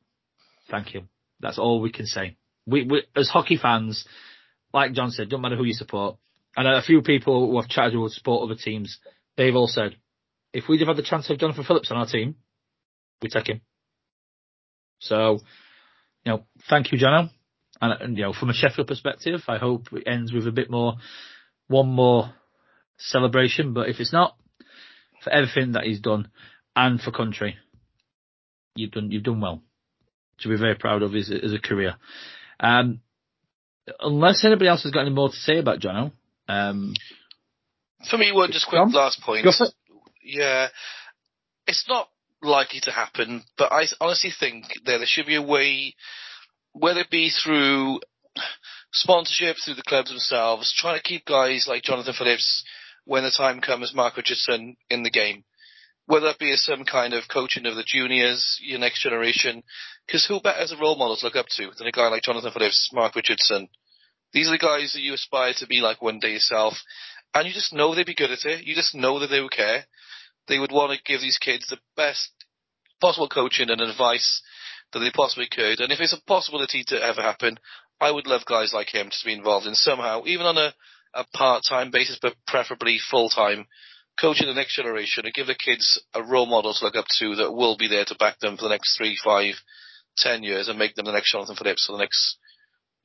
thank 0.71 0.95
you. 0.95 1.03
That's 1.41 1.59
all 1.59 1.81
we 1.81 1.93
can 1.93 2.07
say. 2.07 2.37
We, 2.67 2.85
we 2.85 3.03
as 3.17 3.29
hockey 3.29 3.57
fans, 3.57 4.07
like 4.73 4.93
John 4.93 5.11
said, 5.11 5.29
don't 5.29 5.43
matter 5.43 5.57
who 5.57 5.65
you 5.65 5.75
support. 5.75 6.17
And 6.57 6.67
a 6.69 6.83
few 6.83 7.03
people 7.03 7.51
who 7.51 7.61
have 7.61 7.69
chatted 7.69 7.95
who 7.95 8.09
support 8.09 8.45
other 8.45 8.61
teams, 8.61 8.99
they've 9.37 9.57
all 9.57 9.67
said, 9.67 9.97
if 10.53 10.69
we'd 10.69 10.81
have 10.81 10.89
had 10.89 10.97
the 10.97 11.03
chance 11.03 11.29
of 11.31 11.39
Jonathan 11.39 11.65
Phillips 11.65 11.91
on 11.91 11.97
our 11.97 12.07
team, 12.07 12.37
we 13.23 13.29
take 13.29 13.49
him. 13.49 13.61
So, 15.01 15.41
you 16.25 16.33
know, 16.33 16.45
thank 16.69 16.93
you, 16.93 16.99
Jono. 16.99 17.31
And, 17.81 18.01
and, 18.01 18.17
you 18.17 18.25
know, 18.25 18.33
from 18.33 18.51
a 18.51 18.55
Sheffield 18.55 18.87
perspective, 18.87 19.41
I 19.49 19.59
hope 19.59 19.89
it 19.93 20.05
ends 20.07 20.33
with 20.33 20.47
a 20.47 20.53
bit 20.53 20.71
more, 20.71 20.95
one 21.67 21.89
more 21.89 22.33
celebration. 22.99 23.75
But 23.75 23.89
if 23.89 23.99
it's 23.99 24.13
not, 24.13 24.37
for 25.23 25.31
everything 25.31 25.73
that 25.73 25.85
he's 25.85 26.01
done 26.01 26.29
and 26.77 27.01
for 27.01 27.11
country, 27.11 27.57
you've 28.75 28.93
done 28.93 29.11
you've 29.11 29.25
done 29.25 29.41
well. 29.41 29.63
To 30.41 30.49
be 30.49 30.57
very 30.57 30.75
proud 30.75 31.03
of 31.03 31.15
as, 31.15 31.31
as 31.31 31.53
a 31.53 31.59
career. 31.59 31.95
Um, 32.59 33.01
unless 34.01 34.45
anybody 34.45 34.69
else 34.69 34.83
has 34.83 34.93
got 34.93 35.03
any 35.03 35.11
more 35.11 35.29
to 35.29 35.37
say 35.37 35.59
about 35.59 35.81
Jono. 35.81 36.13
Um, 36.49 36.95
for 38.11 38.19
me, 38.19 38.33
one 38.33 38.51
just 38.51 38.67
quick 38.67 38.81
last 38.93 39.21
point. 39.23 39.45
Yeah, 40.25 40.69
it's 41.67 41.85
not 41.89 42.09
likely 42.43 42.81
to 42.81 42.91
happen, 42.91 43.43
but 43.57 43.73
I 43.73 43.87
honestly 44.01 44.31
think 44.39 44.67
that 44.85 44.99
there 44.99 45.07
should 45.07 45.27
be 45.27 45.37
a 45.37 45.43
way, 45.43 45.95
whether 46.73 47.01
it 47.01 47.11
be 47.11 47.31
through 47.31 48.01
sponsorship, 48.93 49.57
through 49.65 49.75
the 49.75 49.83
clubs 49.83 50.11
themselves, 50.11 50.75
trying 50.77 50.99
to 50.99 51.03
keep 51.03 51.25
guys 51.25 51.67
like 51.69 51.83
Jonathan 51.83 52.15
Phillips 52.17 52.65
when 53.05 53.25
the 53.25 53.31
time 53.31 53.61
comes, 53.61 53.95
Mark 53.95 54.17
Richardson 54.17 54.77
in 54.91 55.03
the 55.03 55.11
game. 55.11 55.45
Whether 56.07 56.29
it 56.29 56.39
be 56.39 56.55
some 56.57 56.85
kind 56.85 57.15
of 57.15 57.29
coaching 57.29 57.65
of 57.67 57.77
the 57.77 57.85
juniors, 57.87 58.59
your 58.61 58.81
next 58.81 59.03
generation, 59.03 59.63
because 60.07 60.27
who 60.27 60.41
better 60.41 60.59
as 60.59 60.73
a 60.73 60.77
role 60.77 60.97
model 60.97 61.17
to 61.17 61.25
look 61.25 61.37
up 61.37 61.47
to 61.57 61.71
than 61.79 61.87
a 61.87 61.93
guy 61.93 62.09
like 62.09 62.25
Jonathan 62.25 62.51
Phillips, 62.53 62.91
Mark 62.93 63.15
Richardson? 63.15 63.69
These 64.33 64.49
are 64.49 64.53
the 64.53 64.59
guys 64.59 64.95
that 64.95 65.03
you 65.03 65.15
aspire 65.15 65.53
to 65.59 65.67
be 65.67 65.81
like 65.81 66.03
one 66.03 66.19
day 66.19 66.33
yourself, 66.33 66.75
and 67.35 67.47
you 67.47 67.55
just 67.55 67.73
know 67.73 67.95
they'd 67.95 68.05
be 68.05 68.15
good 68.15 68.33
at 68.33 68.45
it. 68.45 68.67
You 68.67 68.75
just 68.75 68.95
know 68.95 69.21
that 69.21 69.29
they 69.29 69.41
would 69.41 69.53
care 69.53 69.87
they 70.49 70.59
would 70.59 70.73
want 70.73 70.93
to 70.93 71.05
give 71.05 71.21
these 71.21 71.39
kids 71.39 71.67
the 71.69 71.79
best 71.97 72.31
possible 73.01 73.29
coaching 73.29 73.71
and 73.71 73.81
advice 73.81 74.43
that 74.93 75.01
they 75.01 75.11
possibly 75.11 75.49
could. 75.51 75.81
And 75.81 75.93
if 75.93 76.01
it's 76.01 76.13
a 76.13 76.23
possibility 76.27 76.85
to 76.89 77.03
ever 77.03 77.23
happen, 77.23 77.59
I 78.01 78.11
would 78.11 78.27
love 78.27 78.45
guys 78.45 78.73
like 78.73 78.95
him 78.95 79.11
to 79.11 79.25
be 79.25 79.33
involved 79.33 79.67
in 79.67 79.75
somehow, 79.75 80.23
even 80.27 80.47
on 80.47 80.59
a, 80.59 80.75
a 81.15 81.25
part-time 81.35 81.91
basis, 81.91 82.19
but 82.21 82.35
preferably 82.47 82.99
full-time, 82.99 83.67
coaching 84.21 84.47
the 84.47 84.55
next 84.55 84.77
generation 84.77 85.25
and 85.25 85.35
give 85.35 85.47
the 85.47 85.55
kids 85.55 86.03
a 86.15 86.23
role 86.23 86.47
model 86.47 86.75
to 86.75 86.85
look 86.85 86.97
up 86.97 87.07
to 87.19 87.37
that 87.37 87.53
will 87.53 87.77
be 87.77 87.89
there 87.89 88.05
to 88.05 88.15
back 88.17 88.39
them 88.41 88.57
for 88.57 88.65
the 88.65 88.71
next 88.71 88.97
three, 88.97 89.17
five, 89.23 89.55
ten 90.17 90.43
years 90.43 90.69
and 90.69 90.79
make 90.79 90.95
them 90.95 91.07
the 91.07 91.13
next 91.13 91.33
Jonathan 91.33 91.57
Phillips 91.57 91.89
or 91.89 91.97
the 91.97 92.03
next, 92.03 92.37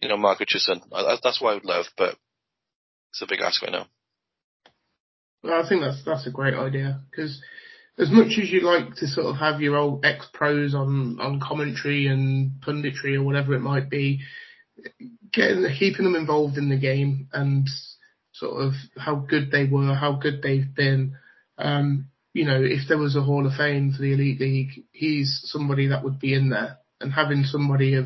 you 0.01 0.09
know, 0.09 0.18
Mark 0.18 0.39
Richardson. 0.39 0.81
that's 1.23 1.41
what 1.41 1.51
I 1.51 1.53
would 1.55 1.65
love, 1.65 1.85
but 1.97 2.15
it's 3.11 3.22
a 3.22 3.27
big 3.27 3.41
ask 3.41 3.64
I 3.65 3.72
know. 3.72 3.85
Well, 5.43 5.64
I 5.64 5.68
think 5.68 5.81
that's 5.81 6.03
that's 6.05 6.27
a 6.27 6.31
great 6.31 6.55
idea 6.55 7.01
because 7.09 7.41
as 7.97 8.11
much 8.11 8.38
as 8.41 8.51
you 8.51 8.61
like 8.61 8.95
to 8.95 9.07
sort 9.07 9.27
of 9.27 9.38
have 9.38 9.61
your 9.61 9.76
old 9.76 10.05
ex 10.05 10.27
pros 10.34 10.76
on 10.76 11.19
on 11.19 11.39
commentary 11.39 12.07
and 12.07 12.51
punditry 12.61 13.15
or 13.15 13.23
whatever 13.23 13.53
it 13.53 13.61
might 13.61 13.89
be, 13.89 14.19
getting 15.31 15.65
keeping 15.77 16.05
them 16.05 16.15
involved 16.15 16.57
in 16.57 16.69
the 16.69 16.77
game 16.77 17.27
and 17.34 17.68
sort 18.34 18.64
of 18.64 18.73
how 18.97 19.15
good 19.15 19.51
they 19.51 19.65
were, 19.65 19.93
how 19.93 20.14
good 20.14 20.41
they've 20.41 20.73
been. 20.76 21.15
Um, 21.57 22.09
you 22.34 22.45
know, 22.45 22.61
if 22.61 22.88
there 22.88 22.99
was 22.99 23.15
a 23.15 23.22
Hall 23.22 23.47
of 23.47 23.53
Fame 23.53 23.93
for 23.93 24.01
the 24.01 24.14
Elite 24.14 24.39
League, 24.39 24.85
he's 24.91 25.41
somebody 25.45 25.88
that 25.88 26.03
would 26.03 26.19
be 26.19 26.34
in 26.35 26.49
there. 26.49 26.77
And 27.01 27.11
having 27.11 27.43
somebody 27.43 27.95
of 27.95 28.05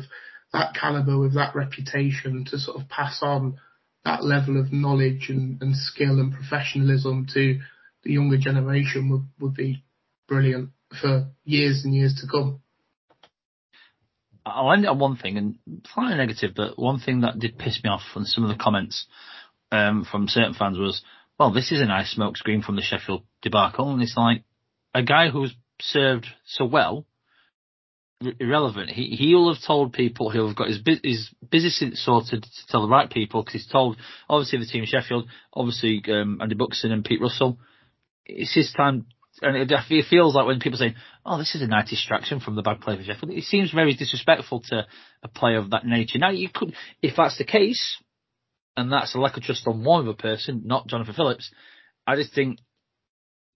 that 0.52 0.74
caliber 0.74 1.18
with 1.18 1.34
that 1.34 1.54
reputation 1.54 2.46
to 2.50 2.58
sort 2.58 2.80
of 2.80 2.88
pass 2.88 3.20
on 3.22 3.58
that 4.04 4.24
level 4.24 4.58
of 4.58 4.72
knowledge 4.72 5.26
and, 5.28 5.60
and 5.62 5.76
skill 5.76 6.18
and 6.18 6.32
professionalism 6.32 7.26
to 7.34 7.60
the 8.02 8.12
younger 8.12 8.36
generation 8.36 9.08
would, 9.10 9.26
would 9.40 9.54
be 9.54 9.84
brilliant 10.28 10.70
for 11.00 11.28
years 11.44 11.82
and 11.84 11.94
years 11.94 12.14
to 12.20 12.26
come. 12.26 12.60
I'll 14.44 14.72
end 14.72 14.86
on 14.86 14.98
one 14.98 15.16
thing, 15.16 15.36
and 15.36 15.58
slightly 15.94 16.16
negative, 16.16 16.52
but 16.56 16.78
one 16.78 16.98
thing 16.98 17.20
that 17.20 17.38
did 17.38 17.58
piss 17.58 17.80
me 17.82 17.90
off 17.90 18.02
from 18.12 18.24
some 18.24 18.42
of 18.42 18.50
the 18.50 18.62
comments 18.62 19.06
um, 19.70 20.04
from 20.10 20.26
certain 20.26 20.54
fans 20.54 20.78
was, 20.78 21.02
well, 21.38 21.52
this 21.52 21.70
is 21.70 21.80
a 21.80 21.86
nice 21.86 22.16
smokescreen 22.16 22.64
from 22.64 22.74
the 22.74 22.82
Sheffield 22.82 23.22
debacle, 23.40 23.92
and 23.92 24.02
it's 24.02 24.16
like 24.16 24.42
a 24.94 25.02
guy 25.02 25.30
who's 25.30 25.54
served 25.80 26.26
so 26.44 26.64
well 26.64 27.06
irrelevant. 28.40 28.90
He 28.90 29.16
he'll 29.16 29.52
have 29.52 29.62
told 29.64 29.92
people 29.92 30.30
he'll 30.30 30.48
have 30.48 30.56
got 30.56 30.68
his 30.68 30.80
his 31.02 31.30
business 31.50 31.82
sorted 32.04 32.42
to 32.42 32.66
tell 32.68 32.82
the 32.82 32.88
right 32.88 33.10
people 33.10 33.42
because 33.42 33.62
he's 33.62 33.70
told 33.70 33.96
obviously 34.28 34.58
the 34.58 34.66
team 34.66 34.84
Sheffield, 34.86 35.28
obviously 35.52 36.02
um, 36.08 36.38
Andy 36.40 36.54
Buxton 36.54 36.92
and 36.92 37.04
Pete 37.04 37.20
Russell. 37.20 37.58
It's 38.24 38.54
his 38.54 38.72
time, 38.72 39.06
and 39.40 39.56
it, 39.56 39.72
it 39.90 40.06
feels 40.08 40.34
like 40.34 40.46
when 40.46 40.60
people 40.60 40.78
say, 40.78 40.94
"Oh, 41.26 41.38
this 41.38 41.54
is 41.54 41.62
a 41.62 41.66
nice 41.66 41.90
distraction 41.90 42.40
from 42.40 42.56
the 42.56 42.62
bad 42.62 42.80
play 42.80 42.96
for 42.96 43.02
Sheffield," 43.02 43.32
it 43.32 43.44
seems 43.44 43.72
very 43.72 43.94
disrespectful 43.94 44.60
to 44.68 44.86
a 45.22 45.28
player 45.28 45.58
of 45.58 45.70
that 45.70 45.86
nature. 45.86 46.18
Now 46.18 46.30
you 46.30 46.48
could, 46.48 46.74
if 47.02 47.16
that's 47.16 47.38
the 47.38 47.44
case, 47.44 47.98
and 48.76 48.92
that's 48.92 49.14
a 49.14 49.18
lack 49.18 49.36
of 49.36 49.42
trust 49.42 49.66
on 49.66 49.84
one 49.84 50.08
a 50.08 50.14
person, 50.14 50.62
not 50.64 50.86
Jonathan 50.86 51.14
Phillips. 51.14 51.50
I 52.06 52.16
just 52.16 52.34
think 52.34 52.58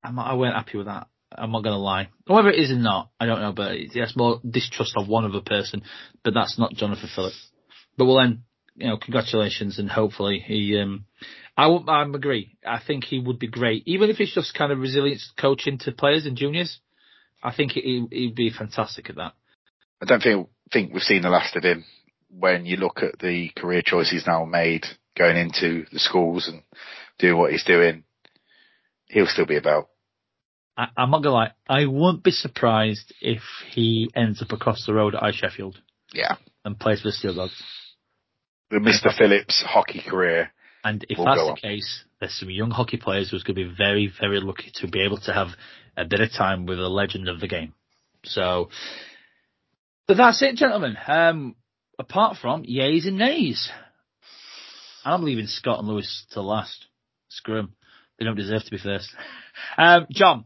I'm, 0.02 0.18
I 0.18 0.34
weren't 0.34 0.54
happy 0.54 0.78
with 0.78 0.86
that. 0.86 1.08
I'm 1.32 1.52
not 1.52 1.62
to 1.64 1.76
lie. 1.76 2.08
Whether 2.26 2.50
it 2.50 2.60
is 2.60 2.70
or 2.70 2.76
not, 2.76 3.10
I 3.18 3.26
don't 3.26 3.40
know, 3.40 3.52
but 3.52 3.72
it's 3.72 4.16
more 4.16 4.40
distrust 4.48 4.94
of 4.96 5.08
one 5.08 5.24
other 5.24 5.40
person, 5.40 5.82
but 6.22 6.34
that's 6.34 6.58
not 6.58 6.72
Jonathan 6.74 7.08
Phillips. 7.14 7.50
But 7.96 8.06
well 8.06 8.18
then, 8.18 8.44
you 8.76 8.88
know, 8.88 8.96
congratulations, 8.96 9.78
and 9.78 9.90
hopefully 9.90 10.42
he. 10.44 10.78
Um, 10.78 11.06
I 11.56 11.66
won't. 11.68 11.88
I 11.88 12.02
agree. 12.02 12.56
I 12.66 12.80
think 12.86 13.04
he 13.04 13.18
would 13.18 13.38
be 13.38 13.48
great, 13.48 13.82
even 13.86 14.10
if 14.10 14.20
it's 14.20 14.34
just 14.34 14.54
kind 14.54 14.70
of 14.70 14.78
resilience 14.78 15.32
coaching 15.38 15.78
to 15.78 15.92
players 15.92 16.26
and 16.26 16.36
juniors. 16.36 16.78
I 17.42 17.54
think 17.54 17.72
he, 17.72 18.06
he'd 18.10 18.34
be 18.34 18.50
fantastic 18.50 19.08
at 19.08 19.16
that. 19.16 19.32
I 20.02 20.06
don't 20.06 20.22
think 20.22 20.48
think 20.72 20.92
we've 20.92 21.02
seen 21.02 21.22
the 21.22 21.30
last 21.30 21.56
of 21.56 21.64
him 21.64 21.84
when 22.28 22.66
you 22.66 22.76
look 22.76 23.02
at 23.02 23.18
the 23.18 23.50
career 23.56 23.82
choices 23.84 24.26
now 24.26 24.44
made 24.44 24.84
going 25.16 25.36
into 25.36 25.86
the 25.92 25.98
schools 25.98 26.48
and 26.48 26.62
doing 27.18 27.38
what 27.38 27.52
he's 27.52 27.64
doing. 27.64 28.04
He'll 29.06 29.26
still 29.26 29.46
be 29.46 29.56
about. 29.56 29.88
I, 30.76 30.88
I'm 30.96 31.10
not 31.10 31.22
gonna 31.22 31.34
lie. 31.34 31.52
I 31.68 31.86
won't 31.86 32.22
be 32.22 32.30
surprised 32.30 33.14
if 33.20 33.42
he 33.70 34.10
ends 34.14 34.42
up 34.42 34.52
across 34.52 34.84
the 34.86 34.94
road 34.94 35.14
at 35.14 35.22
I 35.22 35.32
Sheffield 35.32 35.80
Yeah. 36.12 36.36
and 36.64 36.78
plays 36.78 37.00
for 37.00 37.08
the 37.08 37.12
Steel 37.12 37.34
Dogs. 37.34 37.62
The 38.70 38.78
Mr. 38.78 39.16
Phillips 39.16 39.62
hockey 39.66 40.02
career. 40.06 40.50
And 40.84 41.04
if 41.08 41.18
We'll 41.18 41.26
that's 41.26 41.38
go 41.38 41.44
the 41.46 41.50
on. 41.52 41.56
case, 41.56 42.04
there's 42.20 42.34
some 42.38 42.50
young 42.50 42.70
hockey 42.70 42.96
players 42.96 43.30
who's 43.30 43.42
going 43.42 43.56
to 43.56 43.64
be 43.68 43.74
very, 43.76 44.12
very 44.20 44.40
lucky 44.40 44.70
to 44.76 44.88
be 44.88 45.00
able 45.02 45.18
to 45.18 45.32
have 45.32 45.48
a 45.96 46.04
bit 46.04 46.20
of 46.20 46.30
time 46.32 46.66
with 46.66 46.78
a 46.78 46.88
legend 46.88 47.28
of 47.28 47.40
the 47.40 47.48
game. 47.48 47.72
So, 48.24 48.70
but 50.06 50.16
that's 50.16 50.42
it, 50.42 50.56
gentlemen. 50.56 50.96
Um, 51.06 51.56
apart 51.98 52.36
from 52.40 52.64
yays 52.64 53.06
and 53.06 53.18
nays, 53.18 53.68
I'm 55.04 55.22
leaving 55.24 55.46
Scott 55.46 55.78
and 55.78 55.88
Lewis 55.88 56.26
to 56.32 56.40
last. 56.42 56.86
Screw 57.28 57.58
'em. 57.58 57.72
They 58.18 58.24
don't 58.24 58.36
deserve 58.36 58.64
to 58.64 58.70
be 58.70 58.78
first. 58.78 59.08
Um, 59.78 60.06
John, 60.10 60.44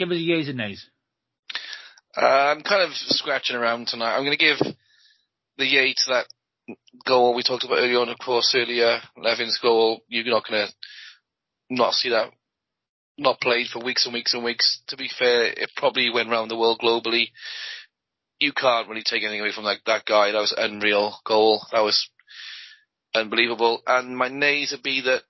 give 0.00 0.10
us 0.10 0.16
yays 0.16 0.48
and 0.48 0.56
nays. 0.56 0.86
Uh, 2.16 2.24
I'm 2.24 2.62
kind 2.62 2.82
of 2.82 2.90
scratching 2.94 3.54
around 3.54 3.86
tonight. 3.86 4.16
I'm 4.16 4.24
going 4.24 4.36
to 4.36 4.44
give 4.44 4.58
the 5.58 5.66
yay 5.66 5.92
to 5.92 6.02
that 6.08 6.26
goal 7.06 7.34
we 7.34 7.42
talked 7.42 7.64
about 7.64 7.78
earlier 7.78 7.98
on, 7.98 8.08
of 8.08 8.18
course, 8.18 8.54
earlier, 8.56 9.00
Levin's 9.16 9.58
goal. 9.62 10.00
You're 10.08 10.24
not 10.24 10.44
going 10.48 10.66
to 10.66 10.74
not 11.68 11.92
see 11.92 12.08
that 12.08 12.30
not 13.18 13.40
played 13.40 13.66
for 13.66 13.84
weeks 13.84 14.06
and 14.06 14.14
weeks 14.14 14.32
and 14.32 14.42
weeks. 14.42 14.80
To 14.88 14.96
be 14.96 15.10
fair, 15.16 15.44
it 15.44 15.70
probably 15.76 16.10
went 16.10 16.30
around 16.30 16.48
the 16.48 16.56
world 16.56 16.80
globally. 16.82 17.28
You 18.38 18.52
can't 18.52 18.88
really 18.88 19.02
take 19.04 19.22
anything 19.22 19.40
away 19.40 19.52
from 19.52 19.64
that, 19.64 19.80
that 19.84 20.06
guy. 20.06 20.32
That 20.32 20.38
was 20.38 20.54
an 20.56 20.76
unreal 20.76 21.18
goal. 21.26 21.60
That 21.72 21.80
was 21.80 22.08
unbelievable. 23.14 23.82
And 23.86 24.16
my 24.16 24.28
nays 24.28 24.72
would 24.72 24.82
be 24.82 25.02
that 25.02 25.22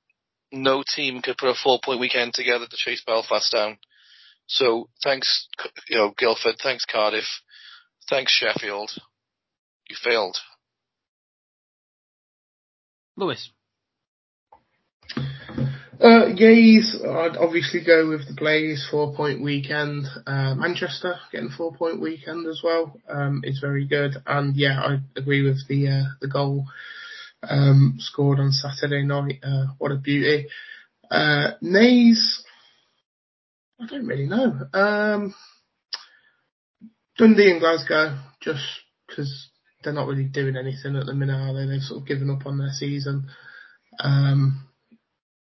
no 0.52 0.84
team 0.86 1.20
could 1.20 1.36
put 1.36 1.48
a 1.48 1.54
four 1.54 1.80
point 1.84 1.98
weekend 1.98 2.32
together 2.34 2.66
to 2.70 2.76
chase 2.76 3.02
Belfast 3.04 3.50
down. 3.50 3.78
So 4.50 4.88
thanks, 5.04 5.46
you 5.88 5.96
know, 5.96 6.12
Guildford. 6.18 6.56
Thanks, 6.60 6.84
Cardiff. 6.84 7.24
Thanks, 8.08 8.32
Sheffield. 8.32 8.90
You 9.88 9.96
failed. 10.02 10.36
Lewis. 13.16 13.50
Uh, 16.00 16.32
Yays, 16.34 16.96
I'd 17.06 17.36
obviously 17.36 17.84
go 17.84 18.08
with 18.08 18.26
the 18.26 18.34
Blaze 18.34 18.88
four 18.90 19.14
point 19.14 19.40
weekend. 19.40 20.06
Uh, 20.26 20.54
Manchester 20.56 21.16
getting 21.30 21.50
four 21.50 21.72
point 21.72 22.00
weekend 22.00 22.46
as 22.48 22.60
well 22.64 22.96
um, 23.08 23.42
is 23.44 23.60
very 23.60 23.86
good. 23.86 24.16
And 24.26 24.56
yeah, 24.56 24.80
I 24.80 24.98
agree 25.14 25.42
with 25.42 25.68
the 25.68 25.88
uh, 25.88 26.14
the 26.20 26.28
goal 26.28 26.64
um, 27.48 27.96
scored 27.98 28.40
on 28.40 28.50
Saturday 28.50 29.04
night. 29.04 29.38
Uh, 29.44 29.66
what 29.78 29.92
a 29.92 29.96
beauty. 29.96 30.48
Uh, 31.08 31.52
Nays, 31.60 32.42
I 33.80 33.86
don't 33.86 34.06
really 34.06 34.26
know. 34.26 34.52
Um, 34.74 35.34
Dundee 37.16 37.50
and 37.50 37.60
Glasgow, 37.60 38.18
just 38.40 38.62
because 39.08 39.50
they're 39.82 39.92
not 39.92 40.06
really 40.06 40.24
doing 40.24 40.56
anything 40.56 40.96
at 40.96 41.06
the 41.06 41.14
minute, 41.14 41.34
are 41.34 41.54
they? 41.54 41.66
They've 41.66 41.82
sort 41.82 42.02
of 42.02 42.08
given 42.08 42.30
up 42.30 42.46
on 42.46 42.58
their 42.58 42.72
season. 42.72 43.28
Um, 43.98 44.68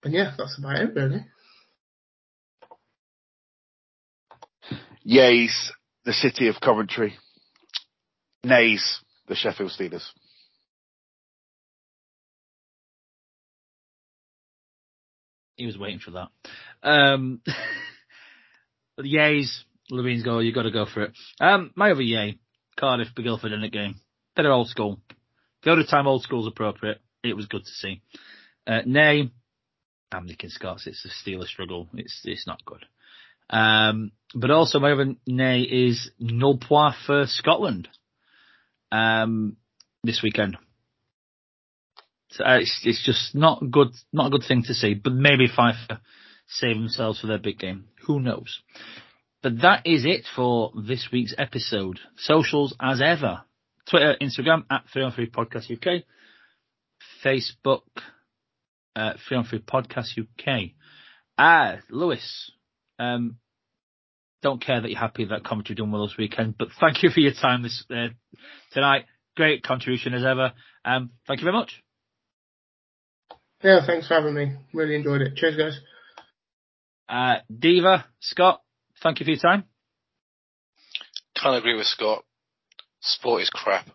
and 0.03 0.12
yeah, 0.12 0.35
that's 0.36 0.59
about 0.59 0.77
it 0.77 0.94
really. 0.94 1.24
Yays, 5.07 5.70
the 6.05 6.12
city 6.12 6.48
of 6.48 6.61
Coventry. 6.61 7.15
Nays, 8.44 9.01
the 9.28 9.36
Sheffield 9.36 9.70
Steelers. 9.70 10.09
He 15.57 15.66
was 15.66 15.78
waiting 15.78 16.01
for 16.01 16.11
that. 16.12 16.28
Um, 16.82 17.40
the 17.44 17.53
yays, 19.05 19.64
Levine's 19.90 20.23
goal, 20.23 20.43
you've 20.43 20.55
got 20.55 20.62
to 20.62 20.70
go 20.70 20.86
for 20.86 21.02
it. 21.02 21.12
Um, 21.40 21.70
my 21.74 21.90
other 21.90 22.02
yay, 22.02 22.39
Cardiff, 22.78 23.14
Big 23.14 23.27
in 23.27 23.60
the 23.60 23.68
game. 23.70 24.01
Better 24.35 24.52
old 24.52 24.68
school. 24.68 25.01
The 25.62 25.73
other 25.73 25.85
time 25.85 26.06
old 26.06 26.23
school's 26.23 26.47
appropriate. 26.47 27.01
It 27.23 27.35
was 27.35 27.47
good 27.47 27.64
to 27.64 27.70
see. 27.70 28.02
Uh, 28.66 28.81
nay, 28.85 29.31
I'm 30.12 30.27
Nick 30.27 30.43
and 30.43 30.52
Scots. 30.52 30.86
It's 30.86 31.05
a 31.05 31.09
Steeler 31.31 31.47
struggle. 31.47 31.89
It's 31.94 32.20
it's 32.24 32.47
not 32.47 32.64
good. 32.64 32.85
Um, 33.48 34.12
but 34.35 34.51
also 34.51 34.78
my 34.78 34.93
other 34.93 35.14
nay 35.27 35.62
is 35.62 36.10
null 36.18 36.59
point 36.59 36.94
for 37.06 37.27
Scotland. 37.27 37.89
Um, 38.93 39.56
this 40.05 40.23
weekend. 40.23 40.56
So 42.31 42.44
uh, 42.44 42.59
it's 42.59 42.81
it's 42.85 43.05
just 43.05 43.35
not 43.35 43.62
good, 43.70 43.89
not 44.12 44.28
a 44.28 44.31
good 44.31 44.44
thing 44.47 44.62
to 44.64 44.74
see. 44.74 44.94
But 44.94 45.12
maybe 45.12 45.48
Fife 45.48 45.77
save 46.48 46.77
themselves 46.77 47.20
for 47.20 47.27
their 47.27 47.39
big 47.39 47.59
game. 47.59 47.86
Who 48.07 48.20
knows? 48.20 48.61
But 49.43 49.62
that 49.62 49.87
is 49.87 50.05
it 50.05 50.24
for 50.35 50.73
this 50.74 51.09
week's 51.12 51.35
episode. 51.37 52.01
Socials 52.16 52.74
as 52.81 53.01
ever. 53.01 53.43
Twitter, 53.89 54.16
Instagram 54.20 54.65
at 54.70 54.85
3 54.93 55.03
on 55.03 55.12
3 55.12 55.31
Podcast 55.31 55.70
UK. 55.70 56.03
Facebook, 57.24 57.83
uh, 58.97 59.12
3 59.28 59.37
on 59.37 59.45
3 59.45 59.61
Podcast 59.61 60.19
UK. 60.19 60.73
Ah, 61.39 61.77
Lewis, 61.91 62.51
um, 62.99 63.37
don't 64.43 64.61
care 64.61 64.81
that 64.81 64.91
you're 64.91 64.99
happy 64.99 65.24
that 65.24 65.45
commentary 65.45 65.74
done 65.77 65.93
well 65.93 66.07
this 66.07 66.16
weekend, 66.16 66.57
but 66.59 66.69
thank 66.81 67.03
you 67.03 67.11
for 67.11 67.20
your 67.20 67.33
time 67.33 67.62
this, 67.62 67.85
uh, 67.91 68.09
tonight. 68.73 69.05
Great 69.37 69.62
contribution 69.62 70.15
as 70.15 70.24
ever. 70.24 70.53
Um, 70.85 71.11
thank 71.27 71.41
you 71.41 71.45
very 71.45 71.57
much. 71.57 71.83
Yeah, 73.62 73.85
thanks 73.87 74.09
for 74.09 74.15
having 74.15 74.35
me. 74.35 74.53
Really 74.73 74.95
enjoyed 74.95 75.20
it. 75.20 75.37
Cheers, 75.37 75.57
guys. 75.57 75.81
Uh, 77.09 77.37
Diva, 77.57 78.07
Scott, 78.20 78.62
thank 79.03 79.20
you 79.20 79.24
for 79.24 79.31
your 79.31 79.41
time. 79.41 79.65
Can't 81.37 81.57
agree 81.57 81.77
with 81.77 81.87
Scott. 81.87 82.24
Sport 83.01 83.43
is 83.43 83.51
crap. 83.51 83.87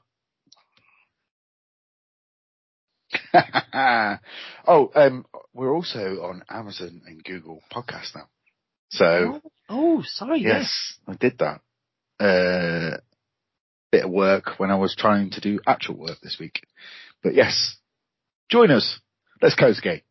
oh, 4.68 4.92
um, 4.96 5.26
we're 5.54 5.74
also 5.74 6.22
on 6.24 6.44
Amazon 6.50 7.02
and 7.06 7.24
Google 7.24 7.62
Podcast 7.72 8.16
now. 8.16 8.28
So 8.90 9.42
Oh, 9.70 10.04
sorry, 10.06 10.42
yes. 10.42 10.62
yes, 10.64 11.00
I 11.08 11.16
did 11.16 11.40
that. 11.40 11.62
Uh, 12.24 12.98
bit 13.92 14.06
of 14.06 14.12
work 14.12 14.58
when 14.60 14.70
I 14.72 14.76
was 14.76 14.96
trying 14.98 15.32
to 15.32 15.42
do 15.42 15.60
actual 15.66 15.96
work 15.98 16.20
this 16.22 16.38
week. 16.40 16.62
But 17.24 17.34
yes, 17.36 17.76
join 18.50 18.72
us. 18.72 19.00
Let's 19.42 19.56
close 19.56 19.78
the 19.78 19.82
gate. 19.82 20.04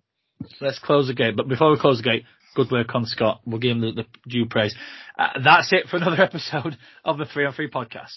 Let's 0.60 0.78
close 0.78 1.06
the 1.06 1.14
gate. 1.14 1.36
But 1.36 1.48
before 1.48 1.70
we 1.70 1.78
close 1.78 1.98
the 1.98 2.04
gate, 2.04 2.24
good 2.54 2.70
work 2.70 2.94
on 2.94 3.06
Scott. 3.06 3.40
We'll 3.44 3.58
give 3.58 3.72
him 3.72 3.80
the, 3.80 3.92
the 3.92 4.06
due 4.28 4.46
praise. 4.46 4.74
Uh, 5.18 5.40
that's 5.42 5.72
it 5.72 5.88
for 5.88 5.96
another 5.96 6.20
episode 6.22 6.76
of 7.04 7.18
the 7.18 7.26
Three 7.26 7.44
on 7.44 7.52
Three 7.52 7.70
podcast. 7.70 8.16